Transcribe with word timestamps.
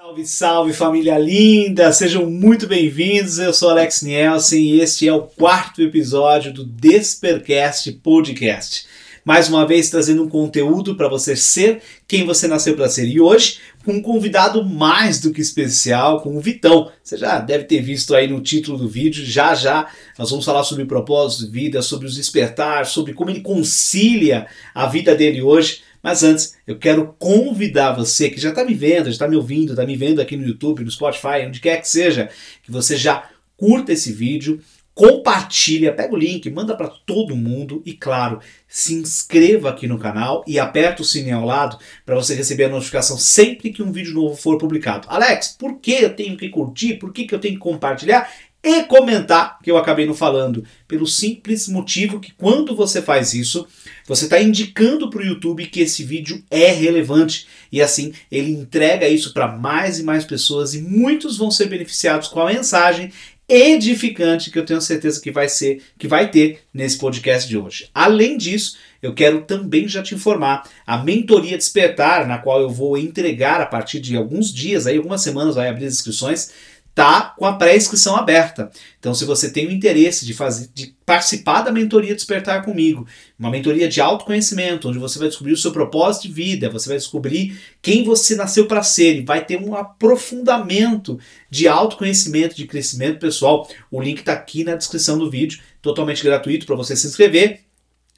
Salve, 0.00 0.26
salve 0.26 0.72
família 0.72 1.18
linda! 1.18 1.92
Sejam 1.92 2.24
muito 2.24 2.66
bem-vindos. 2.66 3.38
Eu 3.38 3.52
sou 3.52 3.68
Alex 3.68 4.00
Nielsen 4.00 4.58
e 4.58 4.80
este 4.80 5.06
é 5.06 5.12
o 5.12 5.24
quarto 5.24 5.82
episódio 5.82 6.54
do 6.54 6.64
Despercast 6.64 7.92
Podcast. 8.02 8.86
Mais 9.22 9.50
uma 9.50 9.66
vez 9.66 9.90
trazendo 9.90 10.22
um 10.22 10.28
conteúdo 10.28 10.96
para 10.96 11.06
você 11.06 11.36
ser 11.36 11.82
quem 12.08 12.24
você 12.24 12.48
nasceu 12.48 12.74
para 12.74 12.88
ser. 12.88 13.06
E 13.08 13.20
hoje, 13.20 13.58
com 13.84 13.92
um 13.92 14.00
convidado 14.00 14.64
mais 14.64 15.20
do 15.20 15.32
que 15.32 15.42
especial, 15.42 16.22
com 16.22 16.34
o 16.34 16.40
Vitão. 16.40 16.90
Você 17.04 17.18
já 17.18 17.38
deve 17.38 17.64
ter 17.64 17.82
visto 17.82 18.14
aí 18.14 18.26
no 18.26 18.40
título 18.40 18.78
do 18.78 18.88
vídeo. 18.88 19.22
Já 19.22 19.54
já 19.54 19.86
nós 20.18 20.30
vamos 20.30 20.46
falar 20.46 20.64
sobre 20.64 20.86
propósito 20.86 21.44
de 21.44 21.50
vida, 21.52 21.82
sobre 21.82 22.06
os 22.06 22.14
despertar, 22.14 22.86
sobre 22.86 23.12
como 23.12 23.28
ele 23.28 23.42
concilia 23.42 24.46
a 24.74 24.86
vida 24.86 25.14
dele 25.14 25.42
hoje 25.42 25.82
mas 26.02 26.22
antes, 26.22 26.56
eu 26.66 26.78
quero 26.78 27.14
convidar 27.18 27.92
você 27.92 28.30
que 28.30 28.40
já 28.40 28.50
está 28.50 28.64
me 28.64 28.74
vendo, 28.74 29.06
já 29.06 29.10
está 29.10 29.28
me 29.28 29.36
ouvindo, 29.36 29.72
está 29.72 29.84
me 29.84 29.96
vendo 29.96 30.20
aqui 30.20 30.36
no 30.36 30.46
YouTube, 30.46 30.84
no 30.84 30.90
Spotify, 30.90 31.46
onde 31.46 31.60
quer 31.60 31.80
que 31.80 31.88
seja, 31.88 32.30
que 32.62 32.70
você 32.70 32.96
já 32.96 33.28
curta 33.56 33.92
esse 33.92 34.12
vídeo, 34.12 34.60
compartilha, 34.94 35.94
pega 35.94 36.14
o 36.14 36.18
link, 36.18 36.50
manda 36.50 36.76
para 36.76 36.88
todo 36.88 37.36
mundo 37.36 37.82
e, 37.86 37.92
claro, 37.92 38.40
se 38.66 38.94
inscreva 38.94 39.70
aqui 39.70 39.86
no 39.86 39.98
canal 39.98 40.44
e 40.46 40.58
aperta 40.58 41.02
o 41.02 41.04
sininho 41.04 41.38
ao 41.38 41.44
lado 41.44 41.78
para 42.04 42.14
você 42.14 42.34
receber 42.34 42.64
a 42.64 42.68
notificação 42.68 43.16
sempre 43.16 43.70
que 43.70 43.82
um 43.82 43.92
vídeo 43.92 44.12
novo 44.12 44.36
for 44.36 44.58
publicado. 44.58 45.08
Alex, 45.10 45.56
por 45.58 45.78
que 45.78 45.92
eu 45.92 46.14
tenho 46.14 46.36
que 46.36 46.48
curtir? 46.48 46.94
Por 46.94 47.12
que, 47.12 47.24
que 47.24 47.34
eu 47.34 47.38
tenho 47.38 47.54
que 47.54 47.60
compartilhar? 47.60 48.30
E 48.62 48.82
comentar, 48.84 49.58
que 49.62 49.70
eu 49.70 49.78
acabei 49.78 50.04
não 50.04 50.14
falando, 50.14 50.64
pelo 50.86 51.06
simples 51.06 51.66
motivo 51.66 52.20
que 52.20 52.32
quando 52.32 52.76
você 52.76 53.00
faz 53.00 53.32
isso, 53.32 53.66
você 54.06 54.24
está 54.24 54.40
indicando 54.40 55.08
para 55.08 55.22
o 55.22 55.24
YouTube 55.24 55.66
que 55.66 55.80
esse 55.80 56.04
vídeo 56.04 56.42
é 56.50 56.70
relevante 56.70 57.46
e 57.72 57.80
assim 57.80 58.12
ele 58.30 58.50
entrega 58.50 59.08
isso 59.08 59.32
para 59.32 59.48
mais 59.48 59.98
e 59.98 60.02
mais 60.02 60.24
pessoas 60.24 60.74
e 60.74 60.82
muitos 60.82 61.38
vão 61.38 61.50
ser 61.50 61.66
beneficiados 61.66 62.28
com 62.28 62.40
a 62.40 62.52
mensagem 62.52 63.10
edificante 63.48 64.48
que 64.50 64.58
eu 64.58 64.64
tenho 64.64 64.80
certeza 64.80 65.20
que 65.20 65.30
vai 65.30 65.48
ser, 65.48 65.82
que 65.98 66.06
vai 66.06 66.30
ter 66.30 66.60
nesse 66.72 66.96
podcast 66.96 67.48
de 67.48 67.58
hoje. 67.58 67.88
Além 67.92 68.36
disso, 68.36 68.76
eu 69.02 69.12
quero 69.12 69.42
também 69.42 69.88
já 69.88 70.02
te 70.02 70.14
informar 70.14 70.68
a 70.86 70.98
mentoria 70.98 71.58
despertar, 71.58 72.28
na 72.28 72.38
qual 72.38 72.60
eu 72.60 72.70
vou 72.70 72.96
entregar 72.96 73.60
a 73.60 73.66
partir 73.66 73.98
de 73.98 74.16
alguns 74.16 74.54
dias, 74.54 74.86
aí 74.86 74.96
algumas 74.96 75.22
semanas 75.22 75.56
vai 75.56 75.68
abrir 75.68 75.86
as 75.86 75.94
inscrições 75.94 76.52
tá 77.00 77.34
com 77.34 77.46
a 77.46 77.54
pré-inscrição 77.54 78.14
aberta. 78.14 78.70
Então, 78.98 79.14
se 79.14 79.24
você 79.24 79.50
tem 79.50 79.66
o 79.66 79.70
interesse 79.70 80.26
de 80.26 80.34
fazer, 80.34 80.68
de 80.74 80.94
participar 81.06 81.62
da 81.62 81.72
mentoria 81.72 82.14
Despertar 82.14 82.62
comigo, 82.62 83.06
uma 83.38 83.50
mentoria 83.50 83.88
de 83.88 84.02
autoconhecimento, 84.02 84.86
onde 84.86 84.98
você 84.98 85.18
vai 85.18 85.28
descobrir 85.28 85.54
o 85.54 85.56
seu 85.56 85.72
propósito 85.72 86.28
de 86.28 86.34
vida, 86.34 86.68
você 86.68 86.90
vai 86.90 86.98
descobrir 86.98 87.58
quem 87.80 88.04
você 88.04 88.36
nasceu 88.36 88.66
para 88.66 88.82
ser 88.82 89.16
e 89.16 89.24
vai 89.24 89.42
ter 89.42 89.56
um 89.56 89.74
aprofundamento 89.74 91.18
de 91.48 91.66
autoconhecimento, 91.66 92.54
de 92.54 92.66
crescimento 92.66 93.18
pessoal. 93.18 93.66
O 93.90 93.98
link 93.98 94.18
está 94.18 94.34
aqui 94.34 94.62
na 94.62 94.74
descrição 94.74 95.18
do 95.18 95.30
vídeo, 95.30 95.58
totalmente 95.80 96.22
gratuito 96.22 96.66
para 96.66 96.76
você 96.76 96.94
se 96.94 97.06
inscrever. 97.06 97.69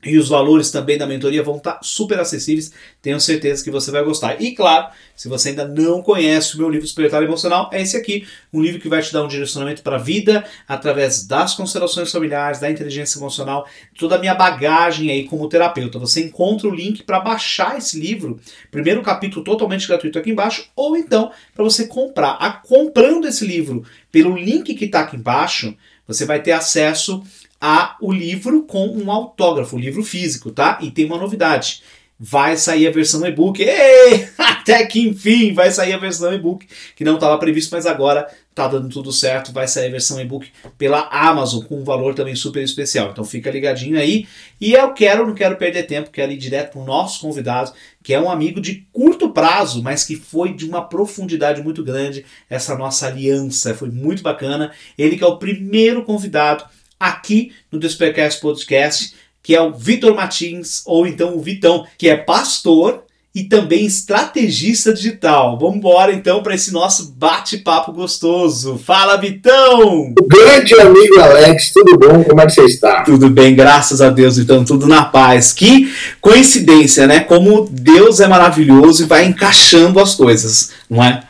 E 0.05 0.19
os 0.19 0.29
valores 0.29 0.71
também 0.71 0.99
da 0.99 1.07
mentoria 1.07 1.43
vão 1.45 1.59
estar 1.59 1.79
super 1.81 2.19
acessíveis, 2.19 2.73
tenho 3.01 3.21
certeza 3.21 3.63
que 3.63 3.71
você 3.71 3.91
vai 3.93 4.03
gostar. 4.03 4.43
E 4.43 4.53
claro, 4.53 4.89
se 5.15 5.29
você 5.29 5.51
ainda 5.51 5.67
não 5.67 6.03
conhece 6.03 6.57
o 6.57 6.59
meu 6.59 6.69
livro 6.69 6.85
Despertar 6.85 7.23
Emocional, 7.23 7.71
é 7.73 7.81
esse 7.81 7.97
aqui, 7.97 8.27
um 8.53 8.61
livro 8.61 8.81
que 8.81 8.89
vai 8.89 9.01
te 9.01 9.13
dar 9.13 9.23
um 9.23 9.29
direcionamento 9.29 9.83
para 9.83 9.97
a 9.97 10.01
vida 10.01 10.45
através 10.67 11.25
das 11.25 11.55
constelações 11.55 12.11
familiares, 12.11 12.59
da 12.59 12.69
inteligência 12.69 13.19
emocional, 13.19 13.67
toda 13.97 14.17
a 14.17 14.19
minha 14.19 14.35
bagagem 14.35 15.09
aí 15.09 15.25
como 15.25 15.49
terapeuta. 15.49 16.01
Você 16.01 16.25
encontra 16.25 16.67
o 16.67 16.75
link 16.75 17.05
para 17.05 17.21
baixar 17.21 17.79
esse 17.79 17.99
livro, 17.99 18.41
primeiro 18.73 19.03
capítulo 19.03 19.45
totalmente 19.45 19.87
gratuito 19.87 20.19
aqui 20.19 20.31
embaixo, 20.31 20.69
ou 20.75 20.97
então 20.97 21.31
para 21.55 21.63
você 21.63 21.87
comprar. 21.87 22.33
A, 22.41 22.51
comprando 22.51 23.29
esse 23.29 23.47
livro 23.47 23.85
pelo 24.11 24.37
link 24.37 24.75
que 24.75 24.85
está 24.87 25.01
aqui 25.01 25.17
embaixo, 25.17 25.77
você 26.07 26.25
vai 26.25 26.43
ter 26.43 26.53
acesso 26.53 27.23
a 27.65 27.97
o 28.01 28.11
livro 28.13 28.65
com 28.65 28.89
um 28.89 29.09
autógrafo, 29.13 29.77
o 29.77 29.79
livro 29.79 30.03
físico, 30.03 30.51
tá? 30.51 30.79
E 30.83 30.91
tem 30.91 31.05
uma 31.05 31.17
novidade. 31.17 31.81
Vai 32.19 32.57
sair 32.57 32.89
a 32.89 32.91
versão 32.91 33.25
e-book. 33.25 33.65
Até 34.37 34.85
que 34.85 35.01
enfim 35.01 35.55
vai 35.55 35.71
sair 35.71 35.93
a 35.93 35.99
versão 35.99 36.33
e-book, 36.35 36.67
que 36.97 37.05
não 37.05 37.15
estava 37.15 37.39
previsto, 37.39 37.73
mas 37.73 37.87
agora 37.87 38.29
tá 38.53 38.67
dando 38.67 38.89
tudo 38.89 39.13
certo. 39.13 39.53
Vai 39.53 39.69
sair 39.69 39.87
a 39.87 39.91
versão 39.93 40.21
e-book 40.21 40.49
pela 40.77 41.09
Amazon 41.09 41.65
com 41.65 41.81
um 41.81 41.85
valor 41.85 42.15
também 42.15 42.35
super 42.35 42.63
especial. 42.65 43.11
Então 43.13 43.25
fica 43.25 43.49
ligadinho 43.49 43.97
aí. 43.97 44.27
E 44.61 44.73
eu 44.73 44.93
quero, 44.93 45.25
não 45.25 45.35
quero 45.35 45.57
perder 45.57 45.85
tempo, 45.85 46.11
quero 46.11 46.33
ir 46.33 46.39
direto 46.39 46.73
para 46.73 46.81
o 46.81 46.85
nosso 46.85 47.21
convidado, 47.21 47.73
que 48.03 48.13
é 48.13 48.21
um 48.21 48.29
amigo 48.29 48.61
de 48.61 48.87
curto 48.93 49.31
prazo, 49.31 49.85
mas 49.85 50.03
que 50.03 50.17
foi 50.17 50.53
de 50.53 50.65
uma 50.65 50.83
profundidade 50.83 51.63
muito 51.63 51.85
grande 51.85 52.25
essa 52.51 52.77
nossa 52.77 53.07
aliança. 53.07 53.73
Foi 53.73 53.89
muito 53.89 54.21
bacana. 54.21 54.73
Ele 54.99 55.17
que 55.17 55.23
é 55.23 55.29
o 55.29 55.39
primeiro 55.39 56.05
convidado 56.05 56.65
aqui 57.03 57.53
no 57.71 57.79
Despercast 57.79 58.41
Podcast, 58.41 59.15
que 59.43 59.57
é 59.57 59.61
o 59.61 59.73
Vitor 59.73 60.15
Martins, 60.15 60.83
ou 60.87 61.07
então 61.07 61.37
o 61.37 61.41
Vitão, 61.41 61.85
que 61.99 62.09
é 62.09 62.17
pastor 62.17 63.03
e 63.35 63.45
também 63.45 63.87
estrategista 63.87 64.93
digital. 64.93 65.59
Vamos 65.59 65.77
embora 65.77 66.13
então 66.13 66.43
para 66.43 66.55
esse 66.55 66.73
nosso 66.73 67.13
bate-papo 67.17 67.91
gostoso. 67.91 68.79
Fala, 68.79 69.17
Vitão! 69.17 70.13
Grande 70.29 70.79
amigo 70.79 71.19
Alex, 71.19 71.73
tudo 71.73 71.99
bom? 71.99 72.23
Como 72.23 72.41
é 72.41 72.47
que 72.47 72.53
você 72.53 72.65
está? 72.67 73.03
Tudo 73.03 73.31
bem, 73.31 73.57
graças 73.57 74.01
a 74.01 74.11
Deus, 74.11 74.39
então, 74.39 74.65
tudo 74.65 74.87
na 74.87 75.05
paz. 75.05 75.53
Que 75.53 75.93
coincidência, 76.21 77.07
né? 77.07 77.21
Como 77.21 77.67
Deus 77.71 78.21
é 78.21 78.29
maravilhoso 78.29 79.03
e 79.03 79.07
vai 79.07 79.25
encaixando 79.25 79.99
as 79.99 80.15
coisas, 80.15 80.71
não 80.89 81.03
é? 81.03 81.23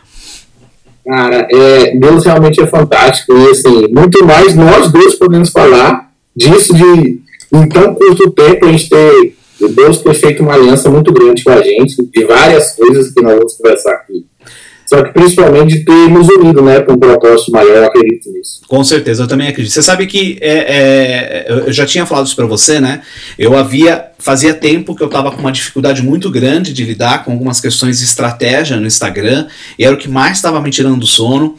Cara, 1.04 1.48
é, 1.50 1.96
Deus 1.96 2.24
realmente 2.24 2.60
é 2.60 2.66
fantástico 2.66 3.36
e 3.36 3.50
assim, 3.50 3.88
muito 3.88 4.24
mais 4.24 4.54
nós 4.54 4.90
dois 4.92 5.16
podemos 5.16 5.50
falar 5.50 6.10
disso 6.34 6.74
de 6.74 7.20
em 7.52 7.68
tão 7.68 7.94
curto 7.94 8.30
tempo 8.30 8.66
a 8.66 8.70
gente 8.70 8.88
ter 8.88 9.34
Deus 9.68 9.98
ter 9.98 10.14
feito 10.14 10.42
uma 10.42 10.54
aliança 10.54 10.90
muito 10.90 11.12
grande 11.12 11.44
com 11.44 11.50
a 11.50 11.62
gente, 11.62 11.96
de 12.02 12.24
várias 12.24 12.74
coisas 12.74 13.12
que 13.12 13.22
nós 13.22 13.34
vamos 13.34 13.56
conversar 13.56 13.92
aqui. 13.92 14.26
Só 14.92 15.02
que 15.02 15.14
principalmente 15.14 15.78
de 15.78 15.84
ter 15.86 16.10
nos 16.10 16.28
unido, 16.28 16.60
né, 16.60 16.80
com 16.80 16.92
um 16.92 16.98
propósito 16.98 17.50
maior, 17.50 17.78
eu 17.78 17.86
acredito 17.86 18.30
nisso. 18.30 18.60
Com 18.68 18.84
certeza, 18.84 19.22
eu 19.22 19.26
também 19.26 19.48
acredito. 19.48 19.72
Você 19.72 19.82
sabe 19.82 20.06
que 20.06 20.36
é, 20.38 21.46
é, 21.46 21.46
eu 21.48 21.72
já 21.72 21.86
tinha 21.86 22.04
falado 22.04 22.26
isso 22.26 22.36
para 22.36 22.44
você, 22.44 22.78
né? 22.78 23.00
Eu 23.38 23.56
havia 23.56 24.08
fazia 24.18 24.52
tempo 24.52 24.94
que 24.94 25.02
eu 25.02 25.06
estava 25.06 25.32
com 25.32 25.38
uma 25.38 25.50
dificuldade 25.50 26.02
muito 26.02 26.30
grande 26.30 26.74
de 26.74 26.84
lidar 26.84 27.24
com 27.24 27.32
algumas 27.32 27.58
questões 27.58 28.00
de 28.00 28.04
estratégia 28.04 28.76
no 28.76 28.86
Instagram, 28.86 29.46
e 29.78 29.84
era 29.84 29.94
o 29.94 29.98
que 29.98 30.10
mais 30.10 30.36
estava 30.36 30.60
me 30.60 30.70
tirando 30.70 31.00
do 31.00 31.06
sono. 31.06 31.56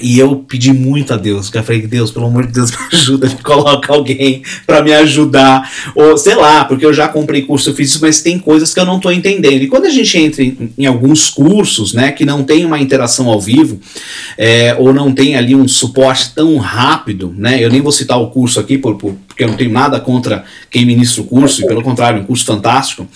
E 0.00 0.18
eu 0.18 0.36
pedi 0.36 0.72
muito 0.72 1.12
a 1.12 1.18
Deus, 1.18 1.50
eu 1.52 1.62
falei, 1.62 1.86
Deus, 1.86 2.10
pelo 2.10 2.26
amor 2.26 2.46
de 2.46 2.52
Deus, 2.52 2.70
me 2.72 2.76
ajuda, 2.92 3.28
me 3.28 3.42
coloca 3.42 3.92
alguém 3.92 4.42
para 4.66 4.82
me 4.82 4.92
ajudar. 4.92 5.70
Ou 5.94 6.16
sei 6.16 6.34
lá, 6.34 6.64
porque 6.64 6.86
eu 6.86 6.94
já 6.94 7.08
comprei 7.08 7.42
curso, 7.42 7.74
isso, 7.78 7.98
mas 8.00 8.22
tem 8.22 8.38
coisas 8.38 8.72
que 8.72 8.80
eu 8.80 8.86
não 8.86 8.96
estou 8.96 9.12
entendendo. 9.12 9.62
E 9.62 9.68
quando 9.68 9.84
a 9.84 9.90
gente 9.90 10.16
entra 10.16 10.42
em, 10.42 10.72
em, 10.78 10.86
alguns 10.86 11.28
cursos, 11.28 11.92
né, 11.92 12.10
que 12.10 12.24
não 12.24 12.42
tem 12.42 12.64
uma 12.64 12.80
interação 12.80 13.28
ao 13.28 13.38
vivo, 13.38 13.78
é, 14.38 14.74
ou 14.78 14.94
não 14.94 15.12
tem 15.12 15.36
ali 15.36 15.54
um 15.54 15.68
suporte 15.68 16.34
tão 16.34 16.56
rápido, 16.56 17.34
né, 17.36 17.62
eu 17.62 17.68
nem 17.68 17.82
vou 17.82 17.92
citar 17.92 18.18
o 18.18 18.28
curso 18.28 18.58
aqui, 18.58 18.78
por, 18.78 18.96
por, 18.96 19.14
eu 19.44 19.48
não 19.48 19.56
tenho 19.56 19.72
nada 19.72 20.00
contra 20.00 20.44
quem 20.70 20.84
ministra 20.84 21.22
o 21.22 21.26
curso, 21.26 21.62
e 21.62 21.66
pelo 21.66 21.82
contrário, 21.82 22.18
é 22.18 22.22
um 22.22 22.26
curso 22.26 22.44
fantástico 22.44 23.08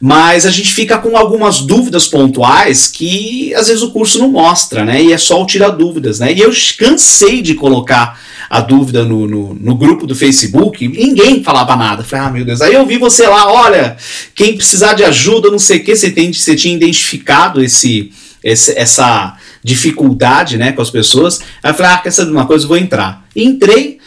mas 0.00 0.46
a 0.46 0.50
gente 0.50 0.72
fica 0.72 0.96
com 0.96 1.14
algumas 1.14 1.60
dúvidas 1.60 2.08
pontuais 2.08 2.88
que 2.88 3.54
às 3.54 3.68
vezes 3.68 3.82
o 3.82 3.90
curso 3.90 4.18
não 4.18 4.30
mostra, 4.30 4.82
né? 4.82 5.02
E 5.02 5.12
é 5.12 5.18
só 5.18 5.42
o 5.42 5.46
tirar 5.46 5.68
dúvidas, 5.68 6.20
né? 6.20 6.32
E 6.32 6.40
eu 6.40 6.50
cansei 6.78 7.42
de 7.42 7.54
colocar 7.54 8.18
a 8.48 8.62
dúvida 8.62 9.04
no, 9.04 9.28
no, 9.28 9.54
no, 9.54 9.74
grupo 9.76 10.06
do 10.06 10.14
Facebook, 10.14 10.88
ninguém 10.88 11.44
falava 11.44 11.76
nada. 11.76 12.02
Falei, 12.02 12.26
ah, 12.26 12.30
meu 12.30 12.44
Deus. 12.46 12.62
Aí 12.62 12.72
eu 12.72 12.86
vi 12.86 12.96
você 12.96 13.26
lá, 13.26 13.52
olha, 13.52 13.96
quem 14.34 14.56
precisar 14.56 14.94
de 14.94 15.04
ajuda, 15.04 15.50
não 15.50 15.58
sei 15.58 15.78
o 15.78 15.84
que, 15.84 15.94
você, 15.94 16.10
tem, 16.10 16.32
você 16.32 16.56
tinha 16.56 16.74
identificado 16.74 17.62
esse, 17.62 18.10
esse, 18.42 18.76
essa 18.76 19.36
dificuldade 19.62 20.56
né, 20.56 20.72
com 20.72 20.80
as 20.80 20.90
pessoas. 20.90 21.40
Aí 21.62 21.70
eu 21.70 21.74
falei, 21.74 21.92
ah, 21.92 21.98
quer 21.98 22.10
saber 22.10 22.32
uma 22.32 22.46
coisa? 22.46 22.64
Eu 22.64 22.68
vou 22.68 22.78
entrar. 22.78 23.24
Entrei, 23.36 23.98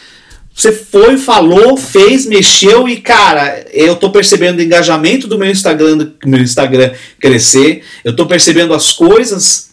você 0.54 0.70
foi, 0.70 1.18
falou, 1.18 1.76
fez, 1.76 2.26
mexeu 2.26 2.88
e, 2.88 2.98
cara, 2.98 3.66
eu 3.72 3.96
tô 3.96 4.10
percebendo 4.10 4.60
o 4.60 4.62
engajamento 4.62 5.26
do 5.26 5.36
meu 5.36 5.50
Instagram, 5.50 5.96
do 5.98 6.14
meu 6.24 6.40
Instagram 6.40 6.92
crescer, 7.18 7.82
eu 8.04 8.14
tô 8.14 8.24
percebendo 8.24 8.72
as 8.72 8.92
coisas 8.92 9.70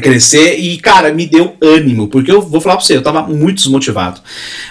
crescer 0.00 0.58
e, 0.58 0.78
cara, 0.78 1.12
me 1.12 1.26
deu 1.26 1.54
ânimo, 1.60 2.08
porque 2.08 2.30
eu 2.30 2.40
vou 2.40 2.62
falar 2.62 2.76
pra 2.76 2.84
você, 2.84 2.96
eu 2.96 3.02
tava 3.02 3.24
muito 3.24 3.56
desmotivado. 3.56 4.22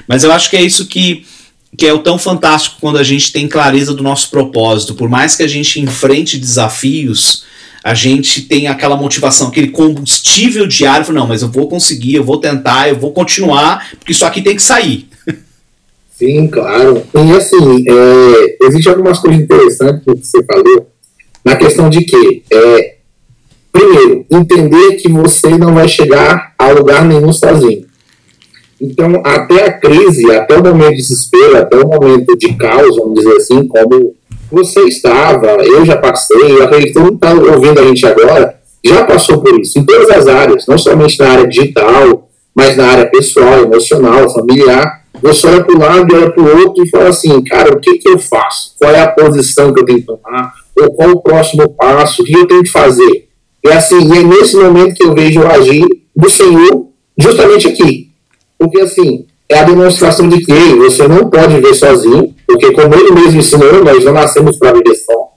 Mas 0.07 0.23
eu 0.23 0.31
acho 0.31 0.49
que 0.49 0.57
é 0.57 0.61
isso 0.63 0.87
que, 0.87 1.25
que 1.77 1.85
é 1.85 1.93
o 1.93 1.99
tão 1.99 2.17
fantástico 2.17 2.77
quando 2.81 2.97
a 2.97 3.03
gente 3.03 3.31
tem 3.31 3.47
clareza 3.47 3.93
do 3.93 4.01
nosso 4.01 4.31
propósito. 4.31 4.95
Por 4.95 5.09
mais 5.09 5.35
que 5.35 5.43
a 5.43 5.47
gente 5.47 5.79
enfrente 5.79 6.39
desafios, 6.39 7.43
a 7.83 7.93
gente 7.93 8.43
tem 8.43 8.67
aquela 8.67 8.95
motivação, 8.95 9.49
aquele 9.49 9.67
combustível 9.67 10.65
diário, 10.65 11.11
não, 11.13 11.27
mas 11.27 11.41
eu 11.41 11.49
vou 11.49 11.67
conseguir, 11.67 12.15
eu 12.15 12.23
vou 12.23 12.37
tentar, 12.37 12.89
eu 12.89 12.97
vou 12.97 13.11
continuar, 13.11 13.89
porque 13.91 14.11
isso 14.11 14.25
aqui 14.25 14.41
tem 14.41 14.55
que 14.55 14.63
sair. 14.63 15.08
Sim, 16.19 16.47
claro. 16.47 17.01
E 17.15 17.31
assim, 17.31 17.85
é, 17.87 18.57
existe 18.67 18.89
algumas 18.89 19.19
coisas 19.19 19.41
interessantes 19.41 20.03
que 20.03 20.27
você 20.27 20.43
falou, 20.43 20.87
na 21.45 21.55
questão 21.55 21.89
de 21.89 22.03
que, 22.03 22.43
é, 22.51 22.95
primeiro, 23.71 24.25
entender 24.29 24.97
que 24.97 25.07
você 25.07 25.57
não 25.57 25.73
vai 25.73 25.87
chegar 25.87 26.53
a 26.59 26.71
lugar 26.71 27.05
nenhum 27.05 27.31
sozinho. 27.31 27.85
Então, 28.81 29.21
até 29.23 29.65
a 29.65 29.71
crise, 29.79 30.29
até 30.31 30.57
o 30.57 30.63
momento 30.63 30.91
de 30.91 30.97
desespero, 30.97 31.55
até 31.55 31.77
o 31.77 31.87
momento 31.87 32.37
de 32.37 32.53
caos, 32.53 32.97
vamos 32.97 33.13
dizer 33.13 33.37
assim, 33.37 33.65
como 33.65 34.13
você 34.51 34.81
estava, 34.81 35.47
eu 35.63 35.85
já 35.85 35.95
passei, 35.95 36.51
eu 36.51 36.63
acredito 36.63 36.93
que 36.93 36.99
mundo 36.99 37.15
está 37.15 37.33
ouvindo 37.33 37.79
a 37.79 37.83
gente 37.83 38.05
agora, 38.05 38.59
já 38.83 39.05
passou 39.05 39.41
por 39.41 39.57
isso, 39.57 39.79
em 39.79 39.85
todas 39.85 40.09
as 40.09 40.27
áreas, 40.27 40.67
não 40.67 40.77
somente 40.77 41.17
na 41.17 41.29
área 41.29 41.47
digital, 41.47 42.29
mas 42.53 42.75
na 42.75 42.87
área 42.87 43.05
pessoal, 43.09 43.63
emocional, 43.63 44.29
familiar. 44.33 44.98
Você 45.21 45.47
olha 45.47 45.63
para 45.63 45.75
um 45.75 45.79
lado 45.79 46.13
e 46.13 46.15
olha 46.15 46.31
para 46.31 46.43
o 46.43 46.59
outro 46.59 46.83
e 46.83 46.89
fala 46.89 47.09
assim, 47.09 47.43
cara, 47.43 47.73
o 47.73 47.79
que, 47.79 47.97
que 47.97 48.09
eu 48.09 48.19
faço? 48.19 48.73
Qual 48.77 48.91
é 48.91 49.01
a 49.01 49.11
posição 49.11 49.73
que 49.73 49.81
eu 49.81 49.85
tenho 49.85 49.99
que 49.99 50.05
tomar? 50.05 50.53
Ou 50.79 50.93
qual 50.93 51.09
o 51.11 51.21
próximo 51.21 51.69
passo? 51.69 52.21
O 52.21 52.25
que 52.25 52.33
eu 52.33 52.47
tenho 52.47 52.63
que 52.63 52.69
fazer? 52.69 53.27
É 53.65 53.73
assim, 53.73 54.13
e 54.13 54.17
é 54.17 54.23
nesse 54.23 54.55
momento 54.55 54.95
que 54.95 55.03
eu 55.03 55.13
vejo 55.13 55.41
o 55.41 55.47
agir 55.47 55.85
do 56.15 56.29
Senhor 56.29 56.87
justamente 57.17 57.67
aqui. 57.67 58.09
Porque 58.57 58.79
assim, 58.79 59.25
é 59.49 59.59
a 59.59 59.63
demonstração 59.63 60.29
de 60.29 60.39
que 60.39 60.75
você 60.75 61.07
não 61.07 61.29
pode 61.29 61.55
viver 61.55 61.73
sozinho, 61.73 62.33
porque 62.47 62.71
como 62.71 62.93
ele 62.95 63.11
mesmo 63.11 63.39
ensinou, 63.39 63.83
nós 63.83 64.03
não 64.05 64.13
nascemos 64.13 64.57
para 64.57 64.73
viver 64.73 64.95
só. 64.95 65.29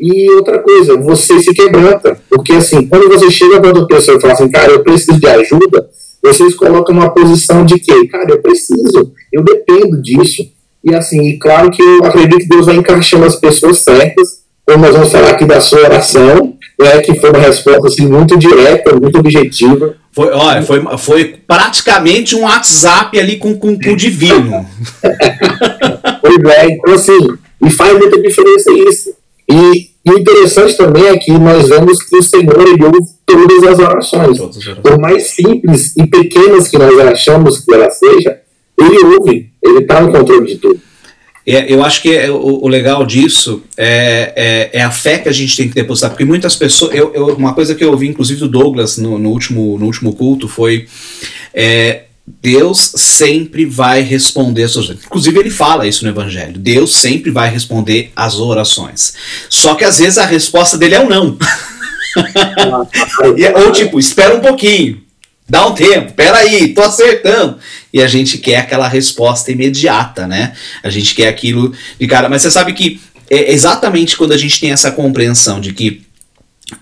E 0.00 0.30
outra 0.32 0.58
coisa, 0.58 0.96
você 0.96 1.40
se 1.40 1.54
quebranta. 1.54 2.20
Porque 2.28 2.52
assim, 2.52 2.86
quando 2.86 3.08
você 3.08 3.30
chega 3.30 3.60
para 3.60 3.68
outra 3.68 3.86
pessoa 3.86 4.18
e 4.18 4.20
fala 4.20 4.32
assim, 4.32 4.50
cara, 4.50 4.72
eu 4.72 4.82
preciso 4.82 5.18
de 5.20 5.26
ajuda, 5.26 5.87
vocês 6.22 6.54
colocam 6.54 6.94
uma 6.94 7.10
posição 7.10 7.64
de 7.64 7.78
que, 7.78 8.06
cara, 8.08 8.30
eu 8.30 8.42
preciso, 8.42 9.12
eu 9.32 9.42
dependo 9.42 10.00
disso. 10.02 10.46
E 10.84 10.94
assim, 10.94 11.38
claro 11.38 11.70
que 11.70 11.82
eu 11.82 12.04
acredito 12.04 12.40
que 12.40 12.48
Deus 12.48 12.66
vai 12.66 12.76
encaixando 12.76 13.24
as 13.24 13.36
pessoas 13.36 13.78
certas, 13.80 14.42
como 14.66 14.84
nós 14.84 14.94
vamos 14.94 15.10
falar 15.10 15.30
aqui 15.30 15.44
da 15.44 15.60
sua 15.60 15.80
oração, 15.80 16.56
né, 16.78 17.00
que 17.00 17.14
foi 17.18 17.30
uma 17.30 17.38
resposta 17.38 17.88
assim, 17.88 18.06
muito 18.06 18.38
direta, 18.38 18.94
muito 18.94 19.18
objetiva. 19.18 19.96
Foi, 20.12 20.30
olha, 20.30 20.62
foi, 20.62 20.82
foi 20.98 21.36
praticamente 21.46 22.36
um 22.36 22.42
WhatsApp 22.42 23.18
ali 23.18 23.36
com, 23.36 23.58
com, 23.58 23.78
com 23.78 23.90
o 23.90 23.96
divino. 23.96 24.66
pois 26.20 26.44
é, 26.54 26.66
então 26.66 26.94
assim, 26.94 27.18
e 27.64 27.70
faz 27.70 27.96
muita 27.98 28.20
diferença 28.20 28.70
isso. 28.72 29.10
E, 29.50 29.90
e 30.04 30.10
o 30.10 30.18
interessante 30.18 30.76
também 30.76 31.06
é 31.06 31.16
que 31.16 31.32
nós 31.32 31.68
vemos 31.68 32.02
que 32.02 32.16
o 32.16 32.22
Senhor 32.22 32.60
ele 32.60 32.84
ouve 32.84 32.98
todas 33.24 33.64
as 33.64 33.78
orações. 33.78 34.38
Por 34.82 34.98
mais 34.98 35.30
simples 35.30 35.96
e 35.96 36.06
pequenas 36.06 36.68
que 36.68 36.78
nós 36.78 36.98
achamos 36.98 37.60
que 37.60 37.74
ela 37.74 37.90
seja, 37.90 38.40
ele 38.78 39.16
ouve, 39.16 39.50
ele 39.62 39.78
está 39.78 40.00
no 40.00 40.12
controle 40.12 40.46
de 40.46 40.56
tudo. 40.56 40.80
É, 41.50 41.72
eu 41.72 41.82
acho 41.82 42.02
que 42.02 42.14
é, 42.14 42.30
o, 42.30 42.36
o, 42.36 42.68
legal 42.68 43.06
disso 43.06 43.62
é, 43.74 44.34
é, 44.36 44.80
é, 44.80 44.82
a 44.82 44.90
fé 44.90 45.16
que 45.16 45.30
a 45.30 45.32
gente 45.32 45.56
tem 45.56 45.66
que 45.66 45.74
depositar, 45.74 46.10
porque 46.10 46.24
muitas 46.24 46.54
pessoas. 46.54 46.94
Eu, 46.94 47.10
eu, 47.14 47.28
uma 47.28 47.54
coisa 47.54 47.74
que 47.74 47.82
eu 47.82 47.90
ouvi, 47.90 48.06
inclusive, 48.06 48.40
do 48.40 48.48
Douglas 48.48 48.98
no, 48.98 49.18
no 49.18 49.30
último, 49.30 49.78
no 49.78 49.86
último 49.86 50.14
culto 50.14 50.46
foi. 50.46 50.86
Deus 52.42 52.92
sempre 52.96 53.64
vai 53.64 54.02
responder 54.02 54.64
as 54.64 54.72
suas 54.72 54.90
Inclusive, 54.90 55.38
ele 55.38 55.50
fala 55.50 55.86
isso 55.86 56.04
no 56.04 56.10
Evangelho. 56.10 56.58
Deus 56.58 56.96
sempre 56.96 57.30
vai 57.30 57.50
responder 57.50 58.12
as 58.14 58.38
orações. 58.38 59.14
Só 59.48 59.74
que 59.74 59.84
às 59.84 59.98
vezes 59.98 60.18
a 60.18 60.24
resposta 60.24 60.76
dele 60.76 60.94
é 60.94 61.00
um 61.00 61.08
não. 61.08 61.38
É, 63.38 63.56
ou 63.56 63.70
tipo, 63.70 64.00
espera 64.00 64.34
um 64.34 64.40
pouquinho. 64.40 65.00
Dá 65.48 65.66
um 65.66 65.74
tempo, 65.74 66.14
peraí, 66.14 66.74
tô 66.74 66.82
acertando. 66.82 67.58
E 67.92 68.02
a 68.02 68.08
gente 68.08 68.38
quer 68.38 68.56
aquela 68.56 68.88
resposta 68.88 69.52
imediata, 69.52 70.26
né? 70.26 70.52
A 70.82 70.90
gente 70.90 71.14
quer 71.14 71.28
aquilo 71.28 71.72
de 71.98 72.06
cara. 72.06 72.28
Mas 72.28 72.42
você 72.42 72.50
sabe 72.50 72.72
que 72.72 73.00
é 73.30 73.52
exatamente 73.52 74.16
quando 74.16 74.32
a 74.32 74.36
gente 74.36 74.58
tem 74.58 74.72
essa 74.72 74.90
compreensão 74.90 75.60
de 75.60 75.72
que 75.72 76.02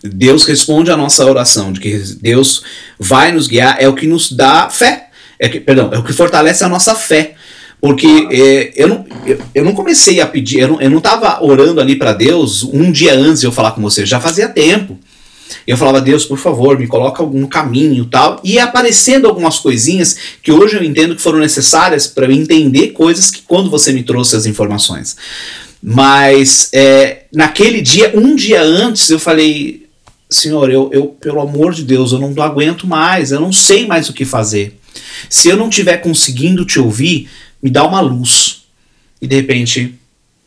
Deus 0.02 0.44
responde 0.44 0.90
a 0.90 0.96
nossa 0.96 1.25
oração, 1.25 1.72
de 1.72 1.81
que 1.81 1.96
Deus 2.20 2.62
vai 2.99 3.31
nos 3.31 3.46
guiar, 3.46 3.76
é 3.78 3.88
o 3.88 3.94
que 3.94 4.06
nos 4.06 4.32
dá 4.32 4.69
fé. 4.69 5.06
É 5.38 5.49
que, 5.49 5.61
perdão, 5.61 5.91
é 5.93 5.99
o 5.99 6.03
que 6.03 6.12
fortalece 6.12 6.65
a 6.65 6.69
nossa 6.69 6.94
fé. 6.94 7.35
Porque 7.81 8.29
é, 8.31 8.73
eu, 8.75 8.88
não, 8.88 9.06
eu, 9.27 9.38
eu, 9.55 9.65
não 9.65 9.73
comecei 9.73 10.21
a 10.21 10.27
pedir, 10.27 10.61
eu 10.61 10.69
não, 10.69 10.81
eu 10.81 10.91
não 10.91 11.03
orando 11.43 11.81
ali 11.81 11.94
para 11.94 12.12
Deus 12.12 12.62
um 12.62 12.91
dia 12.91 13.15
antes 13.15 13.41
de 13.41 13.47
eu 13.47 13.53
falar 13.53 13.73
com 13.73 13.83
você, 13.83 14.06
já 14.06 14.19
fazia 14.19 14.49
tempo. 14.49 14.99
Eu 15.67 15.77
falava, 15.77 16.00
Deus, 16.00 16.25
por 16.25 16.38
favor, 16.38 16.79
me 16.79 16.87
coloca 16.87 17.23
algum 17.23 17.47
caminho 17.47 18.05
tal. 18.06 18.41
E 18.43 18.59
aparecendo 18.59 19.27
algumas 19.27 19.59
coisinhas 19.59 20.17
que 20.43 20.50
hoje 20.53 20.77
eu 20.77 20.83
entendo 20.83 21.15
que 21.15 21.23
foram 21.23 21.38
necessárias 21.38 22.06
para 22.06 22.27
eu 22.27 22.33
entender 22.33 22.88
coisas 22.88 23.31
que 23.31 23.43
quando 23.43 23.71
você 23.71 23.93
me 23.93 24.03
trouxe 24.03 24.37
as 24.37 24.47
informações. 24.47 25.17
Mas 25.83 26.71
é, 26.73 27.25
naquele 27.33 27.81
dia, 27.81 28.12
um 28.15 28.35
dia 28.35 28.62
antes, 28.62 29.11
eu 29.11 29.19
falei, 29.19 29.87
Senhor, 30.29 30.71
eu, 30.71 30.91
eu, 30.93 31.06
pelo 31.06 31.41
amor 31.41 31.73
de 31.73 31.85
Deus, 31.85 32.12
eu 32.12 32.19
não 32.19 32.43
aguento 32.43 32.87
mais, 32.87 33.31
eu 33.31 33.41
não 33.41 33.53
sei 33.53 33.87
mais 33.87 34.09
o 34.09 34.12
que 34.12 34.25
fazer. 34.25 34.77
Se 35.28 35.48
eu 35.48 35.56
não 35.56 35.69
estiver 35.69 35.98
conseguindo 35.98 36.64
te 36.64 36.78
ouvir, 36.78 37.28
me 37.62 37.70
dá 37.70 37.84
uma 37.87 38.00
luz. 38.00 38.64
E 39.20 39.26
de 39.26 39.37
repente 39.37 39.94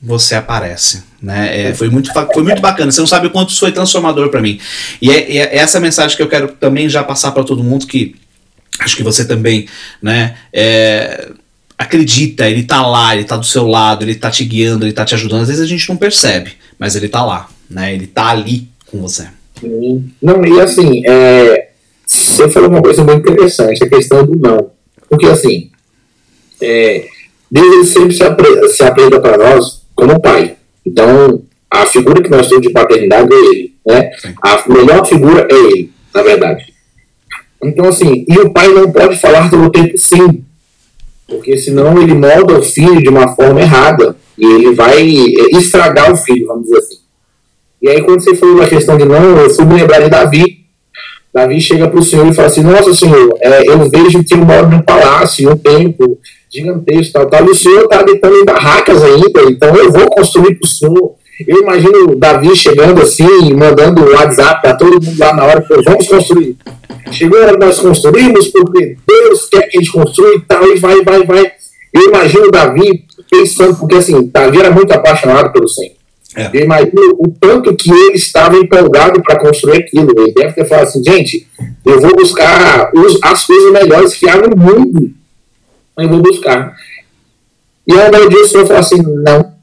você 0.01 0.35
aparece. 0.35 1.03
Né? 1.21 1.69
É, 1.69 1.73
foi, 1.73 1.89
muito, 1.89 2.11
foi 2.33 2.43
muito 2.43 2.61
bacana. 2.61 2.91
Você 2.91 2.99
não 2.99 3.07
sabe 3.07 3.27
o 3.27 3.29
quanto 3.29 3.49
isso 3.49 3.59
foi 3.59 3.71
transformador 3.71 4.29
para 4.29 4.41
mim. 4.41 4.59
E 5.01 5.11
é, 5.11 5.37
é, 5.37 5.57
essa 5.57 5.79
mensagem 5.79 6.15
que 6.15 6.23
eu 6.23 6.29
quero 6.29 6.49
também 6.49 6.87
já 6.87 7.03
passar 7.03 7.31
para 7.31 7.43
todo 7.43 7.63
mundo 7.63 7.85
que 7.85 8.15
acho 8.79 8.95
que 8.95 9.03
você 9.03 9.25
também, 9.25 9.67
né? 10.01 10.37
É, 10.53 11.29
acredita, 11.77 12.49
ele 12.49 12.63
tá 12.63 12.85
lá, 12.85 13.15
ele 13.15 13.25
tá 13.25 13.37
do 13.37 13.45
seu 13.45 13.67
lado, 13.67 14.03
ele 14.03 14.15
tá 14.15 14.31
te 14.31 14.43
guiando, 14.45 14.85
ele 14.85 14.93
tá 14.93 15.03
te 15.03 15.15
ajudando. 15.15 15.41
Às 15.41 15.47
vezes 15.49 15.63
a 15.63 15.67
gente 15.67 15.87
não 15.89 15.97
percebe, 15.97 16.53
mas 16.77 16.95
ele 16.95 17.09
tá 17.09 17.23
lá, 17.23 17.49
né? 17.69 17.93
Ele 17.93 18.07
tá 18.07 18.27
ali 18.29 18.69
com 18.85 18.99
você. 19.01 19.27
Não, 20.21 20.45
e 20.45 20.61
assim, 20.61 21.01
é, 21.07 21.68
você 22.09 22.49
falou 22.49 22.69
uma 22.69 22.81
coisa 22.81 23.03
muito 23.03 23.29
interessante, 23.31 23.83
a 23.83 23.89
questão 23.89 24.25
do 24.25 24.35
não. 24.35 24.71
Porque 25.07 25.27
assim, 25.27 25.69
é, 26.61 27.07
Deus 27.49 27.89
sempre 27.89 28.13
se, 28.13 28.23
apre, 28.23 28.69
se 28.69 28.83
apresenta 28.83 29.19
para 29.19 29.37
nós 29.37 29.83
como 29.95 30.19
pai. 30.19 30.55
Então, 30.85 31.43
a 31.69 31.85
figura 31.85 32.21
que 32.21 32.29
nós 32.29 32.47
temos 32.47 32.65
de 32.65 32.73
paternidade 32.73 33.33
é 33.33 33.37
ele. 33.37 33.73
Né? 33.85 34.11
A 34.43 34.63
melhor 34.67 35.05
figura 35.05 35.47
é 35.49 35.55
ele, 35.55 35.91
na 36.13 36.23
verdade. 36.23 36.73
Então, 37.63 37.85
assim, 37.85 38.25
e 38.27 38.39
o 38.39 38.51
pai 38.51 38.69
não 38.69 38.91
pode 38.91 39.17
falar 39.17 39.49
todo 39.49 39.65
o 39.65 39.71
tempo 39.71 39.97
sim, 39.97 40.43
porque 41.27 41.57
senão 41.57 42.01
ele 42.01 42.13
molda 42.13 42.57
o 42.57 42.63
filho 42.63 43.01
de 43.01 43.09
uma 43.09 43.35
forma 43.35 43.61
errada 43.61 44.15
e 44.37 44.45
ele 44.45 44.73
vai 44.73 45.01
é, 45.01 45.57
estragar 45.57 46.11
o 46.11 46.17
filho, 46.17 46.47
vamos 46.47 46.63
dizer 46.63 46.77
assim. 46.77 46.97
E 47.81 47.89
aí, 47.89 48.01
quando 48.01 48.21
você 48.21 48.35
falou 48.35 48.55
na 48.55 48.67
questão 48.67 48.97
de 48.97 49.05
não, 49.05 49.37
eu 49.37 49.49
fui 49.49 49.65
me 49.65 49.75
lembrar 49.75 50.01
de 50.01 50.09
Davi. 50.09 50.65
Davi 51.33 51.61
chega 51.61 51.87
para 51.87 51.99
o 51.99 52.03
Senhor 52.03 52.27
e 52.27 52.33
fala 52.33 52.47
assim: 52.47 52.61
Nossa, 52.61 52.93
Senhor, 52.93 53.37
é, 53.41 53.69
eu 53.69 53.89
vejo 53.89 54.23
que 54.23 54.33
eu 54.33 54.39
moro 54.39 54.69
num 54.69 54.81
palácio, 54.81 55.51
um 55.51 55.57
templo, 55.57 56.17
gigantesco, 56.51 57.13
tal, 57.13 57.27
tal. 57.27 57.45
E 57.45 57.51
o 57.51 57.55
senhor 57.55 57.83
está 57.83 57.99
habitando 57.99 58.35
em 58.35 58.45
barracas 58.45 59.03
ainda, 59.03 59.43
então 59.43 59.75
eu 59.75 59.91
vou 59.91 60.07
construir 60.07 60.55
para 60.55 60.65
o 60.65 60.67
senhor. 60.67 61.15
Eu 61.47 61.61
imagino 61.61 62.15
Davi 62.15 62.53
chegando 62.55 63.01
assim, 63.01 63.53
mandando 63.53 64.03
o 64.03 64.11
WhatsApp 64.11 64.61
para 64.61 64.73
todo 64.73 65.01
mundo 65.01 65.17
lá 65.17 65.33
na 65.33 65.45
hora, 65.45 65.65
vamos 65.85 66.07
construir. 66.07 66.57
Chegou 67.11 67.39
a 67.39 67.43
hora 67.43 67.57
nós 67.57 67.79
construímos, 67.79 68.47
porque 68.47 68.97
Deus 69.07 69.45
quer 69.45 69.69
que 69.69 69.77
a 69.77 69.79
gente 69.79 69.91
construa 69.91 70.35
e 70.35 70.41
tal, 70.41 70.67
e 70.67 70.77
vai, 70.77 71.01
vai, 71.01 71.23
vai. 71.23 71.51
Eu 71.93 72.09
imagino 72.09 72.51
Davi 72.51 73.05
pensando, 73.29 73.75
porque 73.77 73.95
assim, 73.95 74.29
Davi 74.33 74.59
era 74.59 74.71
muito 74.71 74.91
apaixonado 74.91 75.53
pelo 75.53 75.67
Senhor. 75.67 75.93
É. 76.35 76.49
Eu 76.53 76.65
imagino 76.65 77.17
o 77.17 77.27
tanto 77.39 77.75
que 77.75 77.91
ele 77.91 78.15
estava 78.15 78.55
empolgado 78.55 79.21
para 79.21 79.39
construir 79.39 79.77
aquilo. 79.77 80.13
Ele 80.17 80.33
deve 80.33 80.53
ter 80.53 80.65
falado 80.65 80.85
assim, 80.85 81.03
gente, 81.03 81.47
eu 81.85 81.99
vou 81.99 82.15
buscar 82.15 82.91
os, 82.93 83.17
as 83.23 83.45
coisas 83.45 83.71
melhores 83.71 84.13
que 84.13 84.29
há 84.29 84.37
no 84.37 84.55
mundo 84.55 85.19
eu 86.03 86.09
vou 86.09 86.21
buscar. 86.21 86.75
E 87.87 87.93
aí, 87.93 88.09
o 88.09 88.47
Senhor 88.47 88.65
falou 88.65 88.79
assim: 88.81 89.01
não. 89.01 89.53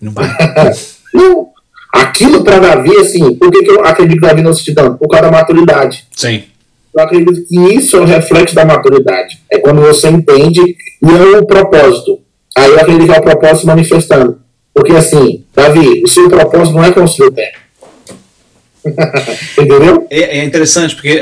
Não 0.00 0.12
vai. 0.12 0.28
não. 1.12 1.48
Aquilo 1.92 2.42
para 2.42 2.58
Davi, 2.58 2.96
assim, 2.96 3.36
por 3.36 3.52
que, 3.52 3.62
que 3.62 3.70
eu 3.70 3.84
acredito 3.84 4.20
que 4.20 4.26
Davi 4.26 4.42
não 4.42 4.52
se 4.52 4.74
dando? 4.74 4.98
Por 4.98 5.08
causa 5.08 5.26
da 5.26 5.30
maturidade. 5.30 6.04
Sim. 6.10 6.42
Eu 6.92 7.02
acredito 7.02 7.46
que 7.46 7.56
isso 7.72 7.96
é 7.96 8.00
o 8.00 8.04
reflexo 8.04 8.54
da 8.54 8.64
maturidade. 8.64 9.40
É 9.50 9.58
quando 9.58 9.80
você 9.80 10.08
entende 10.08 10.60
e 10.60 11.08
é 11.08 11.38
o 11.38 11.46
propósito. 11.46 12.20
Aí 12.56 12.70
eu 12.70 12.80
acredito 12.80 13.06
que 13.06 13.12
é 13.12 13.18
o 13.18 13.22
propósito 13.22 13.66
manifestando. 13.68 14.40
Porque 14.74 14.92
assim, 14.92 15.44
Davi, 15.54 16.02
o 16.02 16.08
seu 16.08 16.28
propósito 16.28 16.74
não 16.74 16.84
é 16.84 16.92
construir 16.92 17.28
o 17.28 17.32
terra. 17.32 17.64
Entendeu? 19.56 20.06
É, 20.10 20.38
é, 20.38 20.44
interessante, 20.44 20.94
porque 20.94 21.20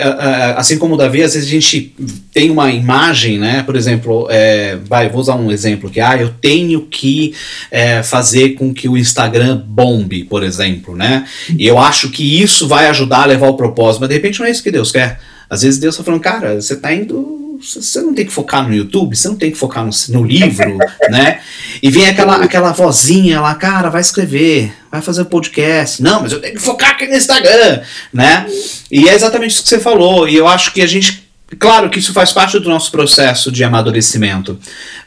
assim 0.57 0.79
como 0.79 0.95
o 0.95 0.97
Davi, 0.97 1.23
às 1.23 1.35
vezes 1.35 1.49
a 1.49 1.53
gente 1.53 1.95
tem 2.33 2.51
uma 2.51 2.73
imagem, 2.73 3.39
né? 3.39 3.63
Por 3.63 3.77
exemplo, 3.77 4.27
é, 4.31 4.77
vai, 4.85 5.09
vou 5.09 5.21
usar 5.21 5.37
um 5.37 5.51
exemplo 5.51 5.89
que 5.89 6.01
ah, 6.01 6.17
eu 6.17 6.31
tenho 6.41 6.87
que 6.87 7.35
é, 7.71 8.03
fazer 8.03 8.55
com 8.55 8.75
que 8.75 8.89
o 8.89 8.97
Instagram 8.97 9.63
bombe, 9.65 10.25
por 10.25 10.43
exemplo, 10.43 10.97
né? 10.97 11.25
E 11.57 11.67
eu 11.67 11.79
acho 11.79 12.11
que 12.11 12.43
isso 12.43 12.67
vai 12.67 12.89
ajudar 12.89 13.23
a 13.23 13.27
levar 13.27 13.49
o 13.49 13.57
propósito, 13.57 14.01
mas 14.01 14.09
de 14.09 14.17
repente 14.17 14.41
não 14.41 14.47
é 14.47 14.51
isso 14.51 14.63
que 14.63 14.71
Deus 14.71 14.91
quer. 14.91 15.21
Às 15.49 15.63
vezes 15.63 15.79
Deus 15.79 15.95
está 15.95 16.05
falando, 16.05 16.21
cara, 16.21 16.61
você 16.61 16.75
está 16.75 16.93
indo 16.93 17.52
você 17.63 18.01
não 18.01 18.13
tem 18.13 18.27
que 18.27 18.33
focar 18.33 18.67
no 18.67 18.75
YouTube, 18.75 19.17
você 19.17 19.29
não 19.29 19.37
tem 19.37 19.51
que 19.51 19.59
focar 19.59 19.85
no, 19.85 19.91
no 20.09 20.25
livro, 20.25 20.77
né? 21.11 21.41
E 21.83 21.91
vem 21.91 22.09
aquela, 22.09 22.37
aquela 22.37 22.73
vozinha 22.73 23.41
lá, 23.41 23.55
cara, 23.55 23.89
vai 23.89 24.01
escrever, 24.01 24.73
vai 24.91 25.01
fazer 25.01 25.25
podcast. 25.27 26.03
Não, 26.03 26.23
mas 26.23 26.33
eu 26.33 26.41
tenho 26.41 26.55
que 26.55 26.61
focar 26.61 26.91
aqui 26.91 27.07
no 27.07 27.15
Instagram, 27.15 27.83
né? 28.13 28.47
E 28.91 29.09
é 29.09 29.15
exatamente 29.15 29.53
isso 29.53 29.63
que 29.63 29.69
você 29.69 29.81
falou. 29.81 30.29
E 30.29 30.35
eu 30.35 30.49
acho 30.49 30.73
que 30.73 30.83
a 30.83 30.87
gente. 30.87 31.29
Claro 31.59 31.91
que 31.91 31.99
isso 31.99 32.13
faz 32.13 32.33
parte 32.33 32.59
do 32.59 32.69
nosso 32.69 32.91
processo 32.91 33.53
de 33.53 33.63
amadurecimento. 33.63 34.59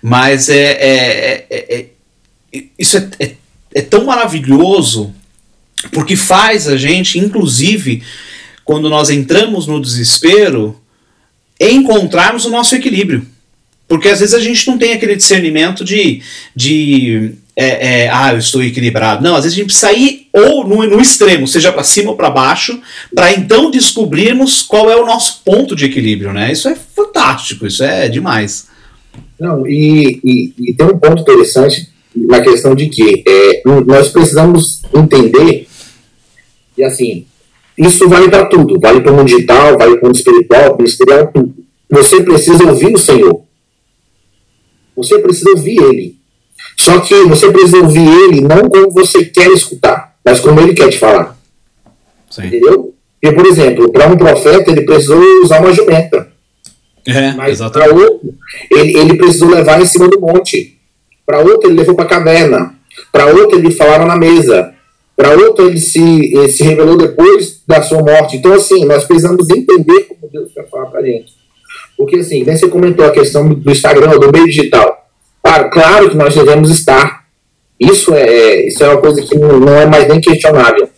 Mas 0.01 0.47
é, 0.47 0.71
é, 0.71 1.45
é, 1.49 1.75
é 1.75 1.85
isso 2.77 2.97
é, 2.97 3.09
é, 3.19 3.35
é 3.73 3.81
tão 3.81 4.05
maravilhoso 4.05 5.13
porque 5.91 6.15
faz 6.15 6.67
a 6.67 6.77
gente, 6.77 7.19
inclusive, 7.19 8.03
quando 8.63 8.89
nós 8.89 9.09
entramos 9.09 9.67
no 9.67 9.81
desespero, 9.81 10.79
encontrarmos 11.59 12.45
o 12.45 12.49
nosso 12.49 12.75
equilíbrio. 12.75 13.25
Porque 13.87 14.09
às 14.09 14.19
vezes 14.19 14.33
a 14.33 14.39
gente 14.39 14.67
não 14.67 14.77
tem 14.77 14.93
aquele 14.93 15.15
discernimento 15.15 15.83
de, 15.83 16.21
de 16.55 17.33
é, 17.55 18.03
é, 18.03 18.09
ah, 18.09 18.33
eu 18.33 18.39
estou 18.39 18.63
equilibrado. 18.63 19.23
Não, 19.23 19.35
às 19.35 19.43
vezes 19.43 19.57
a 19.57 19.61
gente 19.61 19.67
precisa 19.67 19.93
ir 19.93 20.27
ou 20.33 20.67
no, 20.67 20.83
no 20.87 20.99
extremo, 20.99 21.47
seja 21.47 21.71
para 21.71 21.83
cima 21.83 22.11
ou 22.11 22.17
para 22.17 22.29
baixo, 22.29 22.81
para 23.13 23.31
então 23.31 23.71
descobrirmos 23.71 24.61
qual 24.63 24.89
é 24.89 24.95
o 24.95 25.05
nosso 25.05 25.41
ponto 25.45 25.75
de 25.75 25.85
equilíbrio, 25.85 26.33
né? 26.33 26.51
Isso 26.51 26.67
é 26.67 26.75
fantástico, 26.75 27.65
isso 27.65 27.83
é 27.83 28.09
demais. 28.09 28.67
Não, 29.39 29.67
e, 29.67 30.19
e, 30.23 30.53
e 30.57 30.73
tem 30.73 30.87
um 30.87 30.97
ponto 30.97 31.21
interessante 31.21 31.89
na 32.15 32.41
questão 32.41 32.73
de 32.73 32.89
que 32.89 33.23
é, 33.27 33.61
nós 33.85 34.09
precisamos 34.09 34.81
entender, 34.93 35.67
e 36.77 36.83
assim, 36.83 37.25
isso 37.77 38.07
vale 38.07 38.29
para 38.29 38.45
tudo, 38.45 38.79
vale 38.79 39.01
para 39.01 39.11
o 39.11 39.15
mundo 39.15 39.27
digital, 39.27 39.77
vale 39.77 39.97
para 39.97 40.03
o 40.03 40.05
mundo 40.05 40.15
espiritual, 40.15 40.77
ministerial, 40.77 41.27
tudo. 41.33 41.53
Você 41.89 42.21
precisa 42.23 42.63
ouvir 42.65 42.93
o 42.93 42.97
Senhor. 42.97 43.43
Você 44.95 45.19
precisa 45.19 45.49
ouvir 45.51 45.81
Ele. 45.81 46.15
Só 46.77 46.99
que 46.99 47.23
você 47.23 47.51
precisa 47.51 47.77
ouvir 47.77 48.07
Ele 48.07 48.41
não 48.41 48.69
como 48.69 48.91
você 48.91 49.25
quer 49.25 49.49
escutar, 49.51 50.15
mas 50.23 50.39
como 50.39 50.59
Ele 50.59 50.73
quer 50.73 50.89
te 50.89 50.97
falar. 50.97 51.37
Sim. 52.29 52.47
Entendeu? 52.47 52.93
Por 53.33 53.45
exemplo, 53.45 53.91
para 53.91 54.07
um 54.07 54.17
profeta, 54.17 54.69
ele 54.69 54.81
precisou 54.81 55.19
usar 55.41 55.59
uma 55.59 55.73
jumenta. 55.73 56.27
É, 57.07 57.31
mas 57.33 57.57
para 57.57 57.91
outro, 57.91 58.33
ele, 58.69 58.97
ele 58.97 59.17
precisou 59.17 59.49
levar 59.49 59.81
em 59.81 59.85
cima 59.85 60.07
do 60.07 60.19
monte. 60.19 60.77
Para 61.25 61.39
outro, 61.39 61.69
ele 61.69 61.77
levou 61.77 61.95
para 61.95 62.05
a 62.05 62.07
caverna. 62.07 62.75
Para 63.11 63.27
outro, 63.27 63.57
ele 63.57 63.71
falaram 63.71 64.05
na 64.05 64.15
mesa. 64.15 64.74
Para 65.15 65.37
outro, 65.37 65.67
ele 65.67 65.79
se, 65.79 66.01
ele 66.01 66.49
se 66.49 66.63
revelou 66.63 66.97
depois 66.97 67.61
da 67.65 67.81
sua 67.81 67.99
morte. 67.99 68.37
Então, 68.37 68.53
assim, 68.53 68.83
nós 68.85 69.05
precisamos 69.05 69.49
entender 69.49 70.01
como 70.03 70.29
Deus 70.31 70.51
quer 70.53 70.67
falar 70.69 70.87
para 70.87 70.99
a 70.99 71.05
gente. 71.05 71.33
Porque, 71.97 72.17
assim, 72.17 72.43
você 72.43 72.67
comentou 72.67 73.05
a 73.05 73.11
questão 73.11 73.47
do 73.47 73.71
Instagram, 73.71 74.19
do 74.19 74.31
meio 74.31 74.45
digital. 74.45 75.07
Claro, 75.41 75.69
claro 75.69 76.09
que 76.09 76.17
nós 76.17 76.35
devemos 76.35 76.69
estar. 76.69 77.25
Isso 77.79 78.13
é, 78.13 78.21
é, 78.21 78.67
isso 78.67 78.83
é 78.83 78.89
uma 78.89 79.01
coisa 79.01 79.21
que 79.21 79.37
não, 79.37 79.59
não 79.59 79.75
é 79.75 79.85
mais 79.85 80.07
nem 80.07 80.19
questionável. 80.19 80.89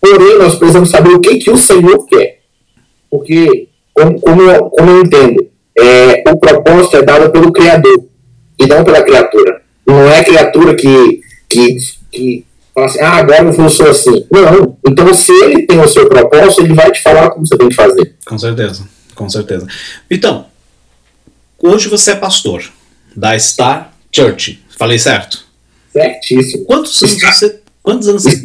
Porém, 0.00 0.38
nós 0.38 0.56
precisamos 0.56 0.90
saber 0.90 1.10
o 1.10 1.20
que, 1.20 1.38
que 1.38 1.50
o 1.50 1.56
Senhor 1.56 2.06
quer. 2.06 2.40
Porque, 3.10 3.68
como, 3.94 4.20
como, 4.20 4.70
como 4.70 4.90
eu 4.90 5.00
entendo, 5.00 5.46
é, 5.78 6.22
o 6.30 6.36
propósito 6.36 6.98
é 6.98 7.02
dado 7.02 7.30
pelo 7.30 7.52
Criador 7.52 8.04
e 8.58 8.66
não 8.66 8.84
pela 8.84 9.02
criatura. 9.02 9.62
Não 9.86 10.00
é 10.00 10.20
a 10.20 10.24
criatura 10.24 10.74
que, 10.74 11.20
que, 11.48 11.76
que 12.10 12.44
Fala 12.74 12.86
assim, 12.86 13.00
ah, 13.00 13.12
agora 13.18 13.44
eu 13.44 13.70
sou 13.70 13.88
assim. 13.88 14.26
Não. 14.30 14.76
Então, 14.88 15.14
se 15.14 15.30
ele 15.44 15.64
tem 15.64 15.80
o 15.80 15.86
seu 15.88 16.08
propósito, 16.08 16.62
ele 16.62 16.74
vai 16.74 16.90
te 16.90 17.00
falar 17.00 17.30
como 17.30 17.46
você 17.46 17.56
tem 17.56 17.68
que 17.68 17.74
fazer. 17.74 18.16
Com 18.26 18.36
certeza, 18.36 18.88
com 19.14 19.30
certeza. 19.30 19.66
Então, 20.10 20.46
hoje 21.62 21.88
você 21.88 22.10
é 22.10 22.16
pastor 22.16 22.64
da 23.14 23.38
Star 23.38 23.92
Church. 24.12 24.60
Falei 24.76 24.98
certo? 24.98 25.44
Certíssimo. 25.92 26.64
Quantos 26.64 27.00
anos 27.00 27.14
Start. 27.14 27.34
você. 27.34 27.60
Quantos 27.80 28.08
anos 28.08 28.22
você. 28.24 28.42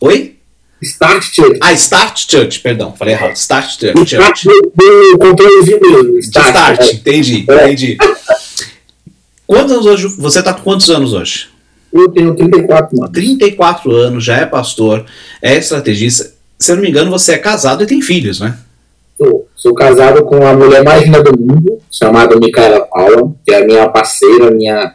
Oi? 0.00 0.36
Start 0.80 1.22
Church. 1.24 1.58
Ah, 1.60 1.72
Start 1.74 2.30
Church, 2.30 2.60
perdão, 2.60 2.94
falei 2.96 3.12
errado. 3.12 3.36
Start 3.36 3.78
Church. 3.78 4.14
Start 4.14 4.44
do 4.44 5.18
controlezinho 5.18 5.80
mesmo. 5.80 6.18
Start, 6.20 6.48
Start 6.48 6.80
é. 6.80 6.92
entendi, 6.92 7.40
entendi. 7.40 7.98
Quantos 9.46 9.72
anos 9.72 9.86
hoje? 9.86 10.06
Você 10.18 10.38
está 10.38 10.54
com 10.54 10.62
quantos 10.62 10.88
anos 10.88 11.12
hoje? 11.12 11.48
Eu 11.92 12.08
tenho 12.10 12.34
34 12.34 12.98
anos. 12.98 13.10
34 13.12 13.92
anos, 13.92 14.24
já 14.24 14.36
é 14.36 14.46
pastor, 14.46 15.04
é 15.42 15.56
estrategista. 15.56 16.30
Se 16.58 16.72
eu 16.72 16.76
não 16.76 16.82
me 16.82 16.90
engano, 16.90 17.10
você 17.10 17.32
é 17.32 17.38
casado 17.38 17.82
e 17.82 17.86
tem 17.86 18.02
filhos, 18.02 18.40
né? 18.40 18.56
Sou, 19.16 19.48
sou 19.56 19.74
casado 19.74 20.24
com 20.24 20.46
a 20.46 20.52
mulher 20.54 20.84
mais 20.84 21.02
linda 21.02 21.22
do 21.22 21.38
mundo, 21.38 21.78
chamada 21.90 22.36
Micaela 22.36 22.86
Paula, 22.86 23.32
que 23.44 23.52
é 23.52 23.62
a 23.62 23.66
minha 23.66 23.88
parceira, 23.88 24.50
minha. 24.50 24.94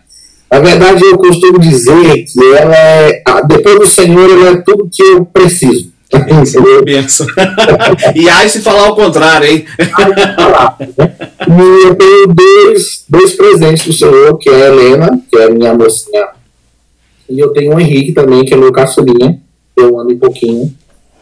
Na 0.52 0.60
verdade, 0.60 1.04
eu 1.04 1.18
costumo 1.18 1.60
dizer 1.60 2.26
que 2.26 2.54
ela 2.54 2.76
é. 2.76 3.24
Depois 3.48 3.80
do 3.80 3.88
Senhor, 3.88 4.30
ela 4.30 4.50
é 4.52 4.56
tudo 4.58 4.90
que 4.92 5.02
eu 5.02 5.26
preciso. 5.26 5.92
Benção. 6.86 7.26
e 8.14 8.30
aí 8.30 8.48
se 8.48 8.62
falar 8.62 8.92
o 8.92 8.96
contrário, 8.96 9.48
hein? 9.48 9.66
né? 9.80 11.16
E 11.48 11.88
eu 11.88 11.96
tenho 11.96 12.28
dois, 12.28 13.04
dois 13.10 13.34
presentes 13.34 13.88
do 13.88 13.94
Senhor, 13.94 14.38
que 14.38 14.50
é 14.50 14.54
a 14.54 14.68
Helena, 14.68 15.20
que 15.32 15.38
é 15.38 15.46
a 15.46 15.50
minha 15.50 15.74
mocinha 15.74 16.28
e 17.30 17.39
eu 17.39 17.50
tenho 17.50 17.75
o 17.75 17.80
Henrique 17.80 18.12
também, 18.12 18.46
que 18.46 18.53
é 18.53 18.58
meu 18.58 18.72
caçulinha, 18.72 19.39
eu 19.77 20.00
ando 20.00 20.13
um 20.13 20.20
pouquinho. 20.20 20.74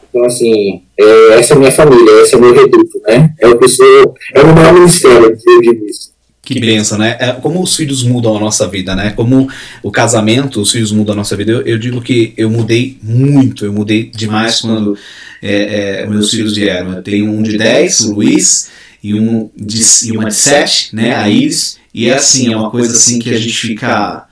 Então, 0.09 0.25
assim, 0.25 0.81
é, 0.99 1.39
essa 1.39 1.53
é 1.53 1.55
a 1.55 1.59
minha 1.59 1.71
família, 1.71 2.21
esse 2.21 2.35
é 2.35 2.37
o 2.37 2.41
meu 2.41 2.53
reduto, 2.53 3.01
né? 3.07 3.33
É 3.39 3.47
o 3.47 3.57
que 3.57 3.67
sou, 3.67 4.13
é 4.33 4.41
o 4.41 4.53
maior 4.53 4.73
ministério, 4.73 5.37
eu 5.45 5.61
digo 5.61 5.85
isso. 5.85 6.11
Que 6.43 6.59
benção, 6.59 6.97
né? 6.97 7.15
É, 7.19 7.31
como 7.33 7.61
os 7.61 7.75
filhos 7.75 8.03
mudam 8.03 8.35
a 8.35 8.39
nossa 8.39 8.67
vida, 8.67 8.95
né? 8.95 9.11
Como 9.11 9.47
o 9.83 9.91
casamento, 9.91 10.59
os 10.59 10.71
filhos 10.71 10.91
mudam 10.91 11.13
a 11.13 11.15
nossa 11.15 11.37
vida. 11.37 11.51
Eu, 11.51 11.61
eu 11.61 11.77
digo 11.77 12.01
que 12.01 12.33
eu 12.35 12.49
mudei 12.49 12.97
muito, 13.01 13.63
eu 13.63 13.71
mudei 13.71 14.11
demais 14.13 14.59
quando 14.59 14.97
é, 15.41 16.01
é, 16.01 16.07
meus 16.07 16.31
filhos 16.31 16.55
vieram. 16.55 16.93
Eu 16.93 17.03
tenho 17.03 17.31
um 17.31 17.43
de 17.43 17.57
10, 17.57 17.99
o 18.01 18.15
Luiz, 18.15 18.69
e, 19.03 19.13
um 19.13 19.49
de, 19.55 19.81
e 20.07 20.11
uma 20.11 20.29
de 20.29 20.35
7, 20.35 20.95
né? 20.95 21.15
A 21.15 21.29
Iris. 21.29 21.77
E 21.93 22.09
é 22.09 22.15
assim, 22.15 22.51
é 22.51 22.57
uma 22.57 22.71
coisa 22.71 22.91
assim 22.91 23.19
que 23.19 23.29
a 23.29 23.37
gente 23.37 23.55
fica 23.55 24.25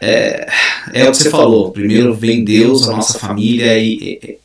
é, 0.00 0.48
é 0.92 1.08
o 1.08 1.10
que 1.10 1.16
você 1.16 1.30
falou. 1.30 1.70
Primeiro 1.70 2.14
vem 2.14 2.44
Deus, 2.44 2.88
a 2.88 2.92
nossa 2.92 3.18
família 3.18 3.78
e, 3.78 4.38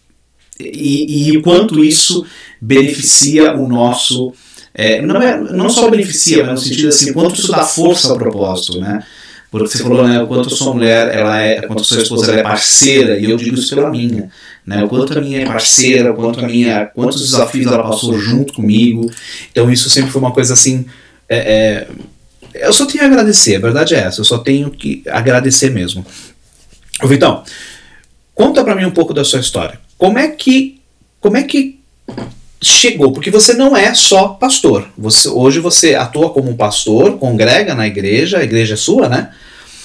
e, 0.60 1.29
e, 1.29 1.38
o 1.38 1.41
quanto 1.41 1.83
isso 1.83 2.25
beneficia 2.60 3.53
o 3.53 3.67
nosso. 3.67 4.33
É, 4.74 5.01
não, 5.01 5.22
é, 5.22 5.38
não 5.38 5.69
só 5.69 5.89
beneficia, 5.89 6.43
mas 6.43 6.53
no 6.53 6.67
sentido 6.67 6.89
assim, 6.89 7.13
quanto 7.13 7.36
isso 7.36 7.51
dá 7.51 7.63
força 7.63 8.10
ao 8.10 8.17
propósito, 8.17 8.79
né? 8.79 9.03
Porque 9.51 9.67
você 9.67 9.83
falou, 9.83 10.07
né, 10.07 10.19
o 10.19 10.25
quanto 10.25 10.48
a 10.48 10.51
sua 10.51 10.74
mulher, 10.74 11.13
ela 11.13 11.39
é, 11.39 11.62
quanto 11.62 11.81
a 11.81 11.83
sua 11.83 12.01
esposa 12.01 12.31
ela 12.31 12.39
é 12.39 12.43
parceira, 12.43 13.19
e 13.19 13.29
eu 13.29 13.38
digo 13.38 13.55
isso 13.55 13.75
pela 13.75 13.88
minha, 13.91 14.31
né? 14.65 14.83
O 14.83 14.88
quanto 14.88 15.15
a 15.15 15.22
minha 15.22 15.41
é 15.41 15.45
parceira, 15.45 16.12
quanto 16.12 16.39
a 16.39 16.48
minha, 16.48 16.88
quantos 16.88 17.22
desafios 17.22 17.67
ela 17.67 17.83
passou 17.83 18.17
junto 18.17 18.53
comigo. 18.53 19.12
Então 19.51 19.72
isso 19.72 19.91
sempre 19.91 20.10
foi 20.10 20.19
uma 20.19 20.31
coisa 20.31 20.53
assim, 20.53 20.88
é, 21.29 21.38
é 21.38 21.88
eu 22.53 22.74
só 22.74 22.86
tenho 22.86 23.03
a 23.03 23.07
agradecer, 23.07 23.55
a 23.55 23.60
verdade 23.60 23.95
é 23.95 24.00
essa, 24.00 24.22
eu 24.22 24.25
só 24.25 24.38
tenho 24.38 24.69
que 24.72 25.03
agradecer 25.07 25.69
mesmo. 25.69 26.05
Ô 27.01 27.07
Vitão, 27.07 27.43
conta 28.33 28.63
para 28.63 28.75
mim 28.75 28.86
um 28.86 28.91
pouco 28.91 29.13
da 29.13 29.24
sua 29.24 29.39
história. 29.39 29.79
Como 29.98 30.17
é 30.17 30.27
que 30.27 30.81
como 31.24 31.38
é 31.38 31.43
que 31.43 31.79
chegou? 32.62 33.13
Porque 33.13 33.31
você 33.31 33.53
não 33.53 33.77
é 33.77 33.93
só 33.93 34.27
pastor. 34.27 34.89
Você, 34.98 35.29
hoje 35.29 35.62
você 35.62 35.95
atua 35.95 36.31
como 36.31 36.57
pastor, 36.57 37.17
congrega 37.17 37.74
na 37.74 37.88
igreja, 37.88 38.39
a 38.39 38.43
igreja 38.43 38.74
é 38.74 38.77
sua, 38.77 39.07
né? 39.07 39.33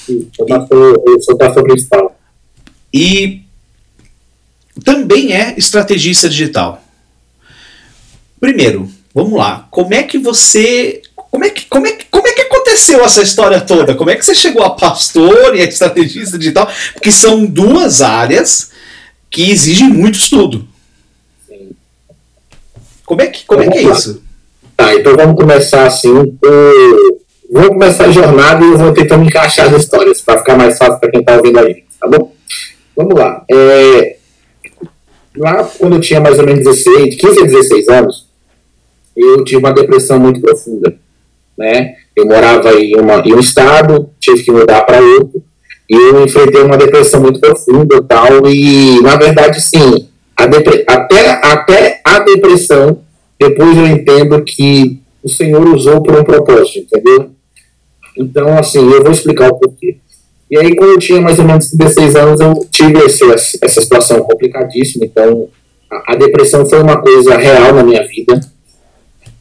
Sim, 0.04 0.28
eu, 0.37 0.46
pastor, 0.46 1.00
eu 1.06 1.22
sou 1.22 1.38
pastor 1.38 1.62
principal. 1.62 2.18
E 2.92 3.42
também 4.84 5.32
é 5.32 5.54
estrategista 5.56 6.28
digital. 6.28 6.82
Primeiro, 8.40 8.90
vamos 9.14 9.38
lá. 9.38 9.68
Como 9.70 9.94
é 9.94 10.02
que 10.02 10.18
você 10.18 11.02
como 11.30 11.44
é 11.44 11.50
que, 11.50 11.66
como 11.66 11.87
é 11.87 11.92
que, 11.92 12.06
como 12.11 12.26
é 12.26 12.32
que 12.32 12.40
aconteceu 12.42 13.04
essa 13.04 13.23
história 13.23 13.61
toda? 13.61 13.94
Como 13.94 14.11
é 14.11 14.16
que 14.16 14.25
você 14.25 14.35
chegou 14.35 14.62
a 14.62 14.70
pastor 14.70 15.54
e 15.54 15.61
a 15.61 15.64
estrategista 15.64 16.38
digital? 16.38 16.68
Porque 16.94 17.12
são 17.12 17.44
duas 17.44 18.00
áreas 18.00 18.70
que 19.30 19.50
exigem 19.50 19.88
muito 19.88 20.18
estudo. 20.18 20.66
Sim. 21.47 21.70
Como 23.04 23.20
é 23.20 23.26
que, 23.26 23.44
como 23.44 23.62
é, 23.62 23.68
que 23.68 23.78
é 23.78 23.82
isso? 23.82 24.23
Tá, 24.76 24.94
então 24.94 25.16
vamos 25.16 25.37
começar 25.37 25.87
assim. 25.87 26.12
Por... 26.12 27.18
Vamos 27.50 27.68
começar 27.70 28.04
a 28.04 28.12
jornada 28.12 28.64
e 28.64 28.68
eu 28.68 28.78
vou 28.78 28.92
tentando 28.92 29.25
encaixar 29.25 29.73
as 29.73 29.82
histórias 29.82 30.20
para 30.20 30.38
ficar 30.38 30.56
mais 30.56 30.76
fácil 30.76 30.99
para 30.99 31.11
quem 31.11 31.20
está 31.20 31.37
ouvindo 31.37 31.58
a 31.58 31.66
gente, 31.66 31.87
tá 31.99 32.06
bom? 32.06 32.35
Vamos 32.97 33.14
lá. 33.14 33.44
É... 33.50 34.16
Lá 35.37 35.64
quando 35.78 35.97
eu 35.97 36.00
tinha 36.00 36.20
mais 36.20 36.38
ou 36.38 36.44
menos 36.44 36.64
16, 36.64 37.14
15 37.14 37.40
a 37.40 37.44
16 37.44 37.88
anos, 37.88 38.26
eu 39.16 39.44
tive 39.44 39.58
uma 39.58 39.73
depressão 39.73 40.18
muito 40.18 40.40
profunda 40.40 40.94
né? 41.59 41.95
Eu 42.17 42.27
morava 42.27 42.73
em, 42.75 42.97
uma, 42.97 43.17
em 43.27 43.35
um 43.35 43.41
estado, 43.41 44.09
tive 44.21 44.45
que 44.45 44.53
mudar 44.53 44.83
para 44.83 45.03
outro, 45.03 45.43
e 45.91 45.95
eu 45.95 46.25
enfrentei 46.25 46.62
uma 46.62 46.77
depressão 46.77 47.21
muito 47.21 47.41
profunda 47.41 48.03
tal, 48.03 48.47
e 48.47 49.00
na 49.03 49.17
verdade, 49.17 49.61
sim, 49.61 50.09
a 50.37 50.45
até, 50.45 51.41
até 51.43 52.00
a 52.05 52.21
depressão, 52.21 53.00
depois 53.38 53.77
eu 53.77 53.87
entendo 53.87 54.43
que 54.45 55.00
o 55.23 55.29
Senhor 55.29 55.67
usou 55.75 56.03
por 56.03 56.19
um 56.19 56.25
propósito, 56.25 56.79
entendeu? 56.79 57.31
Então, 58.17 58.57
assim, 58.57 58.79
eu 58.79 59.03
vou 59.03 59.12
explicar 59.12 59.49
o 59.49 59.57
porquê. 59.57 59.97
E 60.50 60.59
aí, 60.59 60.75
quando 60.75 60.93
eu 60.93 60.99
tinha 60.99 61.21
mais 61.21 61.38
ou 61.38 61.45
menos 61.45 61.73
16 61.73 62.17
anos, 62.17 62.41
eu 62.41 62.67
tive 62.71 62.99
esse, 63.05 63.23
essa 63.62 63.81
situação 63.81 64.21
complicadíssima. 64.21 65.05
Então, 65.05 65.49
a, 65.91 66.12
a 66.12 66.17
depressão 66.17 66.65
foi 66.67 66.81
uma 66.83 67.00
coisa 67.00 67.37
real 67.37 67.75
na 67.75 67.83
minha 67.83 68.07
vida. 68.07 68.41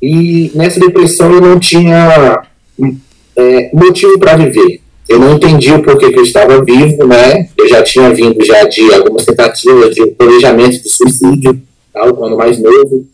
E 0.01 0.51
nessa 0.53 0.79
depressão 0.79 1.31
eu 1.33 1.41
não 1.41 1.59
tinha 1.59 2.43
é, 3.35 3.69
motivo 3.73 4.17
para 4.19 4.35
viver. 4.35 4.81
Eu 5.07 5.19
não 5.19 5.35
entendi 5.35 5.71
o 5.71 5.81
porquê 5.81 6.11
que 6.11 6.19
eu 6.19 6.23
estava 6.23 6.63
vivo, 6.63 7.07
né? 7.07 7.49
Eu 7.57 7.67
já 7.69 7.81
tinha 7.81 8.13
vindo 8.13 8.43
já 8.45 8.63
de 8.63 8.93
algumas 8.93 9.25
tentativas 9.25 9.95
de 9.95 10.05
planejamento 10.07 10.83
de 10.83 10.89
suicídio, 10.89 11.61
tal, 11.93 12.13
quando 12.13 12.35
mais 12.35 12.59
novo. 12.59 13.05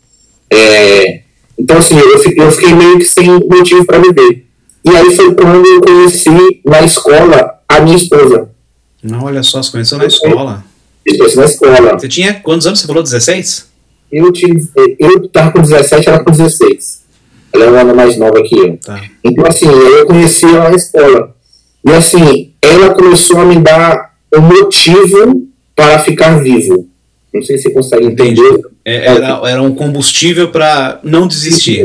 É, 0.52 1.20
então, 1.56 1.78
assim, 1.78 1.96
eu 1.96 2.18
fiquei, 2.18 2.44
eu 2.44 2.50
fiquei 2.50 2.74
meio 2.74 2.98
que 2.98 3.04
sem 3.04 3.28
motivo 3.28 3.86
para 3.86 3.98
viver. 3.98 4.44
E 4.84 4.90
aí 4.90 5.14
foi 5.14 5.34
quando 5.34 5.64
eu 5.64 5.80
conheci 5.80 6.60
na 6.64 6.82
escola 6.82 7.54
a 7.68 7.80
minha 7.80 7.96
esposa. 7.96 8.50
Não, 9.02 9.24
olha 9.24 9.42
só, 9.42 9.62
você 9.62 9.70
conheceu 9.70 9.98
na 9.98 10.06
escola. 10.06 10.64
Conheci 11.06 11.36
na 11.36 11.44
escola. 11.44 11.92
Você 11.92 12.08
tinha 12.08 12.34
quantos 12.34 12.66
anos? 12.66 12.80
Você 12.80 12.86
falou 12.86 13.02
16? 13.02 13.68
Eu, 14.10 14.32
tinha, 14.32 14.54
eu 14.98 15.28
tava 15.28 15.52
com 15.52 15.60
17, 15.60 16.08
ela 16.08 16.22
com 16.22 16.30
16. 16.30 17.02
Ela 17.52 17.64
é 17.64 17.70
um 17.70 17.78
ano 17.78 17.94
mais 17.94 18.16
nova 18.16 18.42
que 18.42 18.58
eu. 18.58 18.76
Tá. 18.78 19.00
Então, 19.22 19.46
assim, 19.46 19.66
eu 19.66 20.06
conheci 20.06 20.44
ela 20.44 20.70
na 20.70 20.76
escola. 20.76 21.34
E, 21.86 21.90
assim, 21.92 22.52
ela 22.60 22.94
começou 22.94 23.40
a 23.40 23.44
me 23.44 23.58
dar 23.58 24.14
um 24.34 24.40
motivo 24.40 25.46
para 25.74 25.98
ficar 25.98 26.40
vivo. 26.40 26.88
Não 27.32 27.42
sei 27.42 27.58
se 27.58 27.64
você 27.64 27.70
consegue 27.70 28.06
entender. 28.06 28.60
É, 28.84 29.06
era, 29.06 29.40
era 29.48 29.62
um 29.62 29.74
combustível 29.74 30.50
para 30.50 31.00
não 31.02 31.26
desistir. 31.26 31.84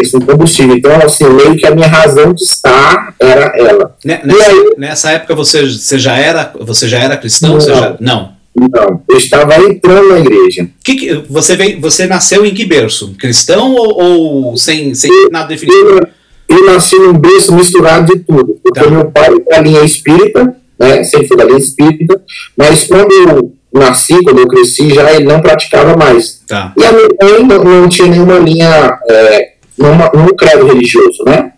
Isso, 0.00 0.16
um 0.16 0.20
combustível. 0.20 0.74
Então, 0.76 0.94
assim, 1.02 1.28
meio 1.28 1.56
que 1.56 1.66
a 1.66 1.74
minha 1.74 1.86
razão 1.86 2.32
de 2.32 2.42
estar 2.42 3.14
era 3.20 3.52
ela. 3.58 3.96
Nessa, 4.04 4.50
aí, 4.50 4.74
nessa, 4.78 5.10
época 5.10 5.34
você, 5.34 5.66
você, 5.66 5.98
já 5.98 6.16
era, 6.16 6.52
você 6.60 6.88
já 6.88 6.98
era 6.98 7.16
cristão? 7.16 7.54
Não. 7.54 7.60
Já, 7.60 7.96
não. 8.00 8.39
Não, 8.68 9.02
eu 9.08 9.16
estava 9.16 9.56
entrando 9.56 10.08
na 10.08 10.20
igreja. 10.20 10.68
Que 10.84 10.94
que, 10.94 11.14
você, 11.28 11.56
veio, 11.56 11.80
você 11.80 12.06
nasceu 12.06 12.44
em 12.44 12.52
que 12.52 12.64
berço? 12.64 13.14
Cristão 13.18 13.72
ou, 13.74 14.02
ou 14.02 14.56
sem, 14.56 14.94
sem 14.94 15.10
eu, 15.10 15.30
nada 15.30 15.48
definido? 15.48 16.00
Eu, 16.48 16.58
eu, 16.58 16.66
nasci 16.66 16.96
num 16.96 17.14
berço 17.14 17.54
misturado 17.54 18.12
de 18.12 18.20
tudo. 18.20 18.58
Porque 18.62 18.80
tá. 18.80 18.90
meu 18.90 19.10
pai 19.10 19.30
da 19.48 19.60
linha 19.60 19.82
espírita, 19.82 20.56
né? 20.78 21.02
Sempre 21.04 21.28
foi 21.28 21.36
da 21.36 21.44
linha 21.44 21.58
espírita, 21.58 22.20
mas 22.56 22.84
quando 22.84 23.12
eu 23.12 23.52
nasci, 23.72 24.22
quando 24.22 24.40
eu 24.40 24.48
cresci, 24.48 24.92
já 24.92 25.12
ele 25.12 25.24
não 25.24 25.40
praticava 25.40 25.96
mais. 25.96 26.42
Tá. 26.46 26.74
E 26.76 26.84
a 26.84 26.92
minha 26.92 27.08
mãe 27.22 27.44
não, 27.44 27.64
não 27.82 27.88
tinha 27.88 28.08
nenhuma 28.08 28.38
linha, 28.38 28.98
é, 29.08 29.52
numa, 29.78 30.10
num 30.12 30.34
credo 30.36 30.66
religioso, 30.66 31.22
né? 31.24 31.52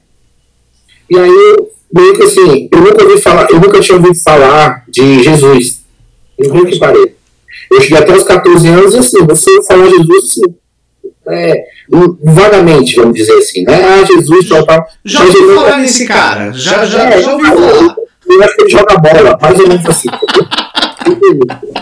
E 1.11 1.18
aí, 1.18 1.56
meio 1.92 2.14
que 2.14 2.23
assim, 2.23 2.68
eu 2.73 2.80
nunca 2.80 3.02
ouvi 3.04 3.21
falar, 3.21 3.49
eu 3.50 3.61
nunca 3.61 3.80
tinha 3.80 3.97
ouvido 3.97 4.14
falar 4.23 4.85
de 4.88 5.23
Jesus. 5.23 5.82
Eu 6.43 6.53
vi 6.53 6.71
que 6.71 6.79
parei. 6.79 7.15
Eu 7.71 7.81
cheguei 7.81 7.99
até 7.99 8.13
os 8.13 8.25
14 8.25 8.69
anos 8.69 8.95
e 8.95 8.99
assim, 8.99 9.25
você 9.25 9.63
falou 9.65 9.89
Jesus 9.89 10.25
assim, 10.25 10.55
é, 11.29 11.65
vagamente, 12.23 12.97
vamos 12.97 13.15
dizer 13.15 13.39
assim, 13.39 13.63
né? 13.65 13.75
Ah, 13.75 14.05
Jesus, 14.05 14.49
tal, 14.49 14.67
tal. 14.67 14.87
Já 15.05 15.21
ouvi 15.21 15.33
Jesus, 15.33 15.55
falar 15.55 15.79
nesse 15.79 16.07
cara, 16.07 16.53
já, 16.53 16.85
já, 16.85 17.09
é, 17.09 17.23
já 17.23 17.33
ouvi 17.33 17.47
falar. 17.47 17.97
Eu 18.27 18.43
acho 18.43 18.57
que 18.57 18.63
ele 18.63 18.71
joga 18.71 18.99
bola, 18.99 19.39
mais 19.41 19.61
ou 19.61 19.69
menos 19.69 19.87
assim. 19.87 20.09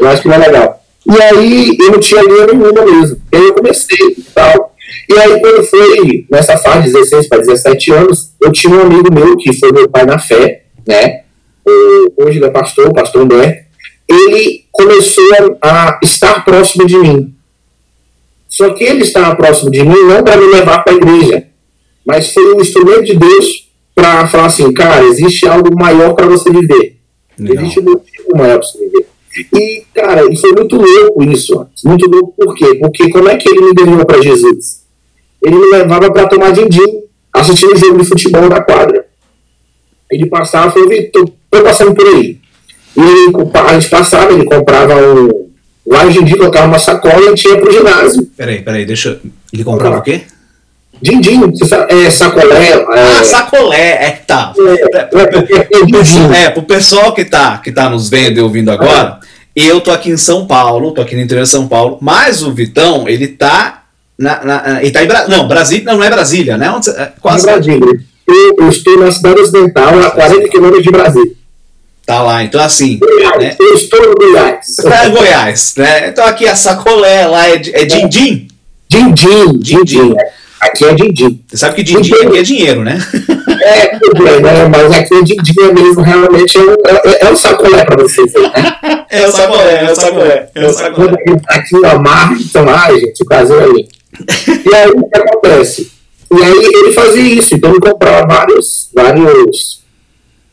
eu 0.00 0.09
acho 0.09 0.23
que 0.23 0.29
não 0.29 0.35
é 0.35 0.38
legal. 0.38 0.81
E 1.07 1.23
aí 1.23 1.76
eu 1.79 1.93
não 1.93 2.00
tinha 2.00 2.23
linha 2.23 2.47
nenhuma 2.47 2.85
mesmo. 2.85 3.21
E 3.33 3.37
aí 3.37 3.45
eu 3.45 3.55
comecei 3.55 4.14
e 4.17 4.23
tal. 4.35 4.75
E 5.09 5.19
aí 5.19 5.40
quando 5.40 5.64
foi 5.64 6.26
nessa 6.31 6.57
fase, 6.59 6.93
16 6.93 7.29
para 7.29 7.38
17 7.38 7.93
anos, 7.93 8.33
eu 8.40 8.52
tinha 8.52 8.75
um 8.75 8.83
amigo 8.83 9.12
meu 9.12 9.37
que 9.37 9.52
foi 9.52 9.73
meu 9.73 9.88
pai 9.88 10.05
na 10.05 10.19
fé, 10.19 10.64
né? 10.87 11.23
Hoje 12.17 12.38
ele 12.38 12.47
é 12.47 12.50
pastor, 12.50 12.88
o 12.88 12.95
pastor 12.95 13.23
Humberto. 13.23 13.69
Ele 14.11 14.64
começou 14.73 15.59
a 15.62 16.00
estar 16.02 16.45
próximo 16.45 16.85
de 16.85 16.99
mim. 16.99 17.35
Só 18.49 18.71
que 18.75 18.83
ele 18.83 19.02
estava 19.02 19.37
próximo 19.37 19.71
de 19.71 19.85
mim 19.85 20.02
não 20.09 20.25
para 20.25 20.37
me 20.37 20.46
levar 20.46 20.83
para 20.83 20.92
a 20.92 20.96
igreja, 20.96 21.46
mas 22.05 22.33
foi 22.33 22.55
um 22.55 22.61
instrumento 22.61 23.05
de 23.05 23.16
Deus 23.16 23.68
para 23.94 24.27
falar 24.27 24.46
assim, 24.46 24.73
cara, 24.73 25.05
existe 25.05 25.46
algo 25.46 25.79
maior 25.79 26.14
para 26.14 26.27
você 26.27 26.51
viver. 26.51 26.96
Legal. 27.38 27.62
Existe 27.62 27.81
um 27.81 27.85
motivo 27.85 28.29
maior 28.37 28.59
para 28.59 28.66
você 28.66 28.79
viver. 28.79 29.07
E, 29.55 29.85
cara, 29.94 30.27
e 30.33 30.37
foi 30.37 30.53
muito 30.53 30.77
louco 30.77 31.23
isso. 31.23 31.66
Muito 31.85 32.11
louco 32.11 32.35
por 32.37 32.55
quê? 32.57 32.75
Porque 32.75 33.09
como 33.11 33.29
é 33.29 33.37
que 33.37 33.49
ele 33.49 33.61
me 33.61 33.73
ganhou 33.73 34.05
para 34.05 34.20
Jesus? 34.20 34.81
Ele 35.40 35.57
me 35.57 35.66
levava 35.70 36.11
para 36.12 36.27
tomar 36.27 36.51
din-din, 36.51 37.05
assistir 37.33 37.66
um 37.66 37.77
jogo 37.77 37.99
de 37.99 38.05
futebol 38.05 38.49
da 38.49 38.61
quadra. 38.61 39.07
Ele 40.11 40.27
passava 40.27 40.68
e 40.68 40.73
falou, 40.73 40.88
Vitor, 40.88 41.31
tô 41.49 41.62
passando 41.62 41.94
por 41.94 42.07
aí. 42.09 42.39
E 43.00 43.58
a 43.58 43.72
gente 43.72 43.88
passava, 43.88 44.32
ele 44.32 44.44
comprava 44.44 44.94
um. 44.94 45.48
Lá 45.86 46.04
hoje 46.04 46.20
em 46.20 46.24
dia 46.24 46.36
colocava 46.36 46.66
uma 46.66 46.78
sacola 46.78 47.30
e 47.30 47.34
tinha 47.34 47.56
pro 47.56 47.72
ginásio. 47.72 48.28
Peraí, 48.36 48.60
peraí, 48.62 48.84
deixa. 48.84 49.18
Ele 49.52 49.64
comprava 49.64 49.98
o 49.98 50.02
quê? 50.02 50.22
Din-din, 51.02 51.40
é, 51.88 52.10
sacolé. 52.10 52.72
É... 52.72 52.86
Ah, 52.92 53.24
sacolé, 53.24 54.06
é 54.06 54.10
que 54.10 54.26
tá. 54.26 54.52
É, 54.58 56.44
é, 56.44 56.50
pro 56.50 56.62
pessoal 56.62 57.14
que 57.14 57.24
tá, 57.24 57.56
que 57.58 57.72
tá 57.72 57.88
nos 57.88 58.10
vendo 58.10 58.36
e 58.36 58.40
ouvindo 58.42 58.70
agora, 58.70 59.18
é. 59.56 59.62
eu 59.62 59.80
tô 59.80 59.90
aqui 59.90 60.10
em 60.10 60.18
São 60.18 60.46
Paulo, 60.46 60.92
tô 60.92 61.00
aqui 61.00 61.16
no 61.16 61.22
interior 61.22 61.44
de 61.44 61.48
São 61.48 61.66
Paulo, 61.66 61.96
mas 62.02 62.42
o 62.42 62.52
Vitão, 62.52 63.08
ele 63.08 63.28
tá. 63.28 63.84
Na, 64.18 64.44
na, 64.44 64.82
ele 64.82 64.90
tá 64.90 65.02
em 65.02 65.06
Bra... 65.06 65.26
Não, 65.26 65.48
Brasília, 65.48 65.84
não, 65.86 65.96
não 65.96 66.04
é 66.04 66.10
Brasília, 66.10 66.58
né? 66.58 66.70
Onde, 66.70 66.90
é, 66.90 67.12
quase. 67.18 67.48
É 67.48 67.52
Brasília. 67.52 68.00
Eu, 68.28 68.56
eu 68.58 68.68
estou 68.68 68.98
na 68.98 69.10
cidade 69.10 69.40
ocidental, 69.40 69.98
a 70.00 70.10
40 70.10 70.48
quilômetros 70.50 70.84
de 70.84 70.90
Brasília. 70.90 71.39
Tá 72.11 72.23
lá, 72.25 72.42
então 72.42 72.61
assim. 72.61 72.99
Goiás, 72.99 73.38
né? 73.38 73.57
Eu 73.61 73.75
estou 73.75 74.03
no 74.03 74.14
Goiás. 74.16 74.79
É 74.81 75.09
Goiás, 75.11 75.75
né? 75.77 76.09
Então 76.09 76.25
aqui 76.27 76.44
a 76.44 76.57
sacolé 76.57 77.25
lá 77.25 77.49
é, 77.49 77.53
é 77.55 77.85
din-din? 77.85 78.49
Din-din, 78.88 79.57
din-din. 79.57 80.16
Aqui 80.61 80.87
é 80.87 80.92
din-din. 80.92 81.40
Você 81.46 81.57
sabe 81.57 81.77
que 81.77 81.85
din-din 81.85 82.14
aqui 82.14 82.38
é 82.38 82.42
dinheiro, 82.42 82.83
né? 82.83 82.99
É, 83.62 83.96
tudo 84.01 84.25
bem, 84.25 84.40
né? 84.40 84.66
Mas 84.66 84.92
aqui 84.92 85.14
o 85.14 85.23
din-din 85.23 85.61
é 85.61 85.73
mesmo, 85.73 86.03
realmente 86.03 86.59
é, 86.59 87.11
é, 87.11 87.27
é 87.27 87.31
um 87.31 87.37
sacolé 87.37 87.85
para 87.85 88.03
vocês 88.03 88.35
aí, 88.35 88.42
né? 88.42 88.77
É 89.09 89.27
o 89.27 89.31
sacolé, 89.31 89.85
é 89.85 89.92
o 89.92 89.94
sacolé. 89.94 90.51
É 90.53 90.66
o 90.66 90.73
sacolé. 90.73 91.16
Aqui 91.49 91.81
na 91.81 91.96
mar, 91.96 92.33
então, 92.40 92.68
ai, 92.68 92.99
gente, 92.99 93.23
o 93.23 93.27
Brasil 93.27 93.59
ali. 93.61 93.88
E 94.68 94.75
aí 94.75 94.90
o 94.90 95.09
que 95.09 95.16
acontece? 95.16 95.92
E 96.33 96.42
aí 96.42 96.70
ele 96.75 96.92
fazia 96.92 97.23
isso, 97.23 97.55
então 97.55 97.70
ele 97.70 97.81
comprava 97.81 98.27
vários, 98.27 98.88
vários 98.94 99.80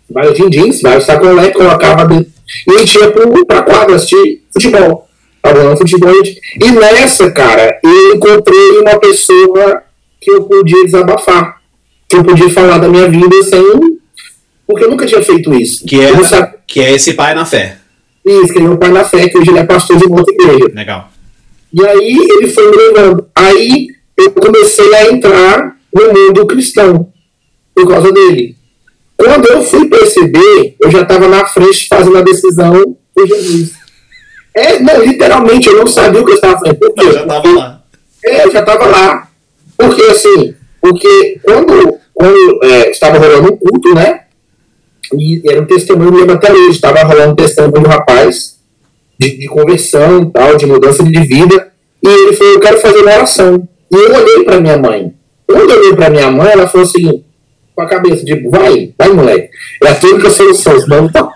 vários 0.10 0.36
din-dins, 0.36 0.82
vários 0.82 1.06
sacolé, 1.06 1.52
colocava 1.52 2.06
dentro. 2.06 2.32
E 2.68 2.76
a 2.76 2.80
gente 2.80 2.98
ia 2.98 3.12
pra 3.46 3.62
quadra 3.62 3.96
assistir 3.96 4.44
futebol. 4.54 5.08
Tava 5.42 5.78
futebol. 5.78 6.12
E 6.14 6.72
nessa, 6.72 7.32
cara, 7.32 7.80
eu 7.84 8.16
encontrei 8.16 8.80
uma 8.80 9.00
pessoa 9.00 9.84
que 10.20 10.32
eu 10.32 10.44
podia 10.44 10.84
desabafar. 10.84 11.62
Que 12.08 12.18
eu 12.18 12.24
podia 12.24 12.50
falar 12.50 12.78
da 12.78 12.90
minha 12.90 13.10
vida 13.10 13.44
sem. 13.44 14.00
Porque 14.66 14.84
eu 14.84 14.90
nunca 14.90 15.06
tinha 15.06 15.22
feito 15.22 15.54
isso. 15.54 15.86
Que 15.86 16.02
é, 16.02 16.12
que 16.66 16.82
é 16.82 16.94
esse 16.94 17.14
pai 17.14 17.34
na 17.34 17.46
fé. 17.46 17.78
Isso, 18.26 18.52
que 18.52 18.60
é 18.60 18.62
meu 18.62 18.78
pai 18.78 18.90
na 18.90 19.06
fé, 19.06 19.30
que 19.30 19.38
hoje 19.38 19.50
ele 19.50 19.60
é 19.60 19.64
pastor 19.64 19.98
de 19.98 20.06
uma 20.06 20.20
outra 20.20 20.34
igreja. 20.34 20.70
Legal. 20.74 21.10
E 21.74 21.86
aí 21.86 22.18
ele 22.30 22.50
foi 22.50 22.70
me 22.70 22.78
levando. 22.78 23.26
Aí 23.34 23.88
eu 24.18 24.32
comecei 24.32 24.94
a 24.96 25.12
entrar 25.12 25.78
no 25.94 26.14
mundo 26.14 26.46
cristão 26.46 27.12
por 27.74 27.88
causa 27.88 28.12
dele. 28.12 28.57
Quando 29.18 29.48
eu 29.48 29.64
fui 29.64 29.90
perceber, 29.90 30.76
eu 30.80 30.92
já 30.92 31.02
estava 31.02 31.28
na 31.28 31.46
frente 31.46 31.88
fazendo 31.88 32.18
a 32.18 32.22
decisão 32.22 32.96
por 33.16 33.28
Jesus. 33.28 33.72
É, 34.54 34.80
não, 34.80 35.04
literalmente, 35.04 35.68
eu 35.68 35.78
não 35.78 35.88
sabia 35.88 36.22
o 36.22 36.26
que 36.26 36.32
eu 36.32 36.36
estava 36.36 36.60
fazendo. 36.60 36.76
Por 36.76 36.94
quê? 36.94 37.06
Eu 37.06 37.14
já 37.14 37.22
estava 37.22 37.50
lá. 37.50 37.84
É, 38.24 38.46
eu 38.46 38.52
já 38.52 38.60
estava 38.60 38.86
lá. 38.86 39.28
Porque, 39.76 40.02
assim, 40.04 40.56
porque 40.82 41.40
quando, 41.44 42.00
quando 42.14 42.64
é, 42.64 42.92
estava 42.92 43.18
rolando 43.18 43.54
um 43.54 43.58
culto, 43.58 43.94
né? 43.94 44.22
E 45.14 45.42
era 45.50 45.62
um 45.62 45.66
testemunho, 45.66 46.10
eu 46.10 46.20
lembro 46.20 46.36
até 46.36 46.52
hoje, 46.52 46.72
estava 46.72 47.04
rolando 47.04 47.32
um 47.32 47.36
testemunho 47.36 47.84
do 47.84 47.90
rapaz 47.90 48.58
de, 49.20 49.38
de 49.38 49.48
conversão 49.48 50.24
e 50.24 50.32
tal, 50.32 50.58
de 50.58 50.66
mudança 50.66 51.04
de 51.04 51.20
vida. 51.22 51.72
E 52.04 52.08
ele 52.08 52.36
falou, 52.36 52.54
eu 52.54 52.60
quero 52.60 52.80
fazer 52.80 53.00
uma 53.00 53.12
oração. 53.12 53.68
E 53.92 53.96
eu 53.96 54.14
olhei 54.14 54.44
para 54.44 54.60
minha 54.60 54.78
mãe. 54.78 55.14
Quando 55.48 55.72
eu 55.72 55.80
olhei 55.80 55.96
para 55.96 56.10
minha 56.10 56.30
mãe, 56.30 56.52
ela 56.52 56.68
falou 56.68 56.86
assim, 56.86 57.24
com 57.78 57.84
a 57.84 57.88
cabeça, 57.88 58.26
tipo, 58.26 58.50
vai, 58.50 58.92
vai, 58.98 59.10
moleque. 59.10 59.52
É 59.84 59.90
a 59.90 60.08
única 60.08 60.32
solução, 60.32 60.80
senão 60.80 61.04
não 61.04 61.32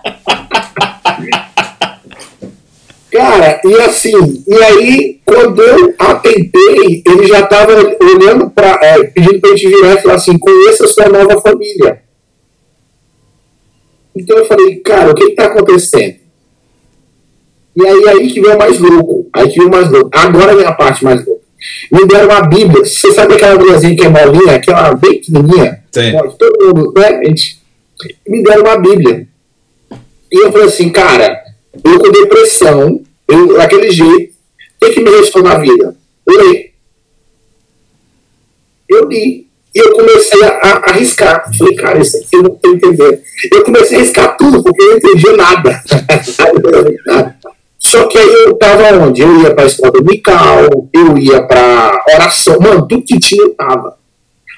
Cara, 3.12 3.60
e 3.64 3.74
assim, 3.82 4.42
e 4.48 4.54
aí, 4.54 5.20
quando 5.24 5.62
eu 5.62 5.94
atentei, 5.96 7.04
ele 7.06 7.28
já 7.28 7.40
estava 7.40 7.74
olhando 7.74 8.50
para, 8.50 8.80
é, 8.82 9.04
pedindo 9.04 9.40
para 9.40 9.50
gente 9.50 9.68
virar 9.68 9.94
e 9.94 10.02
falar 10.02 10.14
assim: 10.14 10.36
conheça 10.36 10.84
a 10.84 10.88
sua 10.88 11.08
nova 11.08 11.40
família. 11.40 12.02
Então 14.16 14.36
eu 14.38 14.46
falei, 14.46 14.80
cara, 14.80 15.12
o 15.12 15.14
que 15.14 15.24
está 15.24 15.44
acontecendo? 15.44 16.16
E 17.76 17.86
aí, 17.86 18.08
aí 18.08 18.32
que 18.32 18.40
veio 18.40 18.58
mais 18.58 18.80
louco. 18.80 19.28
Aí 19.32 19.48
que 19.48 19.58
veio 19.58 19.70
mais 19.70 19.88
louco. 19.90 20.10
Agora 20.12 20.56
vem 20.56 20.66
a 20.66 20.72
parte 20.72 21.04
mais 21.04 21.24
louca. 21.24 21.31
Me 21.90 22.06
deram 22.06 22.28
uma 22.28 22.42
Bíblia. 22.42 22.84
Você 22.84 23.12
sabe 23.12 23.34
aquela 23.34 23.56
Bíbliazinha 23.56 23.96
que 23.96 24.04
é 24.04 24.08
molinha, 24.08 24.56
aquela 24.56 24.94
bem 24.94 25.20
pequenininha? 25.20 25.82
Sim. 25.92 26.12
Todo 26.38 26.76
mundo, 26.76 26.92
né? 26.96 27.20
Me 28.26 28.42
deram 28.42 28.62
uma 28.62 28.78
Bíblia. 28.78 29.26
E 30.30 30.44
eu 30.44 30.50
falei 30.50 30.66
assim, 30.66 30.90
cara, 30.90 31.42
eu 31.84 31.98
com 31.98 32.10
depressão, 32.10 33.02
eu, 33.28 33.56
daquele 33.56 33.90
jeito, 33.90 34.32
o 34.80 34.86
que, 34.86 34.92
que 34.92 35.00
me 35.00 35.10
restou 35.10 35.42
na 35.42 35.58
vida? 35.58 35.94
Ler. 36.26 36.72
Eu 38.88 39.08
li. 39.08 39.46
E 39.74 39.78
eu 39.78 39.92
comecei 39.92 40.42
a, 40.42 40.48
a 40.48 40.90
arriscar. 40.90 41.50
Falei, 41.56 41.74
cara, 41.74 41.98
isso 41.98 42.16
aqui 42.16 42.36
eu 42.36 42.42
não 42.42 42.52
estou 42.52 42.74
entendendo. 42.74 43.18
Eu 43.50 43.64
comecei 43.64 43.96
a 43.96 44.00
arriscar 44.00 44.36
tudo, 44.36 44.62
porque 44.62 44.82
eu 44.82 44.90
não 44.90 44.96
entendi 44.96 45.32
nada. 45.32 45.82
Só 47.92 48.06
que 48.06 48.16
aí 48.16 48.26
eu 48.46 48.54
tava 48.54 49.04
onde? 49.04 49.20
Eu 49.20 49.42
ia 49.42 49.54
pra 49.54 49.66
escola 49.66 49.92
dominical, 49.92 50.88
eu 50.94 51.18
ia 51.18 51.42
pra 51.42 52.02
oração, 52.14 52.58
mano, 52.58 52.88
tudo 52.88 53.04
que 53.04 53.18
tinha 53.18 53.42
eu 53.42 53.54
tava. 53.54 53.98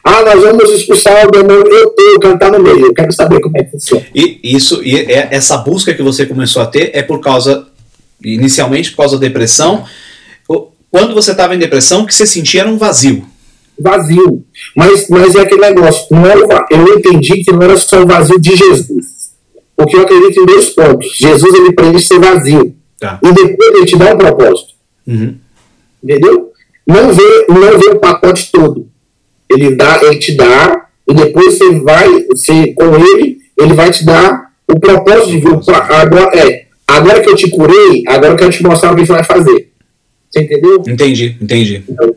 Ah, 0.04 0.22
nós 0.22 0.40
vamos 0.40 0.70
expulsar 0.70 1.26
o 1.26 1.32
demônio, 1.32 1.66
eu 1.66 1.90
tô, 1.90 2.20
cantar 2.20 2.52
no 2.52 2.60
meio, 2.60 2.86
eu 2.86 2.94
quero 2.94 3.12
saber 3.12 3.40
como 3.40 3.58
é 3.58 3.64
que 3.64 3.72
funciona. 3.72 4.06
E 4.14 4.38
isso, 4.44 4.80
e 4.84 4.96
é, 4.96 5.30
essa 5.32 5.56
busca 5.56 5.92
que 5.92 6.00
você 6.00 6.24
começou 6.24 6.62
a 6.62 6.66
ter 6.66 6.92
é 6.94 7.02
por 7.02 7.20
causa, 7.20 7.66
inicialmente 8.22 8.92
por 8.92 8.98
causa 8.98 9.18
da 9.18 9.26
depressão. 9.26 9.84
Quando 10.88 11.12
você 11.12 11.32
estava 11.32 11.56
em 11.56 11.58
depressão, 11.58 12.02
o 12.02 12.06
que 12.06 12.14
você 12.14 12.24
sentia 12.24 12.60
era 12.60 12.70
um 12.70 12.78
vazio. 12.78 13.26
Vazio. 13.76 14.44
Mas, 14.76 15.08
mas 15.08 15.34
é 15.34 15.40
aquele 15.40 15.60
negócio, 15.60 16.06
não 16.08 16.24
era, 16.24 16.38
eu 16.70 16.98
entendi 16.98 17.42
que 17.42 17.50
não 17.50 17.62
era 17.62 17.76
só 17.76 18.00
o 18.00 18.06
vazio 18.06 18.38
de 18.38 18.54
Jesus. 18.54 19.34
Porque 19.76 19.96
eu 19.96 20.02
acredito 20.02 20.40
em 20.40 20.46
dois 20.46 20.70
pontos. 20.70 21.16
Jesus, 21.16 21.52
ele 21.52 21.72
prende 21.72 22.00
ser 22.00 22.20
vazio. 22.20 22.76
Tá. 22.98 23.18
E 23.22 23.32
depois 23.32 23.74
ele 23.74 23.86
te 23.86 23.96
dá 23.96 24.14
um 24.14 24.18
propósito. 24.18 24.74
Uhum. 25.06 25.36
Entendeu? 26.02 26.52
Não 26.86 27.12
vê, 27.12 27.46
não 27.48 27.78
vê 27.78 27.86
o 27.90 27.98
pacote 27.98 28.50
todo. 28.52 28.88
Ele, 29.50 29.74
dá, 29.74 30.00
ele 30.02 30.18
te 30.18 30.36
dá, 30.36 30.86
e 31.08 31.14
depois 31.14 31.54
você 31.54 31.78
vai, 31.80 32.08
você, 32.24 32.72
com 32.74 32.94
ele, 32.96 33.38
ele 33.58 33.74
vai 33.74 33.90
te 33.90 34.04
dar 34.04 34.52
o 34.68 34.78
propósito 34.78 35.30
de 35.30 35.38
ver. 35.38 35.60
Agora, 35.90 36.38
é, 36.38 36.66
agora 36.86 37.20
que 37.22 37.28
eu 37.28 37.36
te 37.36 37.50
curei, 37.50 38.02
agora 38.06 38.32
eu 38.32 38.36
quero 38.36 38.50
te 38.50 38.62
mostrar 38.62 38.92
o 38.92 38.96
que 38.96 39.06
você 39.06 39.12
vai 39.12 39.24
fazer. 39.24 39.70
Você 40.30 40.40
entendeu? 40.40 40.82
Entendi, 40.86 41.36
entendi. 41.40 41.84
Então, 41.88 42.16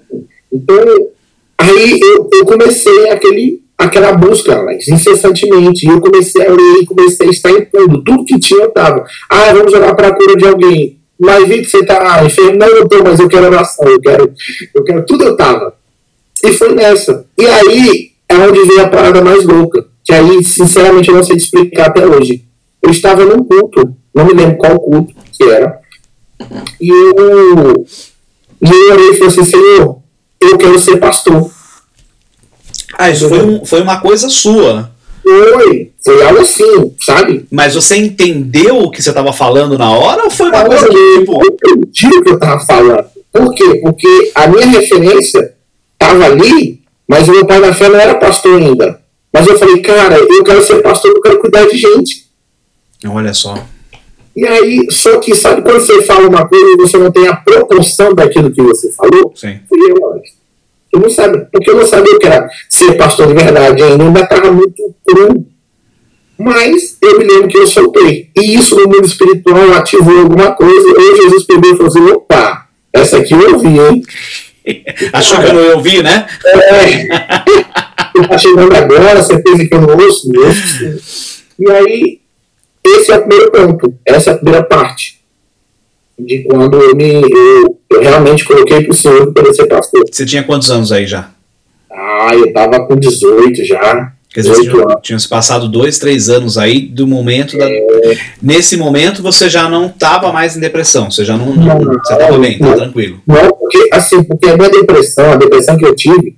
então 0.51 1.09
aí 1.57 1.99
eu, 2.01 2.29
eu 2.33 2.45
comecei 2.45 3.09
aquele, 3.09 3.61
aquela 3.77 4.13
busca, 4.13 4.65
incessantemente. 4.87 5.85
E 5.85 5.89
eu 5.89 6.01
comecei 6.01 6.45
a 6.45 6.51
ler, 6.51 6.85
comecei 6.85 7.27
a 7.27 7.29
estar 7.29 7.51
em 7.51 7.65
tudo. 7.65 8.03
Tudo 8.03 8.25
que 8.25 8.39
tinha 8.39 8.63
eu 8.63 8.71
tava. 8.71 9.05
Ah, 9.29 9.53
vamos 9.53 9.71
jogar 9.71 9.93
para 9.95 10.07
a 10.07 10.15
cura 10.15 10.35
de 10.35 10.47
alguém. 10.47 10.97
Mas 11.19 11.47
vi 11.47 11.61
que 11.61 11.65
você 11.65 11.85
tá 11.85 12.23
enfermo. 12.25 12.57
Não, 12.57 12.67
eu 12.67 12.87
tô, 12.87 13.03
mas 13.03 13.19
eu 13.19 13.27
quero 13.27 13.47
oração. 13.47 13.87
Eu 13.87 13.99
quero, 13.99 14.33
eu 14.73 14.83
quero 14.83 15.05
tudo 15.05 15.23
eu 15.23 15.37
tava. 15.37 15.75
E 16.43 16.53
foi 16.53 16.73
nessa. 16.73 17.25
E 17.37 17.45
aí 17.45 18.11
é 18.29 18.35
onde 18.35 18.63
veio 18.63 18.81
a 18.81 18.87
parada 18.87 19.21
mais 19.21 19.43
louca. 19.43 19.85
Que 20.03 20.13
aí, 20.13 20.43
sinceramente, 20.43 21.09
eu 21.09 21.15
não 21.15 21.23
sei 21.23 21.35
te 21.35 21.43
explicar 21.43 21.87
até 21.87 22.05
hoje. 22.05 22.45
Eu 22.81 22.91
estava 22.91 23.25
num 23.25 23.43
culto, 23.43 23.93
não 24.13 24.25
me 24.25 24.33
lembro 24.33 24.57
qual 24.57 24.79
culto 24.79 25.13
que 25.33 25.43
era. 25.43 25.79
E 26.79 26.89
eu, 26.89 27.85
e 28.61 28.69
eu 28.69 29.11
e 29.11 29.13
falei 29.15 29.27
assim, 29.27 29.43
Senhor, 29.43 29.99
eu 30.39 30.57
quero 30.57 30.79
ser 30.79 30.97
pastor. 30.97 31.51
Ah, 32.97 33.11
isso 33.11 33.29
foi, 33.29 33.45
um, 33.45 33.65
foi 33.65 33.81
uma 33.81 33.99
coisa 33.99 34.27
sua. 34.29 34.91
Foi, 35.21 35.91
foi 36.03 36.23
algo 36.23 36.41
assim, 36.41 36.95
sabe? 37.01 37.45
Mas 37.51 37.75
você 37.75 37.97
entendeu 37.97 38.79
o 38.79 38.89
que 38.89 39.01
você 39.01 39.09
estava 39.09 39.31
falando 39.33 39.77
na 39.77 39.91
hora 39.91 40.23
ou 40.23 40.31
foi 40.31 40.47
uma 40.47 40.63
coisa 40.65 40.87
que, 40.87 41.19
tipo... 41.19 41.39
Eu 41.43 41.75
entendi 41.75 42.07
o 42.07 42.23
que 42.23 42.29
eu 42.29 42.35
estava 42.35 42.59
falando. 42.65 43.05
Por 43.31 43.53
quê? 43.53 43.81
Porque 43.83 44.31
a 44.33 44.47
minha 44.47 44.65
referência 44.65 45.53
estava 45.93 46.25
ali, 46.25 46.81
mas 47.07 47.27
o 47.27 47.31
meu 47.31 47.45
pai 47.45 47.59
na 47.59 47.73
fé 47.73 47.89
não 47.89 47.99
era 47.99 48.15
pastor 48.15 48.57
ainda. 48.57 48.99
Mas 49.31 49.45
eu 49.47 49.59
falei, 49.59 49.79
cara, 49.81 50.17
eu 50.17 50.43
quero 50.43 50.63
ser 50.63 50.81
pastor, 50.81 51.11
eu 51.11 51.21
quero 51.21 51.39
cuidar 51.39 51.67
de 51.67 51.77
gente. 51.77 52.25
Olha 53.05 53.33
só. 53.33 53.63
E 54.35 54.45
aí, 54.45 54.87
só 54.89 55.17
que 55.19 55.35
sabe 55.35 55.61
quando 55.61 55.81
você 55.81 56.01
fala 56.03 56.27
uma 56.27 56.47
coisa 56.47 56.65
e 56.65 56.77
você 56.77 56.97
não 56.97 57.11
tem 57.11 57.27
a 57.27 57.35
proporção 57.35 58.13
daquilo 58.13 58.51
que 58.51 58.61
você 58.61 58.91
falou? 58.91 59.33
Sim. 59.35 59.59
Fui 59.67 59.79
eu, 59.91 60.21
eu 60.93 60.99
não 60.99 61.09
sabia, 61.09 61.47
porque 61.51 61.69
eu 61.69 61.75
não 61.75 61.85
sabia 61.85 62.17
que 62.17 62.25
era 62.25 62.49
ser 62.69 62.93
pastor 62.93 63.27
de 63.27 63.33
verdade 63.33 63.83
ainda, 63.83 64.03
ainda 64.03 64.19
estava 64.21 64.51
muito 64.51 64.95
cru. 65.05 65.45
Mas 66.39 66.97
eu 67.01 67.17
me 67.17 67.25
lembro 67.25 67.47
que 67.47 67.57
eu 67.57 67.65
soltei. 67.65 68.29
E 68.35 68.55
isso 68.55 68.75
no 68.75 68.83
mundo 68.83 69.05
espiritual 69.05 69.73
ativou 69.73 70.19
alguma 70.19 70.51
coisa. 70.51 70.87
E 70.97 71.15
Jesus 71.17 71.43
pegou 71.45 71.73
e 71.73 71.77
falou 71.77 71.87
assim: 71.87 72.11
opa, 72.11 72.67
essa 72.93 73.17
aqui 73.17 73.33
eu 73.33 73.55
ouvi, 73.55 73.79
hein? 73.79 74.03
Achou 75.13 75.39
que 75.39 75.47
eu 75.47 75.53
não 75.53 75.75
ouvi, 75.77 76.03
né? 76.03 76.27
É. 76.45 77.07
Tá 78.27 78.37
chegando 78.37 78.75
agora, 78.75 79.13
pensa 79.15 79.37
que 79.39 79.69
eu 79.71 79.81
não 79.81 79.95
ouço, 79.95 80.31
não 80.31 80.45
ouço. 80.45 81.43
E 81.59 81.71
aí, 81.71 82.21
esse 82.85 83.11
é 83.11 83.17
o 83.17 83.27
primeiro 83.27 83.51
ponto, 83.51 83.93
essa 84.05 84.31
é 84.31 84.33
a 84.33 84.37
primeira 84.37 84.63
parte. 84.63 85.16
De 86.19 86.43
quando 86.43 86.81
eu, 86.81 86.95
me, 86.95 87.21
eu, 87.21 87.79
eu 87.91 88.01
realmente 88.01 88.43
coloquei 88.43 88.83
para 88.83 88.91
o 88.91 88.95
Senhor 88.95 89.31
para 89.33 89.53
ser 89.53 89.67
pastor. 89.67 90.03
Você 90.11 90.25
tinha 90.25 90.43
quantos 90.43 90.71
anos 90.71 90.91
aí 90.91 91.05
já? 91.05 91.29
Ah, 91.91 92.31
eu 92.33 92.51
tava 92.51 92.85
com 92.85 92.95
18 92.95 93.63
já. 93.65 94.13
Quer 94.33 94.41
dizer, 94.41 94.69
tinha, 94.69 94.85
tinha 95.01 95.19
se 95.19 95.27
passado 95.27 95.67
dois, 95.67 95.97
três 95.97 96.29
anos 96.29 96.57
aí 96.57 96.81
do 96.81 97.07
momento 97.07 97.57
da. 97.57 97.65
É... 97.67 98.17
Nesse 98.41 98.77
momento 98.77 99.23
você 99.23 99.49
já 99.49 99.69
não 99.69 99.87
estava 99.87 100.31
mais 100.31 100.55
em 100.55 100.59
depressão, 100.59 101.09
você 101.09 101.25
já 101.25 101.37
não. 101.37 101.55
não, 101.55 101.79
não 101.79 101.93
você 101.93 102.13
estava 102.13 102.37
bem, 102.37 102.59
tá 102.59 102.73
tranquilo. 102.73 103.21
Não, 103.25 103.49
porque 103.51 103.89
assim, 103.91 104.21
porque 104.23 104.47
a 104.47 104.57
minha 104.57 104.69
depressão, 104.69 105.31
a 105.31 105.35
depressão 105.37 105.77
que 105.77 105.85
eu 105.85 105.95
tive, 105.95 106.35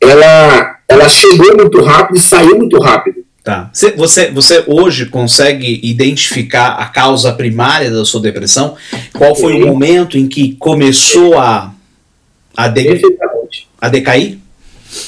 ela, 0.00 0.76
ela 0.88 1.08
chegou 1.08 1.56
muito 1.56 1.80
rápido 1.82 2.16
e 2.16 2.20
saiu 2.20 2.58
muito 2.58 2.78
rápido. 2.78 3.21
Tá. 3.42 3.70
Você, 3.96 4.30
você 4.30 4.64
hoje 4.68 5.06
consegue 5.06 5.80
identificar 5.82 6.74
a 6.74 6.86
causa 6.86 7.32
primária 7.32 7.90
da 7.90 8.04
sua 8.04 8.20
depressão? 8.20 8.76
Qual 9.12 9.34
foi 9.34 9.54
Sim. 9.54 9.64
o 9.64 9.66
momento 9.66 10.16
em 10.16 10.28
que 10.28 10.54
começou 10.54 11.36
a, 11.36 11.74
a, 12.56 12.68
de, 12.68 13.02
a 13.80 13.88
decair? 13.88 14.38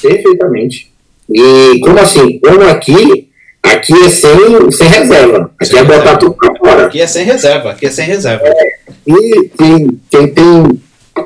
Perfeitamente. 0.03 0.93
E 1.31 1.79
como 1.81 2.01
assim? 2.01 2.41
Como 2.41 2.63
aqui, 2.63 3.29
aqui 3.63 3.93
é 3.93 4.09
sem, 4.09 4.71
sem 4.73 4.89
reserva. 4.89 5.51
Aqui 5.61 5.71
sem 5.71 5.79
é 5.79 5.85
botar 5.85 6.17
tudo 6.17 6.35
pra 6.35 6.57
fora. 6.57 6.87
Aqui 6.87 7.01
é 7.01 7.07
sem 7.07 7.25
reserva, 7.25 7.71
aqui 7.71 7.87
é 7.87 7.91
sem 7.91 8.05
reserva. 8.05 8.47
É, 8.49 8.79
e 9.07 9.49
quem, 9.57 10.01
quem 10.11 10.27
tem. 10.29 10.83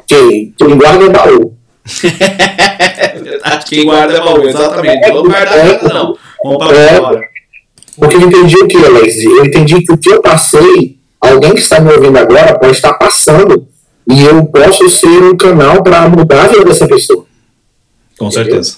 Quem, 0.07 0.55
quem 0.59 0.77
guarda 0.77 1.07
é 1.07 1.09
baú. 1.09 1.55
quem 3.67 3.87
guarda 3.87 4.19
é 4.19 4.21
baú, 4.21 4.47
exatamente. 4.47 5.09
Não 5.09 5.15
vamos 5.15 5.31
guardar 5.31 5.65
nada, 5.65 5.95
não. 5.95 6.19
Vamos 6.43 6.67
para 6.67 6.77
é. 6.77 7.29
Porque 7.99 8.17
eu 8.17 8.21
entendi 8.21 8.57
o 8.57 8.69
que, 8.69 8.77
Alex? 8.77 9.25
Eu 9.25 9.45
entendi 9.45 9.83
que 9.83 9.93
o 9.93 9.99
que 9.99 10.11
eu 10.11 10.23
passei, 10.23 10.99
alguém 11.21 11.53
que 11.53 11.61
está 11.61 11.81
me 11.81 11.93
ouvindo 11.93 12.17
agora 12.17 12.59
pode 12.59 12.73
estar 12.73 12.95
passando. 12.95 13.67
E 14.11 14.25
eu 14.25 14.47
posso 14.47 14.89
ser 14.89 15.23
um 15.23 15.37
canal 15.37 15.83
para 15.83 16.09
mudar 16.09 16.45
a 16.45 16.49
vida 16.49 16.65
dessa 16.65 16.87
pessoa. 16.87 17.27
Com 18.19 18.31
certeza. 18.31 18.77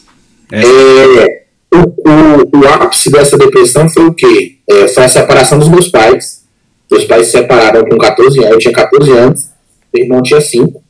É. 0.51 0.61
É, 0.61 1.45
o, 1.73 1.79
o, 1.79 2.59
o, 2.59 2.69
ápice 2.69 3.11
dessa 3.11 3.39
depressão 3.39 3.89
foi 3.89 4.07
o 4.07 4.15
quê? 4.15 4.57
É, 4.69 4.89
foi 4.89 5.05
a 5.05 5.09
separação 5.09 5.59
dos 5.59 5.69
meus 5.69 5.89
pais. 5.89 6.43
Meus 6.91 7.05
pais 7.05 7.27
se 7.27 7.33
separaram 7.33 7.85
com 7.85 7.97
14 7.97 8.39
anos. 8.41 8.53
Eu 8.53 8.59
tinha 8.59 8.75
14 8.75 9.11
anos, 9.13 9.49
meu 9.95 10.05
irmão 10.05 10.23
tinha 10.23 10.41
5. 10.41 10.83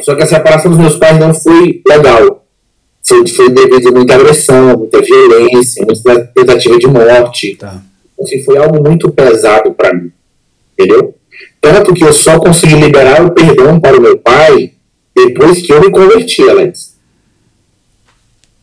Só 0.00 0.14
que 0.14 0.22
a 0.22 0.26
separação 0.26 0.70
dos 0.70 0.80
meus 0.80 0.96
pais 0.96 1.18
não 1.18 1.32
foi 1.32 1.80
legal. 1.88 2.44
Foi, 3.08 3.26
foi 3.26 3.50
devido 3.50 3.88
a 3.88 3.92
muita 3.92 4.14
agressão, 4.14 4.76
muita 4.76 5.00
violência, 5.00 5.84
muita 5.84 6.26
tentativa 6.26 6.78
de 6.78 6.86
morte. 6.86 7.56
Tá. 7.56 7.82
Assim, 8.20 8.42
foi 8.42 8.58
algo 8.58 8.86
muito 8.86 9.10
pesado 9.10 9.72
para 9.72 9.94
mim. 9.94 10.12
Entendeu? 10.74 11.14
Tanto 11.60 11.94
que 11.94 12.04
eu 12.04 12.12
só 12.12 12.38
consegui 12.38 12.74
liberar 12.74 13.24
o 13.24 13.32
perdão 13.32 13.80
para 13.80 13.96
o 13.96 14.00
meu 14.00 14.18
pai 14.18 14.72
depois 15.14 15.60
que 15.62 15.72
eu 15.72 15.80
me 15.80 15.90
converti, 15.90 16.48
Alex. 16.48 16.96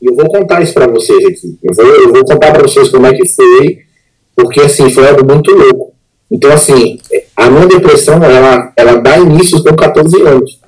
E 0.01 0.05
eu 0.05 0.15
vou 0.15 0.27
contar 0.27 0.61
isso 0.61 0.73
para 0.73 0.87
vocês 0.87 1.25
aqui. 1.25 1.57
Eu 1.63 1.73
vou, 1.73 1.85
eu 1.85 2.13
vou 2.13 2.23
contar 2.23 2.51
para 2.51 2.61
vocês 2.61 2.89
como 2.89 3.07
é 3.07 3.13
que 3.13 3.27
foi, 3.27 3.79
porque 4.35 4.61
assim, 4.61 4.89
foi 4.89 5.07
algo 5.07 5.25
muito 5.25 5.51
louco. 5.51 5.93
Então, 6.31 6.51
assim, 6.51 6.99
a 7.35 7.49
minha 7.49 7.67
depressão, 7.67 8.23
ela, 8.23 8.71
ela 8.77 8.95
dá 8.95 9.17
início 9.17 9.63
com 9.63 9.75
14 9.75 10.21
anos. 10.21 10.59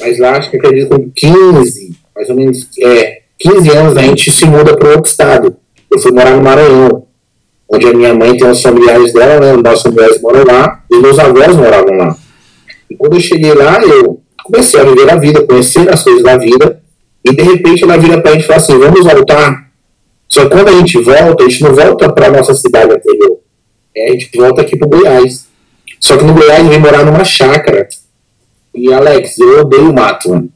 Mas 0.00 0.18
lá, 0.18 0.36
acho 0.36 0.50
que 0.50 0.56
acredito 0.56 0.88
com 0.88 1.10
15, 1.10 1.99
mais 2.14 2.28
ou 2.28 2.36
menos, 2.36 2.68
é, 2.82 3.22
15 3.38 3.70
anos, 3.70 3.96
a 3.96 4.02
gente 4.02 4.30
se 4.30 4.44
muda 4.46 4.76
para 4.76 4.90
outro 4.90 5.10
estado. 5.10 5.56
Eu 5.90 5.98
fui 5.98 6.12
morar 6.12 6.36
no 6.36 6.42
Maranhão, 6.42 7.06
onde 7.68 7.86
a 7.86 7.92
minha 7.94 8.14
mãe 8.14 8.36
tem 8.36 8.48
os 8.48 8.60
familiares 8.62 9.12
dela, 9.12 9.40
né? 9.40 9.62
Nossos 9.62 9.82
familiares 9.82 10.20
moram 10.20 10.44
lá, 10.44 10.82
e 10.90 10.98
meus 10.98 11.18
avós 11.18 11.56
moravam 11.56 11.96
lá. 11.96 12.16
E 12.90 12.96
quando 12.96 13.14
eu 13.14 13.20
cheguei 13.20 13.54
lá, 13.54 13.80
eu 13.82 14.20
comecei 14.44 14.80
a 14.80 14.84
viver 14.84 15.10
a 15.10 15.16
vida, 15.16 15.46
conhecer 15.46 15.88
as 15.88 16.02
coisas 16.02 16.22
da 16.22 16.36
vida, 16.36 16.80
e 17.24 17.34
de 17.34 17.42
repente 17.42 17.84
ela 17.84 17.96
vira 17.96 18.20
para 18.20 18.32
a 18.32 18.34
gente 18.34 18.44
e 18.44 18.46
fala 18.46 18.58
assim: 18.58 18.78
vamos 18.78 19.04
voltar. 19.04 19.70
Só 20.28 20.42
que 20.44 20.50
quando 20.50 20.68
a 20.68 20.72
gente 20.72 20.98
volta, 21.00 21.44
a 21.44 21.48
gente 21.48 21.62
não 21.62 21.74
volta 21.74 22.12
para 22.12 22.30
nossa 22.30 22.54
cidade 22.54 22.92
anterior. 22.92 23.38
É, 23.96 24.08
a 24.08 24.12
gente 24.12 24.30
volta 24.36 24.62
aqui 24.62 24.76
para 24.76 24.88
Goiás. 24.88 25.46
Só 25.98 26.16
que 26.16 26.24
no 26.24 26.34
Goiás 26.34 26.66
vem 26.66 26.78
morar 26.78 27.04
numa 27.04 27.24
chácara. 27.24 27.88
E 28.74 28.92
Alex, 28.92 29.38
eu 29.38 29.60
odeio 29.60 29.92
mato, 29.92 30.30
mano. 30.30 30.48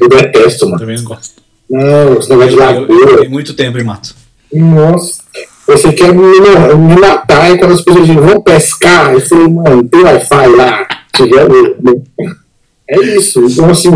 Eu 0.00 0.08
detesto, 0.08 0.66
mano. 0.66 0.78
Também 0.78 0.96
não 0.96 1.04
gosto. 1.04 1.42
Não, 1.68 2.18
esse 2.18 2.28
negócio 2.28 2.50
de 2.50 2.56
lagoa. 2.56 3.18
Tem 3.18 3.28
muito 3.28 3.54
tempo 3.54 3.78
em 3.78 3.84
mato. 3.84 4.14
Nossa, 4.52 5.22
você 5.66 5.92
quer 5.92 6.12
me, 6.14 6.22
me 6.22 7.00
matar 7.00 7.50
e 7.50 7.58
quando 7.58 7.72
as 7.72 7.80
pessoas 7.80 8.06
dizem, 8.06 8.20
vão 8.20 8.42
pescar, 8.42 9.12
eu 9.14 9.20
falei, 9.20 9.48
mano, 9.48 9.88
tem 9.88 10.02
Wi-Fi 10.02 10.46
lá, 10.48 10.86
né? 11.20 12.02
É 12.88 13.00
isso. 13.00 13.42
Então, 13.46 13.70
assim, 13.70 13.90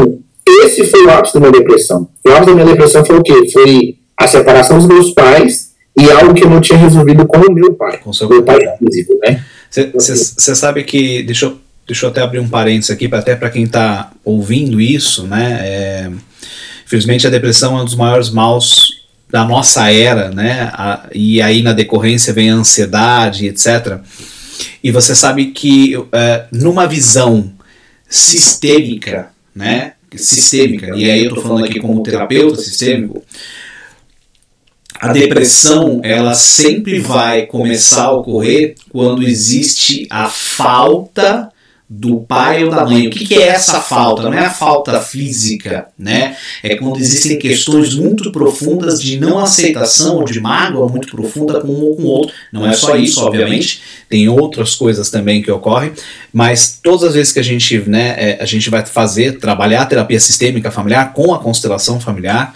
esse 0.47 0.85
foi 0.85 1.05
o 1.05 1.11
ápice 1.11 1.35
da 1.35 1.41
minha 1.41 1.53
depressão. 1.53 2.09
O 2.25 2.31
ápice 2.31 2.47
da 2.47 2.55
minha 2.55 2.67
depressão 2.67 3.05
foi 3.05 3.19
o 3.19 3.23
quê? 3.23 3.51
Foi 3.53 3.97
a 4.17 4.27
separação 4.27 4.79
dos 4.79 4.87
meus 4.87 5.11
pais 5.11 5.73
e 5.99 6.11
algo 6.11 6.33
que 6.33 6.45
eu 6.45 6.51
não 6.51 6.61
tinha 6.61 6.79
resolvido 6.79 7.27
com 7.27 7.39
o 7.39 7.53
meu 7.53 7.75
pai. 7.75 7.99
Com 7.99 8.11
o 8.11 8.15
seu 8.15 8.29
meu 8.29 8.43
pai 8.43 8.59
físico, 8.79 9.19
né? 9.23 9.45
Você 9.71 10.55
sabe 10.55 10.85
que, 10.85 11.23
deixa 11.25 11.47
eu, 11.47 11.59
deixa 11.87 12.07
eu 12.07 12.11
até 12.11 12.21
abrir 12.21 12.41
um 12.41 12.49
parênteses 12.49 12.91
aqui, 12.91 13.09
até 13.13 13.37
para 13.37 13.51
quem 13.51 13.65
está 13.65 14.11
ouvindo 14.25 14.81
isso, 14.81 15.27
né? 15.27 15.59
É, 15.63 16.11
infelizmente 16.85 17.27
a 17.27 17.31
depressão 17.31 17.79
é 17.79 17.83
um 17.83 17.85
dos 17.85 17.95
maiores 17.95 18.29
maus 18.31 19.05
da 19.31 19.45
nossa 19.45 19.91
era, 19.91 20.31
né? 20.31 20.71
A, 20.73 21.09
e 21.15 21.41
aí 21.41 21.63
na 21.63 21.73
decorrência 21.73 22.33
vem 22.33 22.51
a 22.51 22.55
ansiedade, 22.55 23.47
etc. 23.47 24.01
E 24.83 24.91
você 24.91 25.15
sabe 25.15 25.47
que 25.47 25.95
é, 26.13 26.47
numa 26.51 26.87
visão 26.87 27.53
sistêmica, 28.09 29.31
né? 29.55 29.93
Sistêmica, 30.15 30.97
e 30.97 31.11
aí 31.11 31.25
eu 31.25 31.29
estou 31.29 31.43
falando 31.43 31.67
aqui 31.67 31.79
como 31.79 32.03
terapeuta 32.03 32.63
sistêmico, 32.63 33.23
a 34.99 35.13
depressão 35.13 36.01
ela 36.03 36.33
sempre 36.35 37.01
vai 37.01 37.45
começar 37.45 38.05
a 38.05 38.13
ocorrer 38.13 38.77
quando 38.91 39.23
existe 39.23 40.07
a 40.09 40.29
falta 40.29 41.53
do 41.89 42.19
pai 42.19 42.65
ou 42.65 42.71
da 42.71 42.85
mãe. 42.85 43.07
O 43.07 43.11
que, 43.11 43.25
que, 43.25 43.35
é 43.35 43.47
essa 43.47 43.81
falta? 43.81 44.23
Não 44.23 44.35
é 44.35 44.47
a 44.47 44.51
falta 44.51 45.01
física, 45.01 45.87
né? 45.97 46.37
É 46.61 46.75
quando 46.75 46.99
existem 46.99 47.39
questões 47.39 47.95
muito 47.95 48.33
profundas 48.33 49.01
de 49.01 49.21
não 49.21 49.39
aceitação 49.39 50.17
ou 50.17 50.25
de 50.25 50.41
mágoa 50.41 50.89
muito 50.89 51.09
profunda 51.09 51.61
com 51.61 51.69
um 51.69 51.85
ou 51.85 51.97
com 51.97 52.03
o 52.03 52.07
outro. 52.07 52.35
Não 52.53 52.67
é 52.67 52.73
só 52.73 52.97
isso, 52.97 53.25
obviamente. 53.25 53.81
Tem 54.09 54.29
outras 54.29 54.75
coisas 54.75 55.11
também 55.11 55.41
que 55.41 55.51
ocorrem, 55.51 55.93
mas 56.33 56.81
todas 56.83 57.05
as 57.05 57.15
vezes 57.15 57.33
que 57.33 57.41
a 57.41 57.45
gente, 57.45 57.79
né, 57.89 58.15
é, 58.19 58.39
a 58.41 58.47
gente 58.47 58.69
vai 58.69 58.85
fazer, 58.85 59.39
trabalhar 59.39 59.83
a 59.83 59.87
terapia 59.87 60.19
sistêmica 60.19 60.73
familiar 60.73 61.13
com 61.13 61.33
a 61.33 61.39
constelação 61.39 62.01
familiar, 62.01 62.53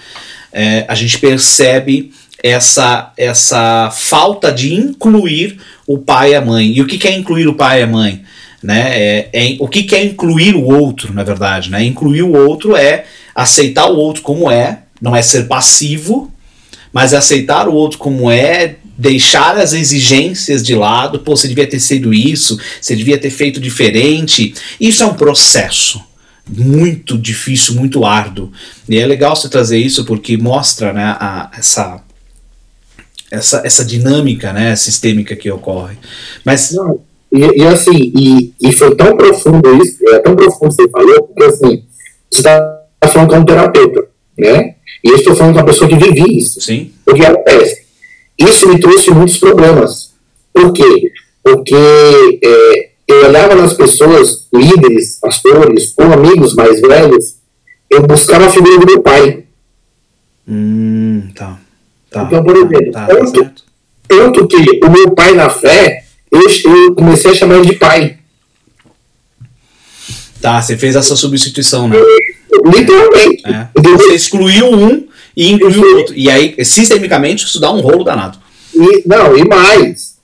é, 0.53 0.85
a 0.89 0.95
gente 0.97 1.19
percebe 1.19 2.13
essa, 2.43 3.13
essa 3.17 3.91
falta 3.93 4.51
de 4.51 4.75
incluir 4.75 5.59
o 5.87 5.99
pai 5.99 6.33
e 6.33 6.35
a 6.35 6.41
mãe. 6.41 6.73
E 6.73 6.81
o 6.83 6.87
que, 6.87 6.99
que 6.99 7.07
é 7.07 7.17
incluir 7.17 7.47
o 7.47 7.55
pai 7.55 7.81
e 7.81 7.83
a 7.85 7.87
mãe? 7.87 8.25
Né? 8.63 8.99
É, 8.99 9.29
é, 9.33 9.57
o 9.59 9.69
que, 9.69 9.83
que 9.83 9.95
é 9.95 10.05
incluir 10.05 10.55
o 10.55 10.65
outro, 10.65 11.13
na 11.15 11.23
verdade? 11.23 11.71
Né? 11.71 11.85
Incluir 11.85 12.23
o 12.23 12.33
outro 12.33 12.77
é 12.77 13.05
aceitar 13.35 13.87
o 13.87 13.97
outro 13.97 14.23
como 14.23 14.51
é, 14.51 14.83
não 15.01 15.17
é 15.17 15.23
ser 15.23 15.47
passivo, 15.47 16.33
mas 16.93 17.13
é 17.13 17.17
aceitar 17.17 17.69
o 17.69 17.75
outro 17.75 17.99
como 17.99 18.31
é, 18.31 18.77
deixar 18.99 19.57
as 19.57 19.73
exigências 19.73 20.63
de 20.63 20.75
lado, 20.75 21.21
pô, 21.21 21.35
você 21.35 21.49
devia 21.49 21.67
ter 21.67 21.81
sido 21.81 22.13
isso, 22.13 22.59
você 22.81 22.95
devia 22.95 23.17
ter 23.17 23.31
feito 23.31 23.61
diferente. 23.61 24.53
Isso 24.79 25.03
é 25.03 25.07
um 25.07 25.15
processo 25.15 26.03
muito 26.47 27.17
difícil, 27.17 27.77
muito 27.77 28.05
árduo. 28.05 28.53
E 28.89 28.99
é 28.99 29.07
legal 29.07 29.35
você 29.35 29.49
trazer 29.49 29.79
isso 29.79 30.05
porque 30.05 30.37
mostra 30.37 30.93
né, 30.93 31.17
a, 31.19 31.51
essa 31.57 32.03
essa, 33.31 33.63
essa 33.65 33.85
dinâmica 33.85 34.53
né, 34.53 34.75
sistêmica 34.75 35.37
que 35.37 35.51
ocorre. 35.51 35.97
Mas. 36.45 36.73
Não, 36.73 37.01
e, 37.33 37.63
e, 37.63 37.67
assim, 37.67 38.13
e, 38.17 38.55
e 38.61 38.73
foi 38.73 38.95
tão 38.95 39.17
profundo 39.17 39.77
isso, 39.83 39.97
é 40.09 40.19
tão 40.19 40.35
profundo 40.35 40.75
que 40.75 40.83
você 40.83 40.89
falou, 40.89 41.23
porque 41.23 41.45
assim, 41.45 41.85
você 42.31 42.39
está 42.39 42.81
falando 43.09 43.31
com 43.31 43.37
um 43.37 43.45
terapeuta, 43.45 44.09
né? 44.39 44.75
E 45.03 45.09
eu 45.09 45.17
estou 45.17 45.35
falando 45.35 45.55
com 45.55 45.61
uma 45.61 45.67
pessoa 45.67 45.89
que 45.89 45.97
vive 45.97 46.39
isso. 46.39 46.61
Sim. 46.61 46.93
O 47.07 47.15
que 47.15 47.25
acontece? 47.25 47.83
Isso 48.39 48.69
me 48.69 48.81
trouxe 48.81 49.11
muitos 49.11 49.39
problemas. 49.39 50.13
Por 50.53 50.73
quê? 50.73 51.13
Porque 51.43 51.75
é, 52.43 52.91
eu 53.09 53.27
olhava 53.27 53.55
nas 53.55 53.75
pessoas, 53.75 54.47
líderes, 54.53 55.19
pastores, 55.21 55.95
ou 55.97 56.13
amigos 56.13 56.55
mais 56.55 56.81
velhos, 56.81 57.37
eu 57.89 58.03
buscava 58.03 58.47
a 58.47 58.51
figura 58.51 58.79
do 58.79 58.87
meu 58.87 59.03
pai. 59.03 59.45
Hum, 60.49 61.29
tá. 61.35 61.59
Tá, 62.11 62.25
então, 62.25 62.43
por 62.43 62.57
exemplo, 62.57 62.93
tá, 62.93 63.07
tá 63.07 63.15
tanto, 63.15 63.45
tá 63.45 63.53
tanto, 64.09 64.49
que 64.49 64.81
o 64.85 64.91
meu 64.91 65.11
pai 65.13 65.33
na 65.35 65.49
fé, 65.49 66.00
eu, 66.31 66.43
eu 66.43 66.95
comecei 66.95 67.31
a 67.31 67.35
chamar 67.35 67.57
ele 67.57 67.67
de 67.67 67.77
pai. 67.77 68.19
Tá, 70.41 70.61
você 70.61 70.77
fez 70.77 70.97
essa 70.97 71.15
substituição, 71.17 71.89
né? 71.89 71.97
Literalmente. 72.65 73.43
É. 73.47 73.69
Você 73.77 74.15
excluiu 74.15 74.73
um 74.73 75.07
e 75.37 75.51
incluiu 75.51 75.83
o 75.83 75.97
outro. 75.99 76.15
E 76.17 76.31
aí, 76.31 76.57
sistemicamente, 76.65 77.45
isso 77.45 77.61
dá 77.61 77.71
um 77.71 77.81
rolo 77.81 78.05
danado. 78.05 78.39
E, 78.75 79.03
não, 79.07 79.37
e 79.37 79.47
mais. 79.47 80.15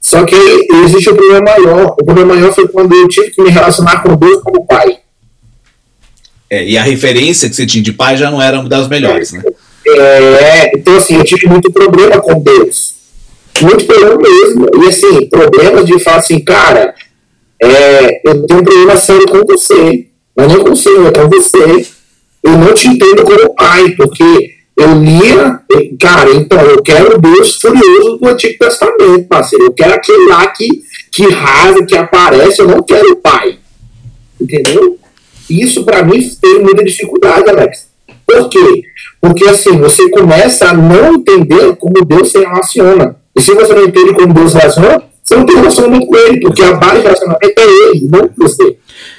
Só 0.00 0.24
que 0.24 0.36
existe 0.84 1.10
um 1.10 1.16
problema 1.16 1.40
maior. 1.40 1.96
O 2.00 2.04
problema 2.04 2.34
maior 2.34 2.54
foi 2.54 2.68
quando 2.68 2.94
eu 2.94 3.08
tive 3.08 3.30
que 3.30 3.42
me 3.42 3.50
relacionar 3.50 4.02
com 4.02 4.14
Deus 4.14 4.42
como 4.42 4.66
pai. 4.66 4.98
É, 6.48 6.64
e 6.64 6.78
a 6.78 6.82
referência 6.82 7.48
que 7.48 7.56
você 7.56 7.66
tinha 7.66 7.82
de 7.82 7.92
pai 7.92 8.16
já 8.16 8.30
não 8.30 8.40
era 8.40 8.60
uma 8.60 8.68
das 8.68 8.86
melhores, 8.86 9.32
né? 9.32 9.42
É, 9.86 10.76
então, 10.76 10.96
assim, 10.96 11.16
eu 11.16 11.24
tive 11.24 11.46
muito 11.46 11.72
problema 11.72 12.20
com 12.20 12.40
Deus. 12.40 12.93
Muito 13.62 13.84
problema 13.86 14.16
mesmo. 14.16 14.66
E, 14.82 14.88
assim, 14.88 15.28
problemas 15.28 15.86
de 15.86 15.98
falar 16.00 16.18
assim, 16.18 16.40
cara, 16.40 16.94
é, 17.62 18.20
eu 18.28 18.46
tenho 18.46 18.60
um 18.60 18.64
problema 18.64 18.96
sério 18.96 19.26
com 19.26 19.44
você. 19.44 20.06
Mas 20.36 20.52
não 20.52 20.64
com 20.64 20.72
o 20.72 20.76
Senhor, 20.76 21.06
é 21.06 21.12
com 21.12 21.28
você. 21.28 21.86
Eu 22.42 22.58
não 22.58 22.74
te 22.74 22.88
entendo 22.88 23.24
como 23.24 23.54
pai, 23.54 23.90
porque 23.96 24.54
eu 24.76 25.00
lia, 25.00 25.60
cara, 26.00 26.30
então 26.34 26.60
eu 26.60 26.82
quero 26.82 27.16
o 27.16 27.20
Deus 27.20 27.54
furioso 27.56 28.18
do 28.18 28.28
Antigo 28.28 28.58
Testamento, 28.58 29.28
parceiro. 29.28 29.66
Eu 29.66 29.72
quero 29.72 29.94
aquele 29.94 30.26
lá 30.26 30.46
que, 30.48 30.68
que 31.12 31.28
rasa, 31.28 31.84
que 31.84 31.96
aparece, 31.96 32.60
eu 32.60 32.68
não 32.68 32.82
quero 32.82 33.12
o 33.12 33.16
pai. 33.16 33.58
Entendeu? 34.40 34.98
Isso 35.48 35.84
para 35.84 36.02
mim 36.02 36.28
teve 36.40 36.58
muita 36.58 36.84
dificuldade, 36.84 37.48
Alex. 37.48 37.88
Por 38.26 38.48
quê? 38.48 38.82
Porque 39.20 39.44
assim, 39.44 39.78
você 39.78 40.10
começa 40.10 40.68
a 40.68 40.74
não 40.74 41.14
entender 41.14 41.76
como 41.76 42.04
Deus 42.04 42.32
se 42.32 42.38
relaciona. 42.38 43.16
E 43.36 43.40
se 43.40 43.54
você 43.54 43.72
não 43.72 43.84
entende 43.84 44.14
como 44.14 44.32
Deus 44.32 44.54
relaciona, 44.54 45.02
você 45.22 45.36
não 45.36 45.46
tem 45.46 45.56
relacionamento 45.56 46.06
com 46.06 46.16
ele, 46.16 46.40
porque 46.40 46.62
a 46.62 46.74
base 46.74 46.96
de 46.96 47.02
relacionamento 47.02 47.54
é 47.58 47.62
ele, 47.62 48.08
não 48.10 48.30
você. 48.36 48.76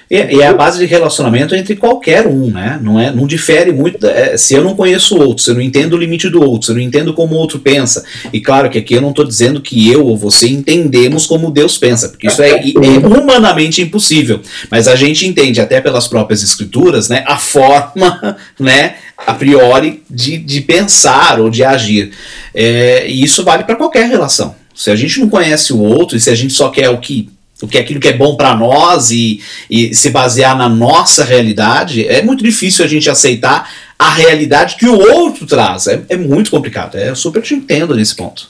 E, 0.10 0.36
e 0.36 0.42
é 0.42 0.48
a 0.48 0.54
base 0.54 0.78
de 0.78 0.86
relacionamento 0.86 1.56
entre 1.56 1.76
qualquer 1.76 2.28
um, 2.28 2.52
né? 2.52 2.80
Não, 2.82 3.00
é, 3.00 3.12
não 3.12 3.26
difere 3.26 3.72
muito. 3.72 4.06
É, 4.06 4.38
se 4.38 4.54
eu 4.54 4.64
não 4.64 4.76
conheço 4.76 5.18
o 5.18 5.20
outro, 5.20 5.44
se 5.44 5.50
eu 5.50 5.56
não 5.56 5.62
entendo 5.62 5.94
o 5.94 5.98
limite 5.98 6.30
do 6.30 6.44
outro, 6.44 6.68
se 6.68 6.72
eu 6.72 6.76
não 6.76 6.82
entendo 6.82 7.14
como 7.14 7.34
o 7.34 7.38
outro 7.38 7.58
pensa. 7.58 8.06
E 8.32 8.40
claro 8.40 8.70
que 8.70 8.78
aqui 8.78 8.94
eu 8.94 9.02
não 9.02 9.10
estou 9.10 9.26
dizendo 9.26 9.60
que 9.60 9.92
eu 9.92 10.06
ou 10.06 10.16
você 10.16 10.48
entendemos 10.48 11.26
como 11.26 11.50
Deus 11.50 11.78
pensa, 11.78 12.10
porque 12.10 12.28
isso 12.28 12.42
é, 12.42 12.52
é 12.52 13.20
humanamente 13.20 13.82
impossível. 13.82 14.40
Mas 14.70 14.88
a 14.88 14.96
gente 14.96 15.28
entende, 15.28 15.60
até 15.60 15.82
pelas 15.82 16.08
próprias 16.08 16.44
escrituras, 16.44 17.10
né, 17.10 17.24
a 17.26 17.38
forma, 17.38 18.38
né, 18.60 18.96
a 19.26 19.34
priori, 19.34 20.04
de, 20.10 20.38
de 20.38 20.62
pensar 20.62 21.40
ou 21.40 21.50
de 21.50 21.64
agir. 21.64 22.12
É, 22.54 23.08
e 23.08 23.24
isso 23.24 23.44
vale 23.44 23.64
para 23.64 23.76
qualquer 23.76 24.08
relação. 24.08 24.56
Se 24.74 24.92
a 24.92 24.96
gente 24.96 25.20
não 25.20 25.30
conhece 25.30 25.74
o 25.74 25.80
outro 25.80 26.18
e 26.18 26.20
se 26.20 26.30
a 26.30 26.36
gente 26.36 26.54
só 26.54 26.70
quer 26.70 26.90
o 26.90 26.98
que 26.98 27.30
o 27.62 27.68
que 27.68 27.78
é 27.78 27.82
aquilo 27.82 28.02
que 28.02 28.10
é 28.10 28.14
bom 28.14 28.36
para 28.36 28.54
nós 28.54 29.12
e, 29.12 29.40
e 29.70 29.96
se 29.96 30.10
basear 30.10 30.58
na 30.58 30.68
nossa 30.68 31.24
realidade, 31.24 32.06
é 32.06 32.22
muito 32.22 32.44
difícil 32.44 32.84
a 32.84 32.88
gente 32.88 33.10
aceitar 33.10 33.72
a 33.98 34.10
realidade 34.10 34.76
que 34.76 34.86
o 34.86 35.00
outro 35.00 35.46
traz. 35.46 35.88
É, 35.88 36.04
é 36.10 36.18
muito 36.18 36.52
complicado. 36.52 36.98
É, 36.98 37.10
eu 37.10 37.16
super 37.16 37.42
te 37.42 37.56
entendo 37.56 37.96
nesse 37.96 38.14
ponto. 38.14 38.50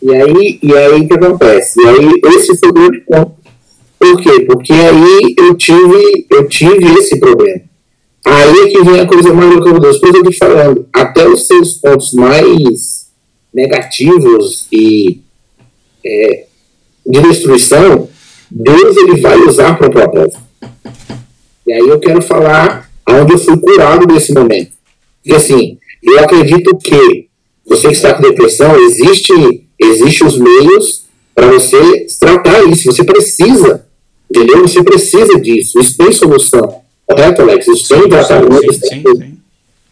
E 0.00 0.12
aí, 0.12 0.58
e 0.62 0.72
aí 0.72 1.00
o 1.00 1.08
que 1.08 1.14
acontece? 1.14 1.80
E 1.80 1.88
aí, 1.88 2.36
esse 2.36 2.56
foi 2.58 2.68
o 2.68 2.72
grande 2.72 3.00
ponto. 3.00 3.32
Por 3.98 4.20
quê? 4.20 4.40
Porque 4.46 4.72
aí 4.72 5.34
eu 5.36 5.54
tive, 5.56 6.26
eu 6.30 6.48
tive 6.48 6.86
esse 6.98 7.18
problema. 7.18 7.60
Aí 8.24 8.60
é 8.60 8.68
que 8.68 8.82
vem 8.82 9.00
a 9.00 9.06
coisa 9.06 9.32
mais 9.34 9.54
louca, 9.54 9.78
Deus. 9.78 10.00
Deus, 10.00 10.14
eu 10.14 10.30
te 10.30 10.38
falando, 10.38 10.88
até 10.92 11.28
os 11.28 11.46
seus 11.46 11.74
pontos 11.74 12.14
mais 12.14 13.10
negativos 13.52 14.66
e 14.72 15.20
é, 16.04 16.46
de 17.06 17.20
destruição, 17.20 18.08
Deus 18.50 18.96
ele 18.96 19.20
vai 19.20 19.38
usar 19.38 19.76
para 19.76 19.88
o 19.88 19.90
propósito. 19.90 20.40
E 21.66 21.72
aí 21.72 21.88
eu 21.88 22.00
quero 22.00 22.22
falar 22.22 22.90
onde 23.08 23.34
eu 23.34 23.38
fui 23.38 23.58
curado 23.58 24.06
desse 24.06 24.32
momento. 24.32 24.72
Porque 25.22 25.36
assim, 25.36 25.78
eu 26.02 26.18
acredito 26.20 26.76
que 26.76 27.28
você 27.66 27.88
que 27.88 27.94
está 27.94 28.14
com 28.14 28.22
depressão, 28.22 28.76
existe, 28.84 29.66
existe 29.78 30.24
os 30.24 30.38
meios 30.38 31.04
para 31.34 31.50
você 31.50 32.06
tratar 32.18 32.64
isso. 32.64 32.84
Você 32.84 33.04
precisa, 33.04 33.86
entendeu? 34.30 34.60
Você 34.60 34.82
precisa 34.82 35.38
disso. 35.40 35.80
Isso 35.80 35.96
tem 35.96 36.12
solução. 36.12 36.83
Correto, 37.06 37.42
Alex? 37.42 37.66
Isso 37.68 37.88
tem 37.88 38.08
tratamento. 38.08 38.72
Sim, 38.72 38.80
sim, 38.80 39.02
sim. 39.02 39.38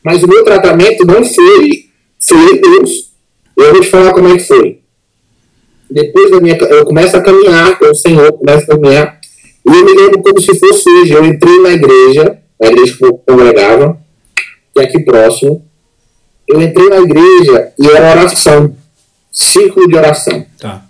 Mas 0.02 0.22
o 0.22 0.28
meu 0.28 0.44
tratamento 0.44 1.04
não 1.06 1.24
foi, 1.24 1.86
foi 2.18 2.58
Deus. 2.58 3.12
Eu 3.56 3.72
vou 3.72 3.80
te 3.80 3.88
falar 3.88 4.12
como 4.12 4.28
é 4.28 4.36
que 4.36 4.44
foi 4.44 4.82
depois 5.92 6.30
da 6.30 6.40
minha. 6.40 6.56
Eu 6.56 6.84
começo 6.84 7.16
a 7.16 7.20
caminhar 7.20 7.78
com 7.78 7.86
o 7.86 7.94
Senhor, 7.94 8.32
começo 8.32 8.64
a 8.64 8.74
caminhar. 8.74 9.20
E 9.66 9.70
eu 9.70 9.84
me 9.84 9.92
lembro 9.92 10.22
como 10.22 10.40
se 10.40 10.58
fosse 10.58 10.88
hoje. 10.88 11.12
Eu 11.12 11.24
entrei 11.24 11.60
na 11.60 11.70
igreja, 11.70 12.38
na 12.60 12.68
igreja 12.68 12.96
que 12.96 13.04
eu 13.04 13.14
congregava, 13.18 13.98
que 14.74 14.80
é 14.80 14.84
aqui 14.84 15.00
próximo. 15.00 15.64
Eu 16.48 16.60
entrei 16.60 16.88
na 16.88 17.00
igreja 17.00 17.72
e 17.78 17.86
era 17.88 18.10
oração. 18.10 18.76
círculo 19.30 19.88
de 19.88 19.96
oração. 19.96 20.44
Tá. 20.58 20.84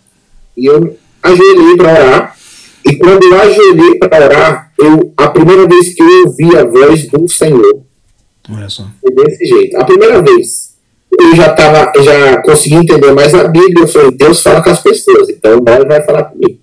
E 0.57 0.67
eu 0.67 0.97
ajoelhei 1.23 1.77
para 1.77 1.93
orar. 1.93 2.37
E 2.85 2.97
quando 2.97 3.23
eu 3.23 3.41
ajoelhei 3.41 3.95
para 3.97 4.25
orar, 4.25 4.72
eu, 4.85 5.12
a 5.16 5.29
primeira 5.29 5.66
vez 5.66 5.95
que 5.95 6.03
eu 6.03 6.27
ouvi 6.27 6.57
a 6.57 6.64
voz 6.64 7.07
do 7.09 7.29
Senhor, 7.29 7.83
Olha 8.51 8.68
só. 8.68 8.87
foi 9.01 9.14
desse 9.14 9.45
jeito. 9.45 9.77
A 9.77 9.85
primeira 9.85 10.21
vez, 10.23 10.75
eu 11.21 11.37
já 11.37 11.53
tava, 11.53 11.92
eu 11.95 12.03
já 12.03 12.42
consegui 12.42 12.77
entender 12.77 13.12
mais 13.12 13.35
a 13.35 13.45
Bíblia. 13.45 13.85
Eu 13.85 13.88
falei, 13.88 14.11
Deus 14.11 14.42
fala 14.42 14.62
com 14.62 14.71
as 14.71 14.83
pessoas, 14.83 15.29
então 15.29 15.61
Deus 15.61 15.85
vai 15.87 16.03
falar 16.03 16.25
comigo. 16.25 16.59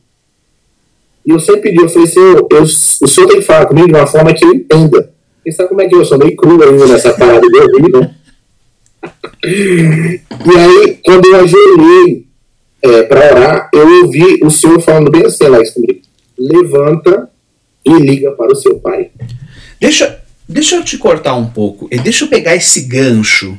E 1.26 1.32
eu 1.32 1.40
sempre 1.40 1.62
pedi, 1.62 1.82
eu 1.82 1.90
falei, 1.90 2.08
Senhor, 2.08 2.48
eu, 2.52 2.64
o 2.64 2.68
Senhor 3.08 3.28
tem 3.28 3.40
que 3.40 3.46
falar 3.46 3.66
comigo 3.66 3.88
de 3.88 3.94
uma 3.94 4.08
forma 4.08 4.34
que 4.34 4.44
eu 4.44 4.54
entenda. 4.54 5.14
Porque 5.36 5.52
sabe 5.52 5.70
como 5.70 5.82
é 5.82 5.88
que 5.88 5.96
eu 5.96 6.04
sou 6.04 6.18
meio 6.18 6.36
cru 6.36 6.62
ainda 6.62 6.88
nessa 6.88 7.14
parada 7.14 7.48
de 7.48 7.58
ouvir, 7.58 7.92
né? 7.92 8.16
E 9.46 10.58
aí, 10.58 11.00
quando 11.06 11.26
eu 11.26 11.36
ajoelhei 11.36 12.26
é, 12.82 13.04
para 13.04 13.32
orar, 13.32 13.70
eu 13.74 14.04
ouvi 14.04 14.40
o 14.44 14.50
Senhor 14.50 14.80
falando 14.82 15.12
bem 15.12 15.26
assim, 15.26 15.46
Alex, 15.46 15.72
comigo. 15.72 16.02
Levanta 16.38 17.30
e 17.98 18.00
liga 18.00 18.32
para 18.32 18.52
o 18.52 18.56
seu 18.56 18.80
pai. 18.80 19.10
Deixa, 19.80 20.20
deixa 20.48 20.76
eu 20.76 20.84
te 20.84 20.98
cortar 20.98 21.36
um 21.36 21.48
pouco. 21.48 21.88
e 21.92 21.98
Deixa 21.98 22.26
eu 22.26 22.30
pegar 22.30 22.56
esse 22.56 22.82
gancho. 22.82 23.58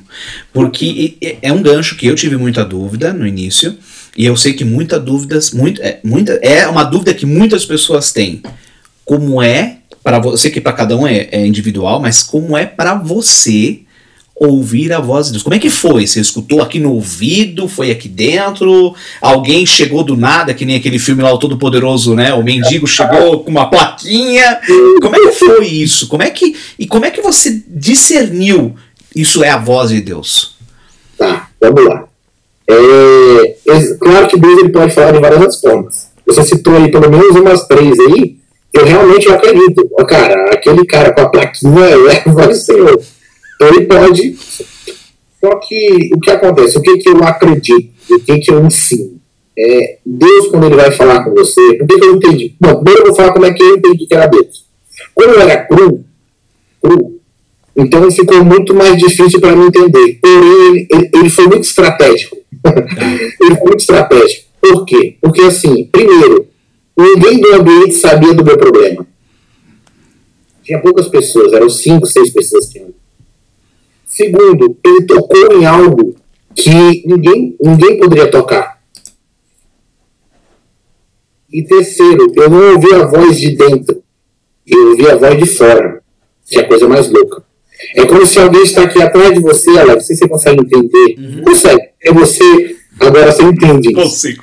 Porque 0.52 1.16
é 1.42 1.52
um 1.52 1.62
gancho 1.62 1.96
que 1.96 2.06
eu 2.06 2.14
tive 2.14 2.36
muita 2.36 2.64
dúvida 2.64 3.12
no 3.12 3.26
início. 3.26 3.76
E 4.16 4.26
eu 4.26 4.36
sei 4.36 4.52
que 4.52 4.64
muita 4.64 4.98
dúvidas, 4.98 5.52
muito, 5.52 5.80
é, 5.82 6.00
muita, 6.02 6.32
é 6.42 6.66
uma 6.66 6.84
dúvida 6.84 7.14
que 7.14 7.24
muitas 7.24 7.64
pessoas 7.64 8.12
têm. 8.12 8.42
Como 9.04 9.40
é 9.40 9.78
para 10.02 10.18
você, 10.18 10.50
que 10.50 10.60
para 10.60 10.72
cada 10.72 10.96
um 10.96 11.06
é, 11.06 11.28
é 11.30 11.46
individual, 11.46 12.00
mas 12.00 12.22
como 12.22 12.56
é 12.56 12.66
para 12.66 12.94
você 12.94 13.80
ouvir 14.40 14.90
a 14.90 14.98
voz 14.98 15.26
de 15.26 15.32
Deus? 15.32 15.42
Como 15.42 15.54
é 15.54 15.58
que 15.58 15.68
foi? 15.68 16.06
Você 16.06 16.18
escutou 16.18 16.62
aqui 16.62 16.80
no 16.80 16.94
ouvido? 16.94 17.68
Foi 17.68 17.90
aqui 17.90 18.08
dentro? 18.08 18.94
Alguém 19.20 19.66
chegou 19.66 20.02
do 20.02 20.16
nada, 20.16 20.54
que 20.54 20.64
nem 20.64 20.76
aquele 20.76 20.98
filme 20.98 21.22
lá, 21.22 21.30
o 21.30 21.38
Todo-Poderoso, 21.38 22.14
né? 22.14 22.32
O 22.32 22.42
mendigo 22.42 22.86
chegou 22.86 23.44
com 23.44 23.50
uma 23.50 23.68
plaquinha. 23.68 24.58
Como 25.02 25.14
é 25.14 25.20
que 25.20 25.32
foi 25.32 25.66
isso? 25.66 26.08
Como 26.08 26.22
é 26.22 26.30
que, 26.30 26.56
e 26.78 26.86
como 26.86 27.04
é 27.04 27.10
que 27.10 27.20
você 27.20 27.62
discerniu 27.68 28.74
isso 29.14 29.44
é 29.44 29.50
a 29.50 29.58
voz 29.58 29.90
de 29.90 30.00
Deus? 30.00 30.56
Tá, 31.18 31.50
vamos 31.60 31.84
lá. 31.84 32.04
É, 32.66 33.56
é 33.68 33.94
claro 34.00 34.26
que 34.26 34.38
Deus 34.38 34.58
ele 34.58 34.70
pode 34.70 34.94
falar 34.94 35.12
de 35.12 35.18
várias 35.18 35.60
formas. 35.60 36.08
Você 36.26 36.44
citou 36.44 36.76
aí 36.76 36.90
pelo 36.90 37.10
menos 37.10 37.36
umas 37.36 37.66
três 37.66 37.98
aí. 38.00 38.38
Eu 38.72 38.86
realmente 38.86 39.28
acredito. 39.28 39.86
Cara, 40.08 40.54
aquele 40.54 40.86
cara 40.86 41.12
com 41.12 41.20
a 41.20 41.28
plaquinha 41.28 41.84
é 41.84 42.22
a 42.26 42.32
voz 42.32 42.48
do 42.48 42.54
Senhor. 42.54 43.02
Ele 43.60 43.86
pode. 43.86 44.36
Só 45.40 45.54
que 45.56 46.10
o 46.14 46.20
que 46.20 46.30
acontece? 46.30 46.78
O 46.78 46.82
que, 46.82 46.98
que 46.98 47.08
eu 47.08 47.22
acredito? 47.24 47.90
O 48.10 48.20
que, 48.20 48.38
que 48.38 48.50
eu 48.50 48.64
ensino? 48.64 49.20
É, 49.58 49.98
Deus, 50.04 50.48
quando 50.48 50.66
ele 50.66 50.76
vai 50.76 50.90
falar 50.90 51.24
com 51.24 51.32
você, 51.32 51.74
por 51.78 51.86
que, 51.86 51.98
que 51.98 52.04
eu 52.04 52.16
entendi? 52.16 52.54
Bom, 52.60 52.76
primeiro 52.76 53.00
eu 53.00 53.06
vou 53.06 53.14
falar 53.14 53.32
como 53.32 53.44
é 53.44 53.52
que 53.52 53.62
eu 53.62 53.76
entendi 53.76 54.06
que 54.06 54.14
era 54.14 54.26
Deus. 54.26 54.64
Quando 55.14 55.34
eu 55.34 55.40
era 55.40 55.64
cru, 55.64 56.04
cru, 56.82 57.20
então 57.76 58.10
ficou 58.10 58.44
muito 58.44 58.74
mais 58.74 58.98
difícil 58.98 59.40
para 59.40 59.56
mim 59.56 59.66
entender. 59.66 60.18
Porém, 60.20 60.66
ele, 60.68 60.88
ele, 60.90 61.10
ele 61.14 61.30
foi 61.30 61.46
muito 61.46 61.64
estratégico. 61.64 62.36
ele 63.40 63.56
foi 63.56 63.66
muito 63.66 63.80
estratégico. 63.80 64.46
Por 64.60 64.84
quê? 64.84 65.16
Porque, 65.20 65.40
assim, 65.42 65.84
primeiro, 65.86 66.46
ninguém 66.96 67.40
do 67.40 67.54
ambiente 67.54 67.94
sabia 67.94 68.34
do 68.34 68.44
meu 68.44 68.58
problema. 68.58 69.06
Tinha 70.62 70.80
poucas 70.80 71.08
pessoas, 71.08 71.52
eram 71.52 71.68
cinco, 71.70 72.06
seis 72.06 72.30
pessoas 72.30 72.66
que 72.66 72.78
tinham. 72.78 72.99
Segundo, 74.20 74.76
ele 74.84 75.06
tocou 75.06 75.58
em 75.58 75.64
algo 75.64 76.14
que 76.54 77.06
ninguém, 77.06 77.56
ninguém 77.58 77.98
poderia 77.98 78.30
tocar. 78.30 78.78
E 81.50 81.62
terceiro, 81.62 82.30
eu 82.36 82.50
não 82.50 82.74
ouvi 82.74 82.92
a 82.92 83.06
voz 83.06 83.40
de 83.40 83.56
dentro, 83.56 84.02
eu 84.66 84.90
ouvi 84.90 85.08
a 85.08 85.16
voz 85.16 85.38
de 85.38 85.46
fora, 85.46 86.02
que 86.46 86.58
é 86.58 86.60
a 86.60 86.68
coisa 86.68 86.86
mais 86.86 87.10
louca. 87.10 87.42
É 87.96 88.04
como 88.04 88.26
se 88.26 88.38
alguém 88.38 88.62
está 88.62 88.82
aqui 88.82 89.00
atrás 89.00 89.32
de 89.32 89.40
você, 89.40 89.70
Alex, 89.70 89.94
não 89.94 90.00
sei 90.00 90.16
se 90.16 90.22
você 90.22 90.28
consegue 90.28 90.60
entender. 90.60 91.16
Uhum. 91.18 91.42
Consegue. 91.42 91.88
É 92.02 92.12
você, 92.12 92.76
agora 93.00 93.32
você 93.32 93.42
entende. 93.42 93.94
Consigo. 93.94 94.42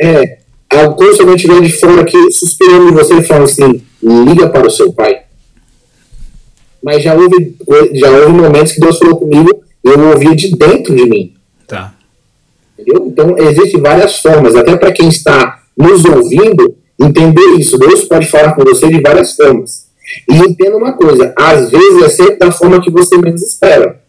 É, 0.00 0.38
quando 0.70 1.14
se 1.14 1.20
alguém 1.20 1.36
estiver 1.36 1.60
de 1.60 1.72
fora 1.72 2.00
aqui 2.00 2.32
suspirando 2.32 2.88
em 2.88 2.92
você 2.92 3.18
e 3.18 3.22
falando 3.22 3.44
assim, 3.44 3.82
liga 4.02 4.48
para 4.48 4.66
o 4.66 4.70
seu 4.70 4.90
pai. 4.90 5.27
Mas 6.82 7.02
já 7.02 7.14
houve, 7.14 7.56
já 7.94 8.10
houve 8.10 8.32
momentos 8.32 8.72
que 8.72 8.80
Deus 8.80 8.98
falou 8.98 9.16
comigo 9.16 9.62
e 9.84 9.88
eu 9.88 10.08
ouvia 10.10 10.34
de 10.34 10.50
dentro 10.56 10.94
de 10.94 11.06
mim. 11.06 11.34
Tá. 11.66 11.94
Entendeu? 12.78 13.06
Então, 13.06 13.36
existem 13.38 13.80
várias 13.80 14.20
formas, 14.20 14.54
até 14.54 14.76
para 14.76 14.92
quem 14.92 15.08
está 15.08 15.62
nos 15.76 16.04
ouvindo, 16.04 16.76
entender 17.00 17.56
isso. 17.58 17.78
Deus 17.78 18.04
pode 18.04 18.26
falar 18.26 18.52
com 18.54 18.64
você 18.64 18.88
de 18.88 19.00
várias 19.00 19.34
formas. 19.34 19.88
E 20.28 20.34
entenda 20.36 20.76
uma 20.76 20.92
coisa: 20.92 21.32
às 21.36 21.70
vezes 21.70 22.02
é 22.02 22.08
sempre 22.08 22.36
da 22.36 22.50
forma 22.50 22.80
que 22.80 22.90
você 22.90 23.16
menos 23.18 23.42
espera. 23.42 24.00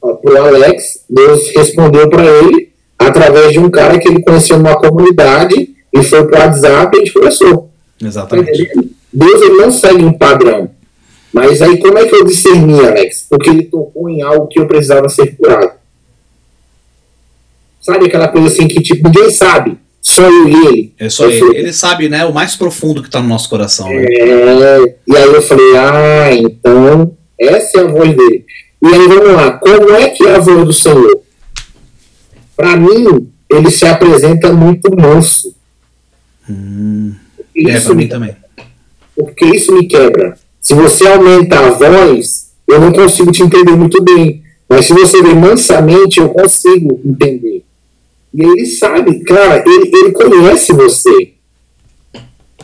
Para 0.00 0.42
o 0.42 0.46
Alex, 0.46 1.04
Deus 1.08 1.48
respondeu 1.56 2.10
para 2.10 2.24
ele 2.24 2.72
através 2.98 3.52
de 3.52 3.58
um 3.58 3.70
cara 3.70 3.98
que 3.98 4.08
ele 4.08 4.22
conheceu 4.22 4.58
numa 4.58 4.76
comunidade 4.76 5.74
e 5.92 6.02
foi 6.02 6.26
para 6.26 6.40
o 6.40 6.42
WhatsApp 6.42 6.96
e 6.96 7.00
a 7.00 7.04
gente 7.04 7.14
conversou. 7.14 7.70
Exatamente. 8.02 8.68
Deus 9.12 9.42
ele 9.42 9.56
não 9.56 9.70
segue 9.70 10.04
um 10.04 10.12
padrão. 10.12 10.70
Mas 11.34 11.60
aí 11.60 11.78
como 11.78 11.98
é 11.98 12.06
que 12.06 12.14
eu 12.14 12.24
discerni, 12.24 12.78
Alex? 12.80 13.26
Porque 13.28 13.50
ele 13.50 13.64
tocou 13.64 14.08
em 14.08 14.22
algo 14.22 14.46
que 14.46 14.60
eu 14.60 14.66
precisava 14.68 15.08
ser 15.08 15.36
curado. 15.36 15.72
Sabe 17.80 18.06
aquela 18.06 18.28
coisa 18.28 18.46
assim 18.48 18.66
que 18.68 18.80
tipo, 18.80 19.08
ninguém 19.08 19.30
sabe, 19.30 19.76
só 20.00 20.22
eu 20.22 20.48
e 20.48 20.66
ele. 20.66 20.94
É 20.98 21.10
só 21.10 21.24
Eu 21.24 21.30
ele. 21.30 21.38
falei, 21.40 21.58
Ele 21.60 21.72
sabe, 21.72 22.08
né? 22.08 22.24
O 22.24 22.32
mais 22.32 22.56
profundo 22.56 23.02
que 23.02 23.10
tá 23.10 23.20
no 23.20 23.28
nosso 23.28 23.48
coração. 23.50 23.88
Né? 23.88 24.04
É, 24.04 24.96
e 25.06 25.16
aí 25.16 25.24
eu 25.24 25.42
falei, 25.42 25.76
ah, 25.76 26.34
então 26.34 27.14
essa 27.38 27.80
é 27.80 27.82
a 27.82 27.86
voz 27.88 28.16
dele. 28.16 28.46
E 28.82 28.86
aí 28.86 29.08
vamos 29.08 29.32
lá, 29.32 29.52
como 29.58 29.90
é 29.92 30.08
que 30.10 30.24
é 30.26 30.36
a 30.36 30.38
voz 30.38 30.64
do 30.64 30.72
Senhor? 30.72 31.20
Para 32.56 32.76
mim, 32.76 33.28
ele 33.50 33.70
se 33.70 33.84
apresenta 33.86 34.52
muito 34.52 34.94
manso. 34.96 35.52
Hum, 36.48 37.12
é, 37.56 37.60
Isso 37.72 37.86
pra 37.86 37.94
me 37.94 38.02
mim 38.04 38.08
também. 38.08 38.36
porque 39.16 39.44
isso 39.46 39.72
me 39.72 39.86
quebra. 39.86 40.38
Se 40.64 40.72
você 40.72 41.06
aumenta 41.06 41.58
a 41.58 41.70
voz, 41.72 42.52
eu 42.66 42.80
não 42.80 42.90
consigo 42.90 43.30
te 43.30 43.42
entender 43.42 43.76
muito 43.76 44.02
bem. 44.02 44.42
Mas 44.66 44.86
se 44.86 44.94
você 44.94 45.22
vê 45.22 45.34
mansamente, 45.34 46.18
eu 46.18 46.30
consigo 46.30 46.98
entender. 47.04 47.62
E 48.32 48.42
ele 48.42 48.64
sabe, 48.64 49.22
cara, 49.24 49.62
ele, 49.66 49.90
ele 49.94 50.12
conhece 50.12 50.72
você. 50.72 51.34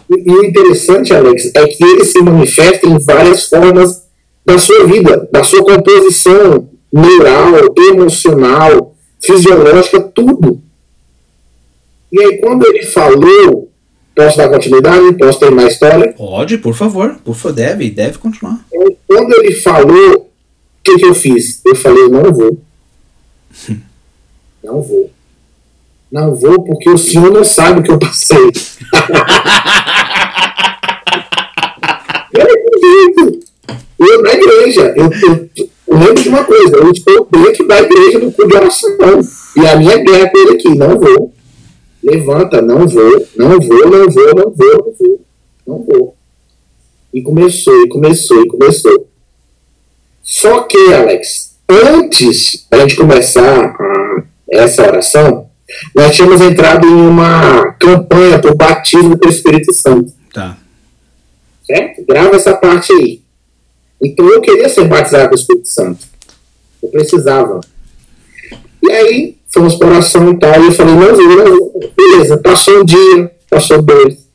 E 0.08 0.32
o 0.32 0.44
interessante, 0.44 1.12
Alex, 1.12 1.52
é 1.54 1.66
que 1.66 1.84
ele 1.84 2.04
se 2.06 2.22
manifesta 2.22 2.86
em 2.86 2.98
várias 2.98 3.46
formas 3.46 4.02
da 4.46 4.58
sua 4.58 4.86
vida, 4.86 5.28
da 5.30 5.44
sua 5.44 5.62
composição 5.62 6.70
neural, 6.90 7.52
emocional, 7.76 8.96
fisiológica, 9.20 10.00
tudo. 10.00 10.62
E 12.10 12.18
aí, 12.18 12.38
quando 12.38 12.66
ele 12.66 12.82
falou, 12.86 13.69
posso 14.14 14.37
dar 14.37 14.49
continuidade? 14.49 15.12
Posso 15.16 15.38
terminar 15.38 15.64
a 15.64 15.68
história? 15.68 16.12
Pode, 16.12 16.59
por 16.59 16.75
favor. 16.75 17.16
Por 17.25 17.35
favor, 17.35 17.55
deve, 17.55 17.90
deve 17.90 18.18
continuar. 18.18 18.64
Então, 18.73 18.96
quando 19.07 19.35
ele 19.35 19.55
falou, 19.55 20.14
o 20.14 20.27
que, 20.83 20.96
que 20.96 21.07
eu 21.07 21.14
fiz? 21.14 21.61
Eu 21.64 21.75
falei, 21.75 22.09
não 22.09 22.33
vou. 22.33 22.59
Não 24.62 24.83
vou. 24.83 25.11
Não 26.12 26.35
vou 26.35 26.62
porque 26.62 26.90
o 26.90 26.99
senhor 26.99 27.33
não 27.33 27.42
sabe 27.42 27.81
o 27.81 27.83
que 27.83 27.90
eu 27.90 27.99
passei. 27.99 28.37
eu 32.35 32.44
não 32.44 32.53
acredito. 32.53 33.40
Eu 33.99 34.23
na 34.23 34.33
igreja, 34.35 34.92
eu, 34.96 35.05
eu, 35.05 35.51
eu 35.87 35.99
lembro 35.99 36.23
de 36.23 36.29
uma 36.29 36.44
coisa, 36.44 36.77
eu 36.77 36.90
estou 36.90 37.29
dentro 37.31 37.66
da 37.66 37.81
igreja 37.81 38.18
do 38.18 38.33
clube 38.33 38.51
de 38.51 38.57
oração. 38.59 39.20
E 39.57 39.66
a 39.66 39.77
minha 39.77 39.96
guerra 39.99 40.31
com 40.31 40.38
ele 40.38 40.53
aqui, 40.53 40.75
não 40.75 40.98
vou. 40.98 41.33
Levanta, 42.03 42.63
não 42.63 42.87
vou, 42.88 43.27
não 43.37 43.61
vou, 43.61 43.90
não 43.90 44.09
vou, 44.11 44.35
não 44.35 44.51
vou, 44.51 44.75
não 44.77 44.94
vou, 44.96 45.21
não 45.67 45.83
vou. 45.85 46.17
E 47.13 47.21
começou, 47.23 47.83
e 47.85 47.88
começou, 47.88 48.42
e 48.42 48.48
começou. 48.48 49.07
Só 50.23 50.63
que, 50.63 50.79
Alex, 50.94 51.57
antes 51.69 52.67
da 52.71 52.79
gente 52.81 52.96
começar 52.96 53.75
a- 53.79 54.23
essa 54.51 54.83
oração, 54.83 55.48
nós 55.94 56.15
tínhamos 56.15 56.40
entrado 56.40 56.87
em 56.87 56.92
uma 56.94 57.73
campanha 57.75 58.38
para 58.38 58.51
o 58.53 58.57
batismo 58.57 59.17
do 59.17 59.29
Espírito 59.29 59.73
Santo. 59.75 60.13
Tá. 60.33 60.57
Certo? 61.67 62.05
Grava 62.07 62.37
essa 62.37 62.55
parte 62.57 62.92
aí. 62.92 63.21
Então 64.03 64.27
eu 64.29 64.40
queria 64.40 64.69
ser 64.69 64.88
batizado 64.88 65.29
com 65.29 65.35
o 65.35 65.38
Espírito 65.38 65.69
Santo. 65.69 66.07
Eu 66.83 66.88
precisava. 66.88 67.61
E 68.83 68.90
aí, 68.90 69.37
fomos 69.53 69.75
para 69.75 69.88
oração 69.88 70.31
e 70.31 70.38
tal, 70.38 70.63
e 70.63 70.67
eu 70.67 70.73
falei, 70.73 70.94
não 70.94 71.17
não. 71.17 71.71
Beleza, 71.96 72.37
passou 72.38 72.81
um 72.81 72.85
dia, 72.85 73.31
passou 73.48 73.83
dois. 73.83 74.31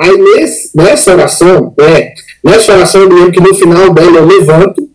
Aí 0.00 0.16
nesse, 0.16 0.76
nessa 0.76 1.12
oração, 1.12 1.72
é, 1.80 2.12
nessa 2.42 2.72
oração 2.72 3.02
eu 3.02 3.08
lembro 3.08 3.32
que 3.32 3.40
no 3.40 3.54
final 3.54 3.92
dela 3.92 4.18
eu 4.18 4.26
levanto 4.26 4.88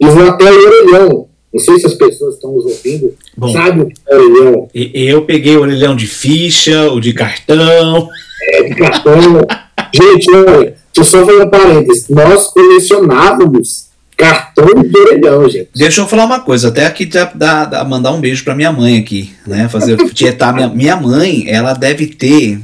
e 0.00 0.06
vou 0.06 0.28
até 0.28 0.50
o 0.50 0.66
orelhão 0.66 1.28
Não 1.52 1.60
sei 1.60 1.78
se 1.78 1.86
as 1.86 1.94
pessoas 1.94 2.34
estão 2.34 2.52
nos 2.52 2.64
ouvindo. 2.64 3.14
Bom, 3.36 3.52
sabe 3.52 3.82
o 3.82 3.86
que 3.86 3.94
é 4.08 4.16
orelhão? 4.16 4.68
Eu 4.74 5.22
peguei 5.22 5.56
o 5.56 5.60
orelhão 5.60 5.94
de 5.94 6.06
ficha, 6.06 6.90
o 6.90 7.00
de 7.00 7.12
cartão. 7.12 8.08
É, 8.42 8.62
de 8.62 8.74
cartão. 8.74 9.20
Gente, 9.92 10.30
olha, 10.34 10.74
deixa 10.94 10.98
eu 10.98 11.04
só 11.04 11.24
fazer 11.24 11.42
um 11.42 11.50
parênteses. 11.50 12.08
Nós 12.08 12.48
colecionávamos 12.48 13.85
cartão 14.16 14.82
de 14.82 14.98
orelhão, 14.98 15.48
gente. 15.48 15.68
Deixa 15.74 16.00
eu 16.00 16.06
falar 16.06 16.24
uma 16.24 16.40
coisa, 16.40 16.68
até 16.68 16.86
aqui 16.86 17.04
dá, 17.06 17.30
dá, 17.34 17.64
dá 17.64 17.84
mandar 17.84 18.12
um 18.12 18.20
beijo 18.20 18.42
para 18.44 18.54
minha 18.54 18.72
mãe 18.72 18.98
aqui, 18.98 19.32
né? 19.46 19.68
Fazer 19.68 19.96
tietar 20.14 20.54
minha, 20.54 20.68
minha 20.68 20.96
mãe, 20.96 21.44
ela 21.48 21.74
deve 21.74 22.06
ter 22.06 22.60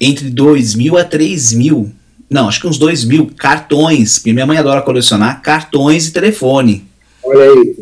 entre 0.00 0.28
2 0.28 0.74
mil 0.74 0.98
a 0.98 1.04
3 1.04 1.52
mil, 1.52 1.90
não, 2.28 2.48
acho 2.48 2.60
que 2.60 2.66
uns 2.66 2.78
2 2.78 3.04
mil 3.04 3.30
cartões, 3.36 4.18
porque 4.18 4.32
minha 4.32 4.46
mãe 4.46 4.58
adora 4.58 4.82
colecionar 4.82 5.42
cartões 5.42 6.06
e 6.06 6.12
telefone. 6.12 6.84
Olha 7.22 7.44
aí, 7.44 7.76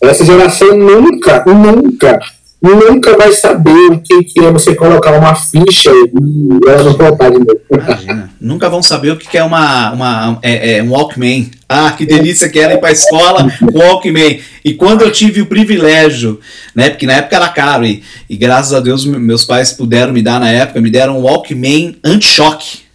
essa 0.00 0.24
geração 0.24 0.76
nunca, 0.76 1.44
nunca 1.46 2.18
nunca 2.60 3.16
vai 3.16 3.32
saber 3.32 3.90
o 3.92 4.00
que, 4.00 4.24
que 4.24 4.40
é 4.40 4.50
você 4.50 4.74
colocar 4.74 5.16
uma 5.16 5.34
ficha 5.34 5.90
e 5.90 6.68
ela 6.68 6.82
não 6.84 6.96
voltar 6.96 7.30
de 7.30 7.38
novo. 7.38 7.60
Imagina. 7.70 8.30
nunca 8.40 8.68
vão 8.68 8.82
saber 8.82 9.12
o 9.12 9.16
que, 9.16 9.28
que 9.28 9.38
é 9.38 9.44
uma, 9.44 9.92
uma 9.92 10.38
é, 10.42 10.78
é, 10.78 10.82
um 10.82 10.90
Walkman. 10.90 11.50
Ah, 11.68 11.92
que 11.92 12.06
delícia 12.06 12.48
que 12.48 12.58
era 12.58 12.74
ir 12.74 12.78
para 12.78 12.88
a 12.88 12.92
escola 12.92 13.52
com 13.58 13.78
Walkman. 13.78 14.40
E 14.64 14.72
quando 14.72 15.02
eu 15.02 15.12
tive 15.12 15.42
o 15.42 15.46
privilégio, 15.46 16.40
né, 16.74 16.88
porque 16.88 17.06
na 17.06 17.14
época 17.14 17.36
era 17.36 17.48
caro, 17.48 17.84
e, 17.84 18.02
e 18.28 18.36
graças 18.36 18.72
a 18.72 18.80
Deus 18.80 19.04
meus 19.04 19.44
pais 19.44 19.72
puderam 19.72 20.12
me 20.12 20.22
dar 20.22 20.40
na 20.40 20.50
época, 20.50 20.80
me 20.80 20.90
deram 20.90 21.18
um 21.18 21.22
Walkman 21.24 21.96
anti-choque. 22.02 22.88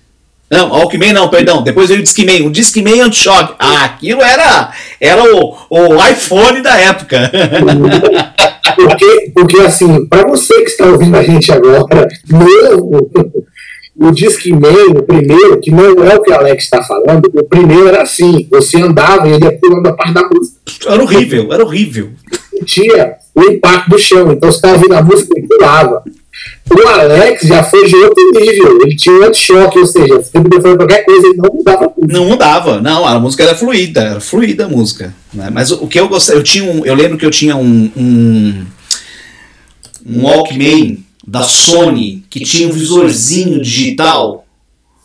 Não, 0.49 0.69
Walkman 0.69 1.13
não, 1.13 1.29
perdão. 1.29 1.63
Depois 1.63 1.89
veio 1.89 2.01
o 2.01 2.03
Discman. 2.03 2.45
O 2.45 2.51
Discman 2.51 3.01
anti-choque. 3.01 3.55
Ah, 3.59 3.85
aquilo 3.85 4.21
era, 4.21 4.71
era 4.99 5.23
o, 5.35 5.55
o 5.69 6.07
iPhone 6.07 6.61
da 6.61 6.79
época. 6.79 7.31
Porque, 8.75 9.31
porque 9.35 9.59
assim, 9.61 10.05
para 10.07 10.27
você 10.27 10.53
que 10.61 10.69
está 10.71 10.85
ouvindo 10.85 11.15
a 11.15 11.21
gente 11.21 11.51
agora, 11.51 12.07
novo, 12.27 13.11
o 13.95 14.11
Discman, 14.11 14.91
o 14.95 15.03
primeiro, 15.03 15.59
que 15.59 15.69
não 15.69 16.03
é 16.03 16.15
o 16.15 16.21
que 16.21 16.31
o 16.31 16.33
Alex 16.33 16.63
está 16.63 16.81
falando, 16.81 17.29
o 17.33 17.43
primeiro 17.43 17.87
era 17.87 18.01
assim: 18.01 18.47
você 18.49 18.81
andava 18.81 19.27
e 19.27 19.33
ele 19.33 19.45
ia 19.45 19.59
pulando 19.59 19.87
a 19.87 19.93
parte 19.93 20.13
da 20.13 20.27
música. 20.27 20.57
Era 20.87 21.03
horrível, 21.03 21.53
era 21.53 21.63
horrível. 21.63 22.09
Tinha 22.65 23.15
o 23.35 23.43
impacto 23.43 23.89
do 23.89 23.99
chão, 23.99 24.31
então 24.31 24.51
você 24.51 24.57
estava 24.57 24.75
ouvindo 24.75 24.93
a 24.93 25.01
música 25.01 25.33
e 25.37 25.47
pulava. 25.47 26.03
O 26.71 26.87
Alex 26.87 27.43
já 27.43 27.63
foi 27.63 27.85
de 27.85 27.95
outro 27.95 28.31
nível, 28.31 28.81
ele 28.81 28.95
tinha 28.95 29.15
um 29.15 29.23
anti-choque, 29.23 29.77
ou 29.77 29.85
seja, 29.85 30.23
se 30.23 30.31
ele 30.35 30.61
fazer 30.61 30.77
qualquer 30.77 31.05
coisa, 31.05 31.27
ele 31.27 31.37
não 31.37 31.53
mudava 31.53 31.89
tudo. 31.89 32.11
Não 32.11 32.25
mudava, 32.25 32.81
não, 32.81 33.05
a 33.05 33.19
música 33.19 33.43
era 33.43 33.55
fluida, 33.55 34.01
era 34.01 34.19
fluida 34.19 34.65
a 34.65 34.69
música. 34.69 35.13
Né? 35.33 35.49
Mas 35.51 35.71
o, 35.71 35.83
o, 35.83 35.87
que 35.87 35.99
eu 35.99 36.07
gostei, 36.07 36.35
eu 36.35 36.41
tinha 36.41 36.63
um, 36.63 36.83
eu 36.85 36.95
lembro 36.95 37.17
que 37.17 37.25
eu 37.25 37.31
tinha 37.31 37.55
um, 37.55 37.91
um, 37.95 38.65
um 40.05 40.23
Walkman 40.23 41.03
da 41.25 41.41
Sony 41.43 42.23
que 42.29 42.41
tinha 42.41 42.67
um 42.67 42.71
visorzinho 42.71 43.61
digital. 43.61 44.45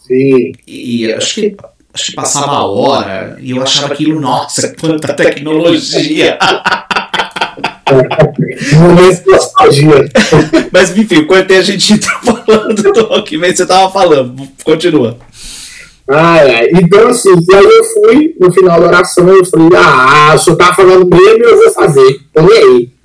Sim. 0.06 0.52
E 0.66 1.12
acho 1.12 1.34
que 1.34 1.56
acho 1.92 2.06
que 2.06 2.12
passava 2.12 2.52
a 2.52 2.64
hora 2.64 3.38
e 3.40 3.50
eu 3.50 3.62
achava 3.62 3.92
aquilo, 3.92 4.20
nossa, 4.20 4.74
quanta 4.78 5.14
tecnologia! 5.14 6.38
nostalgia. 9.26 10.08
Mas 10.72 10.96
enfim, 10.96 11.20
enquanto 11.20 11.52
a 11.52 11.62
gente 11.62 11.98
tá 11.98 12.20
falando 12.22 12.82
do 12.92 13.06
Rockman, 13.06 13.54
você 13.54 13.66
tava 13.66 13.90
falando. 13.92 14.48
Continua. 14.64 15.18
Ah, 16.10 16.38
é. 16.38 16.70
Então, 16.72 17.08
assim, 17.08 17.30
e 17.30 17.54
aí 17.54 17.64
eu 17.64 17.84
fui, 17.84 18.34
no 18.40 18.52
final 18.52 18.80
da 18.80 18.86
oração, 18.86 19.28
eu 19.28 19.44
falei, 19.44 19.68
ah, 19.76 20.32
o 20.34 20.38
senhor 20.38 20.56
tá 20.56 20.74
falando 20.74 21.06
mesmo, 21.06 21.44
eu 21.44 21.58
vou 21.58 21.70
fazer. 21.70 22.20
Então, 22.30 22.48
e 22.48 22.52
aí? 22.52 22.97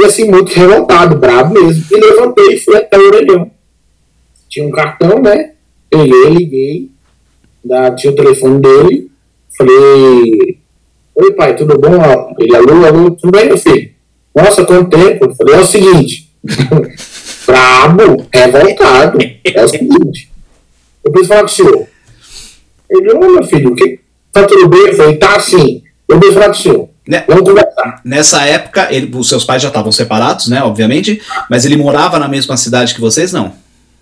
E 0.00 0.04
assim, 0.04 0.30
muito 0.30 0.52
revoltado, 0.52 1.18
bravo 1.18 1.52
mesmo. 1.54 1.84
E 1.90 2.00
levantei 2.00 2.54
e 2.54 2.60
fui 2.60 2.76
até 2.76 2.98
o 2.98 3.06
orelhão. 3.06 3.50
Tinha 4.48 4.66
um 4.66 4.70
cartão, 4.70 5.20
né? 5.20 5.52
Peguei, 5.90 6.28
liguei. 6.30 6.90
Da, 7.64 7.90
tinha 7.94 8.12
o 8.12 8.16
telefone 8.16 8.60
dele. 8.60 9.10
Falei, 9.56 10.58
oi 11.14 11.32
pai, 11.34 11.54
tudo 11.54 11.78
bom? 11.78 12.34
Ele, 12.38 12.56
alô, 12.56 12.86
alô, 12.86 13.10
tudo 13.10 13.30
bem, 13.30 13.46
meu 13.46 13.58
filho? 13.58 13.90
Nossa, 14.34 14.64
quanto 14.64 14.96
tempo? 14.96 15.34
Falei, 15.34 15.54
é 15.56 15.60
o 15.60 15.66
seguinte, 15.66 16.30
brabo, 17.46 18.26
revoltado, 18.32 19.18
é 19.44 19.64
o 19.64 19.68
seguinte. 19.68 20.30
Eu 21.04 21.12
preciso 21.12 21.28
falar 21.28 21.40
com 21.40 21.46
o 21.46 21.50
senhor. 21.50 21.86
Ele, 22.88 23.12
ô 23.12 23.18
meu 23.20 23.44
filho, 23.44 23.74
que, 23.74 24.00
tá 24.32 24.44
tudo 24.46 24.68
bem? 24.68 24.88
Eu 24.88 24.94
falei, 24.94 25.16
tá 25.16 25.38
sim. 25.38 25.82
Eu 26.08 26.18
preciso 26.18 26.40
falar 26.40 26.52
com 26.52 26.58
o 26.58 26.62
senhor. 26.62 26.88
Né? 27.06 27.24
Nessa 28.04 28.44
época, 28.44 28.88
ele, 28.90 29.10
os 29.16 29.28
seus 29.28 29.44
pais 29.44 29.60
já 29.60 29.68
estavam 29.68 29.90
separados, 29.90 30.48
né? 30.48 30.62
Obviamente, 30.62 31.20
mas 31.50 31.64
ele 31.64 31.76
morava 31.76 32.18
na 32.18 32.28
mesma 32.28 32.56
cidade 32.56 32.94
que 32.94 33.00
vocês, 33.00 33.32
não? 33.32 33.52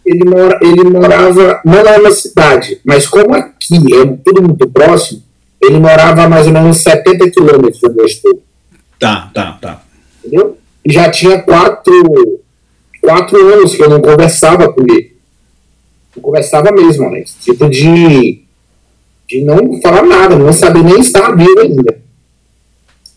Ele, 0.04 0.24
mora, 0.28 0.58
ele 0.62 0.84
morava, 0.84 1.60
não 1.64 1.84
na 1.84 1.92
mesma 1.92 2.10
cidade, 2.10 2.80
mas 2.84 3.06
como 3.06 3.34
aqui 3.34 3.76
é 3.94 4.06
tudo 4.24 4.42
muito 4.42 4.68
próximo, 4.68 5.22
ele 5.62 5.78
morava 5.78 6.22
a 6.24 6.28
mais 6.28 6.46
ou 6.46 6.52
menos 6.52 6.78
70 6.78 7.30
quilômetros 7.30 7.80
do 7.80 7.94
meu. 7.94 8.06
Tá, 8.98 9.30
tá, 9.32 9.58
tá 9.60 9.82
entendeu? 10.24 10.58
E 10.84 10.92
já 10.92 11.10
tinha 11.10 11.42
quatro, 11.42 12.40
quatro 13.02 13.54
anos 13.54 13.74
que 13.74 13.82
eu 13.82 13.90
não 13.90 14.00
conversava 14.00 14.72
com 14.72 14.82
ele. 14.82 15.16
Não 16.14 16.22
conversava 16.22 16.70
mesmo, 16.72 17.04
Alex. 17.04 17.36
Tipo 17.40 17.68
de, 17.68 18.42
de 19.28 19.44
não 19.44 19.80
falar 19.80 20.02
nada, 20.02 20.36
não 20.36 20.52
saber 20.52 20.82
nem 20.82 21.00
estar 21.00 21.34
vivo 21.36 21.60
ainda. 21.60 21.98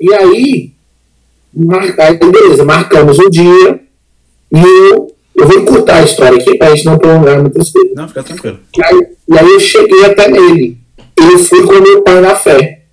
E 0.04 0.14
aí, 0.14 0.72
mar, 1.54 1.82
aí, 1.82 2.18
beleza, 2.18 2.66
marcamos 2.66 3.18
o 3.18 3.30
dia 3.30 3.80
e 4.52 4.60
eu, 4.60 5.16
eu 5.36 5.48
vou 5.48 5.60
encurtar 5.60 5.98
a 5.98 6.04
história 6.04 6.38
aqui 6.38 6.58
para 6.58 6.68
a 6.68 6.76
gente 6.76 6.86
não 6.86 6.98
prolongar 6.98 7.42
muitas 7.42 7.72
coisas. 7.72 7.96
Não, 7.96 8.08
fica 8.08 8.24
tranquilo. 8.24 8.60
E 8.78 8.84
aí, 8.84 9.08
e 9.30 9.38
aí 9.40 9.50
eu 9.50 9.60
cheguei 9.60 10.06
até 10.06 10.28
nele. 10.28 10.78
Eu 11.16 11.40
fui 11.40 11.66
com 11.66 11.80
meu 11.80 12.02
pai 12.02 12.20
na 12.20 12.36
fé 12.36 12.84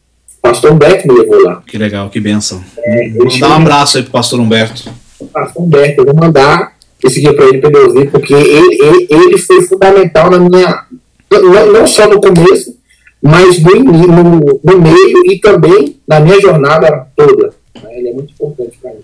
pastor 0.40 0.72
Humberto 0.72 1.06
me 1.06 1.18
levou 1.18 1.42
lá. 1.42 1.62
Que 1.66 1.78
legal, 1.78 2.08
que 2.10 2.20
benção. 2.20 2.62
É, 2.78 3.10
vou 3.10 3.38
dar 3.38 3.50
um 3.50 3.54
abraço 3.54 3.98
aí 3.98 4.02
pro 4.02 4.12
pastor 4.12 4.40
Humberto. 4.40 4.90
Pastor 5.32 5.62
Humberto, 5.62 6.00
eu 6.00 6.06
vou 6.06 6.14
mandar 6.14 6.76
esse 7.04 7.20
guia 7.20 7.34
para 7.34 7.46
ele 7.46 7.58
para 7.58 7.70
ele 7.70 7.78
ouvir, 7.78 8.10
porque 8.10 8.34
ele, 8.34 8.82
ele, 8.82 9.06
ele, 9.10 9.38
foi 9.38 9.62
fundamental 9.62 10.30
na 10.30 10.38
minha. 10.38 10.84
Não, 11.30 11.72
não 11.72 11.86
só 11.86 12.08
no 12.08 12.20
começo, 12.20 12.76
mas 13.22 13.62
no, 13.62 13.74
no, 13.82 14.60
no, 14.64 14.80
meio 14.80 15.22
e 15.30 15.38
também 15.38 16.00
na 16.06 16.20
minha 16.20 16.40
jornada 16.40 17.06
toda. 17.14 17.54
Né? 17.82 17.98
Ele 17.98 18.08
é 18.08 18.12
muito 18.12 18.32
importante 18.32 18.78
para 18.80 18.92
mim. 18.92 19.00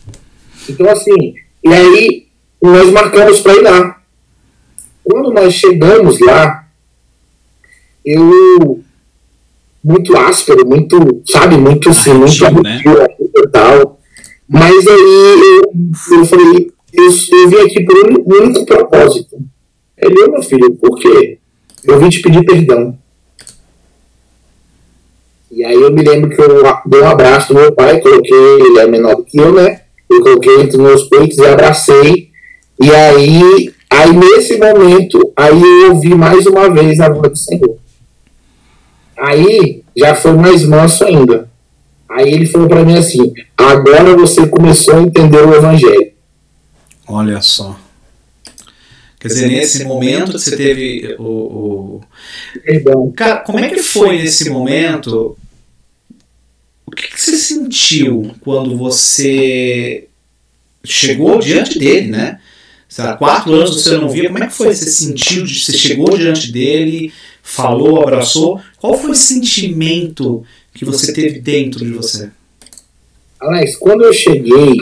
Então, 0.68 0.88
assim, 0.90 1.34
e 1.64 1.68
aí 1.68 2.26
nós 2.62 2.90
marcamos 2.90 3.40
para 3.40 3.54
ir 3.54 3.62
lá. 3.62 4.00
Quando 5.04 5.32
nós 5.32 5.54
chegamos 5.54 6.18
lá, 6.18 6.66
eu 8.04 8.82
muito 9.84 10.16
áspero, 10.16 10.66
muito, 10.66 11.22
sabe, 11.26 11.56
muito 11.56 11.90
assim, 11.90 12.12
muito 12.14 12.62
né? 12.62 12.82
e 12.82 13.48
tal. 13.48 14.00
Mas 14.48 14.86
aí 14.86 15.60
eu, 15.60 16.18
eu 16.18 16.24
falei, 16.24 16.72
eu, 16.92 17.04
eu 17.04 17.48
vim 17.48 17.56
aqui 17.56 17.84
por 17.84 17.96
um 17.96 18.42
único 18.42 18.66
propósito. 18.66 19.36
Ele, 19.96 20.28
meu 20.28 20.42
filho, 20.42 20.74
por 20.74 20.98
quê? 20.98 21.38
Eu 21.84 22.00
vim 22.00 22.08
te 22.08 22.20
pedir 22.20 22.44
perdão. 22.44 22.98
E 25.50 25.64
aí 25.64 25.74
eu 25.74 25.92
me 25.92 26.02
lembro 26.02 26.30
que 26.30 26.40
eu 26.40 26.62
dei 26.86 27.00
um 27.00 27.08
abraço 27.08 27.52
do 27.52 27.60
meu 27.60 27.72
pai, 27.72 28.00
coloquei, 28.00 28.36
ele 28.36 28.78
é 28.78 28.86
menor 28.86 29.16
do 29.16 29.24
que 29.24 29.38
eu, 29.38 29.52
né? 29.52 29.82
Eu 30.10 30.20
coloquei 30.20 30.60
entre 30.60 30.78
meus 30.78 31.04
peitos 31.04 31.38
e 31.38 31.46
abracei. 31.46 32.30
E 32.80 32.90
aí, 32.90 33.72
aí 33.90 34.12
nesse 34.12 34.58
momento, 34.58 35.32
aí 35.36 35.60
eu 35.84 35.94
ouvi 35.94 36.14
mais 36.14 36.46
uma 36.46 36.68
vez 36.70 37.00
a 37.00 37.08
voz 37.08 37.30
do 37.30 37.36
Senhor. 37.36 37.76
Aí 39.16 39.82
já 39.96 40.14
foi 40.14 40.32
mais 40.34 40.64
manso 40.64 41.04
ainda. 41.04 41.48
Aí 42.08 42.32
ele 42.32 42.46
falou 42.46 42.68
para 42.68 42.84
mim 42.84 42.96
assim: 42.96 43.32
agora 43.56 44.16
você 44.16 44.46
começou 44.46 44.96
a 44.96 45.02
entender 45.02 45.38
o 45.38 45.54
evangelho. 45.54 46.12
Olha 47.08 47.40
só. 47.40 47.76
Quer 49.26 49.34
dizer, 49.34 49.48
nesse 49.48 49.84
momento 49.84 50.32
você 50.32 50.56
teve 50.56 51.16
o. 51.18 51.24
o... 51.24 52.00
Perdão. 52.64 53.12
Cara, 53.12 53.38
como 53.38 53.58
é 53.58 53.68
que 53.68 53.82
foi 53.82 54.18
nesse 54.18 54.48
momento? 54.50 55.36
O 56.86 56.90
que, 56.92 57.08
que 57.08 57.20
você 57.20 57.36
sentiu 57.36 58.34
quando 58.40 58.76
você 58.76 60.06
chegou 60.84 61.38
diante 61.38 61.78
dele, 61.78 62.08
né? 62.08 62.38
Há 62.98 63.14
quatro 63.14 63.52
anos 63.52 63.82
você 63.82 63.98
não 63.98 64.08
via, 64.08 64.28
como 64.28 64.42
é 64.42 64.46
que 64.46 64.54
foi? 64.54 64.72
Você 64.72 64.88
sentiu, 64.88 65.46
você 65.46 65.76
chegou 65.76 66.16
diante 66.16 66.52
dele, 66.52 67.12
falou, 67.42 68.00
abraçou. 68.00 68.60
Qual 68.78 68.96
foi 68.96 69.10
o 69.10 69.14
sentimento 69.14 70.44
que 70.72 70.84
você 70.84 71.12
teve 71.12 71.40
dentro 71.40 71.84
de 71.84 71.90
você? 71.90 72.30
Alex, 73.40 73.76
quando 73.76 74.04
eu 74.04 74.14
cheguei 74.14 74.72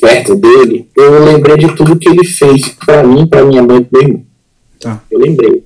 perto 0.00 0.34
dele, 0.34 0.88
eu 0.96 1.24
lembrei 1.24 1.56
de 1.56 1.74
tudo 1.74 1.98
que 1.98 2.08
ele 2.08 2.24
fez 2.24 2.68
para 2.68 3.02
mim, 3.02 3.26
para 3.26 3.44
minha 3.44 3.62
mãe 3.62 3.78
e 3.78 3.86
meu 3.92 4.02
irmão. 4.02 4.26
Tá. 4.80 5.02
Eu 5.10 5.18
lembrei. 5.18 5.64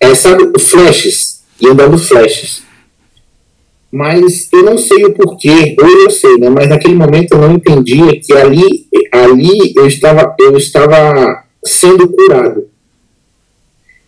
É, 0.00 0.14
sabe, 0.14 0.50
flashes, 0.58 1.42
ia 1.60 1.74
dando 1.74 1.98
flashes. 1.98 2.62
Mas 3.90 4.48
eu 4.52 4.62
não 4.62 4.76
sei 4.76 5.04
o 5.04 5.14
porquê, 5.14 5.74
ou 5.80 5.88
eu 5.88 6.10
sei, 6.10 6.36
né? 6.36 6.50
Mas 6.50 6.68
naquele 6.68 6.94
momento 6.94 7.32
eu 7.32 7.38
não 7.38 7.52
entendia 7.52 8.20
que 8.20 8.32
ali, 8.34 8.86
ali 9.10 9.72
eu 9.74 9.86
estava, 9.86 10.34
eu 10.38 10.56
estava 10.56 11.44
sendo 11.64 12.08
curado. 12.08 12.68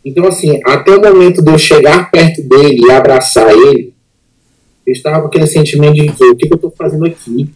Então, 0.04 0.26
assim, 0.26 0.60
até 0.64 0.94
o 0.94 1.00
momento 1.00 1.42
de 1.42 1.50
eu 1.50 1.58
chegar 1.58 2.10
perto 2.10 2.42
dele 2.42 2.86
e 2.86 2.90
abraçar 2.90 3.50
ele, 3.50 3.92
eu 4.86 4.92
estava 4.92 5.20
com 5.20 5.28
aquele 5.28 5.46
sentimento 5.46 5.94
de 5.94 6.12
que 6.12 6.24
o 6.24 6.36
que 6.36 6.48
eu 6.50 6.56
estou 6.56 6.74
fazendo 6.76 7.06
aqui? 7.06 7.50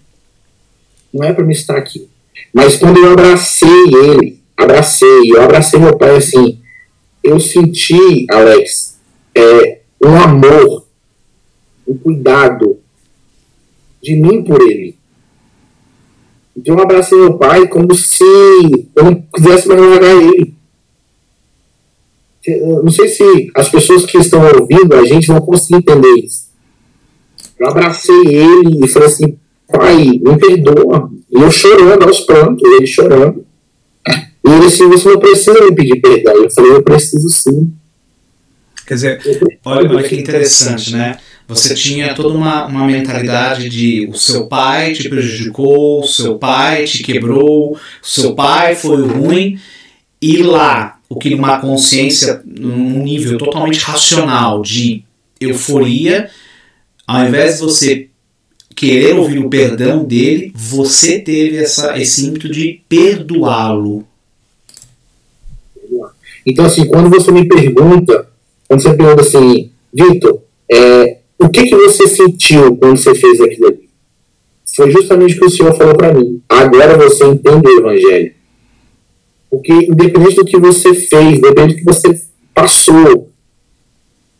Não 1.14 1.22
é 1.22 1.32
para 1.32 1.44
me 1.44 1.52
estar 1.52 1.76
aqui. 1.76 2.08
Mas 2.52 2.76
quando 2.76 2.98
eu 2.98 3.12
abracei 3.12 3.68
ele, 3.68 4.40
abracei, 4.56 5.30
eu 5.32 5.40
abracei 5.40 5.78
meu 5.78 5.96
pai 5.96 6.16
assim, 6.16 6.58
eu 7.22 7.38
senti, 7.38 8.26
Alex, 8.28 8.98
é, 9.32 9.80
um 10.04 10.16
amor, 10.20 10.84
um 11.86 11.96
cuidado 11.96 12.80
de 14.02 14.16
mim 14.16 14.42
por 14.42 14.60
ele. 14.60 14.98
Então 16.56 16.76
eu 16.76 16.82
abracei 16.82 17.16
meu 17.16 17.38
pai 17.38 17.68
como 17.68 17.94
se 17.94 18.24
eu 18.96 19.04
não 19.04 19.22
quisesse 19.34 19.68
mais 19.68 19.80
largar 19.80 20.16
ele. 20.20 20.52
Eu 22.44 22.82
não 22.82 22.90
sei 22.90 23.08
se 23.08 23.50
as 23.54 23.68
pessoas 23.68 24.04
que 24.04 24.18
estão 24.18 24.42
ouvindo 24.44 24.94
a 24.94 25.04
gente 25.04 25.28
vão 25.28 25.40
conseguir 25.40 25.76
entender 25.76 26.12
isso. 26.16 26.48
Eu 27.58 27.68
abracei 27.68 28.26
ele 28.26 28.84
e 28.84 28.88
falei 28.88 29.08
assim, 29.08 29.38
pai, 29.68 30.04
me 30.04 30.38
perdoa. 30.38 31.10
E 31.30 31.40
eu 31.40 31.50
chorando 31.50 32.04
aos 32.04 32.20
prantos, 32.20 32.62
ele 32.72 32.86
chorando. 32.86 33.44
E 34.06 34.50
ele 34.50 34.66
disse, 34.66 34.84
você 34.86 35.08
não 35.08 35.18
precisa 35.18 35.64
me 35.64 35.74
pedir 35.74 36.00
perdão. 36.00 36.34
Eu 36.34 36.50
falei, 36.50 36.72
eu 36.72 36.82
preciso 36.82 37.28
sim. 37.30 37.72
Quer 38.86 38.94
dizer, 38.94 39.20
olha, 39.64 39.90
olha 39.90 40.08
que 40.08 40.14
interessante, 40.14 40.92
né? 40.92 41.16
Você 41.48 41.74
tinha 41.74 42.14
toda 42.14 42.34
uma, 42.34 42.66
uma 42.66 42.86
mentalidade 42.86 43.68
de 43.68 44.06
o 44.10 44.16
seu 44.16 44.46
pai 44.46 44.92
te 44.92 45.08
prejudicou, 45.08 46.00
o 46.00 46.06
seu 46.06 46.38
pai 46.38 46.84
te 46.84 47.02
quebrou, 47.02 47.72
o 47.72 47.78
seu 48.02 48.34
pai 48.34 48.74
foi 48.74 49.06
ruim, 49.06 49.58
e 50.20 50.42
lá, 50.42 50.98
o 51.08 51.16
que 51.16 51.34
uma 51.34 51.60
consciência 51.60 52.40
num 52.44 53.02
nível 53.02 53.36
totalmente 53.36 53.80
racional 53.80 54.62
de 54.62 55.04
euforia, 55.38 56.30
ao 57.06 57.26
invés 57.26 57.56
de 57.56 57.60
você 57.60 58.08
querer 58.74 59.14
ouvir 59.16 59.38
o 59.38 59.48
perdão 59.48 60.04
dele, 60.04 60.52
você 60.54 61.18
teve 61.18 61.56
essa, 61.56 61.98
esse 61.98 62.26
ímpeto 62.26 62.48
de 62.48 62.82
perdoá-lo. 62.88 64.06
Então, 66.46 66.64
assim, 66.64 66.86
quando 66.86 67.08
você 67.08 67.30
me 67.30 67.46
pergunta, 67.48 68.28
quando 68.68 68.82
você 68.82 68.94
pergunta 68.94 69.22
assim, 69.22 69.70
Vitor, 69.92 70.40
é, 70.70 71.18
o 71.38 71.48
que, 71.48 71.64
que 71.64 71.76
você 71.76 72.08
sentiu 72.08 72.76
quando 72.76 72.96
você 72.96 73.14
fez 73.14 73.40
aquilo 73.40 73.68
ali? 73.68 73.88
Foi 74.74 74.90
justamente 74.90 75.36
o 75.36 75.40
que 75.40 75.46
o 75.46 75.50
Senhor 75.50 75.74
falou 75.76 75.96
para 75.96 76.12
mim. 76.12 76.42
Agora 76.48 76.96
você 76.98 77.24
entende 77.26 77.68
o 77.68 77.78
Evangelho. 77.78 78.32
Porque, 79.48 79.72
independente 79.72 80.36
do 80.36 80.44
que 80.44 80.58
você 80.58 80.94
fez, 80.94 81.38
independente 81.38 81.74
do 81.74 81.78
que 81.78 81.84
você 81.84 82.20
passou, 82.52 83.30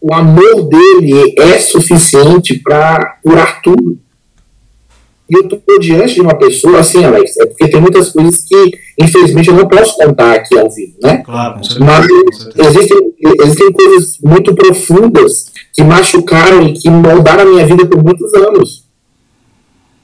o 0.01 0.13
amor 0.13 0.69
dele 0.69 1.35
é 1.39 1.59
suficiente 1.59 2.59
para 2.59 3.19
curar 3.23 3.63
tudo. 3.63 3.99
E 5.29 5.35
eu 5.37 5.41
estou 5.41 5.61
diante 5.81 6.15
de 6.15 6.21
uma 6.21 6.35
pessoa, 6.35 6.81
assim, 6.81 7.03
Alex, 7.03 7.37
é 7.39 7.47
porque 7.47 7.69
tem 7.69 7.81
muitas 7.81 8.11
coisas 8.11 8.41
que, 8.41 8.71
infelizmente, 9.01 9.49
eu 9.49 9.55
não 9.55 9.67
posso 9.67 9.97
contar 9.97 10.35
aqui 10.35 10.59
ao 10.59 10.71
vivo, 10.71 10.93
né? 11.03 11.23
Claro, 11.25 11.61
Mas 11.81 12.07
existem, 12.69 13.15
existem 13.41 13.73
coisas 13.73 14.19
muito 14.23 14.55
profundas 14.55 15.47
que 15.73 15.83
machucaram 15.83 16.63
e 16.67 16.75
que 16.75 16.91
moldaram 16.91 17.43
a 17.43 17.53
minha 17.53 17.67
vida 17.67 17.87
por 17.87 18.05
muitos 18.05 18.35
anos. 18.35 18.85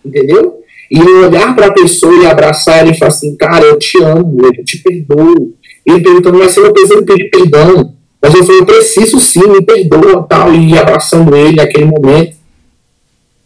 Entendeu? 0.04 0.60
E 0.90 0.98
eu 0.98 1.26
olhar 1.26 1.54
para 1.54 1.66
a 1.66 1.72
pessoa 1.72 2.12
e 2.22 2.26
abraçar 2.26 2.78
ela 2.78 2.90
e 2.90 2.98
falar 2.98 3.10
assim, 3.10 3.36
cara, 3.36 3.64
eu 3.64 3.78
te 3.78 4.02
amo, 4.02 4.38
eu 4.42 4.64
te 4.64 4.78
perdoo. 4.78 5.54
E 5.86 5.92
ele 5.92 6.00
perguntando, 6.00 6.38
mas 6.38 6.52
você 6.52 6.60
não 6.60 6.72
precisa 6.72 7.02
pedir 7.02 7.30
perdão. 7.30 7.94
Mas 8.20 8.34
eu 8.34 8.44
falei, 8.44 8.60
eu 8.60 8.66
preciso 8.66 9.20
sim, 9.20 9.46
me 9.46 9.62
perdoa 9.62 10.26
tal. 10.28 10.52
E 10.52 10.76
abraçando 10.76 11.36
ele 11.36 11.56
naquele 11.56 11.84
momento. 11.84 12.39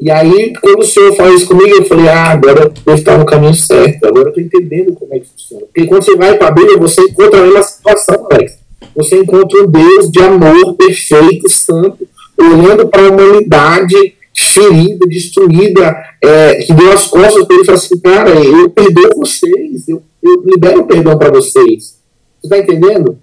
E 0.05 0.11
aí, 0.11 0.53
quando 0.61 0.81
o 0.81 0.85
senhor 0.85 1.17
fala 1.17 1.33
isso 1.33 1.47
comigo, 1.47 1.77
eu 1.77 1.87
falei, 1.87 2.09
ah, 2.09 2.33
agora 2.33 2.71
eu 2.85 2.95
estar 2.95 3.17
no 3.17 3.25
caminho 3.25 3.55
certo, 3.55 4.05
agora 4.05 4.27
eu 4.27 4.29
estou 4.29 4.45
entendendo 4.45 4.93
como 4.93 5.15
é 5.15 5.19
que 5.19 5.27
funciona. 5.29 5.65
Porque 5.65 5.87
quando 5.87 6.05
você 6.05 6.15
vai 6.15 6.37
para 6.37 6.49
a 6.49 6.51
Bíblia, 6.51 6.77
você 6.77 7.01
encontra 7.01 7.41
a 7.41 7.43
mesma 7.43 7.63
situação, 7.63 8.29
Alex. 8.31 8.59
Você 8.95 9.17
encontra 9.17 9.63
um 9.63 9.67
Deus 9.67 10.11
de 10.11 10.21
amor 10.21 10.75
perfeito, 10.75 11.49
santo, 11.49 12.07
olhando 12.39 12.87
para 12.87 13.01
a 13.01 13.11
humanidade 13.11 14.15
ferida, 14.37 15.07
destruída, 15.07 15.97
é, 16.23 16.57
que 16.57 16.75
deu 16.75 16.93
as 16.93 17.07
costas 17.07 17.47
para 17.47 17.55
ele 17.55 17.63
e 17.63 17.65
falou 17.65 17.81
assim, 17.81 18.01
cara, 18.01 18.31
eu 18.45 18.69
perdoo 18.69 19.11
vocês, 19.17 19.89
eu, 19.89 20.03
eu 20.23 20.43
libero 20.45 20.85
perdão 20.85 21.17
para 21.17 21.31
vocês. 21.31 21.99
Você 22.43 22.55
está 22.55 22.59
entendendo? 22.59 23.19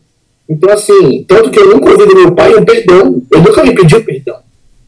Então, 0.50 0.74
assim, 0.74 1.26
tanto 1.28 1.52
que 1.52 1.60
eu 1.60 1.76
nunca 1.76 1.92
ouvi 1.92 2.08
do 2.08 2.16
meu 2.16 2.32
pai 2.32 2.56
um 2.56 2.66
perdão, 2.66 3.22
eu 3.30 3.40
nunca 3.40 3.64
me 3.64 3.76
pediu 3.76 4.04
perdão. 4.04 4.38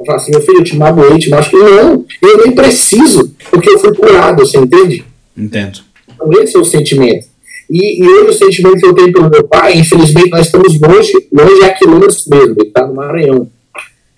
Eu 0.03 0.05
falo 0.05 0.17
assim, 0.17 0.31
meu 0.31 0.41
filho, 0.41 0.57
eu 0.57 0.63
te 0.63 0.75
magoei, 0.75 1.17
te 1.17 1.29
machuquei. 1.29 1.59
Não, 1.59 2.05
eu 2.21 2.37
nem 2.43 2.51
preciso, 2.51 3.33
porque 3.49 3.69
eu 3.69 3.79
fui 3.79 3.95
curado, 3.95 4.45
você 4.45 4.57
entende? 4.57 5.05
Entendo. 5.35 5.79
Então, 6.13 6.43
esse 6.43 6.57
é 6.57 6.59
o 6.59 6.65
sentimento. 6.65 7.25
E, 7.69 8.03
e 8.03 8.07
hoje 8.07 8.29
o 8.31 8.33
sentimento 8.33 8.79
que 8.79 8.85
eu 8.85 8.93
tenho 8.93 9.13
pelo 9.13 9.29
meu 9.29 9.45
pai, 9.45 9.77
infelizmente 9.77 10.29
nós 10.29 10.45
estamos 10.45 10.77
longe, 10.79 11.13
longe 11.31 11.63
a 11.63 11.73
quilômetros 11.73 12.27
mesmo, 12.27 12.55
ele 12.59 12.67
está 12.67 12.85
no 12.85 12.93
Maranhão. 12.93 13.49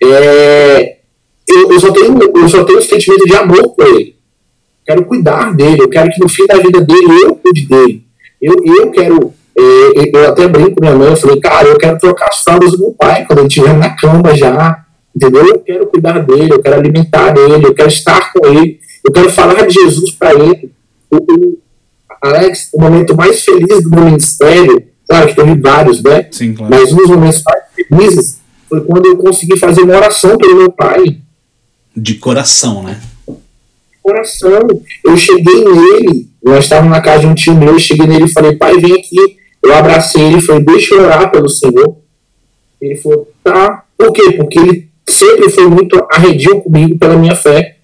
É, 0.02 0.96
eu, 1.48 1.70
eu, 1.70 1.80
só 1.80 1.92
tenho, 1.92 2.18
eu 2.20 2.48
só 2.48 2.64
tenho 2.64 2.80
um 2.80 2.82
sentimento 2.82 3.24
de 3.24 3.36
amor 3.36 3.68
por 3.74 3.86
ele. 3.86 4.16
Quero 4.84 5.04
cuidar 5.04 5.54
dele, 5.54 5.82
eu 5.82 5.88
quero 5.88 6.10
que 6.10 6.20
no 6.20 6.28
fim 6.28 6.46
da 6.46 6.56
vida 6.56 6.80
dele 6.80 7.22
eu 7.22 7.36
cuide 7.36 7.62
dele. 7.66 8.02
Eu, 8.42 8.56
eu 8.64 8.90
quero, 8.90 9.32
é, 9.56 10.10
eu 10.12 10.28
até 10.30 10.48
brinco 10.48 10.72
com 10.72 10.80
minha 10.80 10.96
mãe, 10.96 11.10
eu 11.10 11.16
falei, 11.16 11.40
cara, 11.40 11.68
eu 11.68 11.78
quero 11.78 11.98
trocar 11.98 12.28
as 12.28 12.42
fraldas 12.42 12.72
do 12.72 12.80
meu 12.80 12.92
pai 12.92 13.24
quando 13.24 13.38
ele 13.38 13.48
estiver 13.48 13.74
na 13.74 13.90
cama 13.90 14.34
já 14.34 14.84
Entendeu? 15.16 15.46
Eu 15.46 15.58
quero 15.60 15.86
cuidar 15.86 16.18
dele, 16.18 16.52
eu 16.52 16.62
quero 16.62 16.76
alimentar 16.76 17.34
ele, 17.38 17.66
eu 17.66 17.74
quero 17.74 17.88
estar 17.88 18.34
com 18.34 18.46
ele, 18.46 18.78
eu 19.02 19.10
quero 19.10 19.30
falar 19.30 19.66
de 19.66 19.72
Jesus 19.72 20.10
para 20.10 20.34
ele. 20.34 20.70
O, 21.10 21.16
o, 21.16 21.58
Alex, 22.20 22.68
o 22.74 22.78
momento 22.78 23.16
mais 23.16 23.42
feliz 23.42 23.82
do 23.82 23.88
meu 23.88 24.04
ministério, 24.04 24.82
claro 25.08 25.28
que 25.28 25.36
teve 25.36 25.54
vários, 25.54 26.02
né? 26.02 26.28
Sim, 26.30 26.52
claro. 26.52 26.74
Mas 26.74 26.92
um 26.92 26.96
dos 26.96 27.08
momentos 27.08 27.42
mais 27.42 27.64
felizes 27.74 28.40
foi 28.68 28.82
quando 28.82 29.06
eu 29.06 29.16
consegui 29.16 29.56
fazer 29.58 29.82
uma 29.82 29.96
oração 29.96 30.36
pelo 30.36 30.56
meu 30.56 30.70
pai. 30.70 31.18
De 31.96 32.16
coração, 32.16 32.82
né? 32.82 33.00
Coração. 34.02 34.68
Eu 35.02 35.16
cheguei 35.16 35.64
nele, 35.64 36.28
nós 36.44 36.64
estávamos 36.64 36.90
na 36.90 37.00
casa 37.00 37.20
de 37.20 37.26
um 37.26 37.34
tio 37.34 37.54
meu, 37.54 37.72
eu 37.72 37.78
cheguei 37.78 38.06
nele 38.06 38.26
e 38.26 38.32
falei, 38.32 38.54
pai, 38.54 38.76
vem 38.78 38.92
aqui. 38.92 39.38
Eu 39.62 39.74
abracei 39.74 40.22
ele 40.22 40.36
e 40.36 40.42
falei, 40.42 40.62
deixa 40.62 40.94
eu 40.94 41.04
orar 41.04 41.30
pelo 41.30 41.48
Senhor. 41.48 41.96
Ele 42.82 42.96
falou, 42.96 43.32
tá. 43.42 43.84
Por 43.96 44.12
quê? 44.12 44.32
Porque 44.32 44.58
ele 44.58 44.85
sempre 45.08 45.50
foi 45.50 45.66
muito 45.68 46.04
arredio 46.10 46.60
comigo 46.60 46.98
pela 46.98 47.16
minha 47.16 47.34
fé, 47.34 47.76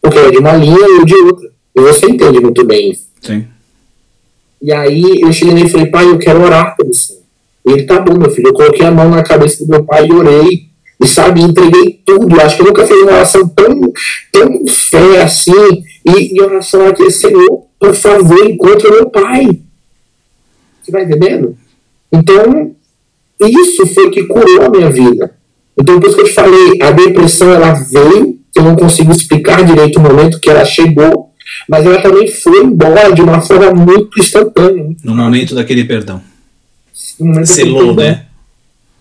porque 0.00 0.18
é 0.18 0.30
de 0.30 0.38
uma 0.38 0.56
linha 0.56 0.78
eu 0.78 1.04
de 1.04 1.14
outra. 1.14 1.50
E 1.74 1.80
você 1.80 2.06
entende 2.06 2.40
muito 2.40 2.64
bem 2.64 2.90
isso. 2.90 3.06
Sim. 3.20 3.46
E 4.60 4.72
aí 4.72 5.20
eu 5.20 5.32
cheguei 5.32 5.54
nele 5.54 5.66
e 5.66 5.70
falei, 5.70 5.86
pai, 5.86 6.04
eu 6.04 6.18
quero 6.18 6.42
orar 6.42 6.76
pelo 6.76 6.92
Senhor. 6.94 7.22
E 7.66 7.72
ele, 7.72 7.82
tá 7.84 8.00
bom, 8.00 8.18
meu 8.18 8.30
filho. 8.30 8.48
Eu 8.48 8.52
coloquei 8.52 8.84
a 8.84 8.90
mão 8.90 9.08
na 9.08 9.22
cabeça 9.22 9.64
do 9.64 9.70
meu 9.70 9.84
pai 9.84 10.06
e 10.06 10.12
orei. 10.12 10.68
E 11.00 11.06
sabe, 11.06 11.42
entreguei 11.42 12.00
tudo. 12.04 12.40
Acho 12.40 12.56
que 12.56 12.62
eu 12.62 12.66
nunca 12.66 12.86
fiz 12.86 12.96
uma 12.96 13.12
oração 13.12 13.48
tão, 13.48 13.80
tão 14.30 14.58
com 14.58 14.68
fé 14.68 15.22
assim. 15.22 15.82
E, 16.04 16.36
e 16.36 16.42
oração 16.42 16.86
aqui, 16.86 17.10
Senhor, 17.10 17.66
por 17.78 17.94
favor, 17.94 18.44
encontre 18.44 18.90
meu 18.90 19.10
pai. 19.10 19.60
Você 20.82 20.92
vai 20.92 21.04
entendendo? 21.04 21.56
Então, 22.12 22.74
isso 23.40 23.86
foi 23.86 24.10
que 24.10 24.24
curou 24.24 24.66
a 24.66 24.70
minha 24.70 24.90
vida. 24.90 25.34
Então, 25.80 25.98
por 25.98 26.06
isso 26.06 26.16
que 26.16 26.22
eu 26.22 26.26
te 26.26 26.34
falei, 26.34 26.78
a 26.82 26.90
depressão 26.90 27.52
ela 27.52 27.72
veio, 27.72 28.38
eu 28.54 28.62
não 28.62 28.76
consigo 28.76 29.12
explicar 29.12 29.64
direito 29.64 29.98
o 29.98 30.02
momento 30.02 30.38
que 30.38 30.50
ela 30.50 30.64
chegou, 30.64 31.30
mas 31.68 31.84
ela 31.84 32.00
também 32.00 32.28
foi 32.28 32.64
embora 32.64 33.12
de 33.12 33.22
uma 33.22 33.40
forma 33.40 33.72
muito 33.72 34.18
instantânea. 34.18 34.94
No 35.02 35.14
momento 35.14 35.54
daquele 35.54 35.84
perdão. 35.84 36.20
Momento 37.18 37.46
selou, 37.46 37.94
né? 37.94 38.26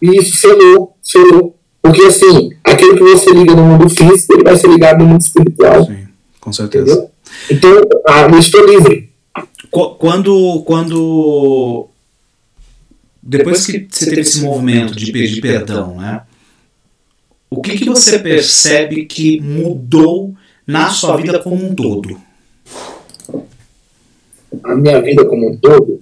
Isso, 0.02 0.38
selou, 0.38 0.96
selou. 1.02 1.56
Porque 1.82 2.02
assim, 2.04 2.52
aquilo 2.64 2.96
que 2.96 3.04
você 3.04 3.32
liga 3.32 3.56
no 3.56 3.64
mundo 3.64 3.90
físico, 3.90 4.34
ele 4.34 4.44
vai 4.44 4.56
ser 4.56 4.68
ligado 4.68 5.00
no 5.00 5.08
mundo 5.08 5.22
espiritual. 5.22 5.86
Sim, 5.86 6.08
com 6.40 6.54
certeza. 6.54 7.10
Entendeu? 7.50 7.82
Então, 7.82 8.02
ah, 8.08 8.28
eu 8.32 8.40
estou 8.40 8.66
livre. 8.66 9.10
Quando, 9.72 10.64
quando 10.66 11.88
depois 13.22 13.66
que 13.66 13.88
você 13.90 14.06
teve 14.06 14.22
esse 14.22 14.42
movimento 14.42 14.96
de 14.96 15.12
pedir 15.12 15.42
perdão, 15.42 15.98
né? 15.98 16.22
O 17.54 17.62
que, 17.62 17.78
que 17.78 17.86
você 17.86 18.18
percebe 18.18 19.06
que 19.06 19.42
mudou 19.42 20.34
na 20.66 20.90
sua 20.90 21.18
vida 21.18 21.38
como 21.38 21.66
um 21.66 21.76
todo? 21.76 22.20
A 24.64 24.74
minha 24.74 25.02
vida 25.02 25.26
como 25.26 25.52
um 25.52 25.58
todo? 25.58 26.02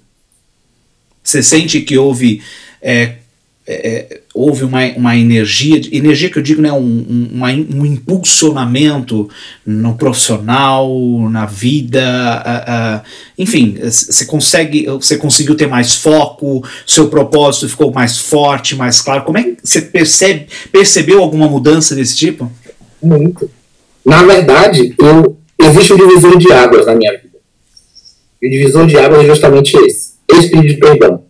Você 1.23 1.41
sente 1.41 1.81
que 1.81 1.97
houve 1.97 2.43
é, 2.79 3.17
é, 3.71 4.21
houve 4.33 4.63
uma, 4.63 4.83
uma 4.95 5.15
energia, 5.15 5.79
energia 5.91 6.27
que 6.27 6.39
eu 6.39 6.41
digo, 6.41 6.59
né, 6.59 6.71
um, 6.71 6.79
um, 6.79 7.39
um 7.75 7.85
impulsionamento 7.85 9.29
no 9.63 9.95
profissional, 9.95 10.89
na 11.29 11.45
vida, 11.45 13.03
enfim, 13.37 13.77
você 13.79 14.25
consegue, 14.25 14.87
você 14.87 15.17
conseguiu 15.17 15.55
ter 15.55 15.67
mais 15.67 15.95
foco, 15.95 16.67
seu 16.87 17.09
propósito 17.09 17.69
ficou 17.69 17.93
mais 17.93 18.17
forte, 18.17 18.75
mais 18.75 19.01
claro. 19.01 19.23
Como 19.23 19.37
é 19.37 19.43
que 19.43 19.57
você 19.63 19.81
percebe, 19.81 20.47
percebeu 20.71 21.21
alguma 21.21 21.47
mudança 21.47 21.93
desse 21.93 22.17
tipo? 22.17 22.51
Muito. 23.01 23.51
Na 24.03 24.23
verdade, 24.23 24.95
eu, 24.99 25.37
existe 25.61 25.93
um 25.93 25.97
divisor 25.97 26.37
de 26.39 26.51
águas 26.51 26.87
na 26.87 26.95
minha 26.95 27.11
vida. 27.11 27.37
E 28.41 28.47
o 28.47 28.51
divisor 28.51 28.87
de 28.87 28.97
águas 28.97 29.23
é 29.23 29.27
justamente 29.27 29.77
esse, 29.77 30.13
esse 30.31 30.49
pedido 30.49 30.67
de 30.69 30.77
perdão, 30.77 31.23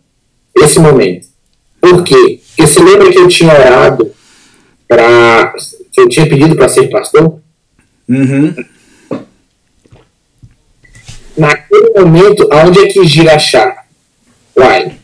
esse 0.55 0.79
momento 0.79 1.28
por 1.79 2.03
quê? 2.03 2.41
Porque 2.47 2.67
se 2.67 2.83
lembra 2.83 3.11
que 3.11 3.19
eu 3.19 3.27
tinha 3.27 3.53
orado 3.53 4.11
para. 4.87 5.53
que 5.91 6.01
eu 6.01 6.09
tinha 6.09 6.27
pedido 6.27 6.55
para 6.55 6.69
ser 6.69 6.89
pastor? 6.89 7.39
Uhum. 8.07 8.55
Naquele 11.37 11.91
momento, 11.91 12.47
aonde 12.51 12.79
é 12.79 12.87
que 12.87 13.05
gira 13.05 13.35
a 13.35 13.39
chave? 13.39 13.77
Uai, 14.57 14.97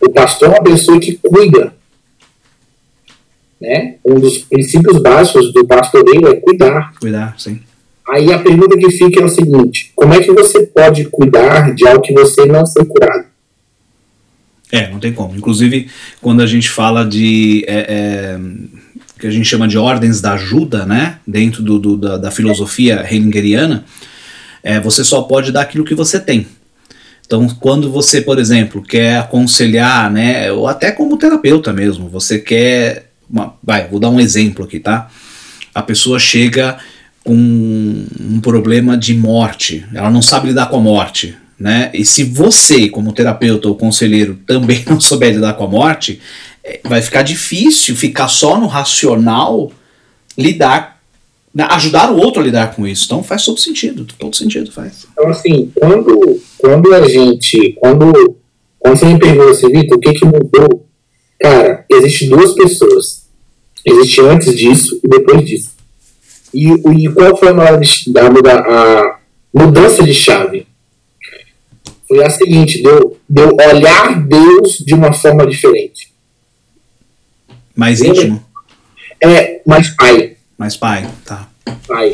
o 0.00 0.10
pastor 0.10 0.48
é 0.48 0.52
uma 0.52 0.62
pessoa 0.62 1.00
que 1.00 1.14
cuida. 1.16 1.74
Né? 3.60 3.96
Um 4.04 4.18
dos 4.18 4.38
princípios 4.38 5.00
básicos 5.00 5.52
do 5.52 5.66
pastoreio 5.66 6.28
é 6.28 6.36
cuidar. 6.36 6.92
Cuidar, 7.00 7.34
sim. 7.38 7.60
Aí 8.08 8.32
a 8.32 8.38
pergunta 8.38 8.76
que 8.76 8.90
fica 8.90 9.20
é 9.20 9.24
o 9.24 9.28
seguinte: 9.28 9.92
como 9.94 10.12
é 10.12 10.20
que 10.20 10.32
você 10.32 10.66
pode 10.66 11.04
cuidar 11.06 11.74
de 11.74 11.86
algo 11.86 12.02
que 12.02 12.12
você 12.12 12.44
não 12.44 12.66
foi 12.66 12.84
curado? 12.84 13.31
É, 14.72 14.88
não 14.88 14.98
tem 14.98 15.12
como. 15.12 15.36
Inclusive, 15.36 15.88
quando 16.22 16.40
a 16.40 16.46
gente 16.46 16.70
fala 16.70 17.04
de. 17.04 17.62
É, 17.68 17.86
é, 17.88 18.40
que 19.20 19.26
a 19.26 19.30
gente 19.30 19.44
chama 19.44 19.68
de 19.68 19.78
ordens 19.78 20.20
da 20.20 20.32
ajuda, 20.32 20.86
né? 20.86 21.18
Dentro 21.26 21.62
do, 21.62 21.78
do 21.78 21.96
da, 21.96 22.16
da, 22.16 22.30
filosofia 22.30 23.06
hegeliana, 23.08 23.84
é, 24.64 24.80
você 24.80 25.04
só 25.04 25.22
pode 25.22 25.52
dar 25.52 25.60
aquilo 25.60 25.84
que 25.84 25.94
você 25.94 26.18
tem. 26.18 26.46
Então, 27.24 27.46
quando 27.60 27.92
você, 27.92 28.20
por 28.20 28.38
exemplo, 28.38 28.82
quer 28.82 29.18
aconselhar, 29.18 30.10
né? 30.10 30.50
Ou 30.50 30.66
até 30.66 30.90
como 30.90 31.18
terapeuta 31.18 31.72
mesmo, 31.72 32.08
você 32.08 32.38
quer. 32.38 33.10
Uma, 33.30 33.54
vai, 33.62 33.86
vou 33.88 34.00
dar 34.00 34.08
um 34.08 34.18
exemplo 34.18 34.64
aqui, 34.64 34.80
tá? 34.80 35.08
A 35.74 35.82
pessoa 35.82 36.18
chega 36.18 36.78
com 37.22 37.34
um 38.20 38.40
problema 38.40 38.96
de 38.96 39.14
morte, 39.14 39.86
ela 39.94 40.10
não 40.10 40.20
sabe 40.20 40.48
lidar 40.48 40.66
com 40.66 40.78
a 40.78 40.80
morte, 40.80 41.36
né? 41.62 41.92
E 41.94 42.04
se 42.04 42.24
você, 42.24 42.88
como 42.88 43.12
terapeuta 43.12 43.68
ou 43.68 43.76
conselheiro, 43.76 44.36
também 44.44 44.82
não 44.90 45.00
souber 45.00 45.32
lidar 45.32 45.54
com 45.54 45.64
a 45.64 45.68
morte, 45.68 46.20
é, 46.64 46.80
vai 46.82 47.00
ficar 47.00 47.22
difícil 47.22 47.94
ficar 47.94 48.26
só 48.26 48.58
no 48.58 48.66
racional 48.66 49.70
lidar, 50.36 51.00
né, 51.54 51.68
ajudar 51.70 52.10
o 52.10 52.16
outro 52.16 52.42
a 52.42 52.44
lidar 52.44 52.74
com 52.74 52.84
isso. 52.84 53.04
Então 53.06 53.22
faz 53.22 53.44
todo 53.44 53.60
sentido, 53.60 54.04
todo 54.18 54.34
sentido 54.36 54.72
faz. 54.72 55.06
Então 55.12 55.28
assim, 55.28 55.70
quando, 55.72 56.40
quando 56.58 56.92
a 56.94 57.08
gente, 57.08 57.76
quando, 57.78 58.36
quando 58.80 58.96
você 58.96 59.06
me 59.06 59.18
pergunta 59.20 59.52
assim, 59.52 59.68
Vitor, 59.70 59.98
o 59.98 60.00
que 60.00 60.14
que 60.14 60.24
mudou? 60.24 60.84
Cara, 61.40 61.84
existem 61.88 62.28
duas 62.28 62.54
pessoas. 62.54 63.22
Existe 63.86 64.20
antes 64.20 64.56
disso 64.56 65.00
e 65.04 65.08
depois 65.08 65.44
disso. 65.44 65.70
E, 66.52 66.68
e 66.68 67.08
qual 67.12 67.36
foi 67.36 67.48
a, 67.50 67.54
maior, 67.54 67.80
a 67.80 69.18
mudança 69.54 70.02
de 70.02 70.12
chave? 70.12 70.66
Foi 72.12 72.22
a 72.22 72.28
seguinte: 72.28 72.82
deu, 72.82 73.16
deu 73.26 73.56
olhar 73.70 74.22
Deus 74.22 74.78
de 74.84 74.94
uma 74.94 75.12
forma 75.12 75.46
diferente. 75.46 76.12
Mais 77.74 78.02
íntimo? 78.02 78.44
É, 79.22 79.62
mais 79.66 79.88
pai. 79.88 80.36
Mais 80.58 80.76
pai, 80.76 81.08
tá. 81.24 81.48
Pai. 81.88 82.12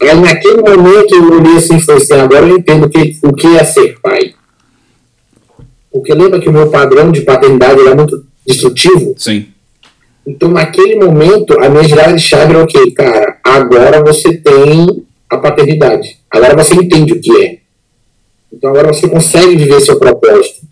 Aí 0.00 0.20
naquele 0.20 0.62
momento 0.62 1.14
eu 1.14 1.32
olhei 1.32 1.56
assim 1.56 1.76
e 1.76 1.80
falei 1.80 2.00
assim: 2.00 2.14
agora 2.14 2.46
eu 2.46 2.56
entendo 2.56 2.86
o 2.86 2.88
que, 2.88 3.18
o 3.24 3.32
que 3.32 3.56
é 3.56 3.64
ser 3.64 3.98
pai. 4.00 4.34
Porque 5.90 6.14
lembra 6.14 6.38
que 6.38 6.48
o 6.48 6.52
meu 6.52 6.70
padrão 6.70 7.10
de 7.10 7.22
paternidade 7.22 7.80
era 7.80 7.96
muito 7.96 8.24
destrutivo? 8.46 9.14
Sim. 9.18 9.48
Então, 10.24 10.48
naquele 10.48 10.94
momento, 10.94 11.58
a 11.60 11.68
minha 11.68 11.82
girada 11.82 12.14
de 12.14 12.22
chave 12.22 12.54
era 12.54 12.62
ok, 12.62 12.92
cara, 12.92 13.38
agora 13.42 14.00
você 14.04 14.36
tem 14.36 15.04
a 15.28 15.38
paternidade. 15.38 16.18
Agora 16.30 16.54
você 16.54 16.74
entende 16.74 17.14
o 17.14 17.20
que 17.20 17.44
é. 17.44 17.59
Então 18.52 18.70
agora 18.70 18.88
você 18.88 19.08
consegue 19.08 19.56
viver 19.56 19.80
seu 19.80 19.98
propósito. 19.98 20.68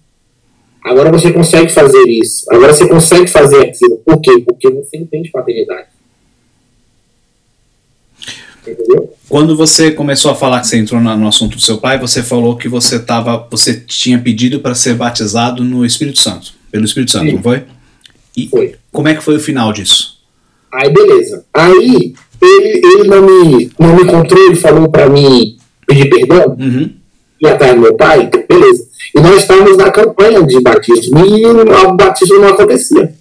Agora 0.84 1.10
você 1.10 1.32
consegue 1.32 1.70
fazer 1.70 2.04
isso. 2.08 2.46
Agora 2.50 2.72
você 2.72 2.88
consegue 2.88 3.26
fazer 3.26 3.60
aquilo. 3.60 3.98
Por 3.98 4.20
quê? 4.20 4.42
Porque 4.46 4.70
você 4.70 4.96
entende 4.96 5.30
paternidade. 5.30 5.86
Entendeu? 8.66 9.14
Quando 9.28 9.56
você 9.56 9.90
começou 9.90 10.30
a 10.30 10.34
falar 10.34 10.60
que 10.60 10.66
você 10.66 10.78
entrou 10.78 11.00
no 11.00 11.28
assunto 11.28 11.56
do 11.56 11.62
seu 11.62 11.78
pai, 11.78 11.98
você 11.98 12.22
falou 12.22 12.56
que 12.56 12.68
você 12.68 12.98
tava, 12.98 13.46
você 13.50 13.74
tinha 13.74 14.18
pedido 14.18 14.60
para 14.60 14.74
ser 14.74 14.94
batizado 14.94 15.64
no 15.64 15.84
Espírito 15.84 16.20
Santo, 16.20 16.52
pelo 16.70 16.84
Espírito 16.84 17.12
Santo, 17.12 17.26
Sim. 17.26 17.32
não 17.36 17.42
foi? 17.42 17.64
E 18.36 18.48
foi. 18.48 18.74
Como 18.92 19.08
é 19.08 19.14
que 19.14 19.22
foi 19.22 19.36
o 19.36 19.40
final 19.40 19.72
disso? 19.72 20.18
Aí 20.72 20.90
beleza. 20.90 21.44
Aí 21.54 22.14
ele, 22.40 22.86
ele 22.86 23.04
não 23.04 23.22
me 23.22 23.70
não 23.78 23.96
me 23.96 24.02
encontrou, 24.02 24.46
ele 24.46 24.56
falou 24.56 24.88
para 24.88 25.08
mim 25.08 25.56
pedir 25.86 26.08
perdão. 26.10 26.56
Uhum 26.58 26.98
e 27.40 27.74
do 27.74 27.80
meu 27.80 27.94
pai, 27.94 28.30
beleza. 28.48 28.86
E 29.14 29.20
nós 29.20 29.42
estávamos 29.42 29.76
na 29.76 29.90
campanha 29.90 30.42
de 30.42 30.60
batismo 30.60 31.24
e 31.24 31.46
o 31.46 31.92
batismo 31.94 32.38
não 32.38 32.48
acontecia. 32.48 33.14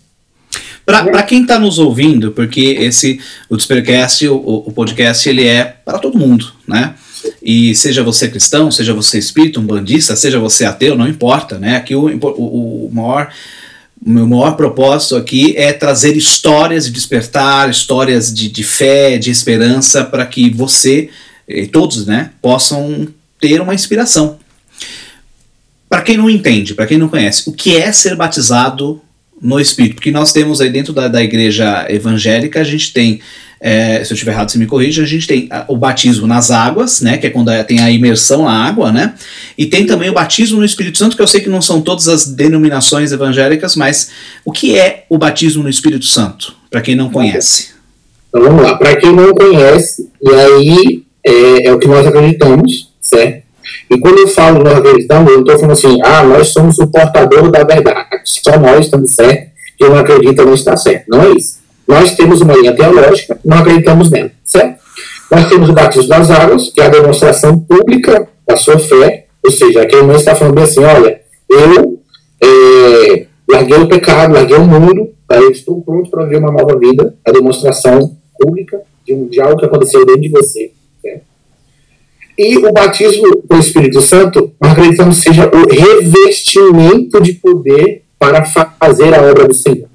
Para 0.85 1.23
quem 1.23 1.41
está 1.41 1.59
nos 1.59 1.79
ouvindo, 1.79 2.31
porque 2.31 2.61
esse 2.79 3.19
o 3.49 3.57
Despercast, 3.57 4.27
o, 4.29 4.35
o 4.65 4.71
podcast, 4.71 5.27
ele 5.27 5.45
é 5.45 5.75
para 5.83 5.99
todo 5.99 6.17
mundo, 6.17 6.51
né? 6.65 6.95
E 7.43 7.75
seja 7.75 8.01
você 8.03 8.29
cristão, 8.29 8.71
seja 8.71 8.93
você 8.93 9.17
espírita, 9.17 9.59
um 9.59 9.65
bandista, 9.65 10.15
seja 10.15 10.39
você 10.39 10.63
ateu, 10.63 10.95
não 10.95 11.07
importa, 11.07 11.59
né? 11.59 11.75
Aqui 11.75 11.93
o, 11.93 12.07
o, 12.07 12.85
o 12.85 12.89
maior 12.91 13.29
o 14.05 14.09
meu 14.09 14.27
maior 14.27 14.55
propósito 14.55 15.15
aqui 15.15 15.55
é 15.57 15.73
trazer 15.73 16.15
histórias 16.15 16.85
de 16.85 16.91
despertar, 16.91 17.69
histórias 17.69 18.33
de, 18.33 18.47
de 18.47 18.63
fé, 18.63 19.17
de 19.17 19.31
esperança, 19.31 20.05
para 20.05 20.25
que 20.25 20.49
você 20.49 21.09
e 21.47 21.65
todos 21.65 22.05
né, 22.05 22.31
possam 22.41 23.07
ter 23.39 23.61
uma 23.61 23.73
inspiração. 23.73 24.39
Para 25.89 26.01
quem 26.01 26.17
não 26.17 26.29
entende, 26.29 26.73
para 26.73 26.85
quem 26.85 26.97
não 26.97 27.07
conhece, 27.07 27.49
o 27.49 27.53
que 27.53 27.77
é 27.77 27.91
ser 27.91 28.15
batizado 28.15 29.01
no 29.41 29.59
Espírito? 29.59 29.95
Porque 29.95 30.11
nós 30.11 30.33
temos 30.33 30.59
aí 30.59 30.69
dentro 30.69 30.91
da, 30.91 31.07
da 31.07 31.23
igreja 31.23 31.85
evangélica, 31.89 32.59
a 32.59 32.63
gente 32.63 32.91
tem, 32.91 33.21
é, 33.61 34.03
se 34.03 34.11
eu 34.11 34.15
estiver 34.15 34.33
errado, 34.33 34.51
você 34.51 34.57
me 34.57 34.65
corrija, 34.65 35.03
a 35.03 35.05
gente 35.05 35.25
tem 35.25 35.47
o 35.69 35.77
batismo 35.77 36.27
nas 36.27 36.51
águas, 36.51 36.99
né, 36.99 37.17
que 37.17 37.27
é 37.27 37.29
quando 37.29 37.51
tem 37.63 37.79
a 37.79 37.89
imersão 37.89 38.43
na 38.43 38.51
água, 38.51 38.91
né, 38.91 39.13
e 39.57 39.65
tem 39.65 39.85
também 39.85 40.09
o 40.09 40.13
batismo 40.13 40.59
no 40.59 40.65
Espírito 40.65 40.97
Santo, 40.97 41.15
que 41.15 41.21
eu 41.21 41.27
sei 41.27 41.39
que 41.39 41.49
não 41.49 41.61
são 41.61 41.81
todas 41.81 42.09
as 42.09 42.27
denominações 42.27 43.13
evangélicas, 43.13 43.75
mas 43.77 44.09
o 44.43 44.51
que 44.51 44.77
é 44.77 45.05
o 45.09 45.17
batismo 45.17 45.63
no 45.63 45.69
Espírito 45.69 46.05
Santo, 46.05 46.53
para 46.69 46.81
quem 46.81 46.95
não 46.95 47.09
conhece? 47.09 47.69
Então 48.27 48.41
vamos 48.41 48.61
lá, 48.61 48.75
para 48.75 48.97
quem 48.97 49.13
não 49.13 49.33
conhece, 49.33 50.09
e 50.21 50.29
aí 50.29 51.03
é, 51.25 51.67
é 51.67 51.73
o 51.73 51.79
que 51.79 51.87
nós 51.87 52.05
acreditamos, 52.05 52.86
certo? 53.07 53.43
E 53.89 53.99
quando 53.99 54.19
eu 54.19 54.27
falo 54.27 54.63
nós 54.63 54.77
acreditamos, 54.77 55.31
eu 55.31 55.39
estou 55.39 55.55
falando 55.55 55.71
assim, 55.73 55.99
ah, 56.03 56.23
nós 56.23 56.49
somos 56.49 56.79
o 56.79 56.87
portador 56.87 57.51
da 57.51 57.63
verdade, 57.63 58.21
só 58.23 58.57
nós 58.57 58.85
estamos 58.85 59.11
certo, 59.11 59.51
quem 59.77 59.89
não 59.89 59.97
acredita 59.97 60.43
não 60.43 60.53
está 60.53 60.75
certo. 60.75 61.05
Não 61.07 61.21
é 61.21 61.29
isso. 61.31 61.59
Nós 61.87 62.15
temos 62.15 62.41
uma 62.41 62.53
linha 62.55 62.75
teológica, 62.75 63.39
não 63.45 63.57
acreditamos 63.57 64.09
nela, 64.09 64.31
certo? 64.43 64.79
Nós 65.31 65.47
temos 65.49 65.69
o 65.69 65.73
batismo 65.73 66.09
das 66.09 66.31
águas, 66.31 66.69
que 66.69 66.81
é 66.81 66.85
a 66.85 66.89
demonstração 66.89 67.59
pública 67.59 68.27
da 68.47 68.55
sua 68.57 68.79
fé, 68.79 69.25
ou 69.43 69.51
seja, 69.51 69.81
aquele 69.81 70.03
não 70.03 70.15
está 70.15 70.35
falando 70.35 70.59
assim, 70.59 70.83
olha, 70.83 71.21
eu 71.49 71.99
é, 72.41 73.25
larguei 73.49 73.77
o 73.77 73.87
pecado, 73.87 74.33
larguei 74.33 74.57
o 74.57 74.65
mundo, 74.65 75.09
eu 75.29 75.51
estou 75.51 75.81
pronto 75.81 76.09
para 76.09 76.23
viver 76.23 76.39
uma 76.39 76.51
nova 76.51 76.77
vida, 76.77 77.13
a 77.25 77.31
demonstração 77.31 78.17
pública 78.39 78.81
de, 79.05 79.15
de 79.29 79.41
algo 79.41 79.57
que 79.57 79.65
aconteceu 79.65 80.05
dentro 80.05 80.21
de 80.21 80.29
você. 80.29 80.71
E 82.37 82.57
o 82.57 82.71
batismo 82.71 83.41
com 83.47 83.55
o 83.55 83.59
Espírito 83.59 84.01
Santo, 84.01 84.53
nós 84.61 84.73
acreditamos 84.73 85.17
seja 85.17 85.49
o 85.49 85.67
revestimento 85.67 87.19
de 87.19 87.33
poder 87.33 88.03
para 88.19 88.45
fazer 88.45 89.13
a 89.15 89.21
obra 89.23 89.47
do 89.47 89.53
Senhor. 89.53 89.87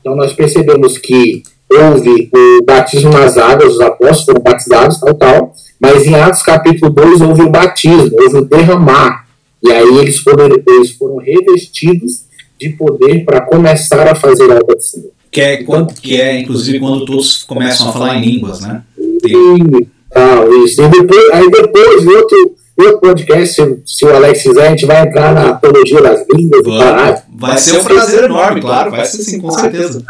Então 0.00 0.16
nós 0.16 0.32
percebemos 0.32 0.98
que 0.98 1.42
houve 1.70 2.28
o 2.32 2.64
batismo 2.64 3.10
nas 3.10 3.38
águas, 3.38 3.74
os 3.74 3.80
apóstolos 3.80 4.24
foram 4.24 4.42
batizados, 4.42 4.98
tal, 4.98 5.14
tal, 5.14 5.54
mas 5.80 6.06
em 6.06 6.14
Atos 6.14 6.42
capítulo 6.42 6.92
2 6.92 7.20
houve 7.20 7.42
o 7.42 7.50
batismo, 7.50 8.10
houve 8.20 8.38
o 8.38 8.44
derramar, 8.44 9.26
e 9.62 9.72
aí 9.72 9.98
eles 9.98 10.18
foram, 10.18 10.46
eles 10.66 10.90
foram 10.90 11.16
revestidos 11.16 12.24
de 12.60 12.70
poder 12.70 13.24
para 13.24 13.40
começar 13.40 14.06
a 14.08 14.14
fazer 14.14 14.50
a 14.50 14.56
obra 14.56 14.76
do 14.76 14.82
Senhor. 14.82 15.10
Que 15.30 15.40
é, 15.40 15.62
então, 15.62 15.86
que 15.86 16.20
é 16.20 16.38
inclusive 16.38 16.78
quando 16.78 17.04
todos 17.04 17.42
começam 17.42 17.88
a 17.88 17.92
falar 17.92 18.16
em 18.16 18.24
línguas, 18.24 18.60
né? 18.60 18.82
Tem... 19.20 19.88
Ah, 20.14 20.44
isso. 20.64 20.80
E 20.80 20.88
depois, 20.88 21.30
aí 21.32 21.50
depois, 21.50 22.04
no 22.04 22.16
outro, 22.16 22.54
outro 22.78 23.00
podcast, 23.00 23.54
se, 23.54 23.82
se, 23.84 24.04
o 24.04 24.14
Alex 24.14 24.42
quiser, 24.42 24.66
a 24.66 24.70
gente 24.70 24.86
vai 24.86 25.02
entrar 25.02 25.34
na 25.34 25.50
apologia 25.50 26.00
das 26.00 26.24
línguas. 26.32 26.64
Vai, 26.64 27.22
vai 27.36 27.58
ser 27.58 27.80
um 27.80 27.84
prazer 27.84 28.24
enorme, 28.24 28.60
claro, 28.60 28.90
vai 28.92 29.04
ser 29.04 29.22
sim, 29.22 29.40
com 29.40 29.50
certeza. 29.50 30.02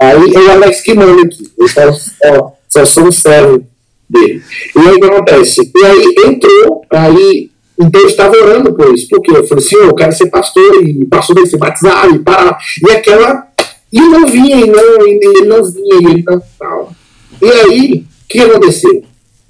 Aí 0.00 0.34
é 0.34 0.38
o 0.38 0.50
Alex 0.52 0.80
que 0.80 0.94
manda 0.94 1.22
aqui, 1.22 1.50
eu 1.58 1.68
só, 1.68 1.92
só, 1.92 2.52
só 2.68 2.84
sou 2.84 3.04
um 3.04 3.12
servo 3.12 3.64
dele. 4.08 4.42
E 4.76 4.78
aí 4.78 4.96
o 4.96 5.00
que 5.00 5.06
acontece? 5.06 5.72
E 5.74 5.84
aí 5.84 6.14
entrou, 6.26 6.82
aí, 6.90 7.50
então 7.78 8.00
eu 8.00 8.08
estava 8.08 8.36
orando 8.36 8.72
por 8.74 8.94
isso, 8.94 9.08
porque 9.08 9.30
eu 9.30 9.46
falei 9.46 9.64
assim, 9.64 9.76
eu 9.76 9.94
quero 9.94 10.12
ser 10.12 10.26
pastor, 10.26 10.86
e 10.86 11.04
pastor 11.06 11.34
dele 11.34 11.46
se 11.48 11.56
batizar, 11.56 12.08
e 12.14 12.18
para. 12.18 12.58
E 12.86 12.92
aquela. 12.92 13.46
E 13.92 14.00
não 14.00 14.26
vinha, 14.26 14.56
e 14.56 14.66
não, 14.66 15.06
e 15.06 15.20
ele 15.22 15.44
não 15.44 15.64
vinha, 15.64 16.00
e 16.00 16.06
ele 16.12 16.24
não 16.26 16.42
tal. 16.58 16.92
E 17.40 17.50
aí, 17.50 17.92
o 17.94 18.28
que 18.28 18.40
aconteceu? 18.40 19.04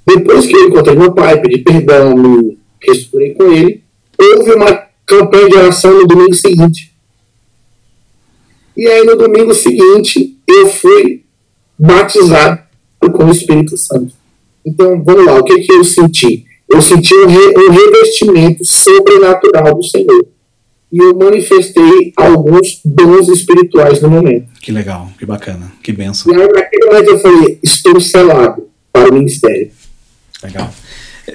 Depois 0.06 0.46
que 0.46 0.54
eu 0.54 0.68
encontrei 0.68 0.96
meu 0.96 1.12
pai, 1.12 1.40
pedi 1.40 1.58
perdão, 1.58 2.16
me 2.16 2.58
restaurei 2.80 3.34
com 3.34 3.44
ele, 3.52 3.82
houve 4.18 4.52
uma 4.52 4.86
campanha 5.06 5.48
de 5.48 5.56
oração 5.56 5.92
no 5.94 6.06
domingo 6.06 6.34
seguinte. 6.34 6.92
E 8.76 8.86
aí, 8.86 9.04
no 9.04 9.16
domingo 9.16 9.54
seguinte, 9.54 10.38
eu 10.46 10.66
fui 10.66 11.22
batizado 11.78 12.60
com 13.00 13.24
o 13.24 13.30
Espírito 13.30 13.76
Santo. 13.76 14.12
Então, 14.64 15.02
vamos 15.02 15.26
lá, 15.26 15.38
o 15.38 15.44
que, 15.44 15.58
que 15.60 15.72
eu 15.72 15.84
senti? 15.84 16.44
Eu 16.70 16.80
senti 16.80 17.14
um, 17.14 17.26
re, 17.26 17.54
um 17.56 17.70
revestimento 17.70 18.64
sobrenatural 18.64 19.74
do 19.74 19.84
Senhor. 19.84 20.26
E 20.90 20.98
eu 20.98 21.16
manifestei 21.16 22.12
alguns 22.16 22.80
dons 22.84 23.28
espirituais 23.28 24.00
no 24.00 24.10
momento. 24.10 24.48
Que 24.60 24.72
legal, 24.72 25.10
que 25.18 25.26
bacana, 25.26 25.72
que 25.82 25.92
benção. 25.92 26.32
E 26.32 26.40
aí, 26.40 26.48
naquele 26.48 26.86
momento, 26.86 27.10
eu 27.10 27.18
falei: 27.18 27.58
estou 27.62 28.00
selado 28.00 28.68
para 28.92 29.10
o 29.10 29.14
ministério. 29.14 29.70
Legal. 30.42 30.72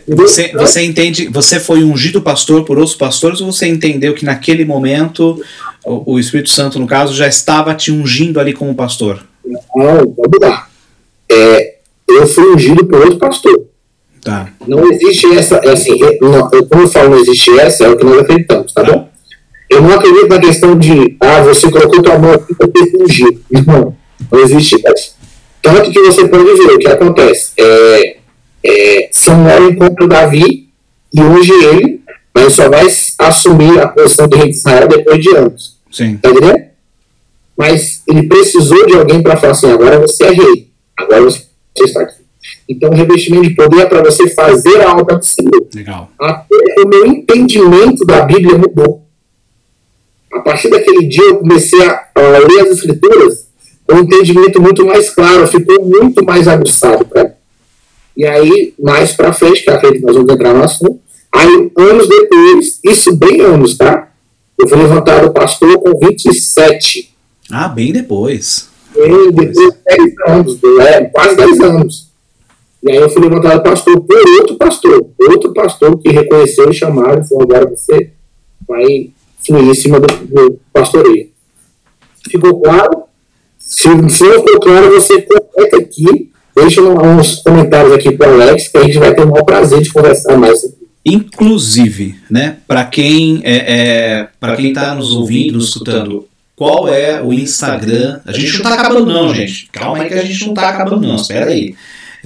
Você, 0.08 0.52
você 0.52 0.82
entende, 0.82 1.30
você 1.30 1.60
foi 1.60 1.84
ungido 1.84 2.22
pastor 2.22 2.66
por 2.66 2.78
outros 2.78 2.96
pastores 2.96 3.40
ou 3.40 3.52
você 3.52 3.68
entendeu 3.68 4.14
que 4.14 4.26
naquele 4.26 4.66
momento 4.66 5.42
o, 5.86 6.14
o 6.14 6.20
Espírito 6.20 6.50
Santo, 6.50 6.78
no 6.78 6.86
caso, 6.86 7.14
já 7.16 7.28
estava 7.28 7.74
te 7.74 7.92
ungindo 7.92 8.40
ali 8.40 8.54
como 8.54 8.76
pastor? 8.76 9.24
Não, 9.46 9.98
vamos 10.00 10.40
lá. 10.42 10.68
É, 11.32 11.76
eu 12.08 12.28
fui 12.28 12.54
ungido 12.54 12.86
por 12.86 13.00
outro 13.00 13.18
pastor. 13.18 13.66
Tá. 14.22 14.50
Não 14.68 14.92
existe 14.92 15.26
essa, 15.38 15.56
é 15.58 15.70
assim, 15.70 15.98
não, 16.20 16.50
como 16.50 16.82
eu 16.82 16.90
falo, 16.90 17.12
não 17.12 17.20
existe 17.20 17.58
essa, 17.58 17.86
é 17.86 17.90
o 17.90 17.96
que 17.96 18.04
nós 18.04 18.20
acreditamos, 18.20 18.74
tá, 18.74 18.84
tá. 18.84 18.92
bom? 18.92 19.10
Eu 19.70 19.82
não 19.82 19.94
acredito 19.94 20.28
na 20.28 20.40
questão 20.40 20.78
de, 20.78 21.16
ah, 21.20 21.42
você 21.44 21.70
colocou 21.72 22.02
tua 22.02 22.18
mão 22.18 22.34
aqui 22.34 22.54
para 22.56 22.68
ter 22.68 22.92
ungido. 23.02 23.42
Não, 23.66 23.96
não 24.32 24.40
existe 24.40 24.82
essa. 24.86 25.12
Tanto 25.62 25.92
que 25.92 26.00
você 26.02 26.28
pode 26.28 26.44
ver 26.44 26.74
o 26.74 26.78
que 26.78 26.88
acontece. 26.88 27.52
É, 27.58 28.17
é, 28.68 29.10
Samuel 29.12 29.72
encontra 29.72 30.08
Davi 30.08 30.70
e 31.14 31.22
unge 31.22 31.52
ele, 31.52 32.02
mas 32.36 32.54
só 32.54 32.70
vai 32.70 32.86
assumir 33.20 33.80
a 33.80 33.88
posição 33.88 34.28
de 34.28 34.38
rei 34.38 34.50
de 34.50 34.58
Israel 34.58 34.88
depois 34.88 35.22
de 35.22 35.36
anos. 35.36 35.78
Sim. 35.92 36.18
Tá 36.18 36.30
entendendo? 36.30 36.68
Mas 37.58 38.04
ele 38.08 38.28
precisou 38.28 38.86
de 38.86 38.96
alguém 38.96 39.24
para 39.24 39.38
falar 39.38 39.54
assim: 39.54 39.72
agora 39.72 40.00
você 40.00 40.26
é 40.26 40.32
rei, 40.32 40.70
agora 40.96 41.22
você 41.24 41.48
está 41.80 42.02
aqui. 42.02 42.18
Então, 42.70 42.90
o 42.90 42.94
revestimento 42.94 43.50
de 43.50 43.56
poder 43.56 43.82
é 43.82 43.86
para 43.86 44.04
você 44.04 44.30
fazer 44.30 44.82
a 44.82 44.96
obra 44.96 45.18
do 45.18 45.26
Senhor. 45.26 45.68
Legal. 45.74 46.12
Até 46.20 46.82
o 46.84 46.88
meu 46.88 47.06
entendimento 47.06 48.06
da 48.06 48.22
Bíblia 48.22 48.58
mudou. 48.58 49.04
A 50.32 50.40
partir 50.40 50.70
daquele 50.70 51.08
dia, 51.08 51.24
eu 51.24 51.38
comecei 51.38 51.82
a, 51.82 52.08
a 52.14 52.22
ler 52.22 52.62
as 52.62 52.78
Escrituras 52.78 53.48
com 53.86 53.96
um 53.96 54.00
entendimento 54.00 54.62
muito 54.62 54.86
mais 54.86 55.10
claro, 55.10 55.48
ficou 55.48 55.86
muito 55.86 56.24
mais 56.24 56.48
aguçado 56.48 57.06
para 57.06 57.24
mim. 57.24 57.37
E 58.18 58.26
aí, 58.26 58.74
mais 58.80 59.14
para 59.14 59.32
frente, 59.32 59.64
que 59.64 59.70
acredito 59.70 60.00
que 60.00 60.08
nós 60.08 60.16
vamos 60.16 60.34
entrar 60.34 60.52
no 60.52 60.64
assunto, 60.64 61.00
aí, 61.32 61.72
anos 61.78 62.10
depois, 62.10 62.80
isso 62.84 63.16
bem 63.16 63.42
anos, 63.42 63.78
tá? 63.78 64.12
Eu 64.58 64.68
fui 64.68 64.76
levantado 64.76 65.32
pastor 65.32 65.78
com 65.78 66.00
27. 66.00 67.16
Ah, 67.52 67.68
bem 67.68 67.94
depois. 67.94 68.70
Bem 68.96 69.32
depois 69.32 69.52
de 69.52 69.72
10 69.86 70.14
anos, 70.30 70.60
é, 70.80 71.02
quase 71.06 71.36
10 71.36 71.60
anos. 71.60 72.08
E 72.82 72.92
aí 72.92 72.98
eu 72.98 73.10
fui 73.10 73.22
levantado 73.22 73.62
pastor 73.62 74.02
por 74.02 74.30
outro 74.40 74.56
pastor, 74.56 75.10
outro 75.30 75.54
pastor 75.54 76.00
que 76.00 76.10
reconheceu 76.10 76.72
e 76.72 76.74
chamaram 76.74 77.22
e 77.22 77.28
falou, 77.28 77.44
agora 77.44 77.70
você 77.70 78.12
vai 78.68 79.12
fluir 79.46 79.70
em 79.70 79.76
cima 79.76 80.00
do, 80.00 80.08
do 80.08 80.60
pastoreio. 80.74 81.30
Ficou 82.28 82.60
claro? 82.62 83.04
Se, 83.60 83.84
se 83.84 84.24
não 84.24 84.44
ficou 84.44 84.60
claro, 84.60 84.90
você 84.90 85.22
completa 85.22 85.78
aqui 85.78 86.32
Deixa 86.58 86.82
uns 86.82 87.36
comentários 87.36 87.94
aqui 87.94 88.12
para 88.12 88.36
o 88.36 88.42
Alex, 88.42 88.68
que 88.68 88.78
a 88.78 88.84
gente 88.84 88.98
vai 88.98 89.14
ter 89.14 89.22
o 89.22 89.30
maior 89.30 89.44
prazer 89.44 89.80
de 89.80 89.92
conversar 89.94 90.36
mais. 90.38 90.60
Inclusive, 91.06 92.16
né, 92.30 92.58
para 92.68 92.84
quem 92.84 93.42
é, 93.44 93.56
é 93.56 94.28
para 94.40 94.56
quem 94.56 94.70
está 94.70 94.96
nos 94.96 95.14
ouvindo, 95.14 95.54
nos 95.54 95.70
escutando, 95.70 96.28
qual 96.56 96.90
é 96.90 97.22
o 97.22 97.32
Instagram? 97.32 98.20
A 98.26 98.32
gente 98.32 98.52
não 98.54 98.58
está 98.58 98.74
acabando 98.74 99.06
não, 99.06 99.34
gente. 99.34 99.70
Calma 99.72 100.04
aí 100.04 100.10
que 100.10 100.16
a 100.16 100.26
gente 100.26 100.42
não 100.42 100.50
está 100.50 100.70
acabando 100.70 101.08
não. 101.08 101.16
Espera 101.16 101.46
aí. 101.46 101.76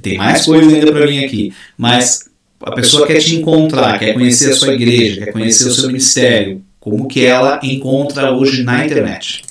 Tem 0.01 0.17
mais 0.17 0.45
coisa 0.45 0.73
ainda 0.73 0.91
para 0.91 1.05
mim 1.05 1.23
aqui. 1.25 1.53
Mas 1.77 2.29
a 2.61 2.71
pessoa 2.71 3.05
quer 3.05 3.19
te 3.19 3.35
encontrar, 3.35 3.99
quer 3.99 4.13
conhecer 4.13 4.51
a 4.51 4.55
sua 4.55 4.73
igreja, 4.73 5.25
quer 5.25 5.31
conhecer 5.33 5.67
o 5.67 5.73
seu 5.73 5.87
ministério. 5.87 6.61
Como 6.79 7.07
que 7.07 7.25
ela 7.25 7.59
encontra 7.61 8.31
hoje 8.31 8.63
na 8.63 8.85
internet? 8.85 9.43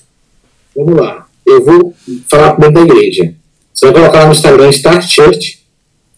Vamos 0.74 0.98
lá. 0.98 1.26
Eu 1.46 1.64
vou 1.64 1.94
falar 2.28 2.54
primeiro 2.54 2.88
da 2.88 2.94
igreja. 2.94 3.34
Você 3.74 3.86
vai 3.86 3.94
colocar 3.94 4.26
no 4.26 4.32
Instagram 4.32 4.70
Start 4.70 5.08
Church, 5.08 5.60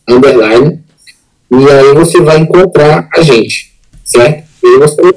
underline, 0.09 0.81
e 1.51 1.71
aí 1.71 1.95
você 1.95 2.21
vai 2.21 2.39
encontrar 2.39 3.09
a 3.15 3.21
gente, 3.21 3.75
certo? 4.05 4.45
E 4.65 4.79
você 4.79 5.03
vai 5.03 5.13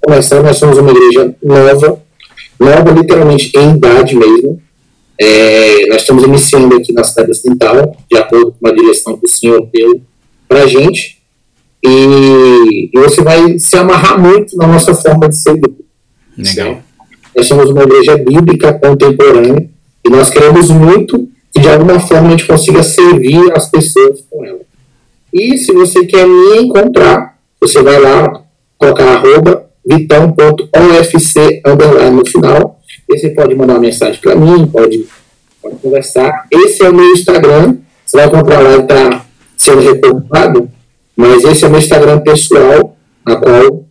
começar, 0.00 0.42
nós 0.42 0.56
somos 0.56 0.78
uma 0.78 0.90
igreja 0.90 1.34
nova, 1.42 2.02
nova 2.58 2.90
literalmente 2.92 3.50
em 3.56 3.76
idade 3.76 4.14
mesmo. 4.14 4.60
É, 5.20 5.86
nós 5.88 6.02
estamos 6.02 6.24
iniciando 6.24 6.76
aqui 6.76 6.92
na 6.92 7.02
cidade 7.02 7.30
ocidental, 7.30 7.96
de 8.10 8.18
acordo 8.18 8.54
com 8.60 8.68
a 8.68 8.72
direção 8.72 9.16
que 9.16 9.26
o 9.26 9.30
Senhor 9.30 9.68
deu 9.72 10.00
para 10.48 10.62
a 10.62 10.66
gente. 10.66 11.18
E, 11.84 12.90
e, 12.92 12.98
você 13.00 13.22
vai 13.22 13.58
se 13.58 13.76
amarrar 13.76 14.20
muito 14.20 14.56
na 14.56 14.66
nossa 14.66 14.94
forma 14.94 15.28
de 15.28 15.36
ser. 15.36 15.60
Legal. 16.36 16.82
Nós 17.34 17.46
somos 17.46 17.70
uma 17.70 17.82
igreja 17.82 18.16
bíblica 18.16 18.72
contemporânea 18.72 19.68
e 20.04 20.10
nós 20.10 20.30
queremos 20.30 20.70
muito 20.70 21.27
que 21.52 21.60
de 21.60 21.68
alguma 21.68 21.98
forma 22.00 22.28
a 22.28 22.30
gente 22.30 22.46
consiga 22.46 22.82
servir 22.82 23.52
as 23.52 23.70
pessoas 23.70 24.24
com 24.30 24.44
ela. 24.44 24.60
E 25.32 25.58
se 25.58 25.72
você 25.72 26.04
quer 26.06 26.26
me 26.26 26.62
encontrar, 26.62 27.38
você 27.60 27.82
vai 27.82 27.98
lá, 28.00 28.42
colocar 28.78 29.04
arroba 29.04 29.66
vitão.ofc 29.86 31.62
no 32.12 32.26
final. 32.26 32.78
E 33.08 33.18
você 33.18 33.30
pode 33.30 33.54
mandar 33.54 33.74
uma 33.74 33.80
mensagem 33.80 34.20
para 34.20 34.34
mim, 34.34 34.66
pode, 34.66 35.06
pode 35.62 35.76
conversar. 35.76 36.46
Esse 36.50 36.84
é 36.84 36.90
o 36.90 36.94
meu 36.94 37.10
Instagram. 37.12 37.76
Você 38.04 38.16
vai 38.16 38.26
encontrar 38.26 38.60
lá, 38.60 38.76
está 38.76 39.26
sendo 39.56 39.80
reportado. 39.80 40.70
Mas 41.16 41.44
esse 41.44 41.64
é 41.64 41.68
o 41.68 41.70
meu 41.70 41.80
Instagram 41.80 42.20
pessoal, 42.20 42.96
na 43.26 43.36
qual 43.36 43.54
eu 43.54 43.86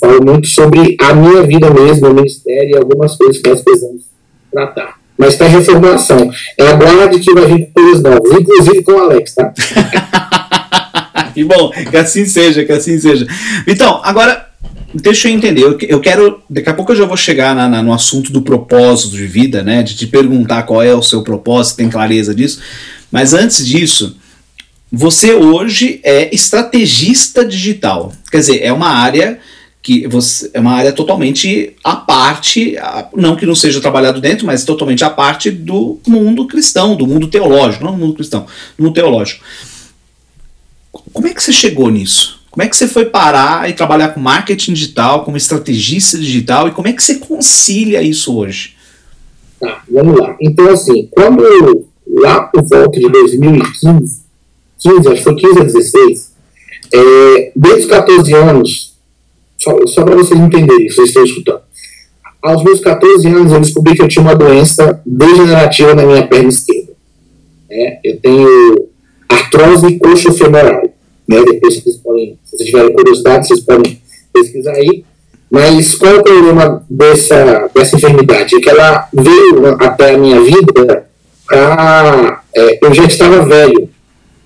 falo 0.00 0.24
muito 0.24 0.48
sobre 0.48 0.96
a 1.00 1.14
minha 1.14 1.42
vida 1.42 1.70
mesmo, 1.70 2.08
o 2.08 2.14
ministério 2.14 2.70
e 2.70 2.76
algumas 2.76 3.16
coisas 3.16 3.38
que 3.38 3.48
nós 3.48 3.60
precisamos 3.60 4.04
tratar 4.50 5.01
mas 5.16 5.34
está 5.34 5.46
em 5.46 5.50
reformulação. 5.50 6.30
É 6.58 6.68
aguarde 6.68 7.20
que 7.20 7.32
vai 7.32 7.46
vir 7.46 7.70
coisas 7.72 8.02
novas, 8.02 8.32
inclusive 8.32 8.82
com 8.82 8.92
o 8.92 8.98
Alex, 8.98 9.34
tá? 9.34 9.52
que 11.34 11.44
bom, 11.44 11.70
que 11.70 11.96
assim 11.96 12.24
seja, 12.24 12.64
que 12.64 12.72
assim 12.72 12.98
seja. 12.98 13.26
Então, 13.66 14.00
agora, 14.02 14.48
deixa 14.94 15.28
eu 15.28 15.32
entender, 15.32 15.62
eu, 15.88 16.00
quero, 16.00 16.42
daqui 16.48 16.68
a 16.68 16.74
pouco 16.74 16.92
eu 16.92 16.96
já 16.96 17.04
vou 17.04 17.16
chegar 17.16 17.54
na, 17.54 17.68
na, 17.68 17.82
no 17.82 17.92
assunto 17.92 18.32
do 18.32 18.42
propósito 18.42 19.16
de 19.16 19.26
vida, 19.26 19.62
né, 19.62 19.82
de 19.82 19.94
te 19.94 20.06
perguntar 20.06 20.64
qual 20.64 20.82
é 20.82 20.94
o 20.94 21.02
seu 21.02 21.22
propósito, 21.22 21.76
tem 21.76 21.88
clareza 21.88 22.34
disso, 22.34 22.60
mas 23.10 23.34
antes 23.34 23.66
disso, 23.66 24.16
você 24.90 25.32
hoje 25.32 26.00
é 26.02 26.34
estrategista 26.34 27.44
digital, 27.44 28.12
quer 28.30 28.38
dizer, 28.38 28.60
é 28.62 28.72
uma 28.72 28.90
área 28.90 29.38
que 29.82 30.06
você, 30.06 30.48
é 30.54 30.60
uma 30.60 30.72
área 30.72 30.92
totalmente 30.92 31.74
à 31.82 31.96
parte, 31.96 32.76
não 33.14 33.34
que 33.34 33.44
não 33.44 33.54
seja 33.54 33.80
trabalhado 33.80 34.20
dentro, 34.20 34.46
mas 34.46 34.64
totalmente 34.64 35.02
à 35.02 35.10
parte 35.10 35.50
do 35.50 35.98
mundo 36.06 36.46
cristão, 36.46 36.94
do 36.94 37.06
mundo 37.06 37.26
teológico, 37.26 37.84
não 37.84 37.92
do 37.92 37.98
mundo 37.98 38.14
cristão, 38.14 38.46
do 38.78 38.84
mundo 38.84 38.94
teológico. 38.94 39.44
Como 41.12 41.26
é 41.26 41.34
que 41.34 41.42
você 41.42 41.52
chegou 41.52 41.90
nisso? 41.90 42.40
Como 42.48 42.62
é 42.62 42.68
que 42.68 42.76
você 42.76 42.86
foi 42.86 43.06
parar 43.06 43.68
e 43.68 43.72
trabalhar 43.72 44.10
com 44.10 44.20
marketing 44.20 44.74
digital, 44.74 45.24
como 45.24 45.36
estrategista 45.36 46.16
digital, 46.16 46.68
e 46.68 46.70
como 46.70 46.86
é 46.86 46.92
que 46.92 47.02
você 47.02 47.16
concilia 47.16 48.02
isso 48.02 48.36
hoje? 48.36 48.76
Tá, 49.58 49.82
vamos 49.90 50.20
lá. 50.20 50.36
Então, 50.40 50.68
assim, 50.68 51.08
quando 51.10 51.86
lá 52.06 52.42
por 52.42 52.62
volta 52.62 53.00
de 53.00 53.08
2015, 53.08 54.22
15, 54.78 55.08
acho 55.08 55.16
que 55.16 55.22
foi 55.22 55.34
15 55.34 55.60
a 55.60 55.64
16, 55.64 56.32
é, 56.92 57.52
desde 57.56 57.80
os 57.80 57.86
14 57.86 58.34
anos, 58.34 58.91
só, 59.62 59.86
só 59.86 60.02
para 60.02 60.16
vocês 60.16 60.38
entenderem, 60.38 60.90
vocês 60.90 61.08
estão 61.08 61.24
escutando. 61.24 61.60
Aos 62.42 62.64
meus 62.64 62.80
14 62.80 63.28
anos, 63.28 63.52
eu 63.52 63.60
descobri 63.60 63.94
que 63.94 64.02
eu 64.02 64.08
tinha 64.08 64.22
uma 64.22 64.34
doença 64.34 65.00
degenerativa 65.06 65.94
na 65.94 66.04
minha 66.04 66.26
perna 66.26 66.48
esquerda. 66.48 66.92
É, 67.70 68.00
eu 68.04 68.20
tenho 68.20 68.88
artrose 69.28 69.98
coxofemoral. 69.98 70.82
né? 71.28 71.42
Depois 71.44 71.76
vocês 71.76 71.96
podem, 71.98 72.38
se 72.44 72.56
vocês 72.56 72.70
tiverem 72.70 72.92
curiosidade, 72.92 73.46
vocês 73.46 73.60
podem 73.60 74.00
pesquisar 74.32 74.72
aí. 74.72 75.04
Mas 75.48 75.94
qual 75.94 76.14
é 76.14 76.18
o 76.18 76.22
problema 76.22 76.84
dessa, 76.90 77.70
dessa 77.74 77.96
enfermidade? 77.96 78.56
É 78.56 78.60
que 78.60 78.68
ela 78.68 79.08
veio 79.12 79.66
até 79.78 80.14
a 80.14 80.18
minha 80.18 80.40
vida 80.40 81.06
pra, 81.46 82.42
é, 82.56 82.84
eu 82.84 82.92
já 82.92 83.04
estava 83.04 83.44
velho. 83.44 83.88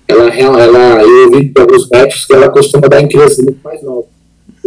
Ela, 0.07 0.29
ela, 0.29 1.01
eu 1.01 1.25
ouvi 1.25 1.45
de 1.49 1.61
alguns 1.61 1.89
médicos 1.89 2.25
que 2.25 2.33
ela 2.33 2.49
costuma 2.49 2.87
dar 2.87 3.01
em 3.01 3.07
crianças 3.07 3.39
muito 3.39 3.59
mais 3.63 3.81
novas. 3.81 4.16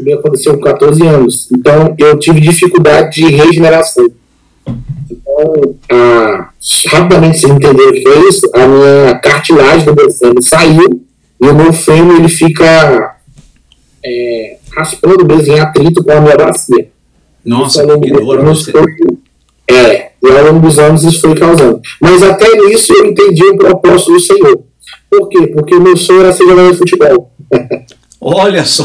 Comigo 0.00 0.18
aconteceu 0.18 0.54
com 0.54 0.60
14 0.60 1.06
anos. 1.06 1.48
Então, 1.52 1.94
eu 1.98 2.18
tive 2.18 2.40
dificuldade 2.40 3.20
de 3.20 3.26
regeneração. 3.26 4.08
Então, 5.10 5.74
ah, 5.90 6.48
rapidamente 6.88 7.38
vocês 7.38 7.52
entenderam 7.52 7.90
o 7.90 7.92
que 7.92 8.08
é 8.08 8.28
isso? 8.28 8.50
A 8.54 8.66
minha 8.66 9.18
cartilagem 9.18 9.84
do 9.84 9.94
meu 9.94 10.10
fêmur 10.10 10.42
saiu 10.42 11.02
e 11.40 11.46
o 11.46 11.54
meu 11.54 11.72
fêmur 11.72 12.16
ele 12.16 12.28
fica 12.28 13.16
é, 14.04 14.56
raspando 14.74 15.26
mesmo 15.26 15.54
em 15.54 15.60
atrito 15.60 16.02
com 16.02 16.12
a 16.12 16.20
minha 16.20 16.36
bacia. 16.36 16.88
Nossa, 17.44 17.84
isso, 17.84 18.00
que 18.00 18.10
dor 18.10 18.42
você. 18.42 18.72
É, 19.70 20.10
e 20.22 20.28
ao 20.28 20.46
longo 20.46 20.66
dos 20.66 20.78
anos 20.78 21.04
isso 21.04 21.20
foi 21.20 21.34
causando. 21.34 21.80
Mas 22.00 22.22
até 22.22 22.54
nisso 22.56 22.92
eu 22.94 23.06
entendi 23.06 23.44
o 23.44 23.58
propósito 23.58 24.12
do 24.12 24.20
Senhor. 24.20 24.62
Por 25.10 25.28
quê? 25.28 25.46
Porque 25.48 25.74
o 25.74 25.80
meu 25.80 25.96
sonho 25.96 26.20
era 26.20 26.32
ser 26.32 26.44
jogador 26.44 26.72
de 26.72 26.78
futebol. 26.78 27.30
Olha 28.20 28.64
só! 28.64 28.84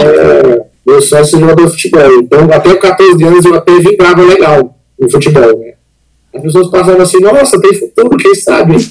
É, 0.00 0.68
era 0.90 1.24
ser 1.24 1.38
jogador 1.38 1.66
de 1.66 1.72
futebol. 1.72 2.20
Então, 2.20 2.50
até 2.52 2.74
14 2.74 3.24
anos 3.24 3.44
eu 3.44 3.54
até 3.54 3.78
vingava 3.78 4.22
legal 4.22 4.76
no 4.98 5.10
futebol. 5.10 5.58
Né? 5.58 5.74
As 6.34 6.42
pessoas 6.42 6.70
passavam 6.70 7.02
assim, 7.02 7.20
nossa, 7.20 7.60
tem 7.60 7.74
futuro, 7.78 8.16
quem 8.16 8.34
sabe? 8.34 8.74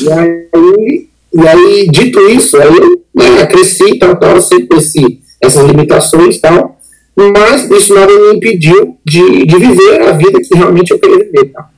e, 0.00 0.12
aí, 0.12 1.08
e 1.32 1.48
aí, 1.48 1.88
dito 1.90 2.20
isso, 2.28 2.56
aí 2.60 2.76
eu 2.76 3.02
né, 3.14 3.46
cresci, 3.46 3.98
tal, 3.98 4.16
tal, 4.16 4.40
sempre 4.40 4.66
conheci 4.66 5.20
essas 5.40 5.64
limitações 5.64 6.36
e 6.36 6.40
tal, 6.40 6.78
mas 7.16 7.70
isso 7.70 7.94
nada 7.94 8.12
me 8.12 8.34
impediu 8.34 8.98
de, 9.04 9.46
de 9.46 9.56
viver 9.56 10.02
a 10.02 10.12
vida 10.12 10.40
que 10.40 10.54
realmente 10.54 10.90
eu 10.90 10.98
queria 10.98 11.18
viver. 11.18 11.52
Tá? 11.52 11.68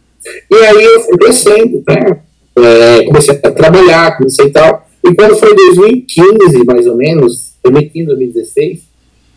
E 0.51 0.57
aí 0.57 0.83
eu 0.85 1.01
fui 1.03 1.19
crescendo, 1.19 1.83
né? 1.87 2.21
É, 2.65 3.05
comecei 3.05 3.35
a 3.35 3.51
trabalhar, 3.51 4.17
comecei 4.17 4.47
e 4.47 4.51
tal. 4.51 4.87
E 5.05 5.15
quando 5.15 5.37
foi 5.37 5.55
2015, 5.55 6.65
mais 6.65 6.87
ou 6.87 6.97
menos, 6.97 7.55
2015, 7.65 8.07
2016, 8.07 8.81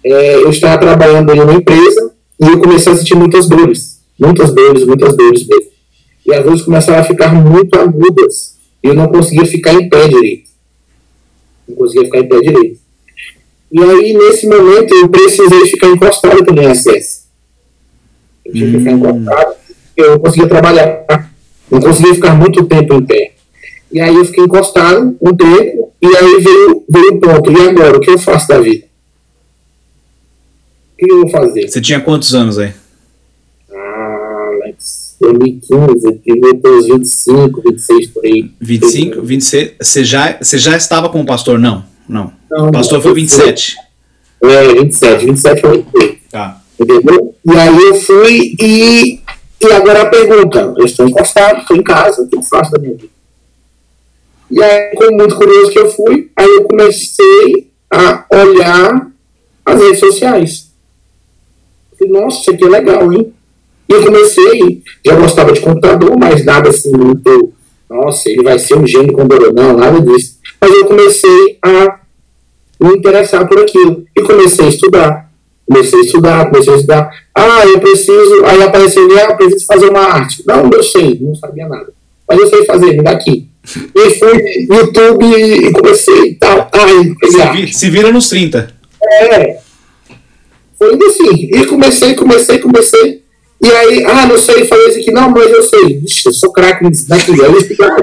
é, 0.03 0.35
eu 0.35 0.49
estava 0.49 0.79
trabalhando 0.79 1.33
em 1.33 1.39
uma 1.39 1.53
empresa 1.53 2.11
e 2.39 2.45
eu 2.45 2.59
comecei 2.59 2.91
a 2.91 2.95
sentir 2.95 3.15
muitas 3.15 3.47
dores. 3.47 4.01
Muitas 4.19 4.53
dores, 4.53 4.85
muitas 4.85 5.15
dores 5.15 5.47
mesmo. 5.47 5.71
E 6.25 6.33
as 6.33 6.43
dores 6.43 6.61
começaram 6.61 6.99
a 6.99 7.03
ficar 7.03 7.33
muito 7.33 7.77
agudas. 7.77 8.55
E 8.83 8.87
eu 8.87 8.93
não 8.93 9.07
conseguia 9.07 9.45
ficar 9.45 9.73
em 9.73 9.89
pé 9.89 10.07
direito. 10.07 10.49
Não 11.67 11.75
conseguia 11.75 12.05
ficar 12.05 12.19
em 12.19 12.27
pé 12.27 12.39
direito. 12.39 12.79
E 13.71 13.81
aí, 13.81 14.13
nesse 14.13 14.47
momento, 14.47 14.93
eu 14.93 15.07
precisei 15.07 15.65
ficar 15.67 15.87
encostado 15.87 16.43
pelo 16.43 16.61
INSS. 16.61 17.21
Eu 18.45 18.53
tinha 18.53 18.71
que 18.71 18.77
ficar 18.79 18.91
hum. 18.91 18.97
encostado, 18.97 19.55
eu 19.95 20.11
não 20.11 20.19
conseguia 20.19 20.49
trabalhar. 20.49 21.30
Não 21.71 21.79
conseguia 21.79 22.13
ficar 22.13 22.35
muito 22.35 22.65
tempo 22.65 22.93
em 22.95 23.05
pé. 23.05 23.31
E 23.91 23.99
aí 23.99 24.13
eu 24.13 24.25
fiquei 24.25 24.43
encostado 24.43 25.17
um 25.21 25.35
tempo, 25.35 25.91
e 26.01 26.07
aí 26.07 26.39
veio, 26.41 26.83
veio 26.89 27.13
o 27.13 27.19
ponto. 27.19 27.51
E 27.51 27.61
agora, 27.61 27.97
o 27.97 27.99
que 27.99 28.09
eu 28.09 28.19
faço 28.19 28.47
da 28.47 28.59
vida? 28.59 28.85
O 30.93 30.97
que 30.97 31.11
eu 31.11 31.21
vou 31.21 31.29
fazer? 31.29 31.67
Você 31.67 31.81
tinha 31.81 31.99
quantos 31.99 32.33
anos 32.33 32.57
aí? 32.57 32.73
Ah, 33.73 34.49
Alex, 34.53 35.15
2015, 35.19 36.05
eu 36.05 36.35
devia 36.35 36.55
ter 36.55 36.69
uns 36.69 36.87
25, 36.87 37.61
26 37.61 38.07
por 38.07 38.25
aí. 38.25 38.51
25, 38.59 39.21
26. 39.21 39.71
Você 39.81 40.03
já, 40.03 40.37
você 40.41 40.57
já 40.57 40.75
estava 40.75 41.09
com 41.09 41.21
o 41.21 41.25
pastor? 41.25 41.59
Não, 41.59 41.83
não. 42.07 42.33
não 42.49 42.67
o 42.69 42.71
pastor 42.71 42.97
não, 42.97 43.03
foi 43.03 43.13
27. 43.13 43.75
É, 44.43 44.73
27, 44.73 45.25
27 45.25 45.61
foi 45.61 45.77
28. 45.77 46.17
Tá. 46.31 46.61
Entendeu? 46.79 47.35
E 47.45 47.51
aí 47.51 47.77
eu 47.77 47.95
fui 47.95 48.55
e. 48.59 49.20
E 49.61 49.71
agora 49.71 50.01
a 50.01 50.09
pergunta: 50.09 50.73
eu 50.77 50.85
estou 50.85 51.07
encostado, 51.07 51.59
estou 51.59 51.77
em 51.77 51.83
casa, 51.83 52.21
o 52.21 52.27
que 52.27 52.35
eu 52.35 52.43
faço 52.43 52.71
da 52.71 52.79
minha 52.79 52.95
vida? 52.95 53.11
E 54.49 54.61
aí, 54.61 54.95
como 54.95 55.17
muito 55.17 55.35
curioso 55.35 55.71
que 55.71 55.79
eu 55.79 55.89
fui, 55.89 56.29
aí 56.35 56.49
eu 56.49 56.65
comecei 56.65 57.71
a 57.89 58.25
olhar 58.29 59.09
as 59.65 59.81
redes 59.81 59.99
sociais. 59.99 60.71
Falei, 61.97 62.13
nossa, 62.13 62.41
isso 62.41 62.51
aqui 62.51 62.65
é 62.65 62.69
legal, 62.69 63.13
hein? 63.13 63.33
E 63.87 63.93
eu 63.93 64.03
comecei, 64.03 64.83
já 65.05 65.15
gostava 65.15 65.53
de 65.53 65.61
computador, 65.61 66.17
mas 66.17 66.43
nada 66.43 66.69
assim 66.69 66.91
muito, 66.91 67.53
nossa, 67.89 68.29
ele 68.29 68.43
vai 68.43 68.59
ser 68.59 68.75
um 68.75 68.87
gênio 68.87 69.13
computador, 69.13 69.53
não, 69.53 69.77
nada 69.77 70.01
disso. 70.01 70.37
Mas 70.59 70.71
eu 70.71 70.85
comecei 70.85 71.57
a 71.61 71.99
me 72.79 72.97
interessar 72.97 73.47
por 73.47 73.59
aquilo. 73.59 74.05
E 74.15 74.21
comecei 74.21 74.65
a 74.65 74.69
estudar. 74.69 75.30
Comecei 75.71 75.99
a 75.99 76.03
estudar, 76.03 76.49
comecei 76.49 76.73
a 76.73 76.75
estudar. 76.75 77.09
Ah, 77.33 77.65
eu 77.65 77.79
preciso. 77.79 78.43
Aí 78.45 78.61
apareceu 78.61 79.05
ali, 79.05 79.19
ah, 79.19 79.27
eu 79.29 79.37
preciso 79.37 79.65
fazer 79.65 79.89
uma 79.89 80.01
arte. 80.01 80.43
Não, 80.45 80.69
eu 80.69 80.83
sei, 80.83 81.17
não 81.21 81.33
sabia 81.33 81.65
nada. 81.65 81.93
Mas 82.27 82.39
eu 82.39 82.47
sei 82.49 82.65
fazer, 82.65 82.97
me 82.97 83.01
dá 83.01 83.11
aqui. 83.11 83.47
E 83.95 84.09
fui 84.19 84.67
no 84.67 84.75
YouTube 84.75 85.25
e 85.33 85.71
comecei 85.71 86.23
e 86.23 86.35
tal. 86.35 86.69
Ai, 86.73 87.15
se, 87.23 87.51
vi, 87.53 87.73
se 87.73 87.89
vira 87.89 88.11
nos 88.11 88.27
30. 88.27 88.73
É. 89.01 89.59
Foi 90.77 90.93
indo 90.93 91.05
assim. 91.05 91.49
E 91.53 91.65
comecei, 91.65 92.15
comecei, 92.15 92.59
comecei. 92.59 93.21
E 93.63 93.71
aí, 93.71 94.03
ah, 94.03 94.25
não 94.25 94.37
sei 94.37 94.65
fazer 94.65 94.89
isso 94.89 94.99
aqui, 94.99 95.11
não, 95.11 95.29
mas 95.29 95.49
eu 95.49 95.63
sei. 95.63 95.99
Vixe, 95.99 96.27
eu 96.27 96.33
sou 96.33 96.51
craque 96.51 96.83
nisso 96.83 97.07
daqui. 97.07 97.31
Aí 97.31 97.39
eu 97.39 97.57
explicar 97.57 97.95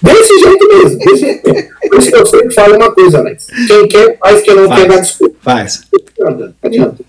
Desse 0.00 0.38
jeito 0.38 0.68
mesmo. 0.68 0.98
Desse 0.98 1.16
jeito. 1.16 1.42
Por 1.90 1.98
isso 1.98 2.10
que 2.10 2.16
eu 2.16 2.26
sempre 2.26 2.54
falo 2.54 2.76
uma 2.76 2.90
coisa, 2.90 3.18
Alex. 3.18 3.48
Quem 3.66 3.88
quer, 3.88 4.16
faz, 4.18 4.42
quem 4.42 4.54
não 4.54 4.68
faz. 4.68 4.80
quer, 4.80 4.88
dá 4.88 4.96
desculpa. 4.96 5.36
Faz. 5.42 5.82
Não 6.24 6.30
adianta. 6.30 6.54
adianta. 6.62 7.04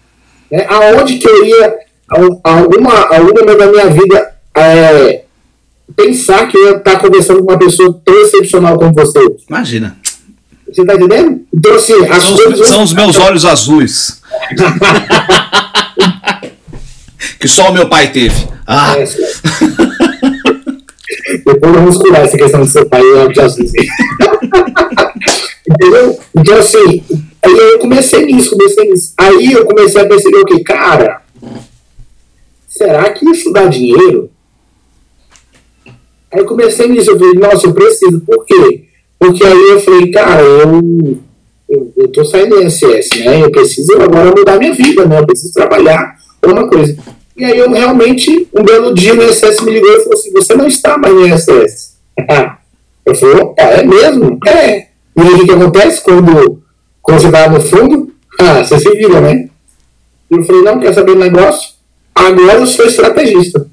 É, 0.52 0.66
aonde 0.66 1.18
que 1.18 1.28
eu 1.28 1.46
ia, 1.46 1.76
alguma, 2.44 3.16
alguma 3.16 3.56
da 3.56 3.68
minha 3.68 3.90
vida, 3.90 4.36
é, 4.56 5.24
pensar 5.96 6.48
que 6.48 6.58
eu 6.58 6.66
ia 6.66 6.78
estar 6.78 7.00
conversando 7.00 7.44
com 7.44 7.52
uma 7.52 7.60
pessoa 7.60 8.00
tão 8.04 8.22
excepcional 8.22 8.78
como 8.78 8.94
você. 8.94 9.20
Imagina. 9.50 9.98
Você 10.68 10.82
está 10.82 10.96
entendendo? 10.96 11.42
Então, 11.54 11.76
assim, 11.76 12.06
as 12.06 12.24
são, 12.24 12.36
coisas... 12.36 12.68
são 12.68 12.84
os 12.84 12.94
meus 12.94 13.18
olhos 13.18 13.46
azuis. 13.46 14.22
que 17.40 17.48
só 17.48 17.70
o 17.70 17.74
meu 17.74 17.88
pai 17.88 18.12
teve. 18.12 18.48
Ah. 18.68 18.96
É, 18.98 19.06
Depois 21.46 21.74
vamos 21.74 21.98
curar 21.98 22.26
essa 22.26 22.38
questão 22.38 22.62
do 22.62 22.68
seu 22.68 22.86
pai 22.88 23.02
e 23.02 23.14
olhos 23.14 23.38
azuis. 23.38 23.72
Entendeu? 25.70 26.20
Então, 26.36 26.58
assim, 26.58 27.04
aí 27.46 27.72
eu 27.72 27.80
comecei 27.80 28.26
nisso, 28.26 28.52
comecei 28.52 28.90
nisso. 28.90 29.14
Aí 29.18 29.52
eu 29.54 29.66
comecei 29.66 30.02
a 30.02 30.08
perceber 30.08 30.38
o 30.38 30.46
que, 30.46 30.64
cara, 30.64 31.22
será 32.68 33.12
que 33.12 33.30
isso 33.30 33.52
dá 33.52 33.66
dinheiro? 33.66 34.30
Aí 36.32 36.44
comecei 36.44 36.88
nisso, 36.88 37.12
eu 37.12 37.20
falei, 37.20 37.34
nossa, 37.36 37.68
eu 37.68 37.74
preciso. 37.74 38.20
Por 38.22 38.46
quê? 38.46 38.86
Porque 39.18 39.44
aí 39.44 39.70
eu 39.70 39.80
falei, 39.80 40.12
cara, 40.12 40.42
eu, 40.42 40.82
eu, 41.70 41.94
eu 41.96 42.08
tô 42.10 42.26
saindo 42.26 42.58
do 42.58 42.62
INSS, 42.62 43.24
né? 43.24 43.42
Eu 43.42 43.52
preciso 43.52 43.94
agora 44.02 44.34
mudar 44.36 44.60
minha 44.60 44.74
vida, 44.74 45.06
né? 45.06 45.20
Eu 45.20 45.26
preciso 45.26 45.54
trabalhar 45.54 46.16
uma 46.44 46.68
coisa. 46.68 46.96
E 47.38 47.44
aí 47.44 47.58
eu 47.58 47.70
realmente, 47.70 48.48
um 48.54 48.64
belo 48.64 48.94
dia 48.94 49.14
o 49.14 49.24
INSS 49.24 49.62
me 49.62 49.72
ligou 49.72 49.92
e 49.92 50.00
falou 50.00 50.14
assim, 50.14 50.32
você 50.32 50.56
não 50.56 50.68
está 50.68 50.98
mais 50.98 51.14
no 51.14 51.28
INSS. 51.28 51.96
eu 53.06 53.16
falei, 53.16 53.36
opa, 53.36 53.62
é 53.62 53.84
mesmo? 53.84 54.40
É. 54.46 54.88
E 55.18 55.22
aí 55.22 55.34
o 55.34 55.46
que 55.46 55.52
acontece 55.52 56.02
quando, 56.02 56.55
quando 57.06 57.22
você 57.22 57.30
vai 57.30 57.48
no 57.48 57.62
fundo? 57.62 58.12
Ah, 58.40 58.64
você 58.64 58.80
se 58.80 58.90
vira, 58.96 59.22
né? 59.22 59.48
Eu 60.30 60.44
falei, 60.44 60.64
não, 60.64 60.80
quer 60.80 60.92
saber 60.92 61.12
o 61.12 61.20
negócio? 61.20 61.70
Agora 62.16 62.54
eu 62.54 62.66
sou 62.66 62.84
estrategista. 62.84 63.68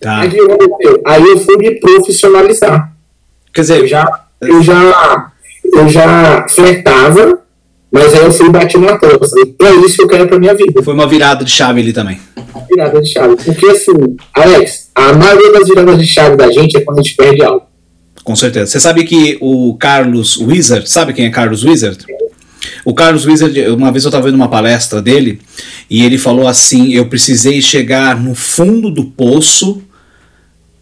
Tá. 0.00 0.22
Aí, 0.22 0.32
aí 1.06 1.22
eu 1.22 1.38
fui 1.38 1.56
me 1.56 1.78
profissionalizar. 1.78 2.92
Quer 3.54 3.60
dizer, 3.60 3.78
eu 3.78 3.86
já, 3.86 4.24
eu 4.40 4.60
já, 4.60 5.32
eu 5.72 5.88
já 5.88 6.46
flertava, 6.48 7.38
mas 7.92 8.12
aí 8.12 8.24
eu 8.24 8.32
fui 8.32 8.50
bati 8.50 8.76
na 8.76 8.98
tampa. 8.98 9.24
Falei, 9.28 9.54
é 9.62 9.86
isso 9.86 9.96
que 9.96 10.02
eu 10.02 10.08
quero 10.08 10.26
pra 10.26 10.40
minha 10.40 10.54
vida. 10.54 10.82
Foi 10.82 10.94
uma 10.94 11.06
virada 11.06 11.44
de 11.44 11.50
chave 11.52 11.80
ali 11.80 11.92
também. 11.92 12.18
Virada 12.68 13.00
de 13.00 13.08
chave. 13.08 13.36
Porque 13.36 13.66
assim, 13.66 14.16
Alex, 14.34 14.90
a 14.96 15.12
maioria 15.12 15.52
das 15.52 15.68
viradas 15.68 15.96
de 15.96 16.06
chave 16.08 16.34
da 16.34 16.50
gente 16.50 16.76
é 16.76 16.80
quando 16.80 16.98
a 16.98 17.02
gente 17.02 17.14
perde 17.14 17.44
algo. 17.44 17.64
Com 18.24 18.34
certeza. 18.34 18.72
Você 18.72 18.80
sabe 18.80 19.04
que 19.04 19.36
o 19.40 19.76
Carlos 19.78 20.38
Wizard, 20.38 20.90
sabe 20.90 21.12
quem 21.12 21.26
é 21.26 21.30
Carlos 21.30 21.62
Wizard? 21.62 21.98
O 22.82 22.94
Carlos 22.94 23.26
Wizard, 23.26 23.60
uma 23.68 23.92
vez 23.92 24.04
eu 24.04 24.08
estava 24.08 24.24
vendo 24.24 24.34
uma 24.34 24.48
palestra 24.48 25.02
dele 25.02 25.40
e 25.90 26.02
ele 26.02 26.16
falou 26.16 26.48
assim: 26.48 26.94
Eu 26.94 27.06
precisei 27.06 27.60
chegar 27.60 28.18
no 28.18 28.34
fundo 28.34 28.90
do 28.90 29.04
poço 29.04 29.82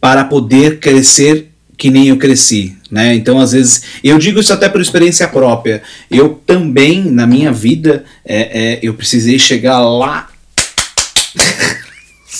para 0.00 0.24
poder 0.24 0.78
crescer 0.78 1.48
que 1.76 1.90
nem 1.90 2.08
eu 2.08 2.16
cresci, 2.16 2.76
né? 2.88 3.12
Então, 3.12 3.40
às 3.40 3.50
vezes, 3.50 3.82
eu 4.04 4.16
digo 4.16 4.38
isso 4.38 4.52
até 4.52 4.68
por 4.68 4.80
experiência 4.80 5.26
própria. 5.26 5.82
Eu 6.08 6.40
também, 6.46 7.02
na 7.10 7.26
minha 7.26 7.50
vida, 7.50 8.04
é, 8.24 8.74
é, 8.74 8.78
eu 8.82 8.94
precisei 8.94 9.36
chegar 9.36 9.80
lá 9.80 10.28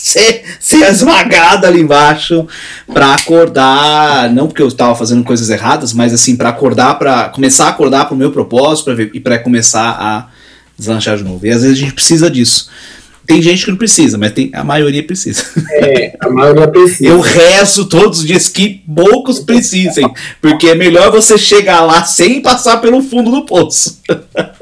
ser, 0.03 0.43
ser 0.59 0.85
esmagada 0.89 1.69
ali 1.69 1.81
embaixo 1.81 2.45
para 2.93 3.15
acordar, 3.15 4.29
não 4.31 4.49
porque 4.49 4.61
eu 4.61 4.67
estava 4.67 4.97
fazendo 4.97 5.23
coisas 5.23 5.49
erradas, 5.49 5.93
mas 5.93 6.13
assim, 6.13 6.35
para 6.35 6.49
acordar, 6.49 6.99
para 6.99 7.29
começar 7.29 7.67
a 7.67 7.69
acordar 7.69 8.07
para 8.07 8.15
o 8.15 8.17
meu 8.17 8.33
propósito 8.33 8.87
pra 8.87 8.95
ver, 8.95 9.13
e 9.15 9.21
para 9.21 9.39
começar 9.39 9.91
a 9.91 10.27
deslanchar 10.77 11.17
de 11.17 11.23
novo. 11.23 11.47
E 11.47 11.51
às 11.51 11.63
vezes 11.63 11.79
a 11.79 11.81
gente 11.81 11.93
precisa 11.93 12.29
disso. 12.29 12.69
Tem 13.27 13.41
gente 13.41 13.64
que 13.64 13.70
não 13.70 13.79
precisa, 13.79 14.18
mas 14.18 14.33
tem, 14.33 14.51
a 14.53 14.64
maioria 14.64 15.03
precisa. 15.03 15.45
É, 15.70 16.16
a 16.20 16.29
maioria 16.29 16.66
precisa. 16.68 17.09
Eu 17.09 17.20
rezo 17.20 17.87
todos 17.87 18.18
os 18.18 18.27
dias 18.27 18.49
que 18.49 18.83
poucos 18.95 19.39
precisem, 19.39 20.11
porque 20.41 20.68
é 20.68 20.75
melhor 20.75 21.11
você 21.11 21.39
chegar 21.39 21.83
lá 21.83 22.05
sem 22.05 22.43
passar 22.43 22.79
pelo 22.79 23.01
fundo 23.03 23.31
do 23.31 23.47
poço. 23.47 24.01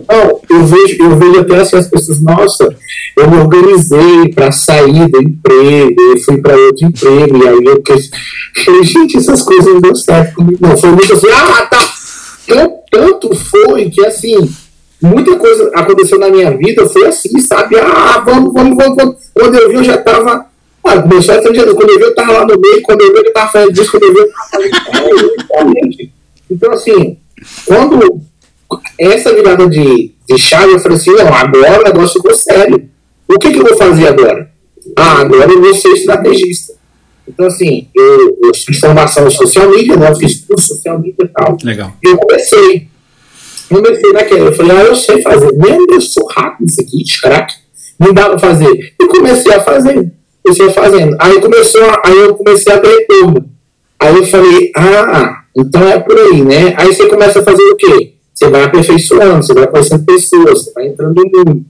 Não, 0.09 0.41
eu 0.49 0.67
vejo, 0.67 1.03
eu 1.03 1.17
vejo 1.17 1.41
até 1.41 1.61
assim, 1.61 1.77
as 1.77 1.89
pessoas, 1.89 2.21
nossa, 2.21 2.69
eu 3.17 3.31
me 3.31 3.39
organizei 3.39 4.33
para 4.35 4.53
sair 4.53 5.09
do 5.09 5.23
emprego, 5.23 5.95
eu 5.99 6.19
fui 6.21 6.39
para 6.39 6.57
outro 6.57 6.87
emprego, 6.87 7.43
e 7.43 7.49
aí 7.49 7.65
eu 7.65 7.83
falei, 8.65 8.85
gente, 8.85 9.17
essas 9.17 9.43
coisas 9.43 9.67
não 9.67 9.81
deu 9.81 9.97
certo 9.97 10.35
comigo. 10.35 10.59
Não, 10.61 10.77
foi 10.77 10.91
muito 10.91 11.13
assim, 11.13 11.29
ah, 11.31 11.67
tá. 11.67 11.95
Tanto 12.91 13.35
foi 13.37 13.89
que 13.89 14.05
assim 14.05 14.51
muita 15.03 15.37
coisa 15.37 15.71
aconteceu 15.75 16.19
na 16.19 16.29
minha 16.29 16.57
vida, 16.57 16.87
foi 16.89 17.07
assim, 17.07 17.39
sabe? 17.41 17.77
Ah, 17.79 18.23
vamos, 18.25 18.53
vamos, 18.53 18.77
vamos, 18.77 18.97
vamos. 18.97 19.17
Quando 19.35 19.55
eu 19.57 19.69
vi, 19.69 19.75
eu 19.77 19.85
já 19.85 19.95
estava. 19.97 20.47
Ah, 20.85 21.03
começou 21.03 21.35
a 21.35 21.43
quando 21.43 21.57
eu 21.57 21.99
vi, 21.99 22.05
eu 22.05 22.11
estava 22.11 22.33
lá 22.33 22.47
no 22.47 22.59
meio, 22.59 22.83
quando 22.83 23.03
eu 23.03 23.13
vi, 23.13 23.19
eu 23.19 23.23
estava 23.23 23.51
fazendo 23.51 23.73
disso, 23.73 23.91
quando 23.91 24.05
eu 24.05 24.13
vi, 24.13 24.19
eu 24.21 24.27
estava 24.27 24.63
fazendo 25.61 26.11
Então, 26.51 26.73
assim, 26.73 27.19
quando 27.67 28.21
essa 28.99 29.35
virada 29.35 29.69
de, 29.69 30.15
de 30.29 30.39
chave, 30.39 30.73
eu 30.73 30.79
falei 30.79 30.97
assim: 30.97 31.13
não, 31.13 31.35
agora 31.35 31.81
o 31.81 31.85
negócio 31.85 32.21
ficou 32.21 32.35
sério. 32.35 32.89
O 33.29 33.39
que, 33.39 33.51
que 33.51 33.59
eu 33.59 33.65
vou 33.65 33.77
fazer 33.77 34.09
agora? 34.09 34.51
Ah, 34.97 35.21
agora 35.21 35.51
eu 35.51 35.61
vou 35.61 35.75
ser 35.75 35.91
estrategista. 35.91 36.75
Então, 37.29 37.47
assim, 37.47 37.87
eu, 37.95 38.39
eu 38.43 38.55
fiz 38.55 38.79
formação 38.79 39.29
em 39.29 39.31
social 39.31 39.71
media, 39.71 39.97
né? 39.97 40.11
eu 40.11 40.17
fiz 40.17 40.45
curso 40.45 40.69
social 40.75 40.99
media 40.99 41.25
e 41.25 41.29
tal. 41.29 41.57
Legal. 41.63 41.93
E 42.03 42.09
eu 42.09 42.19
comecei 42.19 42.90
comecei 43.71 44.13
naquela. 44.13 44.47
Eu 44.47 44.55
falei, 44.55 44.77
ah, 44.77 44.85
eu 44.85 44.97
sei 44.97 45.23
fazer. 45.23 45.53
Mesmo 45.53 45.87
eu 45.91 46.01
sou 46.01 46.27
rápido 46.27 46.67
nisso 46.67 46.81
aqui, 46.81 47.05
craque. 47.23 47.55
Não 47.99 48.13
dá 48.13 48.31
pra 48.31 48.39
fazer. 48.39 48.95
E 49.01 49.07
comecei 49.07 49.53
a 49.53 49.61
fazer. 49.61 50.13
Comecei 50.43 50.71
fazendo. 50.71 51.17
Aí, 51.19 51.41
começou 51.41 51.83
aí 52.05 52.19
eu 52.19 52.35
comecei 52.35 52.73
a 52.73 52.79
ter 52.79 52.89
retorno. 52.89 53.51
Aí 53.99 54.17
eu 54.17 54.27
falei, 54.27 54.73
ah, 54.77 55.45
então 55.57 55.87
é 55.87 55.99
por 55.99 56.19
aí, 56.19 56.43
né? 56.43 56.75
Aí 56.77 56.93
você 56.93 57.07
começa 57.07 57.41
a 57.41 57.45
fazer 57.45 57.63
o 57.63 57.77
quê? 57.77 58.15
Você 58.33 58.49
vai 58.49 58.65
aperfeiçoando, 58.65 59.45
você 59.45 59.53
vai 59.53 59.67
conhecendo 59.67 60.05
pessoas, 60.05 60.65
você 60.65 60.73
vai 60.73 60.87
entrando 60.87 61.15
no 61.15 61.45
mundo. 61.45 61.65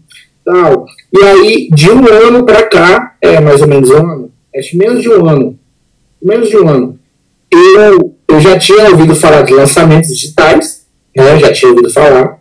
Tal. 0.44 0.86
E 1.12 1.24
aí, 1.24 1.68
de 1.72 1.90
um 1.90 2.06
ano 2.06 2.46
para 2.46 2.62
cá, 2.62 3.16
é 3.20 3.40
mais 3.40 3.60
ou 3.60 3.66
menos 3.66 3.90
um 3.90 3.96
ano, 3.96 4.32
acho 4.56 4.76
menos 4.76 5.02
de 5.02 5.08
um 5.08 5.28
ano, 5.28 5.58
menos 6.22 6.48
de 6.48 6.56
um 6.56 6.68
ano, 6.68 6.98
eu, 7.50 8.14
eu 8.28 8.40
já 8.40 8.56
tinha 8.56 8.90
ouvido 8.90 9.14
falar 9.16 9.42
de 9.42 9.52
lançamentos 9.52 10.10
digitais, 10.10 10.79
né, 11.16 11.38
já 11.38 11.52
tinha 11.52 11.70
ouvido 11.70 11.90
falar. 11.90 12.38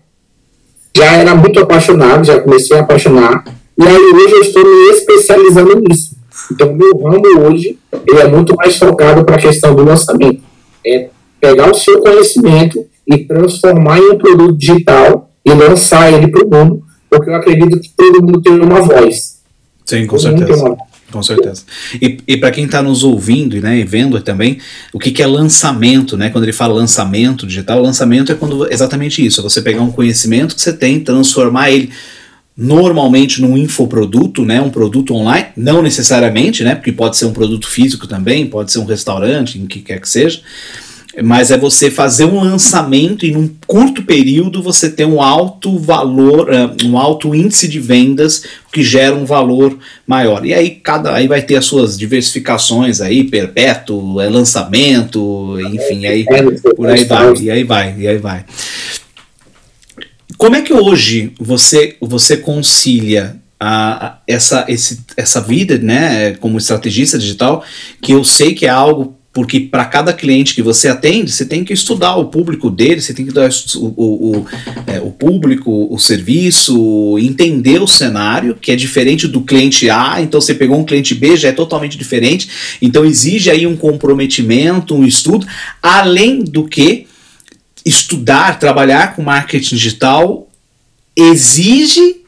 Já 0.95 1.13
era 1.13 1.35
muito 1.35 1.59
apaixonado, 1.59 2.25
já 2.25 2.39
comecei 2.39 2.75
a 2.77 2.81
apaixonar. 2.81 3.43
E 3.77 3.83
aí 3.83 3.95
hoje 3.95 4.33
eu 4.33 4.41
estou 4.41 4.63
me 4.63 4.91
especializando 4.91 5.81
nisso. 5.87 6.17
Então, 6.51 6.73
meu 6.73 6.97
ramo 6.97 7.47
hoje 7.47 7.77
ele 8.07 8.19
é 8.19 8.27
muito 8.27 8.55
mais 8.55 8.77
focado 8.77 9.23
para 9.23 9.35
a 9.35 9.39
questão 9.39 9.75
do 9.75 9.83
lançamento. 9.83 10.41
É 10.85 11.09
pegar 11.39 11.71
o 11.71 11.75
seu 11.75 12.01
conhecimento 12.01 12.85
e 13.07 13.17
transformar 13.17 13.99
em 13.99 14.11
um 14.11 14.17
produto 14.17 14.57
digital 14.57 15.29
e 15.45 15.51
lançar 15.53 16.11
ele 16.11 16.27
para 16.27 16.45
o 16.45 16.49
mundo, 16.49 16.83
porque 17.09 17.29
eu 17.29 17.35
acredito 17.35 17.79
que 17.79 17.89
todo 17.95 18.21
mundo 18.21 18.41
tem 18.41 18.59
uma 18.59 18.81
voz. 18.81 19.39
Sim, 19.85 20.05
com 20.05 20.17
todo 20.17 20.37
certeza. 20.37 20.77
Com 21.11 21.23
certeza. 21.23 21.63
E, 22.01 22.19
e 22.27 22.37
para 22.37 22.51
quem 22.51 22.65
está 22.65 22.83
nos 22.83 23.03
ouvindo 23.03 23.59
né, 23.59 23.79
e 23.79 23.83
vendo 23.83 24.19
também, 24.21 24.59
o 24.93 24.99
que, 24.99 25.11
que 25.11 25.23
é 25.23 25.27
lançamento, 25.27 26.15
né? 26.15 26.29
Quando 26.29 26.43
ele 26.43 26.53
fala 26.53 26.73
lançamento 26.73 27.47
digital, 27.47 27.81
lançamento 27.81 28.31
é 28.31 28.35
quando 28.35 28.71
exatamente 28.71 29.25
isso, 29.25 29.39
é 29.39 29.43
você 29.43 29.61
pegar 29.61 29.81
um 29.81 29.91
conhecimento 29.91 30.55
que 30.55 30.61
você 30.61 30.73
tem, 30.73 30.99
transformar 30.99 31.71
ele 31.71 31.89
normalmente 32.55 33.41
num 33.41 33.57
infoproduto, 33.57 34.43
né, 34.43 34.59
um 34.61 34.69
produto 34.69 35.13
online, 35.15 35.47
não 35.55 35.81
necessariamente, 35.81 36.61
né, 36.61 36.75
porque 36.75 36.91
pode 36.91 37.15
ser 37.15 37.23
um 37.25 37.31
produto 37.31 37.69
físico 37.69 38.05
também, 38.05 38.45
pode 38.47 38.69
ser 38.69 38.79
um 38.79 38.85
restaurante, 38.85 39.57
em 39.57 39.65
que 39.65 39.79
quer 39.79 40.01
que 40.01 40.09
seja, 40.09 40.41
mas 41.23 41.51
é 41.51 41.57
você 41.57 41.89
fazer 41.91 42.25
um 42.25 42.39
lançamento 42.41 43.25
e 43.25 43.31
num 43.31 43.49
curto 43.67 44.03
período 44.03 44.61
você 44.61 44.89
ter 44.89 45.05
um 45.05 45.21
alto 45.21 45.77
valor, 45.77 46.53
eh, 46.53 46.85
um 46.85 46.97
alto 46.97 47.33
índice 47.35 47.67
de 47.67 47.79
vendas 47.79 48.43
que 48.71 48.83
gera 48.83 49.15
um 49.15 49.25
valor 49.25 49.77
maior. 50.05 50.45
E 50.45 50.53
aí 50.53 50.69
cada 50.69 51.13
aí 51.13 51.27
vai 51.27 51.41
ter 51.41 51.55
as 51.55 51.65
suas 51.65 51.97
diversificações 51.97 53.01
aí, 53.01 53.23
perpétuo, 53.23 54.19
é 54.21 54.29
lançamento, 54.29 55.57
enfim, 55.73 56.05
aí 56.05 56.25
por 56.75 56.87
aí 56.87 57.05
vai, 57.05 57.33
e 57.35 57.51
aí 57.51 57.63
vai, 57.63 57.95
e 57.97 58.07
aí 58.07 58.17
vai. 58.17 58.45
Como 60.37 60.55
é 60.55 60.61
que 60.61 60.73
hoje 60.73 61.33
você 61.39 61.97
você 61.99 62.37
concilia 62.37 63.35
a, 63.59 64.19
essa, 64.25 64.65
esse, 64.69 65.01
essa 65.17 65.41
vida, 65.41 65.77
né, 65.77 66.33
como 66.35 66.57
estrategista 66.57 67.19
digital, 67.19 67.63
que 68.01 68.13
eu 68.13 68.23
sei 68.23 68.53
que 68.53 68.65
é 68.65 68.69
algo 68.69 69.18
porque 69.31 69.59
para 69.59 69.85
cada 69.85 70.11
cliente 70.11 70.55
que 70.55 70.61
você 70.61 70.87
atende, 70.87 71.31
você 71.31 71.45
tem 71.45 71.63
que 71.63 71.71
estudar 71.71 72.15
o 72.15 72.25
público 72.25 72.69
dele, 72.69 72.99
você 72.99 73.13
tem 73.13 73.25
que 73.25 73.31
dar 73.31 73.49
o, 73.75 73.85
o, 73.95 74.37
o, 74.37 74.45
é, 74.87 74.99
o 74.99 75.11
público, 75.11 75.87
o 75.93 75.99
serviço, 75.99 77.17
entender 77.19 77.81
o 77.81 77.87
cenário, 77.87 78.55
que 78.55 78.71
é 78.71 78.75
diferente 78.75 79.27
do 79.27 79.41
cliente 79.41 79.89
A, 79.89 80.19
então 80.19 80.41
você 80.41 80.55
pegou 80.55 80.79
um 80.79 80.83
cliente 80.83 81.13
B, 81.13 81.37
já 81.37 81.49
é 81.49 81.51
totalmente 81.51 81.97
diferente, 81.97 82.49
então 82.81 83.05
exige 83.05 83.51
aí 83.51 83.67
um 83.67 83.77
comprometimento, 83.77 84.95
um 84.95 85.05
estudo, 85.05 85.45
além 85.81 86.43
do 86.43 86.67
que 86.67 87.05
estudar, 87.85 88.59
trabalhar 88.59 89.15
com 89.15 89.21
marketing 89.21 89.75
digital 89.75 90.47
exige 91.15 92.19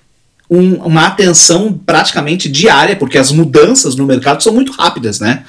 um, 0.50 0.76
uma 0.84 1.08
atenção 1.08 1.80
praticamente 1.86 2.50
diária, 2.50 2.96
porque 2.96 3.18
as 3.18 3.32
mudanças 3.32 3.96
no 3.96 4.06
mercado 4.06 4.44
são 4.44 4.54
muito 4.54 4.74
rápidas, 4.74 5.20
né? 5.20 5.44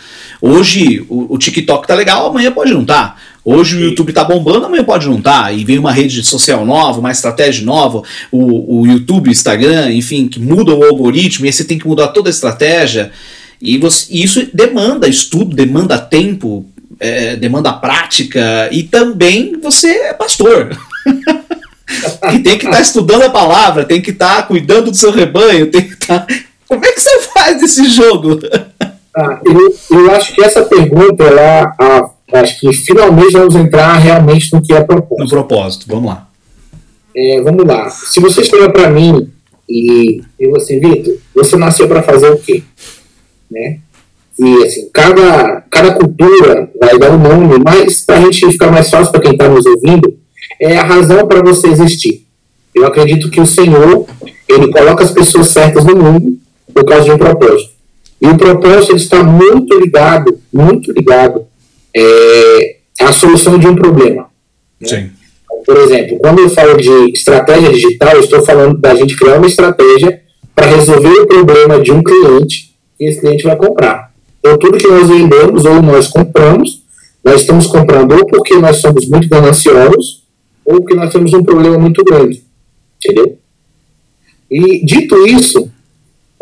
Hoje 0.45 1.07
o, 1.09 1.36
o 1.36 1.38
TikTok 1.38 1.86
tá 1.86 1.95
legal, 1.95 2.26
amanhã 2.26 2.51
pode 2.51 2.74
não 2.74 2.84
tá. 2.84 3.14
Hoje 3.45 3.76
Sim. 3.76 3.82
o 3.82 3.84
YouTube 3.84 4.12
tá 4.12 4.24
bombando, 4.24 4.66
amanhã 4.66 4.82
pode 4.82 5.09
não 5.09 5.22
tá. 5.22 5.53
E 5.53 5.64
vem 5.64 5.78
uma 5.78 5.93
rede 5.93 6.20
social 6.24 6.66
nova, 6.66 6.99
uma 6.99 7.12
estratégia 7.12 7.64
nova, 7.64 8.03
o, 8.32 8.80
o 8.80 8.84
YouTube, 8.84 9.28
o 9.28 9.30
Instagram, 9.30 9.93
enfim, 9.93 10.26
que 10.26 10.40
muda 10.40 10.74
o 10.74 10.82
algoritmo, 10.82 11.47
e 11.47 11.49
aí 11.49 11.53
você 11.53 11.62
tem 11.62 11.78
que 11.78 11.86
mudar 11.86 12.09
toda 12.09 12.28
a 12.28 12.32
estratégia. 12.32 13.12
E, 13.61 13.78
você, 13.78 14.07
e 14.11 14.24
isso 14.24 14.49
demanda 14.53 15.07
estudo, 15.07 15.55
demanda 15.55 15.97
tempo, 15.97 16.66
é, 16.99 17.36
demanda 17.36 17.72
prática, 17.72 18.68
e 18.72 18.82
também 18.82 19.57
você 19.62 19.90
é 19.90 20.12
pastor. 20.12 20.76
que 22.32 22.38
tem 22.43 22.59
que 22.59 22.66
estar 22.66 22.78
tá 22.78 22.80
estudando 22.80 23.22
a 23.22 23.30
palavra, 23.30 23.84
tem 23.84 24.03
que 24.03 24.11
estar 24.11 24.38
tá 24.38 24.43
cuidando 24.43 24.90
do 24.90 24.97
seu 24.97 25.12
rebanho, 25.12 25.70
tem 25.70 25.82
que 25.82 25.95
estar. 25.95 26.26
Tá... 26.26 26.34
Como 26.66 26.84
é 26.84 26.90
que 26.90 27.01
você 27.01 27.20
faz 27.32 27.62
esse 27.62 27.88
jogo? 27.88 28.40
Ah, 29.15 29.41
eu, 29.45 29.75
eu 29.99 30.11
acho 30.13 30.35
que 30.35 30.43
essa 30.43 30.63
pergunta, 30.63 31.25
ela, 31.25 31.75
a, 31.79 32.11
acho 32.41 32.61
que 32.61 32.73
finalmente 32.73 33.33
vamos 33.33 33.55
entrar 33.55 33.93
realmente 33.99 34.53
no 34.53 34.63
que 34.63 34.73
é 34.73 34.83
propósito. 34.83 35.23
No 35.23 35.29
propósito, 35.29 35.87
vamos 35.89 36.11
lá. 36.11 36.29
É, 37.15 37.41
vamos 37.43 37.67
lá. 37.67 37.91
Se 37.91 38.21
você 38.21 38.41
escrever 38.41 38.73
para 38.73 38.89
mim 38.89 39.31
e, 39.69 40.23
e 40.41 40.49
você, 40.49 40.79
Vitor, 40.81 41.15
você 41.35 41.57
nasceu 41.57 41.87
para 41.87 42.03
fazer 42.03 42.31
o 42.31 42.39
quê? 42.39 42.63
Né? 43.51 43.81
E 44.39 44.65
assim, 44.65 44.89
cada, 44.93 45.61
cada 45.71 45.93
cultura 45.93 46.71
vai 46.81 46.99
dar 46.99 47.11
um 47.11 47.19
nome, 47.19 47.63
mas 47.63 48.01
para 48.01 48.17
a 48.17 48.21
gente 48.23 48.51
ficar 48.51 48.71
mais 48.71 48.89
fácil 48.89 49.13
para 49.13 49.21
quem 49.21 49.33
está 49.33 49.47
nos 49.49 49.67
ouvindo, 49.67 50.17
é 50.59 50.79
a 50.79 50.85
razão 50.85 51.27
para 51.27 51.43
você 51.43 51.69
existir. 51.69 52.27
Eu 52.75 52.87
acredito 52.87 53.31
que 53.31 53.41
o 53.41 53.47
Senhor, 53.47 54.07
ele 54.49 54.73
coloca 54.73 55.05
as 55.05 55.11
pessoas 55.11 55.49
certas 55.49 55.85
no 55.85 55.95
mundo 55.95 56.39
por 56.73 56.85
causa 56.85 57.05
de 57.05 57.11
um 57.11 57.19
propósito. 57.19 57.71
E 58.23 58.27
o 58.29 58.39
propósito 58.39 58.95
está 58.95 59.25
muito 59.25 59.77
ligado, 59.81 60.39
muito 60.53 60.93
ligado 60.93 61.45
é, 61.95 62.77
à 63.01 63.11
solução 63.11 63.59
de 63.59 63.66
um 63.66 63.75
problema. 63.75 64.29
Né? 64.81 64.89
Sim. 64.89 65.11
Por 65.66 65.77
exemplo, 65.77 66.18
quando 66.20 66.39
eu 66.39 66.49
falo 66.49 66.77
de 66.77 67.12
estratégia 67.12 67.73
digital, 67.73 68.14
eu 68.14 68.20
estou 68.20 68.41
falando 68.43 68.79
da 68.79 68.95
gente 68.95 69.16
criar 69.16 69.39
uma 69.39 69.47
estratégia 69.47 70.23
para 70.55 70.66
resolver 70.66 71.20
o 71.20 71.27
problema 71.27 71.81
de 71.81 71.91
um 71.91 72.01
cliente 72.01 72.73
que 72.97 73.05
esse 73.05 73.20
cliente 73.20 73.43
vai 73.43 73.57
comprar. 73.57 74.12
Então, 74.39 74.57
tudo 74.57 74.79
que 74.79 74.87
nós 74.87 75.09
vendemos 75.09 75.64
ou 75.64 75.83
nós 75.83 76.07
compramos, 76.07 76.83
nós 77.25 77.41
estamos 77.41 77.66
comprando 77.66 78.12
ou 78.12 78.27
porque 78.27 78.55
nós 78.55 78.77
somos 78.77 79.09
muito 79.09 79.29
gananciosos, 79.29 80.23
ou 80.64 80.85
que 80.85 80.95
nós 80.95 81.12
temos 81.12 81.33
um 81.33 81.43
problema 81.43 81.77
muito 81.77 82.05
grande. 82.05 82.43
Entendeu? 83.05 83.37
E 84.49 84.85
dito 84.85 85.27
isso, 85.27 85.72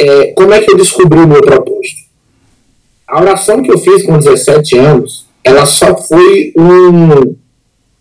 é, 0.00 0.32
como 0.32 0.52
é 0.52 0.60
que 0.60 0.70
eu 0.72 0.76
descobri 0.76 1.18
o 1.18 1.26
meu 1.26 1.40
propósito? 1.40 2.08
A 3.06 3.20
oração 3.20 3.62
que 3.62 3.70
eu 3.70 3.78
fiz 3.78 4.04
com 4.04 4.18
17 4.18 4.78
anos, 4.78 5.26
ela 5.44 5.66
só 5.66 5.96
foi 5.96 6.52
um, 6.56 7.34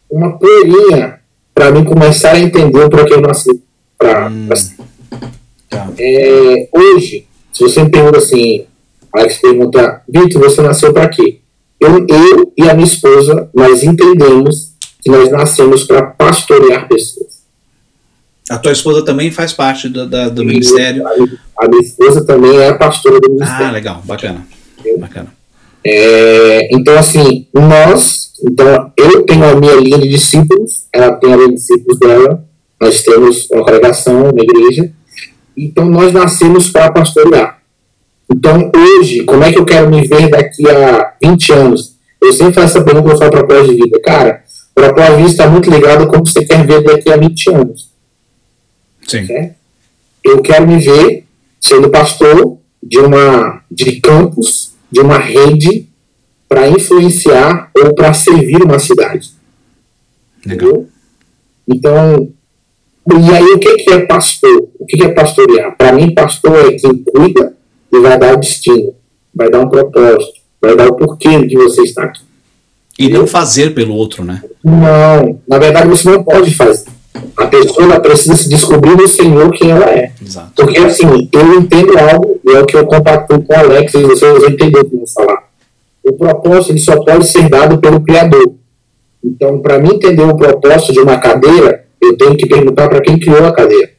uma 0.10 0.38
poeirinha 0.38 1.20
para 1.54 1.72
mim 1.72 1.84
começar 1.84 2.32
a 2.32 2.40
entender 2.40 2.90
para 2.90 3.06
que 3.06 3.14
eu 3.14 3.22
nasci. 3.22 3.62
Pra, 3.98 4.30
hum. 4.30 4.48
pra... 4.48 4.58
Tá. 5.70 5.90
É, 6.00 6.68
hoje, 6.72 7.28
se 7.52 7.64
você 7.64 7.84
me 7.84 7.90
pergunta 7.90 8.18
assim, 8.18 8.66
Alex 9.14 9.38
pergunta, 9.40 10.02
Vitor, 10.08 10.42
você 10.42 10.62
nasceu 10.62 10.94
para 10.94 11.10
quê? 11.10 11.40
Eu, 11.80 12.06
eu 12.08 12.54
e 12.58 12.70
a 12.70 12.74
minha 12.74 12.88
esposa, 12.88 13.50
nós 13.54 13.84
entendemos 13.84 14.74
que 15.02 15.10
nós 15.10 15.32
nascemos 15.32 15.84
para 15.84 16.04
pastorear 16.04 16.88
pessoas. 16.88 17.29
A 18.50 18.58
tua 18.58 18.72
esposa 18.72 19.06
também 19.06 19.30
faz 19.30 19.54
parte 19.54 19.88
do, 19.88 20.08
da, 20.08 20.28
do 20.28 20.44
ministério? 20.44 21.08
A, 21.08 21.68
minha 21.68 21.82
esposa 21.82 22.26
também 22.26 22.58
é 22.58 22.74
pastora 22.74 23.20
do 23.20 23.30
ministério. 23.30 23.68
Ah, 23.68 23.72
legal, 23.72 24.02
bacana. 24.04 24.46
bacana. 24.98 25.28
É, 25.86 26.76
então, 26.76 26.98
assim, 26.98 27.48
nós, 27.54 28.32
então, 28.44 28.92
eu 28.98 29.24
tenho 29.24 29.46
a 29.46 29.56
minha 29.56 29.76
linha 29.76 30.00
de 30.00 30.10
discípulos, 30.10 30.88
ela 30.92 31.14
tem 31.14 31.32
a 31.32 31.36
linha 31.36 31.50
de 31.50 31.56
discípulos 31.56 32.00
dela, 32.00 32.44
nós 32.82 33.04
temos 33.04 33.48
uma 33.52 33.64
congregação, 33.64 34.30
uma 34.30 34.42
igreja, 34.42 34.92
então 35.56 35.86
nós 35.86 36.12
nascemos 36.12 36.70
para 36.70 36.92
pastorear. 36.92 37.60
Então, 38.32 38.72
hoje, 38.76 39.24
como 39.26 39.44
é 39.44 39.52
que 39.52 39.60
eu 39.60 39.66
quero 39.66 39.90
me 39.90 40.08
ver 40.08 40.30
daqui 40.30 40.68
a 40.70 41.14
20 41.22 41.54
anos? 41.54 41.96
Eu 42.22 42.34
sempre 42.34 42.54
faço 42.54 42.78
essa 42.78 42.84
pergunta 42.84 43.18
para 43.18 43.28
o 43.28 43.32
propósito 43.32 43.76
de 43.76 43.84
vida. 43.84 44.00
Cara, 44.02 44.44
o 44.72 44.82
propósito 44.82 45.12
de 45.12 45.18
vida 45.18 45.30
está 45.30 45.48
muito 45.48 45.70
ligado 45.70 46.04
a 46.04 46.08
como 46.08 46.26
você 46.26 46.46
quer 46.46 46.66
ver 46.66 46.84
daqui 46.84 47.12
a 47.12 47.18
20 47.18 47.50
anos. 47.50 47.90
Sim. 49.10 49.26
Certo? 49.26 49.56
Eu 50.24 50.42
quero 50.42 50.68
me 50.68 50.80
ver 50.80 51.26
sendo 51.60 51.90
pastor 51.90 52.58
de 52.82 53.00
uma 53.00 53.62
de 53.70 54.00
campus, 54.00 54.74
de 54.92 55.00
uma 55.00 55.18
rede 55.18 55.88
para 56.48 56.68
influenciar 56.68 57.70
ou 57.76 57.94
para 57.94 58.14
servir 58.14 58.62
uma 58.64 58.80
cidade. 58.80 59.32
Legal. 60.46 60.86
Então, 61.68 62.30
e 63.08 63.36
aí 63.36 63.44
o 63.44 63.60
que, 63.60 63.76
que 63.78 63.92
é 63.92 64.06
pastor? 64.06 64.68
O 64.80 64.86
que, 64.86 64.98
que 64.98 65.04
é 65.04 65.10
pastorear? 65.10 65.76
Para 65.78 65.94
mim, 65.94 66.14
pastor 66.14 66.58
é 66.68 66.72
quem 66.74 67.04
cuida 67.04 67.56
e 67.92 68.00
vai 68.00 68.18
dar 68.18 68.34
o 68.34 68.40
destino, 68.40 68.96
vai 69.34 69.50
dar 69.50 69.60
um 69.60 69.70
propósito, 69.70 70.40
vai 70.62 70.76
dar 70.76 70.88
o 70.88 70.96
porquê 70.96 71.46
de 71.46 71.56
você 71.56 71.84
estar 71.84 72.06
aqui. 72.06 72.22
E 72.98 73.10
não 73.10 73.26
fazer 73.26 73.74
pelo 73.74 73.94
outro, 73.96 74.24
né? 74.24 74.42
Não, 74.64 75.40
na 75.48 75.58
verdade 75.58 75.88
você 75.88 76.10
não 76.10 76.24
pode 76.24 76.54
fazer. 76.54 76.90
A 77.36 77.48
pessoa 77.48 78.00
precisa 78.00 78.36
se 78.36 78.50
descobrir 78.50 78.96
no 78.96 79.08
Senhor 79.08 79.52
quem 79.52 79.72
ela 79.72 79.90
é. 79.90 80.12
Exato. 80.22 80.52
Porque 80.56 80.78
assim, 80.80 81.30
eu 81.32 81.54
entendo 81.60 81.98
algo, 81.98 82.40
e 82.46 82.52
é 82.52 82.60
o 82.60 82.66
que 82.66 82.78
eu 82.78 82.86
compacto 82.86 83.42
com 83.42 83.54
o 83.54 83.58
Alex, 83.58 83.94
e 83.94 84.04
vocês 84.04 84.40
vão 84.40 84.50
entender 84.50 84.80
o 84.80 84.86
que 84.86 84.96
eu 84.96 85.00
vou 85.00 85.08
falar. 85.08 85.50
O 86.04 86.14
propósito 86.14 86.72
ele 86.72 86.80
só 86.80 87.04
pode 87.04 87.28
ser 87.28 87.50
dado 87.50 87.78
pelo 87.80 88.02
Criador. 88.02 88.56
Então, 89.24 89.60
para 89.60 89.80
mim 89.80 89.96
entender 89.96 90.24
o 90.24 90.38
propósito 90.38 90.94
de 90.94 91.00
uma 91.00 91.18
cadeira, 91.18 91.86
eu 92.02 92.18
tenho 92.18 92.38
que 92.38 92.48
perguntar 92.48 92.88
para 92.88 93.02
quem 93.02 93.20
criou 93.20 93.46
a 93.46 93.52
cadeira. 93.52 93.92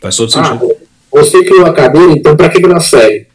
Faz 0.00 0.16
todo 0.16 0.32
sentido. 0.32 0.68
Ah, 0.70 0.84
você 1.12 1.44
criou 1.44 1.66
a 1.66 1.72
cadeira, 1.72 2.12
então 2.12 2.36
para 2.36 2.48
que 2.48 2.64
ela 2.64 2.80
serve? 2.80 3.26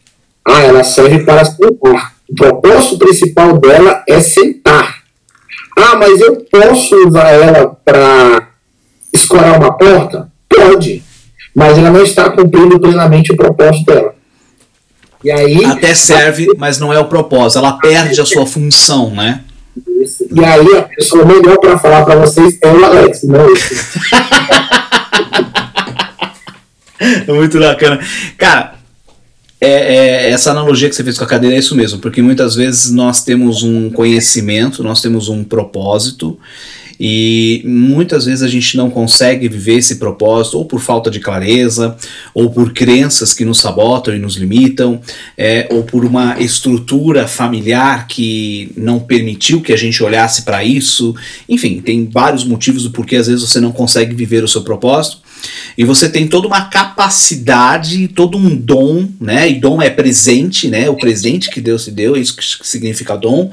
Ah, 0.46 0.64
ela 0.64 0.84
serve 0.84 1.24
para 1.24 1.46
sentar. 1.46 2.18
O 2.30 2.36
propósito 2.36 2.98
principal 2.98 3.58
dela 3.58 4.04
é 4.08 4.20
sentar. 4.20 4.57
Ah, 5.78 5.96
mas 5.96 6.20
eu 6.20 6.38
posso 6.52 6.96
usar 7.08 7.30
ela 7.30 7.78
para 7.86 8.50
escorar 9.14 9.60
uma 9.60 9.78
porta? 9.78 10.28
Pode. 10.50 11.04
Mas 11.56 11.78
ela 11.78 11.92
não 11.92 12.02
está 12.02 12.30
cumprindo 12.32 12.80
plenamente 12.80 13.32
o 13.32 13.38
propósito 13.38 13.86
dela. 13.86 14.16
E 15.24 15.32
aí, 15.32 15.66
Até 15.66 15.94
serve, 15.94 16.48
mas 16.58 16.80
não 16.80 16.92
é 16.92 17.00
o 17.00 17.06
propósito. 17.06 17.60
Ela 17.60 17.74
perde 17.74 18.20
a 18.20 18.26
sua 18.26 18.46
função, 18.46 19.12
né? 19.12 19.44
Isso. 20.02 20.26
E 20.32 20.44
aí 20.44 20.78
a 20.78 20.84
pessoa 20.84 21.26
melhor 21.26 21.58
para 21.60 21.78
falar 21.78 22.04
para 22.06 22.16
vocês 22.16 22.58
é 22.62 22.68
o 22.68 22.84
Alex, 22.84 23.24
não 23.24 23.48
eu. 23.48 23.56
Muito 27.36 27.60
bacana. 27.60 28.00
Cara, 28.38 28.77
é, 29.60 29.70
é, 29.70 30.30
essa 30.30 30.52
analogia 30.52 30.88
que 30.88 30.96
você 30.96 31.04
fez 31.04 31.18
com 31.18 31.24
a 31.24 31.28
cadeira 31.28 31.56
é 31.56 31.60
isso 31.60 31.76
mesmo, 31.76 32.00
porque 32.00 32.22
muitas 32.22 32.56
vezes 32.56 32.92
nós 32.92 33.24
temos 33.24 33.64
um 33.64 33.90
conhecimento, 33.90 34.84
nós 34.84 35.02
temos 35.02 35.30
um 35.30 35.44
propósito, 35.44 36.38
e 37.00 37.62
muitas 37.66 38.26
vezes 38.26 38.42
a 38.42 38.48
gente 38.48 38.76
não 38.76 38.90
consegue 38.90 39.48
viver 39.48 39.76
esse 39.76 39.98
propósito, 39.98 40.58
ou 40.58 40.66
por 40.66 40.80
falta 40.80 41.12
de 41.12 41.20
clareza, 41.20 41.96
ou 42.34 42.50
por 42.50 42.74
crenças 42.74 43.34
que 43.34 43.46
nos 43.46 43.60
sabotam 43.60 44.16
e 44.16 44.20
nos 44.20 44.36
limitam, 44.36 45.00
é, 45.38 45.68
ou 45.72 45.84
por 45.84 46.04
uma 46.04 46.40
estrutura 46.40 47.28
familiar 47.28 48.08
que 48.08 48.72
não 48.76 49.00
permitiu 49.00 49.62
que 49.62 49.74
a 49.74 49.78
gente 49.78 50.04
olhasse 50.04 50.42
para 50.42 50.64
isso. 50.64 51.16
Enfim, 51.48 51.82
tem 51.82 52.10
vários 52.12 52.44
motivos 52.44 52.84
do 52.84 52.92
porquê 52.92 53.16
às 53.16 53.28
vezes 53.28 53.48
você 53.48 53.60
não 53.60 53.72
consegue 53.72 54.16
viver 54.16 54.44
o 54.44 54.48
seu 54.48 54.64
propósito. 54.64 55.27
E 55.78 55.84
você 55.84 56.10
tem 56.10 56.28
toda 56.28 56.48
uma 56.48 56.66
capacidade, 56.66 58.08
todo 58.08 58.38
um 58.38 58.56
dom, 58.56 59.08
né? 59.20 59.50
E 59.50 59.60
dom 59.60 59.82
é 59.82 59.90
presente, 59.90 60.68
né? 60.68 60.90
O 60.90 60.96
presente 60.96 61.50
que 61.50 61.62
Deus 61.62 61.86
te 61.86 61.92
deu, 61.92 62.16
isso 62.16 62.36
que 62.36 62.68
significa 62.68 63.16
dom. 63.16 63.52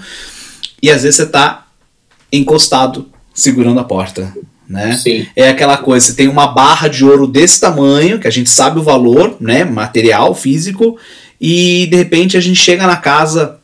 E 0.82 0.91
às 0.91 1.03
vezes 1.03 1.16
você 1.16 1.22
está 1.24 1.66
encostado 2.32 3.09
segurando 3.35 3.80
a 3.80 3.85
porta. 3.85 4.32
Né? 4.68 4.97
Sim. 4.97 5.26
É 5.37 5.49
aquela 5.51 5.76
coisa, 5.76 6.07
você 6.07 6.14
tem 6.14 6.28
uma 6.28 6.47
barra 6.47 6.89
de 6.89 7.05
ouro 7.05 7.26
desse 7.26 7.61
tamanho, 7.61 8.18
que 8.18 8.26
a 8.26 8.30
gente 8.30 8.49
sabe 8.49 8.80
o 8.80 8.82
valor, 8.82 9.37
né, 9.39 9.64
material, 9.64 10.35
físico, 10.35 10.99
e 11.41 11.87
de 11.91 11.97
repente 11.97 12.37
a 12.37 12.41
gente 12.41 12.57
chega 12.57 12.87
na 12.87 12.97
casa 12.97 13.59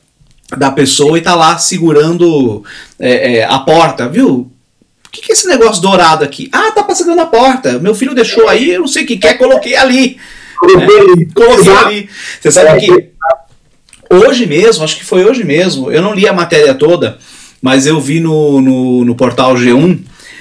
da 0.57 0.71
pessoa 0.71 1.16
e 1.16 1.23
tá 1.23 1.35
lá 1.35 1.57
segurando 1.57 2.64
é, 2.99 3.39
é, 3.39 3.45
a 3.45 3.59
porta, 3.61 4.09
viu? 4.09 4.51
O 5.11 5.13
que, 5.13 5.23
que 5.23 5.33
é 5.33 5.35
esse 5.35 5.49
negócio 5.49 5.83
dourado 5.83 6.25
aqui? 6.25 6.49
Ah, 6.53 6.71
tá 6.71 6.85
passando 6.85 7.17
na 7.17 7.27
porta. 7.27 7.81
Meu 7.81 7.97
filho 7.97 8.15
deixou 8.15 8.49
aí, 8.49 8.71
eu 8.71 8.81
não 8.81 8.87
sei 8.87 9.03
o 9.03 9.07
que 9.07 9.17
quer, 9.17 9.37
coloquei 9.37 9.75
ali. 9.75 10.17
Né? 10.63 10.87
Coloquei 11.35 11.73
ali. 11.73 12.09
Você 12.41 12.53
sabe 12.53 12.79
que 12.79 13.11
hoje 14.09 14.47
mesmo, 14.47 14.85
acho 14.85 14.97
que 14.97 15.05
foi 15.05 15.25
hoje 15.25 15.43
mesmo, 15.43 15.91
eu 15.91 16.01
não 16.01 16.15
li 16.15 16.29
a 16.29 16.33
matéria 16.33 16.75
toda, 16.75 17.19
mas 17.61 17.89
eu 17.89 18.01
vi 18.01 18.21
no, 18.21 18.61
no, 18.61 19.05
no 19.05 19.15
portal 19.17 19.55
G1 19.57 19.99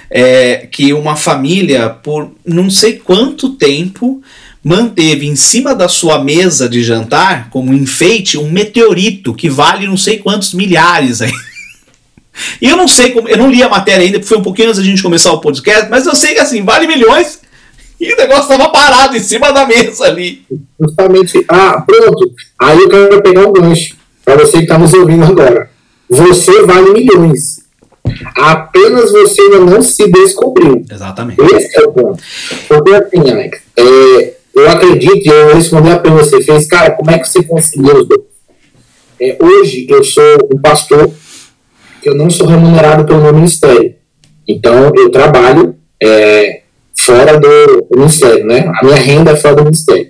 é, 0.07 0.67
que 0.71 0.93
uma 0.93 1.15
família, 1.15 1.89
por 1.89 2.31
não 2.45 2.69
sei 2.69 2.93
quanto 2.93 3.55
tempo, 3.55 4.21
manteve 4.63 5.25
em 5.25 5.35
cima 5.35 5.73
da 5.73 5.87
sua 5.87 6.23
mesa 6.23 6.69
de 6.69 6.83
jantar, 6.83 7.49
como 7.49 7.73
enfeite, 7.73 8.37
um 8.37 8.51
meteorito 8.51 9.33
que 9.33 9.49
vale 9.49 9.87
não 9.87 9.97
sei 9.97 10.19
quantos 10.19 10.53
milhares 10.53 11.23
aí. 11.23 11.31
E 12.61 12.69
eu 12.69 12.77
não 12.77 12.87
sei 12.87 13.11
como, 13.11 13.27
eu 13.27 13.37
não 13.37 13.49
li 13.49 13.61
a 13.61 13.69
matéria 13.69 14.03
ainda, 14.03 14.19
porque 14.19 14.29
foi 14.29 14.37
um 14.37 14.43
pouquinho 14.43 14.69
antes 14.69 14.79
da 14.79 14.85
gente 14.85 15.01
começar 15.01 15.31
o 15.31 15.41
podcast, 15.41 15.89
mas 15.89 16.05
eu 16.05 16.15
sei 16.15 16.33
que 16.33 16.39
assim, 16.39 16.63
vale 16.63 16.87
milhões 16.87 17.39
e 17.99 18.13
o 18.13 18.17
negócio 18.17 18.43
estava 18.43 18.69
parado 18.69 19.17
em 19.17 19.19
cima 19.19 19.51
da 19.51 19.65
mesa 19.65 20.05
ali. 20.05 20.45
Justamente, 20.79 21.45
ah, 21.49 21.81
pronto. 21.81 22.31
Aí 22.61 22.79
eu 22.79 22.89
quero 22.89 23.21
pegar 23.21 23.47
um 23.47 23.51
gancho 23.51 23.95
para 24.23 24.37
você 24.37 24.57
que 24.57 24.63
está 24.63 24.77
nos 24.77 24.93
ouvindo 24.93 25.25
agora. 25.25 25.69
Você 26.09 26.61
vale 26.63 26.93
milhões. 26.93 27.59
Apenas 28.35 29.11
você 29.11 29.41
ainda 29.41 29.59
não 29.59 29.81
se 29.81 30.09
descobriu. 30.09 30.85
Exatamente. 30.89 31.41
Esse 31.41 31.77
é 31.77 31.85
o 31.85 31.91
ponto. 31.91 32.23
Porque 32.67 32.93
assim, 32.93 33.31
Alex, 33.31 33.61
é, 33.77 34.33
eu 34.55 34.69
acredito, 34.69 35.25
e 35.25 35.29
eu 35.29 35.55
respondi 35.55 35.89
a 35.89 35.99
pergunta 35.99 36.23
que 36.23 36.29
você 36.29 36.41
fez, 36.41 36.67
cara, 36.67 36.91
como 36.91 37.11
é 37.11 37.19
que 37.19 37.27
você 37.27 37.43
conseguiu 37.43 37.97
os 37.97 38.07
dois? 38.07 38.21
É, 39.21 39.37
hoje 39.41 39.85
eu 39.89 40.03
sou 40.03 40.49
um 40.53 40.61
pastor 40.61 41.11
eu 42.03 42.15
não 42.15 42.29
sou 42.29 42.47
remunerado 42.47 43.05
pelo 43.05 43.21
meu 43.21 43.33
ministério. 43.33 43.95
Então 44.47 44.91
eu 44.95 45.09
trabalho 45.11 45.75
é, 46.01 46.61
fora 46.97 47.39
do 47.39 47.87
ministério, 47.95 48.45
né? 48.45 48.71
A 48.81 48.85
minha 48.85 48.97
renda 48.97 49.31
é 49.31 49.35
fora 49.35 49.55
do 49.55 49.63
ministério. 49.65 50.09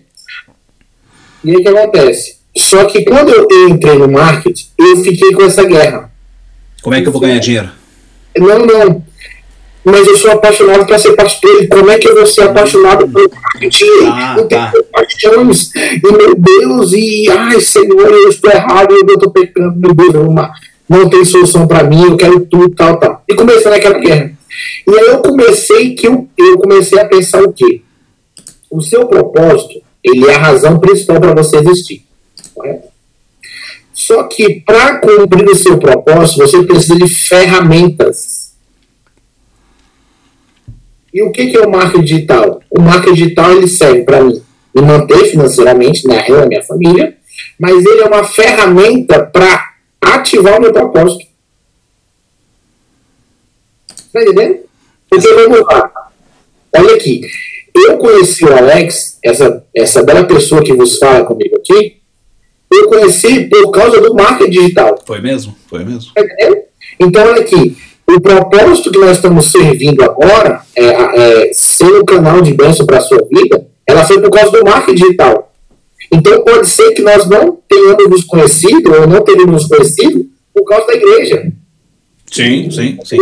E 1.43 1.51
aí 1.51 1.57
o 1.57 1.61
que 1.61 1.69
acontece? 1.69 2.39
Só 2.57 2.85
que 2.85 3.03
quando 3.03 3.29
eu 3.29 3.69
entrei 3.69 3.97
no 3.97 4.07
marketing, 4.09 4.67
eu 4.77 4.97
fiquei 4.97 5.31
com 5.31 5.43
essa 5.43 5.63
guerra. 5.63 6.11
Como 6.81 6.95
é 6.95 7.01
que 7.01 7.07
eu 7.07 7.11
vou 7.11 7.21
ganhar 7.21 7.39
dinheiro? 7.39 7.69
Não, 8.37 8.59
não. 8.65 9.03
Mas 9.83 10.07
eu 10.07 10.17
sou 10.17 10.31
apaixonado 10.31 10.85
para 10.85 10.99
ser 10.99 11.15
pastor. 11.15 11.67
Como 11.67 11.89
é 11.89 11.97
que 11.97 12.07
eu 12.07 12.15
vou 12.15 12.25
ser 12.25 12.41
apaixonado 12.41 13.07
por 13.07 13.29
marketing? 13.29 13.85
Ah, 14.05 14.35
eu 14.37 14.45
tenho 14.45 14.61
tá. 14.61 14.73
paixões. 14.91 15.71
E 15.75 16.11
meu 16.11 16.35
Deus, 16.35 16.93
e 16.93 17.29
ai, 17.29 17.59
Senhor, 17.61 18.11
eu 18.11 18.29
estou 18.29 18.51
errado, 18.51 18.93
eu 18.93 19.13
estou 19.13 19.31
pecando, 19.31 19.79
meu 19.79 19.93
Deus, 19.93 20.13
não, 20.13 20.51
não 20.89 21.09
tem 21.09 21.23
solução 21.23 21.67
para 21.67 21.83
mim, 21.83 22.03
eu 22.03 22.17
quero 22.17 22.39
tudo, 22.45 22.73
tal, 22.75 22.97
tal. 22.97 23.23
E 23.29 23.35
comecei 23.35 23.69
naquela 23.69 23.99
guerra. 23.99 24.31
E 24.87 24.91
aí 24.91 25.05
eu 25.07 25.21
comecei 25.21 25.93
que 25.93 26.07
eu, 26.07 26.27
eu 26.37 26.57
comecei 26.57 26.99
a 26.99 27.05
pensar 27.07 27.43
o 27.43 27.53
quê? 27.53 27.81
O 28.71 28.81
seu 28.81 29.05
propósito, 29.05 29.81
ele 30.03 30.27
é 30.27 30.33
a 30.33 30.39
razão 30.39 30.79
principal 30.79 31.19
para 31.19 31.35
você 31.35 31.57
existir. 31.57 32.05
Correto? 32.53 32.89
Só 33.93 34.23
que 34.23 34.61
para 34.61 34.97
cumprir 34.99 35.45
o 35.45 35.55
seu 35.55 35.77
propósito, 35.77 36.39
você 36.39 36.63
precisa 36.63 36.95
de 36.95 37.07
ferramentas. 37.07 38.53
E 41.13 41.21
o 41.21 41.31
que, 41.31 41.47
que 41.47 41.57
é 41.57 41.61
o 41.61 41.69
marketing 41.69 42.05
digital? 42.05 42.61
O 42.71 42.81
marketing 42.81 43.13
digital 43.13 43.51
ele 43.51 43.67
serve 43.67 44.03
para 44.03 44.23
mim 44.23 44.41
me 44.73 44.81
manter 44.81 45.25
financeiramente 45.25 46.07
na 46.07 46.21
renda 46.21 46.41
da 46.41 46.47
minha 46.47 46.63
família, 46.63 47.17
mas 47.59 47.85
ele 47.85 48.01
é 48.01 48.05
uma 48.05 48.23
ferramenta 48.23 49.25
para 49.25 49.58
ativar 50.29 50.57
o 50.57 50.61
meu 50.61 50.71
propósito. 50.71 51.25
Está 53.89 54.21
entendendo? 54.21 54.59
Porque 55.09 55.33
vamos 55.33 55.61
lá. 55.61 55.91
Olha 56.75 56.95
aqui. 56.95 57.21
Eu 57.75 57.97
conheci 57.97 58.45
o 58.45 58.55
Alex, 58.55 59.17
essa, 59.23 59.63
essa 59.73 60.03
bela 60.03 60.23
pessoa 60.23 60.63
que 60.63 60.73
vos 60.73 60.97
fala 60.97 61.25
comigo 61.25 61.55
aqui, 61.55 61.97
eu 62.71 62.87
conheci 62.87 63.45
por 63.47 63.71
causa 63.71 64.01
do 64.01 64.13
marketing 64.13 64.51
digital. 64.51 64.99
Foi 65.05 65.21
mesmo, 65.21 65.55
foi 65.67 65.83
mesmo. 65.83 66.11
Entendeu? 66.17 66.65
Então, 66.99 67.25
olha 67.25 67.41
aqui, 67.41 67.77
o 68.07 68.19
propósito 68.19 68.91
que 68.91 68.99
nós 68.99 69.17
estamos 69.17 69.51
servindo 69.51 70.03
agora, 70.03 70.61
é, 70.75 70.85
é 70.85 71.53
ser 71.53 71.85
um 71.85 72.03
canal 72.03 72.41
de 72.41 72.53
bênção 72.53 72.85
para 72.85 72.97
a 72.97 73.01
sua 73.01 73.25
vida, 73.31 73.65
ela 73.87 74.05
foi 74.05 74.21
por 74.21 74.29
causa 74.29 74.51
do 74.51 74.63
marketing 74.63 74.95
digital. 74.95 75.48
Então, 76.11 76.43
pode 76.43 76.67
ser 76.67 76.91
que 76.93 77.01
nós 77.01 77.27
não 77.27 77.59
tenhamos 77.67 78.09
nos 78.09 78.23
conhecido, 78.23 78.93
ou 78.93 79.07
não 79.07 79.21
tenhamos 79.21 79.63
nos 79.63 79.65
conhecido, 79.67 80.27
por 80.53 80.63
causa 80.65 80.87
da 80.87 80.95
igreja. 80.95 81.51
Sim, 82.31 82.69
sim, 82.71 82.97
sim. 83.03 83.17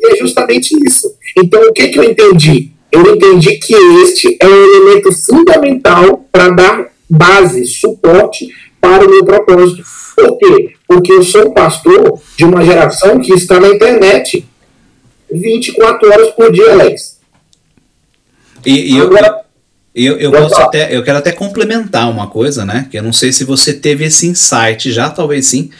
E 0.00 0.12
é 0.12 0.16
justamente 0.16 0.74
isso. 0.86 1.12
Então, 1.36 1.60
o 1.62 1.72
que, 1.72 1.88
que 1.88 1.98
eu 1.98 2.04
entendi? 2.04 2.72
Eu 2.90 3.14
entendi 3.14 3.58
que 3.58 3.74
este 4.02 4.36
é 4.40 4.46
um 4.46 4.64
elemento 4.64 5.12
fundamental 5.12 6.24
para 6.32 6.48
dar 6.50 6.92
base, 7.08 7.66
suporte 7.66 8.48
para 8.80 9.06
o 9.06 9.10
meu 9.10 9.24
propósito. 9.24 9.84
Por 10.16 10.38
quê? 10.38 10.74
Porque 10.86 11.12
eu 11.12 11.22
sou 11.22 11.48
um 11.48 11.52
pastor 11.52 12.20
de 12.36 12.44
uma 12.44 12.64
geração 12.64 13.20
que 13.20 13.32
está 13.32 13.60
na 13.60 13.68
internet 13.68 14.44
24 15.30 16.08
horas 16.10 16.30
por 16.30 16.50
dia, 16.50 16.72
Alex. 16.72 17.18
E, 18.64 18.96
e 18.96 19.00
Agora, 19.00 19.26
eu, 19.28 19.34
eu, 20.04 20.16
eu, 20.18 20.30
posso 20.30 20.60
até, 20.60 20.94
eu 20.94 21.02
quero 21.02 21.18
até 21.18 21.32
complementar 21.32 22.10
uma 22.10 22.26
coisa, 22.26 22.64
né? 22.64 22.86
Que 22.90 22.98
eu 22.98 23.02
não 23.02 23.12
sei 23.12 23.32
se 23.32 23.44
você 23.44 23.72
teve 23.72 24.04
esse 24.04 24.26
insight 24.26 24.92
já, 24.92 25.10
talvez 25.10 25.46
sim, 25.46 25.70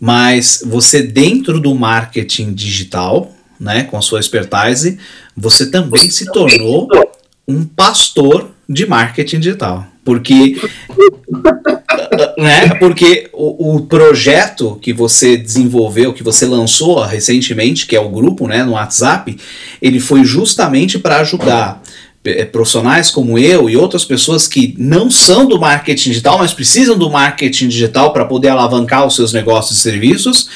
mas 0.00 0.62
você 0.66 1.02
dentro 1.02 1.60
do 1.60 1.74
marketing 1.74 2.52
digital, 2.52 3.32
né, 3.58 3.84
com 3.84 3.96
a 3.96 4.02
sua 4.02 4.20
expertise, 4.20 4.98
você 5.36 5.70
também 5.70 6.10
se 6.10 6.26
tornou 6.26 6.88
um 7.46 7.64
pastor 7.64 8.50
de 8.68 8.86
marketing 8.86 9.38
digital. 9.38 9.86
Porque, 10.04 10.60
né, 12.36 12.74
porque 12.78 13.30
o, 13.32 13.76
o, 13.76 13.86
projeto 13.86 14.78
que 14.82 14.92
você 14.92 15.34
desenvolveu, 15.34 16.12
que 16.12 16.22
você 16.22 16.44
lançou 16.44 17.02
recentemente, 17.02 17.86
que 17.86 17.96
é 17.96 18.00
o 18.00 18.10
grupo 18.10 18.46
né, 18.46 18.62
no 18.62 18.72
WhatsApp, 18.72 19.34
ele 19.80 19.98
foi 19.98 20.22
justamente 20.24 20.98
para 20.98 21.20
ajudar 21.20 21.82
profissionais 22.50 23.10
como 23.10 23.38
eu 23.38 23.68
e 23.68 23.76
outras 23.76 24.04
pessoas 24.04 24.48
que 24.48 24.74
não 24.78 25.10
são 25.10 25.46
do 25.46 25.58
marketing 25.58 26.10
digital, 26.10 26.38
mas 26.38 26.54
precisam 26.54 26.96
do 26.96 27.10
marketing 27.10 27.68
digital 27.68 28.12
para 28.12 28.24
poder 28.24 28.48
alavancar 28.48 29.06
os 29.06 29.14
seus 29.14 29.32
negócios 29.32 29.78
e 29.78 29.82
serviços 29.82 30.48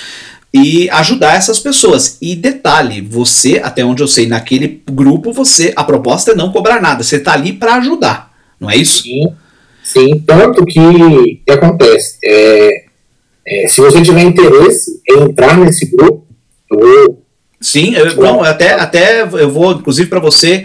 e 0.53 0.89
ajudar 0.91 1.35
essas 1.37 1.61
pessoas. 1.61 2.17
E 2.23 2.35
detalhe, 2.35 3.03
você, 3.03 3.61
até 3.63 3.85
onde 3.85 4.03
eu 4.03 4.09
sei, 4.09 4.27
naquele 4.27 4.83
grupo, 4.91 5.33
você 5.33 5.73
a 5.77 5.85
proposta 5.85 6.33
é 6.33 6.35
não 6.35 6.51
cobrar 6.51 6.81
nada, 6.81 7.03
você 7.03 7.17
está 7.17 7.35
ali 7.35 7.53
para 7.53 7.75
ajudar, 7.75 8.33
não 8.59 8.71
é 8.71 8.77
isso? 8.77 9.03
Sim, 9.03 9.33
sim. 9.85 10.23
tanto 10.27 10.65
que 10.65 11.41
que 11.47 11.53
acontece? 11.53 12.19
É, 12.25 12.85
é, 13.47 13.69
se 13.69 13.81
você 13.81 14.01
tiver 14.01 14.23
interesse 14.23 15.03
em 15.07 15.25
entrar 15.25 15.59
nesse 15.59 15.85
grupo, 15.95 16.27
eu, 16.71 17.23
Sim, 17.61 17.95
eu, 17.95 18.15
não, 18.17 18.43
até, 18.43 18.75
até 18.75 19.23
eu 19.23 19.51
vou, 19.51 19.73
inclusive 19.73 20.09
para 20.09 20.21
você 20.21 20.65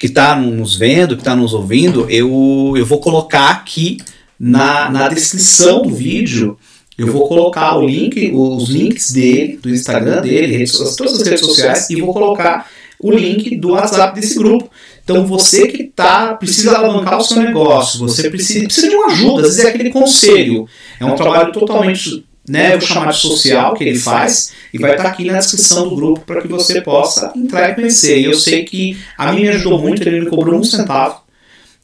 que 0.00 0.06
está 0.06 0.34
nos 0.34 0.74
vendo, 0.74 1.14
que 1.14 1.20
está 1.20 1.36
nos 1.36 1.54
ouvindo, 1.54 2.10
eu, 2.10 2.74
eu 2.76 2.84
vou 2.84 2.98
colocar 2.98 3.50
aqui 3.50 3.98
na, 4.38 4.90
na 4.90 5.08
descrição 5.08 5.82
do 5.82 5.90
vídeo 5.90 6.58
eu 7.00 7.10
vou 7.10 7.26
colocar 7.26 7.78
o 7.78 7.86
link, 7.86 8.30
os 8.30 8.68
links 8.68 9.10
dele, 9.10 9.56
do 9.56 9.70
Instagram 9.70 10.20
dele, 10.20 10.54
redes, 10.54 10.72
todas 10.96 11.14
as 11.14 11.26
redes 11.26 11.40
sociais, 11.40 11.88
e 11.88 11.98
vou 11.98 12.12
colocar 12.12 12.68
o 13.00 13.10
link 13.10 13.56
do 13.56 13.70
WhatsApp 13.70 14.20
desse 14.20 14.34
grupo. 14.34 14.70
Então 15.02 15.26
você 15.26 15.66
que 15.68 15.84
tá, 15.84 16.34
precisa 16.34 16.76
alavancar 16.76 17.16
o 17.16 17.24
seu 17.24 17.38
negócio, 17.38 17.98
você 18.00 18.28
precisa, 18.28 18.66
precisa 18.66 18.90
de 18.90 18.94
uma 18.94 19.06
ajuda, 19.06 19.40
às 19.40 19.56
vezes 19.56 19.64
é 19.64 19.68
aquele 19.70 19.88
conselho. 19.88 20.68
É 21.00 21.04
um 21.06 21.14
trabalho 21.14 21.52
totalmente, 21.52 22.22
né, 22.50 22.74
eu 22.74 22.80
vou 22.80 22.88
chamar 22.88 23.12
de 23.12 23.18
social 23.18 23.74
que 23.74 23.84
ele 23.84 23.96
faz, 23.96 24.52
e 24.74 24.78
vai 24.78 24.90
estar 24.90 25.04
tá 25.04 25.10
aqui 25.10 25.24
na 25.24 25.38
descrição 25.38 25.88
do 25.88 25.94
grupo 25.94 26.20
para 26.26 26.42
que 26.42 26.48
você 26.48 26.80
possa 26.80 27.32
entrar 27.36 27.70
e 27.70 27.74
conhecer. 27.76 28.18
E 28.18 28.24
eu 28.24 28.34
sei 28.34 28.64
que 28.64 28.98
a 29.16 29.32
mim 29.32 29.42
me 29.42 29.48
ajudou 29.50 29.78
muito, 29.78 30.02
ele 30.02 30.18
me 30.18 30.26
cobrou 30.26 30.58
um 30.58 30.64
centavo. 30.64 31.20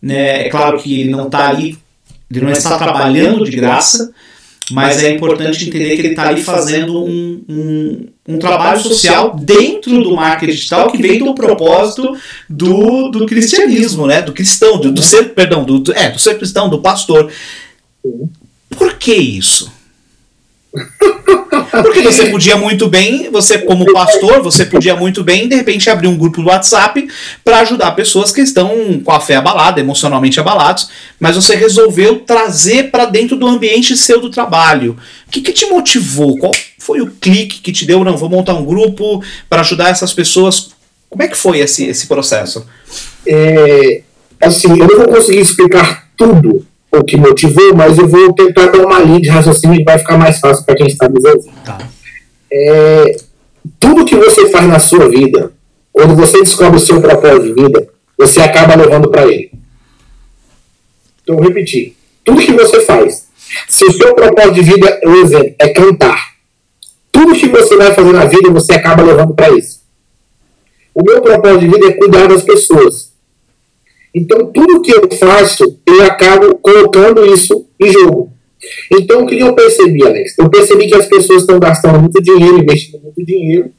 Né? 0.02 0.46
É 0.46 0.48
claro 0.48 0.76
que 0.82 1.02
ele 1.02 1.10
não 1.10 1.26
está 1.26 1.48
ali, 1.48 1.78
ele 2.28 2.44
não 2.44 2.50
está 2.50 2.76
trabalhando 2.76 3.44
de 3.44 3.52
graça, 3.52 4.12
mas 4.72 5.04
é 5.04 5.12
importante 5.12 5.68
entender 5.68 5.94
que 5.94 6.02
ele 6.02 6.08
está 6.08 6.30
ali 6.30 6.42
fazendo 6.42 7.04
um, 7.04 7.44
um, 7.48 8.08
um, 8.30 8.38
trabalho 8.40 8.80
social 8.80 9.36
dentro 9.36 10.02
do 10.02 10.16
marketing 10.16 10.52
digital 10.52 10.90
que 10.90 11.00
vem 11.00 11.20
do 11.20 11.32
propósito 11.32 12.18
do, 12.50 13.08
do 13.08 13.24
cristianismo, 13.24 14.04
né? 14.08 14.20
Do 14.20 14.32
cristão, 14.32 14.80
do, 14.80 14.90
do 14.90 15.00
ser, 15.00 15.32
perdão, 15.32 15.64
do, 15.64 15.78
do, 15.78 15.92
é, 15.92 16.10
do 16.10 16.18
ser 16.18 16.36
cristão, 16.36 16.68
do 16.68 16.80
pastor. 16.80 17.30
Por 18.76 18.94
que 18.94 19.14
isso? 19.14 19.75
Porque 21.82 22.00
você 22.00 22.26
podia 22.26 22.56
muito 22.56 22.88
bem, 22.88 23.30
você 23.30 23.58
como 23.58 23.92
pastor, 23.92 24.42
você 24.42 24.64
podia 24.64 24.96
muito 24.96 25.22
bem, 25.22 25.48
de 25.48 25.56
repente, 25.56 25.90
abrir 25.90 26.08
um 26.08 26.16
grupo 26.16 26.42
do 26.42 26.48
WhatsApp 26.48 27.08
para 27.44 27.60
ajudar 27.60 27.90
pessoas 27.92 28.32
que 28.32 28.40
estão 28.40 29.00
com 29.04 29.12
a 29.12 29.20
fé 29.20 29.36
abalada, 29.36 29.80
emocionalmente 29.80 30.40
abalados, 30.40 30.88
mas 31.18 31.36
você 31.36 31.54
resolveu 31.56 32.20
trazer 32.20 32.90
para 32.90 33.04
dentro 33.06 33.36
do 33.36 33.46
ambiente 33.46 33.96
seu 33.96 34.20
do 34.20 34.30
trabalho. 34.30 34.96
O 35.26 35.30
que, 35.30 35.40
que 35.40 35.52
te 35.52 35.66
motivou? 35.66 36.38
Qual 36.38 36.52
foi 36.78 37.00
o 37.00 37.10
clique 37.10 37.60
que 37.60 37.72
te 37.72 37.84
deu? 37.84 38.04
Não, 38.04 38.16
vou 38.16 38.28
montar 38.28 38.54
um 38.54 38.64
grupo 38.64 39.22
para 39.48 39.60
ajudar 39.60 39.90
essas 39.90 40.12
pessoas. 40.12 40.70
Como 41.10 41.22
é 41.22 41.28
que 41.28 41.36
foi 41.36 41.58
esse, 41.58 41.84
esse 41.84 42.06
processo? 42.06 42.66
É, 43.26 44.02
assim, 44.40 44.70
eu 44.70 44.76
não 44.76 44.96
vou 44.96 45.08
conseguir 45.08 45.40
explicar 45.40 46.08
tudo 46.16 46.66
o 46.98 47.04
que 47.04 47.16
motivou, 47.16 47.74
mas 47.74 47.98
eu 47.98 48.06
vou 48.06 48.32
tentar 48.32 48.66
dar 48.66 48.84
uma 48.84 49.00
linha 49.00 49.20
de 49.20 49.28
raciocínio 49.28 49.78
que 49.78 49.84
vai 49.84 49.98
ficar 49.98 50.16
mais 50.16 50.38
fácil 50.38 50.64
para 50.64 50.74
quem 50.74 50.86
está 50.86 51.08
nos 51.08 51.24
ouvindo. 51.24 51.54
Tá. 51.64 51.78
É, 52.52 53.16
tudo 53.78 54.04
que 54.04 54.16
você 54.16 54.48
faz 54.50 54.66
na 54.66 54.78
sua 54.78 55.08
vida, 55.08 55.52
quando 55.92 56.14
você 56.14 56.38
descobre 56.40 56.76
o 56.76 56.80
seu 56.80 57.00
propósito 57.00 57.42
de 57.42 57.62
vida, 57.62 57.88
você 58.16 58.40
acaba 58.40 58.74
levando 58.74 59.10
para 59.10 59.26
ele. 59.26 59.50
Então, 61.22 61.36
vou 61.36 61.44
repetir. 61.44 61.96
Tudo 62.24 62.40
que 62.40 62.52
você 62.52 62.80
faz, 62.80 63.26
se 63.68 63.84
o 63.84 63.92
seu 63.92 64.14
propósito 64.14 64.54
de 64.54 64.62
vida, 64.62 65.00
o 65.04 65.14
exemplo, 65.16 65.54
é 65.58 65.68
cantar, 65.68 66.36
tudo 67.10 67.34
que 67.34 67.48
você 67.48 67.76
vai 67.76 67.94
fazer 67.94 68.12
na 68.12 68.26
vida, 68.26 68.50
você 68.50 68.74
acaba 68.74 69.02
levando 69.02 69.34
para 69.34 69.50
isso. 69.50 69.80
O 70.94 71.02
meu 71.02 71.20
propósito 71.20 71.60
de 71.60 71.68
vida 71.68 71.88
é 71.88 71.92
cuidar 71.92 72.26
das 72.26 72.42
pessoas. 72.42 73.12
Então, 74.14 74.50
tudo 74.52 74.80
que 74.80 74.92
eu 74.92 75.08
faço, 75.18 75.78
eu 75.86 76.02
acabo 76.04 76.54
colocando 76.56 77.26
isso 77.26 77.66
em 77.80 77.92
jogo. 77.92 78.32
Então, 78.90 79.22
o 79.22 79.26
que 79.26 79.38
eu 79.38 79.54
percebi, 79.54 80.04
Alex? 80.04 80.38
Eu 80.38 80.48
percebi 80.48 80.86
que 80.88 80.94
as 80.94 81.06
pessoas 81.06 81.42
estão 81.42 81.58
gastando 81.58 82.00
muito 82.00 82.22
dinheiro, 82.22 82.58
investindo 82.58 83.00
muito 83.02 83.24
dinheiro 83.24 83.70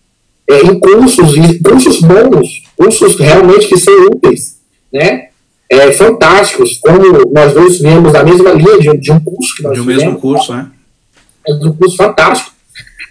é, 0.50 0.62
em 0.62 0.80
cursos, 0.80 1.36
cursos 1.64 2.00
bons, 2.00 2.64
cursos 2.78 3.16
realmente 3.18 3.68
que 3.68 3.78
são 3.78 3.94
úteis, 4.08 4.58
né? 4.94 5.28
É, 5.70 5.92
fantásticos, 5.92 6.78
como 6.78 7.30
nós 7.34 7.54
dois 7.54 7.80
vemos 7.80 8.16
a 8.16 8.24
mesma 8.24 8.52
linha 8.52 8.80
de, 8.80 8.98
de 8.98 9.12
um 9.12 9.20
curso 9.20 9.56
que 9.56 9.64
nós 9.64 9.74
De 9.74 9.82
um 9.82 9.86
mesmo 9.86 10.18
curso, 10.18 10.54
né? 10.54 10.72
É 11.46 11.54
um 11.54 11.74
curso 11.74 11.98
fantástico. 11.98 12.56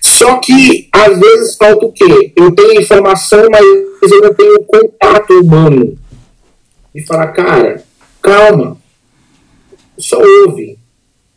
Só 0.00 0.38
que, 0.38 0.88
às 0.92 1.18
vezes, 1.18 1.56
falta 1.56 1.84
o 1.84 1.92
quê? 1.92 2.32
Eu 2.34 2.52
tenho 2.52 2.80
informação, 2.80 3.42
mas 3.50 3.62
eu 4.10 4.22
não 4.22 4.32
tenho 4.32 4.62
contato 4.62 5.32
humano 5.32 5.98
e 6.96 7.02
falar, 7.02 7.28
cara, 7.28 7.84
calma, 8.22 8.78
só 9.98 10.18
ouve. 10.18 10.78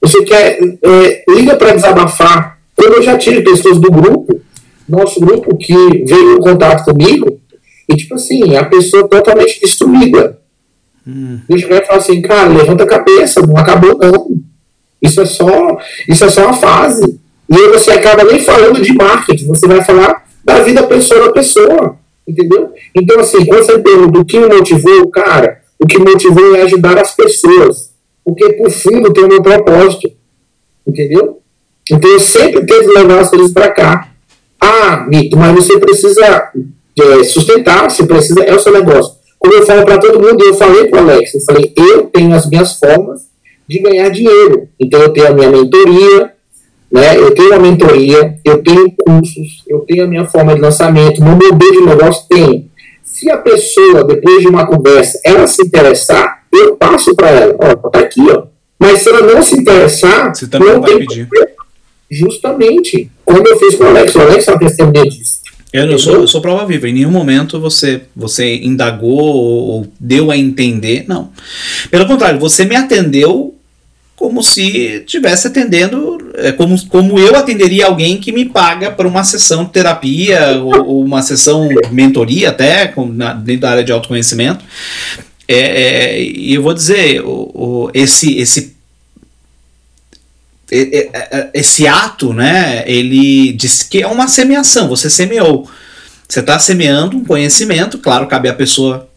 Você 0.01 0.23
quer, 0.23 0.57
é, 0.81 1.25
liga 1.27 1.57
para 1.57 1.73
desabafar. 1.73 2.57
Como 2.75 2.95
eu 2.95 3.01
já 3.01 3.17
tive 3.17 3.41
pessoas 3.41 3.77
do 3.77 3.91
grupo, 3.91 4.39
nosso 4.87 5.19
grupo, 5.19 5.57
que 5.57 5.75
veio 6.05 6.37
em 6.37 6.39
contato 6.39 6.85
comigo, 6.85 7.41
e 7.89 7.95
tipo 7.95 8.15
assim, 8.15 8.55
a 8.55 8.63
pessoa 8.63 9.07
totalmente 9.09 9.59
destruída. 9.59 10.39
Hum. 11.05 11.41
Eu 11.49 11.57
chegar 11.57 11.83
e 11.83 11.85
falar 11.85 11.99
assim, 11.99 12.21
cara, 12.21 12.47
levanta 12.47 12.85
a 12.85 12.87
cabeça, 12.87 13.45
não 13.45 13.57
acabou 13.57 13.97
não. 13.97 14.37
Isso 15.01 15.19
é 15.19 15.25
só, 15.25 15.77
isso 16.07 16.23
é 16.23 16.29
só 16.29 16.45
uma 16.45 16.53
fase. 16.53 17.19
E 17.49 17.55
aí 17.55 17.67
você 17.67 17.91
acaba 17.91 18.23
nem 18.23 18.39
falando 18.39 18.81
de 18.81 18.93
marketing, 18.93 19.47
você 19.47 19.67
vai 19.67 19.83
falar 19.83 20.25
da 20.43 20.61
vida 20.61 20.83
pessoa 20.83 21.27
a 21.27 21.33
pessoa. 21.33 21.98
Entendeu? 22.29 22.71
Então, 22.93 23.19
assim, 23.19 23.43
quando 23.43 23.63
você 23.63 23.79
pergunta 23.79 24.19
o 24.19 24.25
que 24.25 24.39
motivou, 24.39 25.09
cara, 25.09 25.61
o 25.79 25.87
que 25.87 25.97
motivou 25.97 26.55
é 26.55 26.61
ajudar 26.61 26.99
as 26.99 27.15
pessoas. 27.15 27.91
Porque, 28.23 28.53
por 28.53 28.69
fundo, 28.69 29.11
tem 29.11 29.23
o 29.23 29.27
meu 29.27 29.41
propósito. 29.41 30.11
Entendeu? 30.85 31.39
Então, 31.91 32.11
eu 32.11 32.19
sempre 32.19 32.63
tento 32.67 32.93
levar 32.93 33.21
as 33.21 33.29
coisas 33.31 33.51
para 33.51 33.71
cá. 33.71 34.11
Ah, 34.61 35.07
Mito, 35.09 35.35
mas 35.35 35.55
você 35.55 35.79
precisa 35.79 36.51
é, 36.99 37.23
sustentar, 37.23 37.89
você 37.89 38.05
precisa. 38.05 38.43
É 38.43 38.53
o 38.53 38.59
seu 38.59 38.71
negócio. 38.71 39.13
Como 39.39 39.53
eu 39.53 39.65
falo 39.65 39.83
para 39.85 39.97
todo 39.97 40.21
mundo, 40.21 40.43
eu 40.43 40.53
falei 40.53 40.85
para 40.85 41.01
o 41.01 41.09
Alex, 41.09 41.33
eu 41.33 41.41
falei, 41.41 41.73
eu 41.75 42.03
tenho 42.07 42.35
as 42.35 42.47
minhas 42.47 42.73
formas 42.77 43.21
de 43.67 43.79
ganhar 43.79 44.09
dinheiro. 44.09 44.67
Então, 44.79 45.01
eu 45.01 45.09
tenho 45.09 45.27
a 45.27 45.33
minha 45.33 45.49
mentoria, 45.49 46.33
né? 46.91 47.17
Eu 47.17 47.33
tenho 47.33 47.53
a 47.53 47.59
mentoria, 47.59 48.35
eu 48.43 48.63
tenho 48.63 48.91
cursos, 48.91 49.63
eu 49.67 49.79
tenho 49.79 50.05
a 50.05 50.07
minha 50.07 50.25
forma 50.25 50.55
de 50.55 50.61
lançamento, 50.61 51.23
meu 51.23 51.35
modelo 51.35 51.71
de 51.71 51.85
negócio 51.85 52.25
tem. 52.27 52.69
Se 53.03 53.29
a 53.29 53.37
pessoa, 53.37 54.03
depois 54.03 54.41
de 54.41 54.47
uma 54.47 54.65
conversa, 54.65 55.19
ela 55.25 55.45
se 55.47 55.61
interessar, 55.61 56.43
eu 56.51 56.75
passo 56.75 57.15
para 57.15 57.29
ela, 57.29 57.55
ó, 57.59 57.89
tá 57.89 57.99
aqui, 57.99 58.21
ó. 58.29 58.43
Mas 58.79 59.01
se 59.01 59.09
ela 59.09 59.21
não 59.33 59.43
se 59.43 59.59
interessar, 59.59 60.33
Você 60.33 60.47
também 60.47 60.71
não 60.71 60.81
vai 60.81 60.97
pedir. 60.97 61.27
Justamente. 62.09 63.11
Como 63.25 63.45
eu 63.45 63.59
fiz 63.59 63.75
com 63.75 63.83
o 63.83 63.87
Alex. 63.87 64.15
O 64.15 64.21
Alex 64.21 64.47
é 64.47 64.51
uma 64.51 64.59
testemunha 64.59 65.03
disso. 65.03 65.39
Eu, 65.71 65.85
eu, 65.85 65.99
sou, 65.99 66.15
eu 66.15 66.27
sou 66.27 66.41
prova 66.41 66.65
viva. 66.65 66.87
Em 66.87 66.93
nenhum 66.93 67.11
momento 67.11 67.59
você, 67.59 68.01
você 68.15 68.55
indagou 68.55 69.19
ou, 69.19 69.69
ou 69.69 69.87
deu 69.99 70.31
a 70.31 70.37
entender. 70.37 71.03
Não. 71.07 71.29
Pelo 71.91 72.07
contrário, 72.07 72.39
você 72.39 72.65
me 72.65 72.75
atendeu 72.75 73.53
como 74.19 74.43
se 74.43 74.97
estivesse 74.97 75.47
atendendo, 75.47 76.17
é, 76.35 76.51
como, 76.51 76.77
como 76.87 77.17
eu 77.17 77.37
atenderia 77.37 77.85
alguém 77.85 78.19
que 78.19 78.33
me 78.33 78.43
paga 78.43 78.91
para 78.91 79.07
uma 79.07 79.23
sessão 79.23 79.63
de 79.63 79.71
terapia 79.71 80.61
ou, 80.61 80.87
ou 80.87 81.05
uma 81.05 81.21
sessão 81.21 81.69
de 81.69 81.89
mentoria 81.89 82.49
até, 82.49 82.87
com, 82.87 83.07
na, 83.07 83.31
dentro 83.31 83.61
da 83.61 83.71
área 83.71 83.83
de 83.83 83.93
autoconhecimento. 83.93 84.65
É, 85.47 85.55
é, 85.57 86.21
e 86.21 86.53
eu 86.53 86.61
vou 86.61 86.73
dizer, 86.73 87.21
o, 87.21 87.29
o, 87.29 87.91
esse, 87.93 88.37
esse 88.37 88.77
esse 91.51 91.87
ato, 91.87 92.31
né, 92.31 92.83
ele 92.85 93.53
diz 93.53 93.81
que 93.81 94.03
é 94.03 94.07
uma 94.07 94.27
semeação, 94.27 94.89
você 94.89 95.09
semeou. 95.09 95.67
Você 96.27 96.41
está 96.41 96.59
semeando 96.59 97.17
um 97.17 97.23
conhecimento, 97.23 97.97
claro, 97.97 98.27
cabe 98.27 98.49
à 98.49 98.53
pessoa 98.53 99.09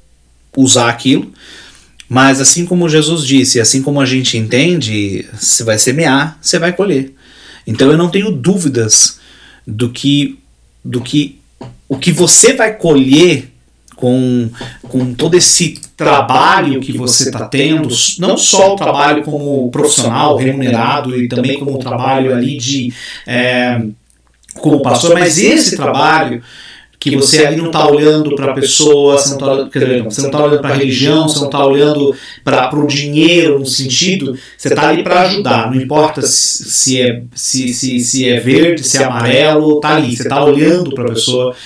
usar 0.56 0.88
aquilo, 0.88 1.30
mas 2.12 2.42
assim 2.42 2.66
como 2.66 2.90
Jesus 2.90 3.26
disse, 3.26 3.58
assim 3.58 3.80
como 3.80 3.98
a 3.98 4.04
gente 4.04 4.36
entende, 4.36 5.26
você 5.32 5.64
vai 5.64 5.78
semear, 5.78 6.36
você 6.42 6.58
vai 6.58 6.70
colher. 6.70 7.14
Então 7.66 7.90
eu 7.90 7.96
não 7.96 8.10
tenho 8.10 8.30
dúvidas 8.30 9.18
do 9.66 9.88
que 9.88 10.38
do 10.84 11.00
que 11.00 11.38
o 11.88 11.96
que 11.96 12.12
você 12.12 12.52
vai 12.52 12.74
colher 12.74 13.50
com, 13.96 14.50
com 14.82 15.14
todo 15.14 15.36
esse 15.36 15.80
trabalho 15.96 16.80
que 16.80 16.92
você 16.92 17.30
está 17.30 17.48
tendo, 17.48 17.88
não 18.18 18.36
só 18.36 18.74
o 18.74 18.76
trabalho 18.76 19.22
como 19.22 19.70
profissional 19.70 20.36
remunerado 20.36 21.16
e 21.16 21.28
também 21.28 21.58
como 21.58 21.76
o 21.76 21.78
trabalho 21.78 22.34
ali 22.34 22.58
de 22.58 22.92
é, 23.26 23.80
como 24.56 24.82
pastor, 24.82 25.14
mas 25.14 25.38
esse 25.38 25.76
trabalho 25.76 26.42
que 27.02 27.16
você 27.16 27.44
ali 27.44 27.56
não 27.56 27.66
está 27.66 27.84
olhando 27.90 28.36
para 28.36 28.52
a 28.52 28.54
pessoa, 28.54 29.18
você 29.18 29.30
não 29.30 29.34
está 29.34 29.46
tá 30.30 30.44
olhando 30.44 30.60
para 30.60 30.70
a 30.70 30.76
religião, 30.76 31.28
você 31.28 31.40
não 31.40 31.46
está 31.46 31.66
olhando 31.66 32.14
para 32.44 32.78
o 32.78 32.86
dinheiro 32.86 33.58
no 33.58 33.66
sentido, 33.66 34.38
você 34.56 34.68
está 34.68 34.88
ali 34.88 35.02
para 35.02 35.22
ajudar, 35.22 35.68
não 35.68 35.82
importa 35.82 36.22
se, 36.22 36.62
se, 36.70 37.00
é, 37.00 37.22
se, 37.34 37.74
se, 37.74 37.98
se 37.98 38.28
é 38.28 38.38
verde, 38.38 38.84
se 38.84 38.98
é 38.98 39.04
amarelo, 39.04 39.78
está 39.78 39.96
ali, 39.96 40.14
você 40.16 40.22
está 40.22 40.44
olhando 40.44 40.94
para 40.94 41.06
a 41.06 41.08
pessoa. 41.12 41.56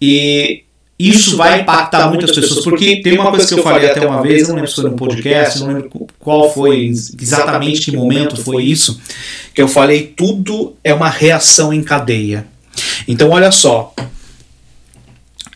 E 0.00 0.62
isso 0.98 1.36
vai 1.36 1.60
impactar 1.60 2.08
muitas 2.08 2.30
pessoas, 2.30 2.64
porque 2.64 3.02
tem 3.02 3.12
uma 3.12 3.28
coisa 3.28 3.46
que 3.46 3.52
eu 3.52 3.62
falei 3.62 3.90
até 3.90 4.06
uma 4.06 4.22
vez, 4.22 4.48
não 4.48 4.54
lembro 4.54 4.70
se 4.70 4.76
foi 4.76 4.84
no 4.84 4.96
podcast, 4.96 5.60
não 5.60 5.66
lembro 5.66 5.90
qual 6.18 6.50
foi 6.50 6.86
exatamente 7.20 7.82
que 7.82 7.94
momento 7.94 8.42
foi 8.42 8.64
isso, 8.64 8.98
que 9.54 9.60
eu 9.60 9.68
falei, 9.68 10.14
tudo 10.16 10.74
é 10.82 10.94
uma 10.94 11.10
reação 11.10 11.74
em 11.74 11.82
cadeia. 11.82 12.46
Então 13.06 13.28
olha 13.28 13.52
só, 13.52 13.92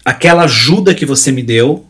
aquela 0.07 0.45
ajuda 0.45 0.95
que 0.95 1.05
você 1.05 1.33
me 1.33 1.43
deu, 1.43 1.85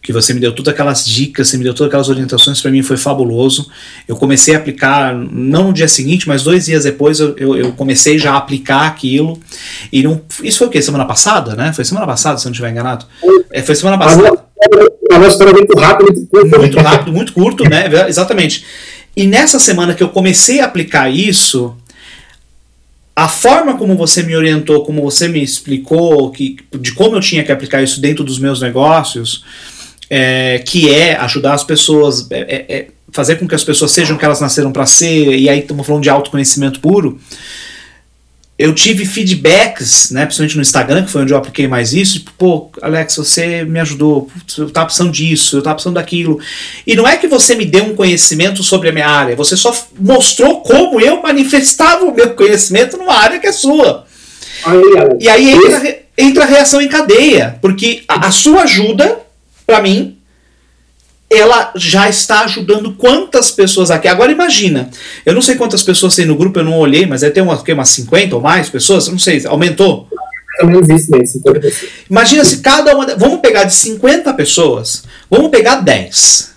que 0.00 0.12
você 0.12 0.32
me 0.32 0.38
deu 0.38 0.54
todas 0.54 0.72
aquelas 0.72 1.04
dicas, 1.04 1.48
você 1.48 1.58
me 1.58 1.64
deu 1.64 1.74
todas 1.74 1.88
aquelas 1.88 2.08
orientações, 2.08 2.62
para 2.62 2.70
mim 2.70 2.84
foi 2.84 2.96
fabuloso. 2.96 3.68
Eu 4.06 4.14
comecei 4.14 4.54
a 4.54 4.58
aplicar, 4.58 5.12
não 5.12 5.64
no 5.64 5.72
dia 5.72 5.88
seguinte, 5.88 6.28
mas 6.28 6.44
dois 6.44 6.66
dias 6.66 6.84
depois 6.84 7.18
eu, 7.18 7.36
eu, 7.36 7.56
eu, 7.56 7.72
comecei 7.72 8.16
já 8.16 8.34
a 8.34 8.36
aplicar 8.36 8.86
aquilo. 8.86 9.40
E 9.92 10.04
não, 10.04 10.22
isso 10.40 10.58
foi 10.58 10.68
o 10.68 10.70
quê? 10.70 10.80
Semana 10.80 11.04
passada, 11.04 11.56
né? 11.56 11.72
Foi 11.72 11.84
semana 11.84 12.06
passada, 12.06 12.38
se 12.38 12.46
eu 12.46 12.50
não 12.50 12.52
estiver 12.52 12.70
enganado. 12.70 13.04
É, 13.52 13.60
foi 13.60 13.74
semana 13.74 13.98
passada. 13.98 14.44
Uma 15.10 15.26
história 15.26 15.52
muito 15.52 15.76
rápido, 15.76 16.12
muito 16.12 16.28
curto. 16.28 16.58
Muito 16.60 16.78
rápido, 16.78 17.12
muito 17.12 17.32
curto, 17.32 17.68
né? 17.68 17.90
Exatamente. 18.08 18.64
E 19.16 19.26
nessa 19.26 19.58
semana 19.58 19.94
que 19.94 20.02
eu 20.02 20.10
comecei 20.10 20.60
a 20.60 20.66
aplicar 20.66 21.10
isso, 21.10 21.76
a 23.20 23.28
forma 23.28 23.76
como 23.76 23.94
você 23.98 24.22
me 24.22 24.34
orientou, 24.34 24.82
como 24.82 25.02
você 25.02 25.28
me 25.28 25.42
explicou 25.42 26.30
que, 26.30 26.56
de 26.80 26.92
como 26.92 27.16
eu 27.16 27.20
tinha 27.20 27.44
que 27.44 27.52
aplicar 27.52 27.82
isso 27.82 28.00
dentro 28.00 28.24
dos 28.24 28.38
meus 28.38 28.62
negócios, 28.62 29.44
é, 30.08 30.60
que 30.60 30.88
é 30.88 31.16
ajudar 31.16 31.52
as 31.52 31.62
pessoas, 31.62 32.26
é, 32.30 32.40
é, 32.40 32.76
é 32.76 32.86
fazer 33.12 33.36
com 33.36 33.46
que 33.46 33.54
as 33.54 33.62
pessoas 33.62 33.90
sejam 33.90 34.16
o 34.16 34.18
que 34.18 34.24
elas 34.24 34.40
nasceram 34.40 34.72
para 34.72 34.86
ser, 34.86 35.36
e 35.36 35.50
aí 35.50 35.58
estamos 35.58 35.86
falando 35.86 36.02
de 36.02 36.08
autoconhecimento 36.08 36.80
puro 36.80 37.20
eu 38.60 38.74
tive 38.74 39.06
feedbacks, 39.06 40.10
né, 40.10 40.26
principalmente 40.26 40.56
no 40.56 40.60
Instagram, 40.60 41.06
que 41.06 41.10
foi 41.10 41.22
onde 41.22 41.32
eu 41.32 41.38
apliquei 41.38 41.66
mais 41.66 41.94
isso, 41.94 42.18
tipo, 42.18 42.30
pô, 42.36 42.70
Alex, 42.82 43.16
você 43.16 43.64
me 43.64 43.80
ajudou, 43.80 44.28
eu 44.58 44.68
tava 44.70 44.84
precisando 44.84 45.10
disso, 45.10 45.56
eu 45.56 45.62
tava 45.62 45.76
precisando 45.76 45.94
daquilo. 45.94 46.38
E 46.86 46.94
não 46.94 47.08
é 47.08 47.16
que 47.16 47.26
você 47.26 47.54
me 47.54 47.64
deu 47.64 47.84
um 47.84 47.96
conhecimento 47.96 48.62
sobre 48.62 48.90
a 48.90 48.92
minha 48.92 49.08
área, 49.08 49.34
você 49.34 49.56
só 49.56 49.74
mostrou 49.98 50.60
como 50.60 51.00
eu 51.00 51.22
manifestava 51.22 52.04
o 52.04 52.14
meu 52.14 52.34
conhecimento 52.34 52.98
numa 52.98 53.14
área 53.14 53.38
que 53.38 53.46
é 53.46 53.52
sua. 53.52 54.04
e 55.18 55.26
aí 55.26 55.52
entra, 55.52 55.98
entra 56.18 56.44
a 56.44 56.46
reação 56.46 56.82
em 56.82 56.88
cadeia, 56.88 57.58
porque 57.62 58.02
a, 58.06 58.26
a 58.26 58.30
sua 58.30 58.64
ajuda, 58.64 59.20
para 59.66 59.80
mim, 59.80 60.18
ela 61.30 61.72
já 61.76 62.08
está 62.08 62.40
ajudando 62.40 62.92
quantas 62.94 63.52
pessoas 63.52 63.90
aqui. 63.90 64.08
Agora 64.08 64.32
imagina, 64.32 64.90
eu 65.24 65.32
não 65.32 65.40
sei 65.40 65.54
quantas 65.54 65.82
pessoas 65.82 66.16
tem 66.16 66.26
no 66.26 66.34
grupo, 66.34 66.58
eu 66.58 66.64
não 66.64 66.76
olhei, 66.76 67.06
mas 67.06 67.20
deve 67.20 67.34
ter 67.34 67.40
uma, 67.40 67.54
umas 67.56 67.88
50 67.88 68.34
ou 68.34 68.42
mais 68.42 68.68
pessoas, 68.68 69.06
não 69.06 69.18
sei, 69.18 69.46
aumentou? 69.46 70.08
Imagina 72.10 72.44
se 72.44 72.58
cada 72.58 72.94
uma. 72.94 73.06
Vamos 73.16 73.40
pegar 73.40 73.64
de 73.64 73.74
50 73.74 74.34
pessoas, 74.34 75.04
vamos 75.30 75.50
pegar 75.50 75.76
10. 75.76 76.50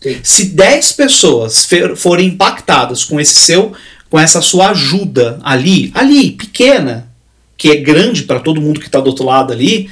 Sim. 0.00 0.20
Se 0.22 0.44
10 0.46 0.92
pessoas 0.92 1.68
forem 1.96 2.28
impactadas 2.28 3.04
com 3.04 3.20
esse 3.20 3.34
seu, 3.34 3.72
com 4.08 4.18
essa 4.18 4.40
sua 4.40 4.70
ajuda 4.70 5.40
ali, 5.42 5.90
ali, 5.94 6.30
pequena, 6.30 7.08
que 7.56 7.70
é 7.70 7.76
grande 7.76 8.22
para 8.22 8.40
todo 8.40 8.60
mundo 8.60 8.80
que 8.80 8.86
está 8.86 9.00
do 9.00 9.08
outro 9.08 9.24
lado 9.24 9.52
ali, 9.52 9.90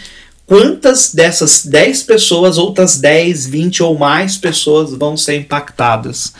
quantas 0.50 1.14
dessas 1.14 1.64
10 1.64 2.02
pessoas, 2.02 2.58
outras 2.58 2.98
10, 2.98 3.46
20 3.46 3.84
ou 3.84 3.96
mais 3.96 4.36
pessoas 4.36 4.92
vão 4.92 5.16
ser 5.16 5.36
impactadas, 5.36 6.32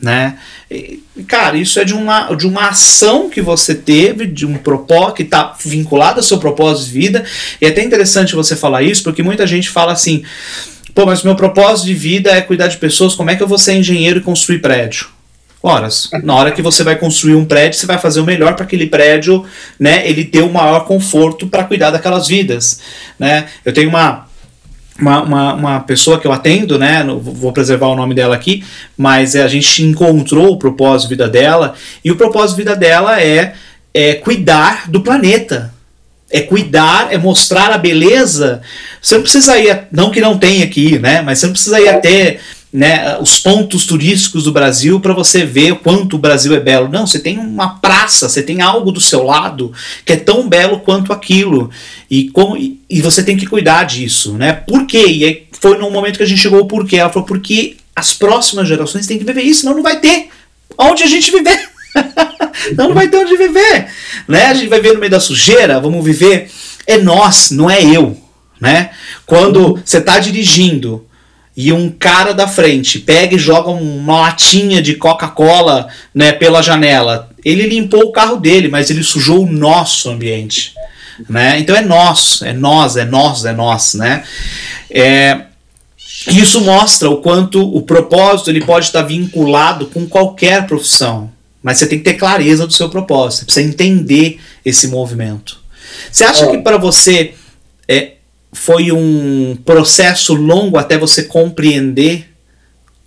né? 0.00 0.38
E, 0.70 1.02
cara, 1.26 1.54
isso 1.58 1.78
é 1.78 1.84
de 1.84 1.92
uma, 1.92 2.34
de 2.34 2.46
uma 2.46 2.70
ação 2.70 3.28
que 3.28 3.42
você 3.42 3.74
teve, 3.74 4.26
de 4.26 4.46
um 4.46 4.56
propósito 4.56 5.16
que 5.16 5.22
está 5.22 5.54
vinculado 5.62 6.18
ao 6.18 6.22
seu 6.22 6.38
propósito 6.38 6.86
de 6.86 6.92
vida. 6.92 7.26
E 7.60 7.66
é 7.66 7.68
até 7.68 7.84
interessante 7.84 8.34
você 8.34 8.56
falar 8.56 8.82
isso, 8.82 9.02
porque 9.02 9.22
muita 9.22 9.46
gente 9.46 9.68
fala 9.68 9.92
assim: 9.92 10.22
pô, 10.94 11.04
mas 11.04 11.22
meu 11.22 11.36
propósito 11.36 11.88
de 11.88 11.94
vida 11.94 12.30
é 12.30 12.40
cuidar 12.40 12.68
de 12.68 12.78
pessoas, 12.78 13.14
como 13.14 13.28
é 13.28 13.36
que 13.36 13.42
eu 13.42 13.48
vou 13.48 13.58
ser 13.58 13.74
engenheiro 13.74 14.20
e 14.20 14.22
construir 14.22 14.60
prédio? 14.60 15.17
Horas. 15.62 16.08
Na 16.22 16.34
hora 16.34 16.52
que 16.52 16.62
você 16.62 16.82
vai 16.82 16.96
construir 16.96 17.34
um 17.34 17.44
prédio, 17.44 17.78
você 17.78 17.86
vai 17.86 17.98
fazer 17.98 18.20
o 18.20 18.24
melhor 18.24 18.54
para 18.54 18.64
aquele 18.64 18.86
prédio, 18.86 19.44
né, 19.78 20.08
ele 20.08 20.24
ter 20.24 20.42
o 20.42 20.52
maior 20.52 20.84
conforto 20.84 21.46
para 21.46 21.64
cuidar 21.64 21.90
daquelas 21.90 22.28
vidas, 22.28 22.80
né? 23.18 23.46
Eu 23.64 23.72
tenho 23.72 23.88
uma 23.88 24.28
uma, 25.00 25.22
uma, 25.22 25.54
uma, 25.54 25.80
pessoa 25.80 26.18
que 26.18 26.26
eu 26.26 26.32
atendo, 26.32 26.76
né? 26.76 27.04
Vou 27.04 27.52
preservar 27.52 27.86
o 27.86 27.94
nome 27.94 28.14
dela 28.14 28.34
aqui, 28.34 28.64
mas 28.96 29.36
a 29.36 29.46
gente 29.46 29.84
encontrou 29.84 30.52
o 30.52 30.58
propósito 30.58 31.08
de 31.08 31.14
vida 31.14 31.28
dela, 31.28 31.74
e 32.04 32.10
o 32.10 32.16
propósito 32.16 32.56
de 32.56 32.64
vida 32.64 32.74
dela 32.74 33.22
é, 33.22 33.54
é 33.94 34.14
cuidar 34.14 34.90
do 34.90 35.00
planeta. 35.00 35.72
É 36.30 36.42
cuidar, 36.42 37.08
é 37.10 37.16
mostrar 37.16 37.70
a 37.70 37.78
beleza. 37.78 38.60
Você 39.00 39.14
não 39.14 39.22
precisa 39.22 39.56
ir, 39.56 39.86
não 39.90 40.10
que 40.10 40.20
não 40.20 40.36
tenha 40.36 40.64
aqui, 40.64 40.98
né? 40.98 41.22
Mas 41.22 41.38
você 41.38 41.46
não 41.46 41.52
precisa 41.54 41.80
ir 41.80 41.88
até 41.88 42.38
né, 42.72 43.16
os 43.18 43.38
pontos 43.38 43.86
turísticos 43.86 44.44
do 44.44 44.52
Brasil 44.52 45.00
para 45.00 45.14
você 45.14 45.44
ver 45.44 45.72
o 45.72 45.76
quanto 45.76 46.16
o 46.16 46.18
Brasil 46.18 46.54
é 46.54 46.60
belo. 46.60 46.88
Não, 46.88 47.06
você 47.06 47.18
tem 47.18 47.38
uma 47.38 47.78
praça, 47.78 48.28
você 48.28 48.42
tem 48.42 48.60
algo 48.60 48.92
do 48.92 49.00
seu 49.00 49.22
lado 49.22 49.72
que 50.04 50.12
é 50.12 50.16
tão 50.16 50.48
belo 50.48 50.80
quanto 50.80 51.12
aquilo. 51.12 51.70
E, 52.10 52.28
com, 52.30 52.56
e 52.56 53.00
você 53.00 53.22
tem 53.22 53.36
que 53.36 53.46
cuidar 53.46 53.84
disso. 53.84 54.34
Né? 54.34 54.52
Por 54.52 54.86
quê? 54.86 55.06
E 55.06 55.24
aí 55.24 55.46
foi 55.52 55.78
no 55.78 55.90
momento 55.90 56.18
que 56.18 56.22
a 56.22 56.26
gente 56.26 56.42
chegou 56.42 56.58
ao 56.58 56.66
porquê. 56.66 56.96
Ela 56.96 57.10
falou, 57.10 57.26
porque 57.26 57.76
as 57.96 58.12
próximas 58.12 58.68
gerações 58.68 59.06
têm 59.06 59.18
que 59.18 59.24
viver 59.24 59.42
isso, 59.42 59.60
senão 59.60 59.74
não 59.74 59.82
vai 59.82 59.98
ter 59.98 60.28
onde 60.76 61.02
a 61.02 61.06
gente 61.06 61.30
viver. 61.30 61.68
não, 62.76 62.88
não 62.88 62.94
vai 62.94 63.08
ter 63.08 63.16
onde 63.16 63.36
viver. 63.36 63.88
Né? 64.28 64.46
A 64.46 64.54
gente 64.54 64.68
vai 64.68 64.80
viver 64.80 64.94
no 64.94 65.00
meio 65.00 65.10
da 65.10 65.20
sujeira, 65.20 65.80
vamos 65.80 66.04
viver. 66.04 66.50
É 66.86 66.98
nós, 66.98 67.50
não 67.50 67.70
é 67.70 67.82
eu. 67.82 68.16
Né? 68.60 68.90
Quando 69.24 69.80
você 69.84 69.98
está 69.98 70.18
dirigindo 70.18 71.07
e 71.60 71.72
um 71.72 71.90
cara 71.90 72.32
da 72.32 72.46
frente 72.46 73.00
pega 73.00 73.34
e 73.34 73.38
joga 73.38 73.68
uma 73.70 74.20
latinha 74.20 74.80
de 74.80 74.94
Coca-Cola 74.94 75.88
né, 76.14 76.30
pela 76.30 76.62
janela, 76.62 77.30
ele 77.44 77.66
limpou 77.66 78.02
o 78.02 78.12
carro 78.12 78.36
dele, 78.36 78.68
mas 78.68 78.90
ele 78.90 79.02
sujou 79.02 79.42
o 79.42 79.50
nosso 79.50 80.08
ambiente. 80.08 80.72
Né? 81.28 81.58
Então 81.58 81.74
é 81.74 81.80
nosso, 81.80 82.44
é 82.44 82.52
nós, 82.52 82.96
é 82.96 83.04
nós, 83.04 83.44
é 83.44 83.52
nós. 83.52 83.94
Né? 83.94 84.22
É, 84.88 85.46
isso 86.28 86.60
mostra 86.60 87.10
o 87.10 87.16
quanto 87.16 87.60
o 87.60 87.82
propósito 87.82 88.50
ele 88.50 88.64
pode 88.64 88.86
estar 88.86 89.02
vinculado 89.02 89.86
com 89.86 90.06
qualquer 90.06 90.64
profissão. 90.64 91.28
Mas 91.60 91.78
você 91.78 91.88
tem 91.88 91.98
que 91.98 92.04
ter 92.04 92.14
clareza 92.14 92.68
do 92.68 92.72
seu 92.72 92.88
propósito, 92.88 93.40
você 93.40 93.44
precisa 93.46 93.68
entender 93.68 94.38
esse 94.64 94.86
movimento. 94.86 95.58
Você 96.08 96.22
acha 96.22 96.44
é. 96.44 96.50
que 96.52 96.58
para 96.58 96.76
você 96.76 97.34
é, 97.88 98.12
foi 98.52 98.90
um 98.92 99.56
processo 99.64 100.34
longo 100.34 100.78
até 100.78 100.96
você 100.98 101.24
compreender 101.24 102.28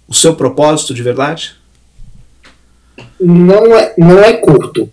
o 0.08 0.14
seu 0.14 0.36
propósito 0.36 0.94
de 0.94 1.02
verdade? 1.02 1.62
não 3.22 3.76
é, 3.76 3.94
não 3.98 4.20
é 4.20 4.34
curto. 4.34 4.90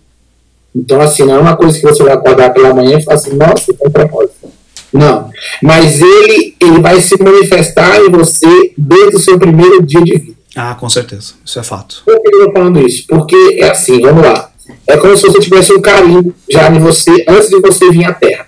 Então, 0.75 1.01
assim, 1.01 1.23
não 1.25 1.35
é 1.35 1.39
uma 1.39 1.57
coisa 1.57 1.77
que 1.77 1.85
você 1.85 2.03
vai 2.03 2.13
acordar 2.13 2.53
pela 2.53 2.73
manhã 2.73 2.99
e 2.99 3.03
falar 3.03 3.17
assim, 3.17 3.35
nossa, 3.35 3.73
tem 3.73 3.89
propósito. 3.89 4.49
Não. 4.93 5.29
Mas 5.61 6.01
ele, 6.01 6.55
ele 6.59 6.79
vai 6.79 6.99
se 7.01 7.21
manifestar 7.21 7.99
em 7.99 8.09
você 8.09 8.73
desde 8.77 9.15
o 9.15 9.19
seu 9.19 9.37
primeiro 9.37 9.83
dia 9.83 10.01
de 10.01 10.17
vida. 10.17 10.39
Ah, 10.55 10.75
com 10.75 10.89
certeza. 10.89 11.33
Isso 11.43 11.59
é 11.59 11.63
fato. 11.63 12.01
Por 12.05 12.19
que 12.21 12.27
eu 12.27 12.39
estou 12.39 12.53
falando 12.53 12.87
isso? 12.87 13.05
Porque 13.07 13.35
é 13.59 13.69
assim, 13.69 13.99
vamos 14.01 14.23
lá. 14.23 14.51
É 14.87 14.97
como 14.97 15.15
se 15.15 15.23
você 15.23 15.39
tivesse 15.39 15.73
um 15.73 15.81
carinho 15.81 16.33
já 16.49 16.69
em 16.69 16.79
você 16.79 17.25
antes 17.27 17.49
de 17.49 17.59
você 17.59 17.89
vir 17.91 18.05
à 18.05 18.13
Terra. 18.13 18.47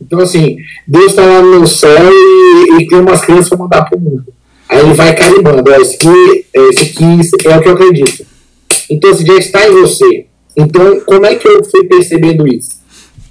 Então, 0.00 0.20
assim, 0.20 0.56
Deus 0.86 1.06
está 1.06 1.24
lá 1.24 1.42
no 1.42 1.66
céu 1.66 2.10
e, 2.10 2.80
e 2.80 2.86
tem 2.86 3.00
umas 3.00 3.20
crianças 3.20 3.48
para 3.48 3.58
mandar 3.58 3.84
para 3.84 3.98
o 3.98 4.00
mundo. 4.00 4.24
Aí 4.68 4.80
ele 4.80 4.94
vai 4.94 5.14
carimbando. 5.14 5.70
Esse 5.74 5.96
aqui, 5.96 7.20
esse 7.20 7.34
aqui 7.34 7.48
é 7.48 7.56
o 7.56 7.60
que 7.60 7.68
eu 7.68 7.72
acredito. 7.72 8.26
Então, 8.88 9.10
esse 9.10 9.26
já 9.26 9.34
está 9.34 9.68
em 9.68 9.72
você. 9.72 10.26
Então, 10.56 11.00
como 11.00 11.26
é 11.26 11.34
que 11.34 11.46
eu 11.46 11.62
fui 11.64 11.84
percebendo 11.84 12.46
isso? 12.46 12.80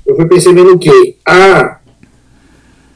Eu 0.06 0.16
fui 0.16 0.26
percebendo 0.28 0.74
o 0.74 0.80
quê? 0.80 1.16
Ah, 1.26 1.80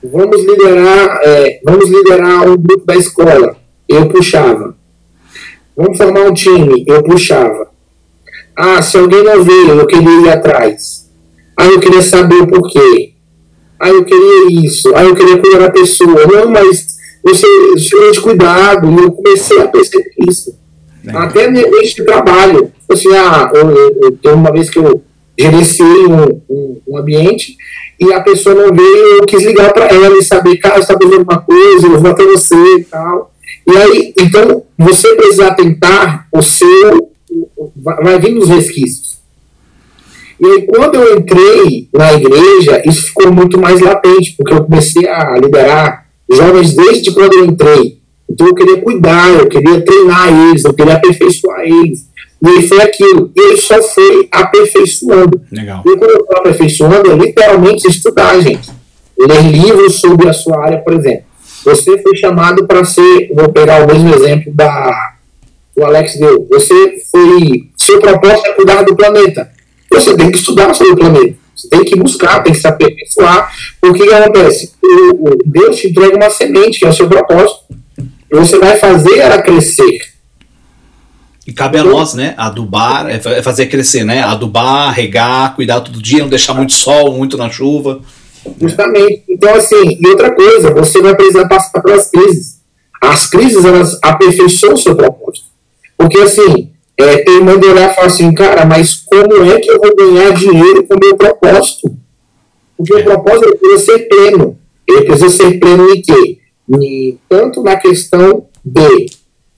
vamos 0.04 0.44
liderar, 0.44 1.20
é, 1.24 1.62
vamos 1.64 1.90
liderar 1.90 2.50
um 2.50 2.58
grupo 2.58 2.86
da 2.86 2.96
escola. 2.96 3.56
Eu 3.88 4.08
puxava. 4.08 4.76
Vamos 5.76 5.98
formar 5.98 6.22
um 6.22 6.34
time. 6.34 6.84
Eu 6.88 7.04
puxava. 7.04 7.72
Ah, 8.56 8.82
se 8.82 8.98
alguém 8.98 9.24
não 9.24 9.44
veio, 9.44 9.70
eu 9.70 9.88
queria 9.88 10.22
ir 10.22 10.30
atrás. 10.30 11.10
Ah, 11.58 11.68
eu 11.68 11.80
queria 11.80 12.02
saber 12.02 12.36
o 12.36 12.48
porquê. 12.48 13.13
Ah, 13.84 13.90
eu 13.90 14.06
queria 14.06 14.66
isso. 14.66 14.96
Ah, 14.96 15.04
eu 15.04 15.14
queria 15.14 15.38
cuidar 15.38 15.60
da 15.60 15.70
pessoa. 15.70 16.26
Não, 16.26 16.50
mas 16.50 16.88
você, 17.22 17.48
você 17.74 18.12
de 18.12 18.22
cuidado. 18.22 18.90
E 18.90 19.04
eu 19.04 19.12
comecei 19.12 19.60
a 19.60 19.68
perceber 19.68 20.10
isso. 20.30 20.58
É. 21.06 21.12
Até 21.12 21.52
de 21.52 22.06
trabalho. 22.06 22.72
Assim, 22.90 23.14
ah, 23.14 23.52
eu, 23.54 23.70
eu, 23.70 24.00
eu, 24.04 24.12
tem 24.14 24.32
uma 24.32 24.54
vez 24.54 24.70
que 24.70 24.80
eu 24.80 25.02
gerenciei 25.38 26.06
um, 26.06 26.42
um, 26.50 26.82
um, 26.88 26.98
ambiente 26.98 27.58
e 28.00 28.14
a 28.14 28.22
pessoa 28.22 28.56
não 28.56 28.74
veio, 28.74 29.18
eu 29.18 29.26
quis 29.26 29.44
ligar 29.44 29.74
para 29.74 29.88
ela 29.88 30.16
e 30.18 30.24
saber, 30.24 30.58
cara, 30.58 30.76
você 30.76 30.82
está 30.82 30.94
fazendo 30.94 31.20
alguma 31.20 31.42
coisa, 31.42 31.88
eu 31.88 32.00
vou 32.00 32.12
até 32.12 32.24
você 32.24 32.56
e 32.78 32.84
tal. 32.84 33.34
E 33.68 33.78
aí, 33.78 34.14
então, 34.18 34.64
você 34.78 35.16
precisa 35.16 35.52
tentar 35.56 36.28
o 36.32 36.42
seu, 36.42 37.10
vai 37.76 38.20
vir 38.20 38.34
nos 38.34 38.48
resquícios. 38.48 39.23
E 40.40 40.46
aí, 40.46 40.62
quando 40.64 40.96
eu 40.96 41.18
entrei 41.18 41.88
na 41.94 42.14
igreja, 42.14 42.82
isso 42.86 43.08
ficou 43.08 43.32
muito 43.32 43.60
mais 43.60 43.80
latente, 43.80 44.36
porque 44.38 44.54
eu 44.54 44.64
comecei 44.64 45.08
a 45.08 45.38
liderar 45.38 46.06
jovens 46.32 46.76
desde 46.76 47.12
quando 47.12 47.34
eu 47.34 47.46
entrei. 47.46 48.00
Então, 48.30 48.48
eu 48.48 48.56
queria 48.56 48.82
cuidar, 48.82 49.30
eu 49.32 49.48
queria 49.48 49.82
treinar 49.82 50.50
eles, 50.50 50.64
eu 50.64 50.74
queria 50.74 50.96
aperfeiçoar 50.96 51.62
eles. 51.62 52.08
E 52.42 52.48
aí 52.48 52.68
foi 52.68 52.82
aquilo. 52.82 53.32
Ele 53.36 53.58
só 53.58 53.82
foi 53.82 54.28
aperfeiçoando. 54.32 55.42
Legal. 55.52 55.82
E 55.86 55.98
quando 55.98 56.12
eu 56.12 56.20
estou 56.22 56.38
aperfeiçoando, 56.38 57.12
é 57.12 57.16
literalmente 57.16 57.88
estudar, 57.88 58.40
gente. 58.42 58.70
Ler 59.18 59.44
livros 59.44 60.02
sobre 60.02 60.28
a 60.28 60.34
sua 60.34 60.66
área, 60.66 60.80
por 60.80 60.94
exemplo. 60.94 61.24
Você 61.64 61.98
foi 62.02 62.18
chamado 62.18 62.68
para 62.68 62.84
ser, 62.84 63.32
vou 63.34 63.50
pegar 63.50 63.84
o 63.84 63.88
mesmo 63.88 64.14
exemplo 64.14 64.52
da 64.54 65.14
o 65.76 65.84
Alex 65.86 66.18
deu. 66.18 66.48
Você 66.52 66.98
foi, 67.12 67.70
seu 67.78 68.00
propósito 68.00 68.48
é 68.48 68.54
cuidar 68.54 68.84
do 68.84 68.96
planeta. 68.96 69.50
Você 69.94 70.16
tem 70.16 70.32
que 70.32 70.38
estudar 70.38 70.74
sobre 70.74 70.94
o 70.94 70.98
planeta. 70.98 71.38
Você 71.56 71.70
tem 71.70 71.84
que 71.84 71.96
buscar, 71.96 72.42
tem 72.44 72.54
que 72.54 72.60
se 72.60 72.68
aperfeiçoar. 72.68 73.52
Porque 73.80 74.04
o 74.04 74.08
que 74.08 74.14
acontece? 74.14 74.74
O, 74.84 75.30
o 75.30 75.38
Deus 75.46 75.78
te 75.78 75.90
entrega 75.90 76.16
uma 76.16 76.30
semente, 76.30 76.80
que 76.80 76.86
é 76.86 76.90
o 76.90 76.94
seu 76.94 77.08
propósito. 77.08 77.60
E 78.32 78.36
você 78.36 78.58
vai 78.58 78.78
fazer 78.78 79.20
ela 79.20 79.42
crescer. 79.42 80.14
E 81.46 81.52
cabe 81.52 81.78
a 81.78 81.84
nós, 81.84 82.14
né? 82.14 82.34
Adubar, 82.38 83.08
é, 83.10 83.16
é 83.16 83.44
fazer 83.44 83.68
crescer, 83.68 84.04
né? 84.04 84.24
Adubar, 84.24 84.94
regar, 84.94 85.56
cuidar 85.56 85.82
todo 85.82 86.02
dia, 86.02 86.20
não 86.20 86.30
deixar 86.30 86.54
muito 86.54 86.74
sol, 86.74 87.14
muito 87.14 87.38
na 87.38 87.50
chuva. 87.50 88.02
Justamente. 88.60 89.24
Então, 89.30 89.54
assim, 89.54 89.98
e 90.00 90.08
outra 90.08 90.34
coisa, 90.34 90.72
você 90.72 91.02
vai 91.02 91.16
precisar 91.16 91.48
passar 91.48 91.82
pelas 91.82 92.10
crises. 92.10 92.62
As 93.02 93.26
crises, 93.26 93.64
elas 93.64 94.00
aperfeiçoam 94.02 94.74
o 94.74 94.78
seu 94.78 94.96
propósito. 94.96 95.48
Porque, 95.98 96.18
assim, 96.20 96.72
é, 97.04 97.30
irmão 97.30 97.58
de 97.58 97.68
olhar 97.68 97.92
e 97.92 97.96
falar 97.96 98.08
assim, 98.08 98.34
cara, 98.34 98.66
mas 98.66 98.96
como 98.96 99.46
é 99.52 99.60
que 99.60 99.70
eu 99.70 99.80
vou 99.80 99.96
ganhar 99.96 100.34
dinheiro 100.34 100.86
com 100.86 100.96
o 100.96 101.00
meu 101.00 101.16
propósito? 101.16 101.96
Porque 102.78 102.94
o 102.94 103.04
propósito 103.04 103.58
precisa 103.58 103.86
ser 103.86 104.00
pleno. 104.08 104.58
Ele 104.88 105.06
precisa 105.06 105.30
ser 105.30 105.60
pleno 105.60 105.90
em 105.90 106.02
quê? 106.02 106.40
Tanto 107.30 107.62
na 107.64 107.76
questão 107.78 108.48
de 108.64 109.08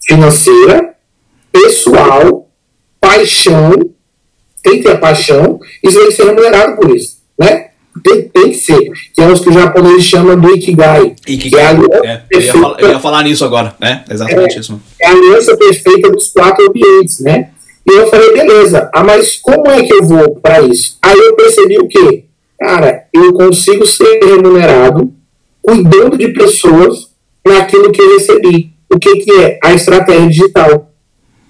financeira, 0.07 0.95
pessoal, 1.51 2.49
paixão, 2.99 3.71
tem 4.63 4.77
que 4.77 4.83
ter 4.83 4.99
paixão, 4.99 5.59
e 5.83 5.91
você 5.91 6.05
que 6.05 6.11
ser 6.11 6.25
remunerado 6.25 6.75
por 6.75 6.95
isso, 6.95 7.19
né? 7.37 7.69
Tem, 8.03 8.23
tem 8.23 8.51
que 8.51 8.57
ser, 8.57 8.91
que 9.13 9.21
é 9.21 9.27
os 9.27 9.39
que 9.39 9.49
os 9.49 9.55
japoneses 9.55 10.03
chamam 10.03 10.37
do 10.37 10.53
Ikigai. 10.53 11.15
Ikigai. 11.25 11.77
É, 12.03 12.09
é, 12.09 12.23
eu, 12.29 12.41
ia 12.41 12.51
falar, 12.51 12.79
eu, 12.79 12.89
ia 12.89 12.99
falar, 12.99 13.23
nisso 13.23 13.45
agora, 13.45 13.75
né? 13.79 14.03
Exatamente 14.09 14.57
é, 14.57 14.59
isso. 14.59 14.81
É 15.01 15.07
a 15.07 15.11
aliança 15.11 15.55
perfeita 15.55 16.11
dos 16.11 16.27
quatro 16.27 16.67
ambientes, 16.67 17.21
né? 17.21 17.51
E 17.89 17.93
eu 17.93 18.07
falei, 18.07 18.33
beleza, 18.33 18.89
ah, 18.93 19.03
mas 19.03 19.37
como 19.37 19.69
é 19.69 19.83
que 19.83 19.93
eu 19.93 20.03
vou 20.03 20.35
para 20.35 20.61
isso? 20.61 20.97
Aí 21.01 21.17
eu 21.17 21.35
percebi 21.35 21.79
o 21.79 21.87
quê? 21.87 22.25
Cara, 22.59 23.05
eu 23.13 23.31
consigo 23.33 23.85
ser 23.87 24.19
remunerado 24.23 25.13
cuidando 25.61 26.17
de 26.17 26.29
pessoas 26.29 27.09
naquilo 27.45 27.91
que 27.91 28.01
eu 28.01 28.13
recebi. 28.13 28.71
O 28.91 28.99
que, 28.99 29.17
que 29.17 29.31
é? 29.31 29.59
A 29.63 29.73
estratégia 29.73 30.27
digital. 30.27 30.91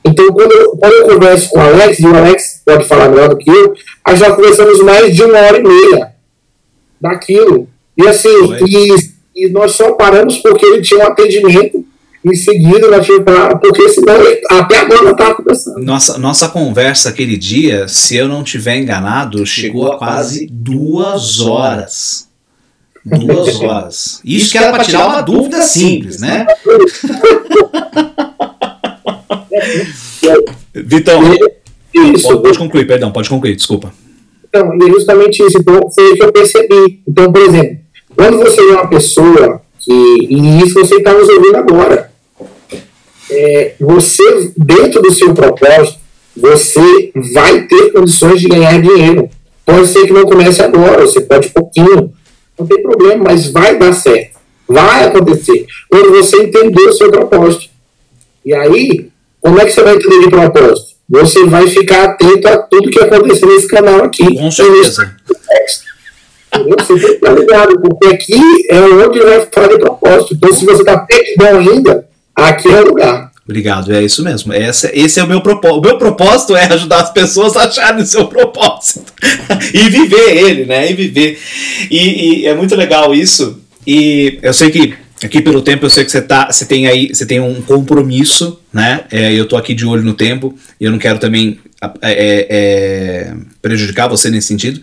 Então, 0.05 0.27
quando 0.31 0.51
eu, 0.51 0.71
quando 0.77 0.93
eu 0.93 1.07
converso 1.07 1.49
com 1.49 1.57
o 1.57 1.61
Alex, 1.61 1.99
e 1.99 2.05
o 2.05 2.15
Alex 2.15 2.61
pode 2.63 2.85
falar 2.85 3.09
melhor 3.09 3.29
do 3.29 3.37
que 3.37 3.49
eu, 3.49 3.73
nós 4.07 4.19
já 4.19 4.31
conversamos 4.31 4.79
mais 4.81 5.15
de 5.15 5.23
uma 5.23 5.39
hora 5.39 5.57
e 5.57 5.63
meia 5.63 6.14
daquilo. 7.05 7.69
E 7.97 8.07
assim, 8.07 8.29
e, 8.67 8.95
e, 9.35 9.49
nós 9.49 9.71
só 9.73 9.93
paramos 9.93 10.37
porque 10.37 10.65
ele 10.65 10.81
tinha 10.81 10.99
um 11.05 11.07
atendimento 11.07 11.85
em 12.25 12.35
seguida, 12.35 12.89
nós 12.89 13.07
pra, 13.23 13.55
porque 13.57 13.87
senão 13.89 14.15
ele, 14.15 14.41
até 14.49 14.79
agora 14.79 15.03
não 15.03 15.11
estava 15.11 15.35
conversando. 15.35 15.79
Nossa, 15.79 16.17
nossa 16.17 16.49
conversa 16.49 17.09
aquele 17.09 17.37
dia, 17.37 17.87
se 17.87 18.15
eu 18.15 18.27
não 18.27 18.43
tiver 18.43 18.77
enganado, 18.77 19.45
chegou 19.45 19.91
a 19.91 19.97
quase 19.97 20.47
duas 20.51 21.39
horas. 21.39 22.27
Duas 23.05 23.61
horas. 23.61 24.21
Isso 24.25 24.51
que 24.51 24.57
era 24.57 24.71
para 24.71 24.83
tirar 24.83 25.07
uma 25.07 25.21
dúvida 25.21 25.61
simples, 25.61 26.19
né? 26.19 26.47
Vitão, 30.73 31.21
isso, 31.93 32.27
pode, 32.27 32.41
pode 32.41 32.57
concluir, 32.57 32.85
perdão, 32.85 33.11
pode 33.11 33.29
concluir, 33.29 33.55
desculpa. 33.55 33.93
E 34.59 34.83
é 34.83 34.91
justamente 34.91 35.43
isso. 35.43 35.57
Então, 35.59 35.89
foi 35.91 36.11
o 36.11 36.15
que 36.15 36.23
eu 36.23 36.31
percebi. 36.31 37.01
Então, 37.07 37.31
por 37.31 37.41
exemplo, 37.41 37.77
quando 38.15 38.37
você 38.37 38.61
é 38.61 38.73
uma 38.73 38.87
pessoa 38.87 39.61
que, 39.79 39.91
e 39.91 40.63
isso 40.63 40.73
você 40.73 40.95
está 40.95 41.13
nos 41.13 41.29
ouvindo 41.29 41.57
agora, 41.57 42.11
é, 43.29 43.73
você, 43.79 44.51
dentro 44.57 45.01
do 45.01 45.11
seu 45.11 45.33
propósito, 45.33 45.99
você 46.35 47.11
vai 47.33 47.61
ter 47.67 47.91
condições 47.91 48.41
de 48.41 48.47
ganhar 48.47 48.81
dinheiro. 48.81 49.29
Pode 49.65 49.87
ser 49.87 50.05
que 50.05 50.13
não 50.13 50.25
comece 50.25 50.61
agora, 50.61 51.05
você 51.05 51.21
pode 51.21 51.49
pouquinho, 51.49 52.13
não 52.57 52.67
tem 52.67 52.81
problema, 52.81 53.23
mas 53.23 53.51
vai 53.51 53.77
dar 53.77 53.93
certo. 53.93 54.35
Vai 54.67 55.05
acontecer. 55.05 55.65
Quando 55.89 56.11
você 56.11 56.37
entender 56.43 56.81
o 56.81 56.93
seu 56.93 57.11
propósito. 57.11 57.69
E 58.43 58.53
aí, 58.53 59.09
como 59.41 59.59
é 59.59 59.65
que 59.65 59.71
você 59.71 59.83
vai 59.83 59.95
entender 59.95 60.19
de 60.21 60.29
propósito? 60.29 60.94
Você 61.09 61.45
vai 61.45 61.67
ficar 61.67 62.03
atento 62.05 62.47
a 62.47 62.57
tudo 62.57 62.89
que 62.89 62.99
acontecer 62.99 63.45
nesse 63.45 63.67
canal 63.67 64.03
aqui. 64.03 64.35
Com 64.35 64.49
certeza. 64.49 65.15
Você 66.51 66.93
tem 66.93 66.97
que 66.97 67.05
estar 67.05 67.33
ligado, 67.33 67.79
porque 67.79 68.07
aqui 68.07 68.41
é 68.69 68.79
onde 68.79 69.19
vai 69.19 69.47
falar 69.51 69.67
de 69.67 69.79
propósito. 69.79 70.33
Então, 70.33 70.53
se 70.53 70.65
você 70.65 70.81
está 70.81 70.97
perdidão 70.99 71.59
ainda, 71.59 72.07
aqui 72.35 72.69
é 72.69 72.81
o 72.81 72.87
lugar. 72.87 73.31
Obrigado, 73.47 73.93
é 73.93 74.01
isso 74.01 74.23
mesmo. 74.23 74.51
Esse, 74.53 74.89
esse 74.93 75.19
é 75.19 75.23
o 75.23 75.27
meu 75.27 75.39
propósito. 75.39 75.77
O 75.77 75.81
meu 75.81 75.97
propósito 75.99 76.55
é 76.55 76.65
ajudar 76.65 77.01
as 77.01 77.11
pessoas 77.11 77.55
a 77.55 77.65
acharem 77.65 78.01
o 78.01 78.05
seu 78.05 78.25
propósito 78.27 79.13
e 79.71 79.89
viver 79.89 80.35
ele, 80.35 80.65
né? 80.65 80.89
E 80.89 80.93
viver. 80.95 81.39
E, 81.91 82.41
e, 82.41 82.47
é 82.47 82.55
muito 82.55 82.75
legal 82.75 83.13
isso. 83.13 83.61
E 83.85 84.39
eu 84.41 84.51
sei 84.51 84.71
que 84.71 84.95
Aqui 85.23 85.41
pelo 85.41 85.61
tempo 85.61 85.85
eu 85.85 85.89
sei 85.89 86.03
que 86.03 86.11
você 86.11 86.21
tá, 86.21 86.51
você 86.51 86.65
tem 86.65 86.87
aí, 86.87 87.13
você 87.13 87.25
tem 87.25 87.39
um 87.39 87.61
compromisso, 87.61 88.59
né? 88.71 89.05
É, 89.09 89.33
eu 89.33 89.47
tô 89.47 89.55
aqui 89.55 89.73
de 89.73 89.85
olho 89.85 90.03
no 90.03 90.13
tempo 90.13 90.57
e 90.79 90.85
eu 90.85 90.91
não 90.91 90.99
quero 90.99 91.19
também 91.19 91.59
é, 92.01 92.47
é, 92.49 93.33
prejudicar 93.61 94.09
você 94.09 94.29
nesse 94.29 94.47
sentido. 94.47 94.81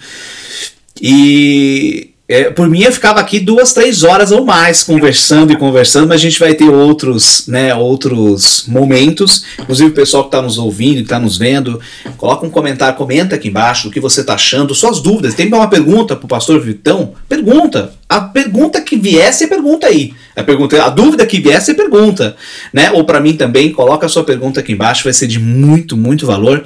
E 1.00 2.11
é, 2.32 2.50
por 2.50 2.68
mim, 2.68 2.82
eu 2.82 2.92
ficava 2.92 3.20
aqui 3.20 3.38
duas, 3.38 3.72
três 3.72 4.02
horas 4.02 4.32
ou 4.32 4.44
mais 4.44 4.82
conversando 4.82 5.52
e 5.52 5.56
conversando, 5.56 6.08
mas 6.08 6.20
a 6.20 6.24
gente 6.24 6.38
vai 6.38 6.54
ter 6.54 6.68
outros, 6.68 7.46
né, 7.46 7.74
outros 7.74 8.64
momentos. 8.66 9.44
Inclusive, 9.58 9.90
o 9.90 9.94
pessoal 9.94 10.24
que 10.24 10.28
está 10.28 10.40
nos 10.40 10.56
ouvindo, 10.58 10.96
que 10.96 11.02
está 11.02 11.18
nos 11.18 11.36
vendo, 11.36 11.80
coloca 12.16 12.46
um 12.46 12.50
comentário, 12.50 12.96
comenta 12.96 13.36
aqui 13.36 13.48
embaixo 13.48 13.88
o 13.88 13.90
que 13.90 14.00
você 14.00 14.22
está 14.22 14.34
achando, 14.34 14.74
suas 14.74 15.00
dúvidas. 15.00 15.34
Tem 15.34 15.46
uma 15.52 15.68
pergunta 15.68 16.16
para 16.16 16.24
o 16.24 16.28
pastor 16.28 16.60
Vitão? 16.60 17.12
Pergunta. 17.28 17.92
A 18.08 18.20
pergunta 18.20 18.80
que 18.80 18.96
vier, 18.96 19.32
pergunta 19.48 19.86
aí. 19.86 20.12
A, 20.36 20.42
pergunta, 20.42 20.82
a 20.82 20.88
dúvida 20.88 21.26
que 21.26 21.40
vier, 21.40 21.62
pergunta. 21.74 22.36
Né? 22.72 22.90
Ou 22.92 23.04
para 23.04 23.20
mim 23.20 23.34
também, 23.34 23.72
coloca 23.72 24.06
a 24.06 24.08
sua 24.08 24.24
pergunta 24.24 24.60
aqui 24.60 24.72
embaixo, 24.72 25.04
vai 25.04 25.12
ser 25.12 25.26
de 25.26 25.38
muito, 25.38 25.96
muito 25.96 26.26
valor. 26.26 26.64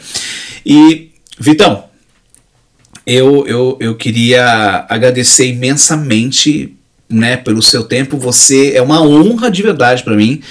E, 0.64 1.10
Vitão, 1.38 1.84
eu, 3.06 3.46
eu, 3.46 3.76
eu 3.80 3.94
queria 3.94 4.84
agradecer 4.88 5.46
imensamente 5.46 6.76
né, 7.08 7.36
pelo 7.36 7.62
seu 7.62 7.84
tempo. 7.84 8.18
Você 8.18 8.72
é 8.74 8.82
uma 8.82 9.00
honra 9.00 9.48
de 9.50 9.62
verdade 9.62 10.02
para 10.02 10.16
mim 10.16 10.42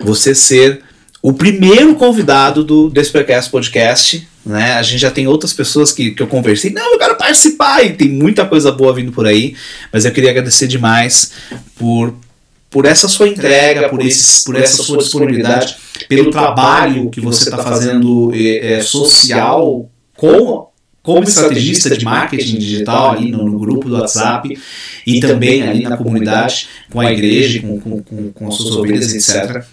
você 0.00 0.34
ser 0.34 0.82
o 1.20 1.32
primeiro 1.32 1.96
convidado 1.96 2.62
do 2.62 2.88
Despercast 2.88 3.50
Podcast. 3.50 4.28
Né? 4.44 4.74
A 4.74 4.82
gente 4.82 5.00
já 5.00 5.10
tem 5.10 5.26
outras 5.26 5.52
pessoas 5.52 5.90
que, 5.90 6.12
que 6.12 6.22
eu 6.22 6.28
conversei. 6.28 6.70
Não, 6.70 6.92
eu 6.92 6.98
quero 6.98 7.16
participar 7.16 7.84
e 7.84 7.94
tem 7.94 8.08
muita 8.08 8.46
coisa 8.46 8.70
boa 8.70 8.94
vindo 8.94 9.10
por 9.10 9.26
aí. 9.26 9.56
Mas 9.92 10.04
eu 10.04 10.12
queria 10.12 10.30
agradecer 10.30 10.68
demais 10.68 11.32
por, 11.74 12.14
por 12.70 12.84
essa 12.84 13.08
sua 13.08 13.26
entrega, 13.26 13.88
por, 13.88 14.00
esse, 14.00 14.44
por 14.44 14.54
essa 14.54 14.84
sua 14.84 14.98
disponibilidade, 14.98 15.76
pelo 16.08 16.30
trabalho 16.30 17.10
que 17.10 17.20
você 17.20 17.44
está 17.44 17.58
fazendo 17.58 18.30
é, 18.32 18.74
é, 18.74 18.80
social 18.80 19.90
com 20.16 20.68
como 21.06 21.22
estrategista 21.22 21.96
de 21.96 22.04
marketing 22.04 22.58
digital 22.58 23.12
ali 23.12 23.30
no, 23.30 23.44
no, 23.44 23.56
grupo 23.60 23.88
do 23.88 23.94
WhatsApp 23.94 24.58
e 25.06 25.20
também 25.20 25.62
ali 25.62 25.84
na 25.84 25.96
comunidade, 25.96 26.66
com 26.90 27.00
a 27.00 27.12
igreja, 27.12 27.60
com, 27.60 27.78
com, 27.78 28.02
com, 28.02 28.32
com 28.32 28.48
as 28.48 28.56
suas 28.56 28.74
ovelhas, 28.74 29.14
etc. 29.14 29.64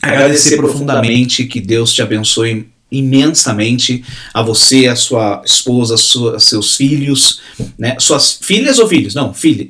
Agradecer 0.00 0.56
profundamente, 0.56 1.44
que 1.44 1.60
Deus 1.60 1.92
te 1.92 2.02
abençoe 2.02 2.68
imensamente 2.88 4.04
a 4.32 4.42
você, 4.42 4.86
a 4.86 4.94
sua 4.94 5.42
esposa, 5.44 5.94
a 5.94 5.98
sua, 5.98 6.38
seus 6.38 6.76
filhos, 6.76 7.40
né? 7.76 7.96
Suas 7.98 8.38
filhas 8.40 8.78
ou 8.78 8.86
filhos? 8.86 9.12
Não, 9.12 9.34
filha. 9.34 9.68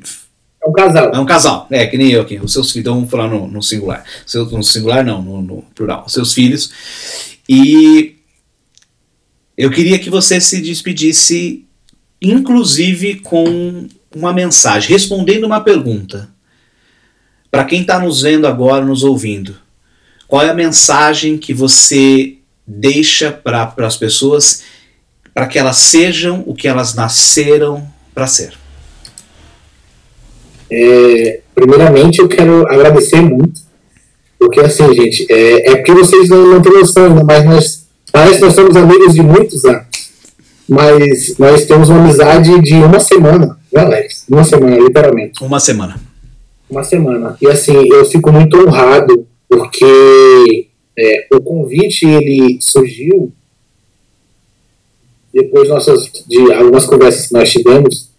É 0.63 0.69
um 0.69 0.73
casal. 0.73 1.15
É 1.15 1.19
um 1.19 1.25
casal, 1.25 1.67
é 1.71 1.87
que 1.87 1.97
nem 1.97 2.11
eu 2.11 2.21
aqui. 2.21 2.39
Os 2.39 2.53
seus 2.53 2.71
filhos, 2.71 2.83
então 2.83 2.95
vamos 2.97 3.11
falar 3.11 3.29
no, 3.29 3.49
no 3.49 3.63
singular. 3.63 4.05
Seu, 4.27 4.45
no 4.45 4.63
singular 4.63 5.03
não, 5.03 5.23
no, 5.23 5.41
no 5.41 5.65
plural. 5.75 6.05
Os 6.07 6.13
seus 6.13 6.35
filhos. 6.35 6.71
E 7.49 8.14
eu 9.57 9.71
queria 9.71 9.99
que 9.99 10.11
você 10.11 10.41
se 10.41 10.61
despedisse, 10.61 11.65
inclusive 12.21 13.21
com 13.21 13.87
uma 14.15 14.33
mensagem, 14.33 14.91
respondendo 14.91 15.45
uma 15.45 15.61
pergunta. 15.61 16.29
Para 17.51 17.65
quem 17.65 17.83
está 17.83 18.01
nos 18.01 18.23
vendo 18.23 18.47
agora, 18.47 18.85
nos 18.85 19.05
ouvindo, 19.05 19.57
qual 20.27 20.43
é 20.43 20.51
a 20.51 20.55
mensagem 20.55 21.39
que 21.39 21.55
você 21.55 22.39
deixa 22.67 23.31
para 23.31 23.73
as 23.79 23.97
pessoas 23.97 24.63
para 25.33 25.47
que 25.47 25.59
elas 25.59 25.77
sejam 25.79 26.43
o 26.47 26.55
que 26.55 26.67
elas 26.67 26.95
nasceram 26.95 27.87
para 28.13 28.27
ser? 28.27 28.55
É, 30.71 31.41
primeiramente, 31.55 32.19
eu 32.19 32.29
quero 32.29 32.67
agradecer 32.67 33.21
muito, 33.21 33.61
porque 34.39 34.61
assim, 34.61 34.93
gente, 34.93 35.27
é, 35.31 35.71
é 35.71 35.77
porque 35.77 35.93
vocês 35.93 36.29
não, 36.29 36.55
não 36.55 36.63
têm 36.63 36.73
noção 36.73 37.07
ainda, 37.07 37.23
mas 37.23 37.45
nós 37.45 37.84
Parece 38.15 38.39
que 38.39 38.45
nós 38.45 38.55
somos 38.55 38.77
amigos 38.77 39.13
de 39.13 39.23
muitos 39.25 39.65
anos, 39.65 39.87
mas 40.69 41.37
nós 41.37 41.67
temos 41.67 41.89
uma 41.89 41.99
amizade 41.99 42.61
de 42.61 42.75
uma 42.75 43.01
semana, 43.01 43.59
né, 43.73 43.83
Alex? 43.83 44.25
Uma 44.31 44.45
semana, 44.45 44.79
literalmente. 44.79 45.43
Uma 45.43 45.59
semana. 45.59 46.01
Uma 46.71 46.85
semana. 46.85 47.37
E 47.43 47.49
assim, 47.49 47.73
eu 47.93 48.05
fico 48.05 48.31
muito 48.31 48.57
honrado 48.57 49.27
porque 49.49 50.69
é, 50.97 51.27
o 51.33 51.41
convite 51.41 52.07
ele 52.07 52.57
surgiu 52.61 53.33
depois 55.33 55.69
nossas, 55.69 56.09
de 56.29 56.53
algumas 56.53 56.87
conversas 56.87 57.27
que 57.27 57.35
nós 57.35 57.51
tivemos 57.51 58.11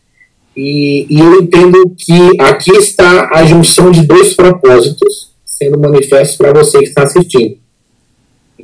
e, 0.57 1.07
e 1.09 1.19
eu 1.21 1.41
entendo 1.41 1.95
que 1.97 2.41
aqui 2.41 2.71
está 2.71 3.29
a 3.33 3.45
junção 3.45 3.91
de 3.91 4.05
dois 4.05 4.33
propósitos 4.33 5.31
sendo 5.45 5.79
manifestos 5.79 6.35
para 6.35 6.51
você 6.51 6.79
que 6.79 6.89
está 6.89 7.03
assistindo. 7.03 7.63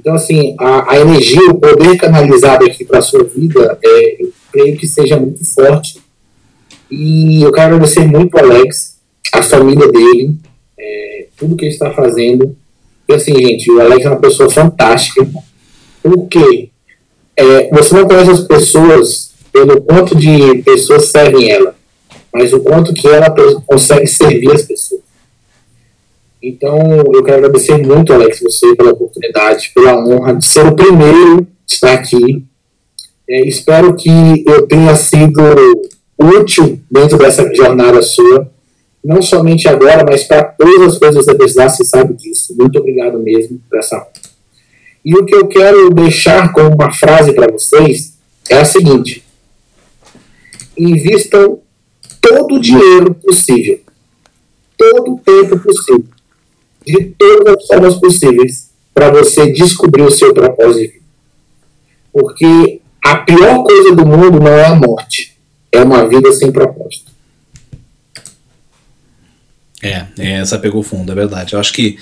Então, 0.02 0.16
assim, 0.16 0.56
a, 0.58 0.94
a 0.94 1.00
energia, 1.00 1.52
o 1.52 1.60
poder 1.60 1.96
canalizado 1.96 2.66
aqui 2.66 2.84
para 2.84 2.98
a 2.98 3.04
sua 3.04 3.24
vida, 3.24 3.78
é, 3.86 4.24
eu 4.24 4.34
creio 4.52 4.76
que 4.76 4.88
seja 4.88 5.16
muito 5.16 5.46
forte. 5.54 6.02
E 6.90 7.44
eu 7.44 7.52
quero 7.52 7.76
agradecer 7.76 8.08
muito 8.08 8.36
ao 8.36 8.44
Alex, 8.44 8.98
a 9.32 9.44
família 9.44 9.88
dele, 9.92 10.36
é, 10.78 11.28
tudo 11.38 11.56
que 11.56 11.66
ele 11.66 11.74
está 11.74 11.92
fazendo. 11.92 12.58
E 13.08 13.14
assim, 13.14 13.36
gente, 13.36 13.72
o 13.72 13.80
Alex 13.80 14.04
é 14.04 14.10
uma 14.10 14.20
pessoa 14.20 14.50
fantástica. 14.50 15.30
Porque 16.02 16.70
é, 17.38 17.70
você 17.70 17.94
não 17.94 18.08
conhece 18.08 18.32
as 18.32 18.42
pessoas 18.42 19.34
pelo 19.54 19.82
quanto 19.82 20.16
de 20.16 20.64
pessoas 20.64 21.12
servem 21.12 21.52
ela, 21.52 21.76
mas 22.34 22.52
o 22.54 22.60
quanto 22.62 22.92
que 22.92 23.08
ela 23.08 23.30
consegue 23.68 24.08
servir 24.08 24.52
as 24.52 24.64
pessoas. 24.64 25.02
Então, 26.44 26.76
eu 27.14 27.24
quero 27.24 27.38
agradecer 27.38 27.78
muito, 27.78 28.12
Alex, 28.12 28.40
você 28.42 28.76
pela 28.76 28.92
oportunidade, 28.92 29.72
pela 29.76 30.04
honra 30.04 30.36
de 30.36 30.46
ser 30.46 30.66
o 30.66 30.76
primeiro 30.76 31.40
a 31.40 31.74
estar 31.74 31.94
aqui. 31.94 32.44
É, 33.30 33.48
espero 33.48 33.96
que 33.96 34.10
eu 34.48 34.66
tenha 34.68 34.96
sido 34.96 35.40
útil 36.18 36.80
dentro 36.90 37.18
dessa 37.20 37.54
jornada 37.54 38.02
sua, 38.02 38.52
não 39.06 39.22
somente 39.22 39.68
agora, 39.68 40.04
mas 40.04 40.24
para 40.24 40.44
todas 40.44 40.94
as 40.94 40.98
coisas 40.98 41.20
que 41.20 41.32
você 41.32 41.38
precisar, 41.38 41.70
você 41.70 41.84
sabe 41.84 42.16
disso. 42.16 42.56
Muito 42.58 42.80
obrigado 42.80 43.20
mesmo 43.20 43.62
por 43.70 43.78
essa 43.78 43.98
honra. 43.98 44.08
E 45.06 45.16
o 45.16 45.26
que 45.26 45.36
eu 45.36 45.48
quero 45.48 45.92
deixar 45.92 46.52
como 46.54 46.74
uma 46.74 46.92
frase 46.92 47.34
para 47.34 47.52
vocês 47.52 48.18
é 48.50 48.58
a 48.58 48.66
seguinte: 48.66 49.24
invistam 50.76 51.60
todo 52.20 52.56
o 52.56 52.60
dinheiro 52.60 53.14
possível, 53.14 53.80
todo 54.78 55.14
o 55.14 55.20
tempo 55.20 55.60
possível 55.60 56.06
de 56.86 57.14
todas 57.18 57.56
as 57.56 57.68
formas 57.68 57.96
possíveis 57.96 58.70
para 58.94 59.10
você 59.10 59.52
descobrir 59.52 60.02
o 60.02 60.12
seu 60.12 60.34
propósito. 60.34 61.00
Porque 62.12 62.82
a 63.04 63.18
pior 63.18 63.64
coisa 63.64 63.96
do 63.96 64.06
mundo 64.06 64.40
não 64.40 64.52
é 64.52 64.66
a 64.66 64.76
morte, 64.76 65.38
é 65.72 65.82
uma 65.82 66.08
vida 66.08 66.32
sem 66.34 66.52
propósito. 66.52 67.12
É, 69.82 70.06
é 70.20 70.32
essa 70.34 70.60
pegou 70.60 70.84
fundo, 70.84 71.12
é 71.12 71.16
verdade. 71.16 71.54
Eu 71.54 71.60
acho 71.60 71.74
que 71.74 71.98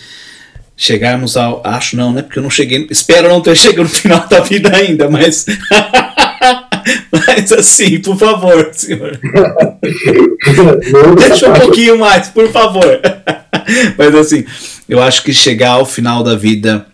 chegarmos 0.76 1.38
ao. 1.38 1.61
Acho 1.65 1.95
não, 1.95 2.11
né? 2.11 2.22
Porque 2.22 2.39
eu 2.39 2.43
não 2.43 2.49
cheguei. 2.49 2.88
Espero 2.89 3.30
não 3.30 3.41
ter 3.41 3.56
chegado 3.57 3.84
no 3.84 3.89
final 3.89 4.27
da 4.27 4.41
vida 4.41 4.76
ainda, 4.76 5.10
mas. 5.10 5.45
mas 7.11 7.51
assim, 7.53 7.99
por 7.99 8.18
favor, 8.18 8.69
senhor. 8.73 9.19
Deixa 11.18 11.49
um 11.49 11.53
pouquinho 11.53 11.97
mais, 11.97 12.30
por 12.30 12.49
favor. 12.49 12.99
Mas 13.97 14.15
assim, 14.15 14.45
eu 14.88 15.01
acho 15.01 15.23
que 15.23 15.34
chegar 15.34 15.71
ao 15.71 15.85
final 15.85 16.23
da 16.23 16.35
vida 16.35 16.85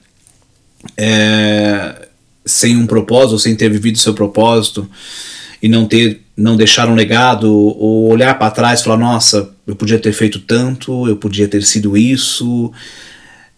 é, 0.97 2.07
sem 2.45 2.77
um 2.77 2.85
propósito, 2.85 3.39
sem 3.39 3.55
ter 3.55 3.69
vivido 3.69 3.97
seu 3.97 4.13
propósito 4.13 4.89
e 5.61 5.67
não 5.67 5.85
ter, 5.87 6.21
não 6.37 6.55
deixar 6.55 6.89
um 6.89 6.95
legado 6.95 7.51
ou 7.51 8.09
olhar 8.09 8.37
para 8.37 8.51
trás 8.51 8.79
e 8.79 8.83
falar, 8.83 8.97
nossa, 8.97 9.49
eu 9.65 9.75
podia 9.75 9.99
ter 9.99 10.13
feito 10.13 10.39
tanto, 10.39 11.07
eu 11.07 11.17
podia 11.17 11.47
ter 11.47 11.63
sido 11.63 11.97
isso, 11.97 12.71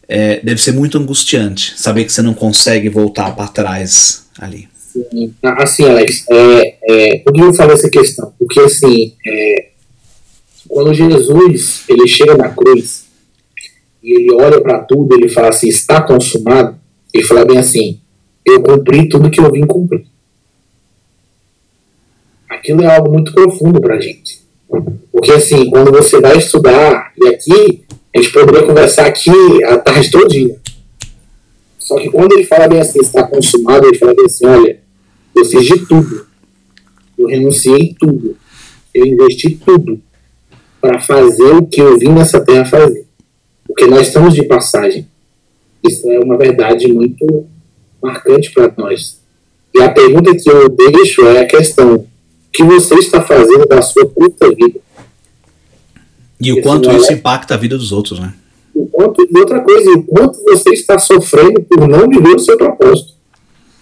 é, 0.07 0.40
deve 0.41 0.61
ser 0.61 0.72
muito 0.72 0.98
angustiante 0.98 1.74
saber 1.76 2.06
que 2.06 2.14
você 2.14 2.22
não 2.22 2.34
consegue 2.34 2.88
voltar 2.88 3.36
para 3.36 3.48
trás 3.48 4.26
ali. 4.40 4.69
Assim, 5.44 5.86
Alex, 5.86 6.26
é, 6.30 6.76
é, 6.90 7.19
por 7.19 7.34
que 7.34 7.41
eu 7.41 7.53
falo 7.53 7.74
essa 7.74 7.90
questão? 7.90 8.34
Porque 8.40 8.60
assim, 8.61 9.14
é, 9.26 9.66
quando 10.68 10.94
Jesus 10.94 11.84
ele 11.88 12.07
chega 12.07 12.35
na 12.35 12.49
cruz 12.49 13.07
e 14.03 14.14
ele 14.14 14.34
olha 14.34 14.61
para 14.61 14.80
tudo, 14.80 15.15
ele 15.15 15.30
fala 15.30 15.49
assim, 15.49 15.68
está 15.68 16.02
consumado, 16.02 16.77
ele 17.14 17.23
fala 17.23 17.45
bem 17.45 17.57
assim, 17.57 17.99
eu 18.45 18.61
cumpri 18.61 19.10
tudo 19.10 19.30
que 19.30 19.39
eu 19.39 19.52
vim 19.52 19.65
cumprir. 19.65 20.06
Aquilo 22.49 22.81
é 22.84 22.95
algo 22.95 23.11
muito 23.11 23.34
profundo 23.34 23.81
para 23.81 23.95
a 23.95 23.99
gente. 23.99 24.41
Porque 25.11 25.31
assim, 25.31 25.69
quando 25.69 25.91
você 25.91 26.19
vai 26.19 26.38
estudar, 26.38 27.11
e 27.18 27.27
aqui, 27.27 27.84
a 28.15 28.19
gente 28.19 28.31
poderia 28.31 28.65
conversar 28.65 29.06
aqui 29.06 29.31
a 29.65 29.77
tarde 29.77 30.11
todinha. 30.11 30.56
Só 31.80 31.98
que 31.98 32.10
quando 32.10 32.34
ele 32.34 32.45
fala 32.45 32.68
bem 32.68 32.80
assim, 32.80 32.99
está 32.99 33.23
consumado, 33.23 33.88
ele 33.88 33.98
fala 33.98 34.14
bem 34.14 34.26
assim, 34.26 34.45
olha, 34.45 34.80
eu 35.35 35.45
fiz 35.45 35.65
de 35.65 35.85
tudo. 35.85 36.27
Eu 37.18 37.27
renunciei 37.27 37.95
tudo. 37.99 38.38
Eu 38.94 39.06
investi 39.06 39.60
tudo 39.65 40.02
para 40.88 41.02
fazer 41.02 41.54
o 41.54 41.66
que 41.66 41.82
eu 41.82 42.00
vim 42.00 42.14
nessa 42.14 42.40
terra 42.40 42.64
fazer. 42.64 43.06
Porque 43.68 43.86
nós 43.86 44.08
estamos 44.08 44.34
de 44.34 44.44
passagem. 44.44 45.06
Isso 45.86 46.10
é 46.10 46.20
uma 46.20 46.38
verdade 46.38 46.92
muito 46.92 47.46
marcante 48.02 48.52
para 48.54 48.74
nós. 48.78 49.20
E 49.76 49.82
a 49.82 49.92
pergunta 49.92 50.34
que 50.34 50.50
eu 50.50 50.70
deixo 50.70 51.28
é 51.28 51.42
a 51.42 51.46
questão: 51.46 51.96
o 51.96 52.08
que 52.54 52.64
você 52.64 52.96
está 52.96 53.22
fazendo 53.22 53.66
da 53.66 53.82
sua 53.82 54.06
curta 54.06 54.48
vida? 54.50 54.80
E 56.40 56.54
o 56.54 56.62
quanto 56.62 56.90
isso 56.92 57.12
impacta 57.12 57.56
a 57.56 57.58
vida 57.58 57.78
dos 57.78 57.92
outros, 57.92 58.20
né? 58.20 58.34
O 58.74 58.86
quanto, 58.88 59.28
e 59.30 59.40
outra 59.40 59.60
coisa, 59.62 59.92
o 59.92 60.04
quanto 60.04 60.42
você 60.44 60.70
está 60.70 60.98
sofrendo 60.98 61.62
por 61.64 61.88
não 61.88 62.08
viver 62.08 62.36
o 62.36 62.40
seu 62.40 62.58
propósito. 62.58 63.14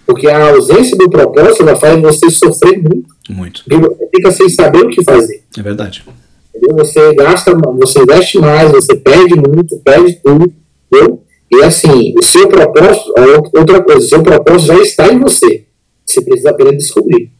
Porque 0.07 0.27
a 0.27 0.49
ausência 0.49 0.97
do 0.97 1.09
propósito 1.09 1.63
ela 1.63 1.75
faz 1.75 2.01
você 2.01 2.31
sofrer 2.31 2.81
muito. 2.81 3.13
Muito. 3.29 3.63
Porque 3.63 3.77
você 3.77 4.09
fica 4.15 4.31
sem 4.31 4.49
saber 4.49 4.85
o 4.85 4.89
que 4.89 5.03
fazer. 5.03 5.43
É 5.57 5.61
verdade. 5.61 6.03
Entendeu? 6.55 6.77
Você 6.77 7.13
gasta, 7.15 7.53
você 7.53 7.99
investe 7.99 8.39
mais, 8.39 8.71
você 8.71 8.95
perde 8.95 9.35
muito, 9.35 9.77
perde 9.79 10.13
tudo. 10.23 10.53
Entendeu? 10.91 11.23
E 11.51 11.63
assim, 11.63 12.13
o 12.17 12.23
seu 12.23 12.47
propósito, 12.47 13.13
outra 13.55 13.81
coisa, 13.83 13.99
o 13.99 14.09
seu 14.09 14.23
propósito 14.23 14.67
já 14.67 14.81
está 14.81 15.13
em 15.13 15.19
você. 15.19 15.65
Você 16.05 16.21
precisa 16.21 16.51
apenas 16.51 16.77
descobrir. 16.77 17.31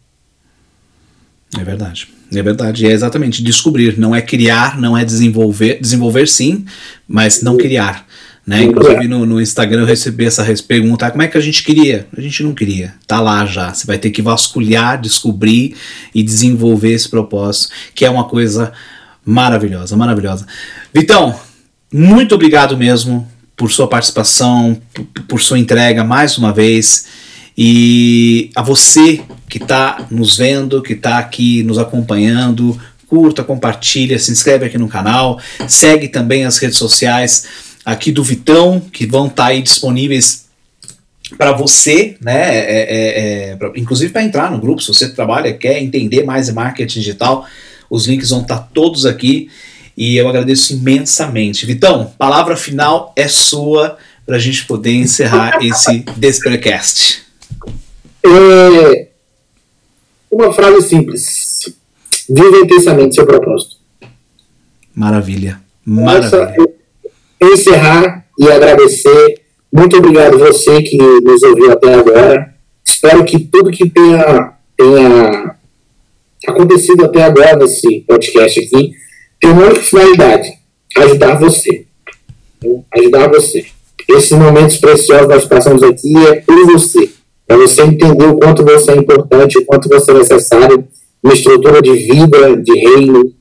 É 1.58 1.64
verdade. 1.64 2.08
É 2.34 2.42
verdade. 2.42 2.86
É 2.86 2.92
exatamente 2.92 3.44
descobrir. 3.44 3.98
Não 3.98 4.14
é 4.16 4.22
criar, 4.22 4.80
não 4.80 4.98
é 4.98 5.06
desenvolver. 5.06 5.80
Desenvolver 5.80 6.28
sim, 6.28 6.66
mas 7.08 7.42
não 7.42 7.58
criar. 7.58 8.06
Né? 8.46 8.64
Inclusive 8.64 9.08
no, 9.08 9.26
no, 9.26 9.42
Instagram 9.42 9.82
eu 9.82 9.88
recebi 9.88 10.26
essa 10.26 10.46
pergunta: 10.68 11.08
ah, 11.08 11.12
como 11.12 11.24
é 11.24 11.28
que 11.28 11.38
a 11.38 11.42
gente 11.42 11.64
queria? 11.64 12.08
A 12.16 12.22
gente 12.22 12.44
não 12.44 12.54
queria, 12.54 12.94
tá 13.08 13.20
lá 13.20 13.44
já. 13.46 13.74
Você 13.74 13.88
vai 13.88 13.98
ter 13.98 14.12
que 14.12 14.22
vasculhar, 14.22 15.02
descobrir 15.02 15.76
e 16.14 16.22
desenvolver 16.22 16.92
esse 16.92 17.10
propósito, 17.10 17.74
que 17.96 18.06
é 18.06 18.10
uma 18.10 18.26
coisa 18.26 18.72
maravilhosa, 19.26 19.97
maravilhosa. 19.97 20.45
Vitão, 20.93 21.39
muito 21.91 22.35
obrigado 22.35 22.77
mesmo 22.77 23.27
por 23.56 23.72
sua 23.72 23.88
participação, 23.88 24.80
por, 25.27 25.41
sua 25.41 25.57
entrega 25.57 26.03
mais 26.03 26.38
uma 26.38 26.53
vez. 26.53 27.07
E 27.57 28.49
a 28.56 28.61
você 28.61 29.22
que 29.47 29.57
está 29.57 30.06
nos 30.11 30.38
vendo, 30.38 30.81
que 30.81 30.93
está 30.93 31.18
aqui 31.18 31.64
nos 31.64 31.77
acompanhando, 31.77 32.80
curta, 33.07 33.43
compartilha, 33.43 34.19
se 34.19 34.31
inscreve 34.31 34.65
aqui 34.65 34.77
no 34.77 34.89
canal, 34.89 35.39
segue 35.68 36.07
também 36.07 36.43
as 36.43 36.57
redes 36.57 36.77
sociais 36.77 37.45
aqui 37.85 38.11
do 38.11 38.23
Vitão, 38.23 38.81
que 38.91 39.06
vão 39.06 39.27
estar 39.27 39.43
tá 39.43 39.49
aí 39.49 39.61
disponíveis 39.61 40.45
para 41.38 41.53
você, 41.53 42.18
né? 42.22 42.56
É, 42.56 42.69
é, 42.69 43.52
é, 43.52 43.56
pra, 43.56 43.72
inclusive 43.76 44.11
para 44.11 44.23
entrar 44.23 44.52
no 44.52 44.60
grupo, 44.60 44.81
se 44.81 44.88
você 44.88 45.10
trabalha, 45.10 45.53
quer 45.53 45.81
entender 45.81 46.23
mais 46.23 46.47
de 46.47 46.53
marketing 46.53 46.99
digital, 46.99 47.45
os 47.90 48.07
links 48.07 48.30
vão 48.30 48.41
estar 48.41 48.57
tá 48.57 48.70
todos 48.74 49.06
aqui 49.06 49.49
e 49.98 50.18
eu 50.18 50.28
agradeço 50.28 50.74
imensamente. 50.74 51.66
Vitão, 51.66 52.14
palavra 52.18 52.56
final 52.56 53.14
é 53.16 53.28
sua 53.28 53.98
para 54.26 54.36
a 54.36 54.40
gente 54.40 54.66
poder 54.66 54.94
encerrar 54.94 55.60
esse 55.64 55.99
Despercast. 56.18 57.24
É, 58.26 59.07
uma 60.32 60.52
frase 60.52 60.90
simples. 60.90 61.74
Viva 62.30 62.57
intensamente 62.57 63.16
seu 63.16 63.26
propósito. 63.26 63.76
Maravilha. 64.94 65.62
Maravilha. 65.86 66.56
encerrar 67.41 68.26
e 68.40 68.49
agradecer. 68.49 69.41
Muito 69.72 69.98
obrigado 69.98 70.40
você 70.40 70.82
que 70.82 70.98
nos 70.98 71.44
ouviu 71.44 71.72
até 71.72 71.94
agora. 71.94 72.56
Espero 72.84 73.24
que 73.24 73.40
tudo 73.40 73.72
que 73.72 73.90
tenha, 73.90 74.53
tenha 74.76 75.56
acontecido 76.51 77.05
até 77.05 77.23
agora 77.23 77.55
nesse 77.57 78.01
podcast 78.01 78.59
aqui 78.59 78.91
tem 79.39 79.51
uma 79.51 79.65
única 79.65 79.81
finalidade: 79.81 80.53
ajudar 80.97 81.39
você. 81.39 81.85
Ajudar 82.93 83.30
você. 83.30 83.65
Esses 84.09 84.31
momentos 84.31 84.77
preciosos 84.77 85.27
que 85.27 85.34
nós 85.34 85.45
passamos 85.45 85.84
aqui 85.84 86.15
é 86.27 86.35
por 86.41 86.72
você 86.72 87.09
para 87.47 87.57
você 87.57 87.84
entender 87.84 88.26
o 88.26 88.38
quanto 88.38 88.63
você 88.63 88.91
é 88.91 88.95
importante, 88.95 89.57
o 89.57 89.65
quanto 89.65 89.88
você 89.88 90.11
é 90.11 90.15
necessário 90.15 90.88
uma 91.23 91.34
estrutura 91.34 91.81
de 91.81 91.93
vida, 91.93 92.55
de 92.57 92.73
reino, 92.73 93.34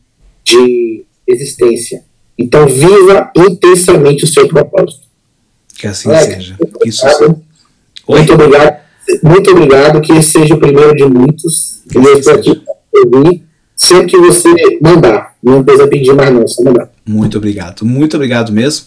de 0.44 1.04
existência. 1.26 2.02
Então, 2.38 2.66
viva 2.66 3.30
intensamente 3.36 4.24
o 4.24 4.26
seu 4.28 4.48
propósito. 4.48 5.04
Que 5.78 5.86
assim 5.86 6.10
é, 6.10 6.20
seja. 6.20 6.56
Isso 6.84 7.04
Muito 8.08 8.32
obrigado. 8.32 8.80
Muito 9.22 9.50
obrigado. 9.50 10.00
Que 10.00 10.12
esse 10.12 10.32
seja 10.32 10.54
o 10.54 10.60
primeiro 10.60 10.94
de 10.94 11.04
muitos. 11.04 11.82
Que 11.90 11.98
eu 11.98 12.18
estou 12.18 12.34
aqui 12.34 12.62
ouvir. 12.96 13.42
Sempre 13.76 14.06
que 14.06 14.18
você 14.18 14.50
mandar. 14.80 15.34
Não 15.42 15.62
precisa 15.62 15.88
pedir 15.88 16.14
mais, 16.14 16.32
não. 16.32 16.46
Só 16.46 16.62
mandar. 16.62 16.90
Muito 17.04 17.38
obrigado. 17.38 17.84
Muito 17.84 18.16
obrigado 18.16 18.52
mesmo. 18.52 18.86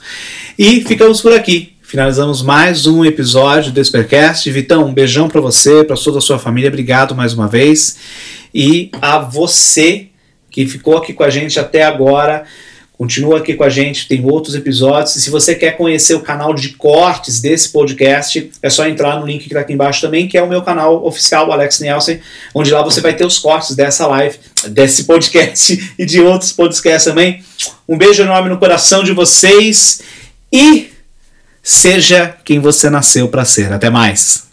E 0.57 0.81
ficamos 0.81 1.21
por 1.21 1.33
aqui. 1.33 1.73
Finalizamos 1.81 2.41
mais 2.41 2.85
um 2.85 3.05
episódio 3.05 3.71
do 3.71 3.79
Espercast. 3.79 4.49
Vitão, 4.49 4.85
um 4.85 4.93
beijão 4.93 5.27
para 5.27 5.39
você, 5.39 5.83
para 5.83 5.95
toda 5.95 6.17
a 6.17 6.21
sua 6.21 6.39
família. 6.39 6.69
Obrigado 6.69 7.15
mais 7.15 7.33
uma 7.33 7.47
vez. 7.47 7.97
E 8.53 8.89
a 9.01 9.19
você 9.19 10.07
que 10.49 10.65
ficou 10.65 10.97
aqui 10.97 11.13
com 11.13 11.23
a 11.23 11.29
gente 11.29 11.59
até 11.59 11.83
agora. 11.83 12.45
Continua 12.97 13.37
aqui 13.37 13.53
com 13.53 13.63
a 13.63 13.69
gente, 13.69 14.07
tem 14.07 14.25
outros 14.25 14.55
episódios. 14.55 15.15
E 15.15 15.21
se 15.21 15.29
você 15.29 15.53
quer 15.53 15.77
conhecer 15.77 16.15
o 16.15 16.21
canal 16.21 16.53
de 16.53 16.69
cortes 16.69 17.39
desse 17.39 17.69
podcast, 17.69 18.51
é 18.61 18.69
só 18.69 18.87
entrar 18.87 19.19
no 19.19 19.25
link 19.25 19.41
que 19.41 19.47
está 19.47 19.59
aqui 19.59 19.73
embaixo 19.73 20.01
também, 20.01 20.27
que 20.27 20.37
é 20.37 20.41
o 20.41 20.49
meu 20.49 20.61
canal 20.61 21.05
oficial, 21.05 21.51
Alex 21.51 21.79
Nielsen, 21.79 22.19
onde 22.55 22.71
lá 22.71 22.81
você 22.81 22.99
vai 22.99 23.13
ter 23.13 23.25
os 23.25 23.37
cortes 23.37 23.75
dessa 23.75 24.07
live, 24.07 24.37
desse 24.69 25.03
podcast 25.03 25.93
e 25.99 26.05
de 26.05 26.19
outros 26.21 26.51
podcasts 26.51 27.05
também. 27.05 27.43
Um 27.87 27.97
beijo 27.97 28.23
enorme 28.23 28.49
no 28.49 28.57
coração 28.57 29.03
de 29.03 29.13
vocês 29.13 30.01
e 30.51 30.97
Seja 31.69 32.33
quem 32.45 32.61
você 32.61 32.89
nasceu 32.89 33.27
para 33.27 33.43
ser. 33.43 33.73
Até 33.73 33.89
mais. 33.89 34.47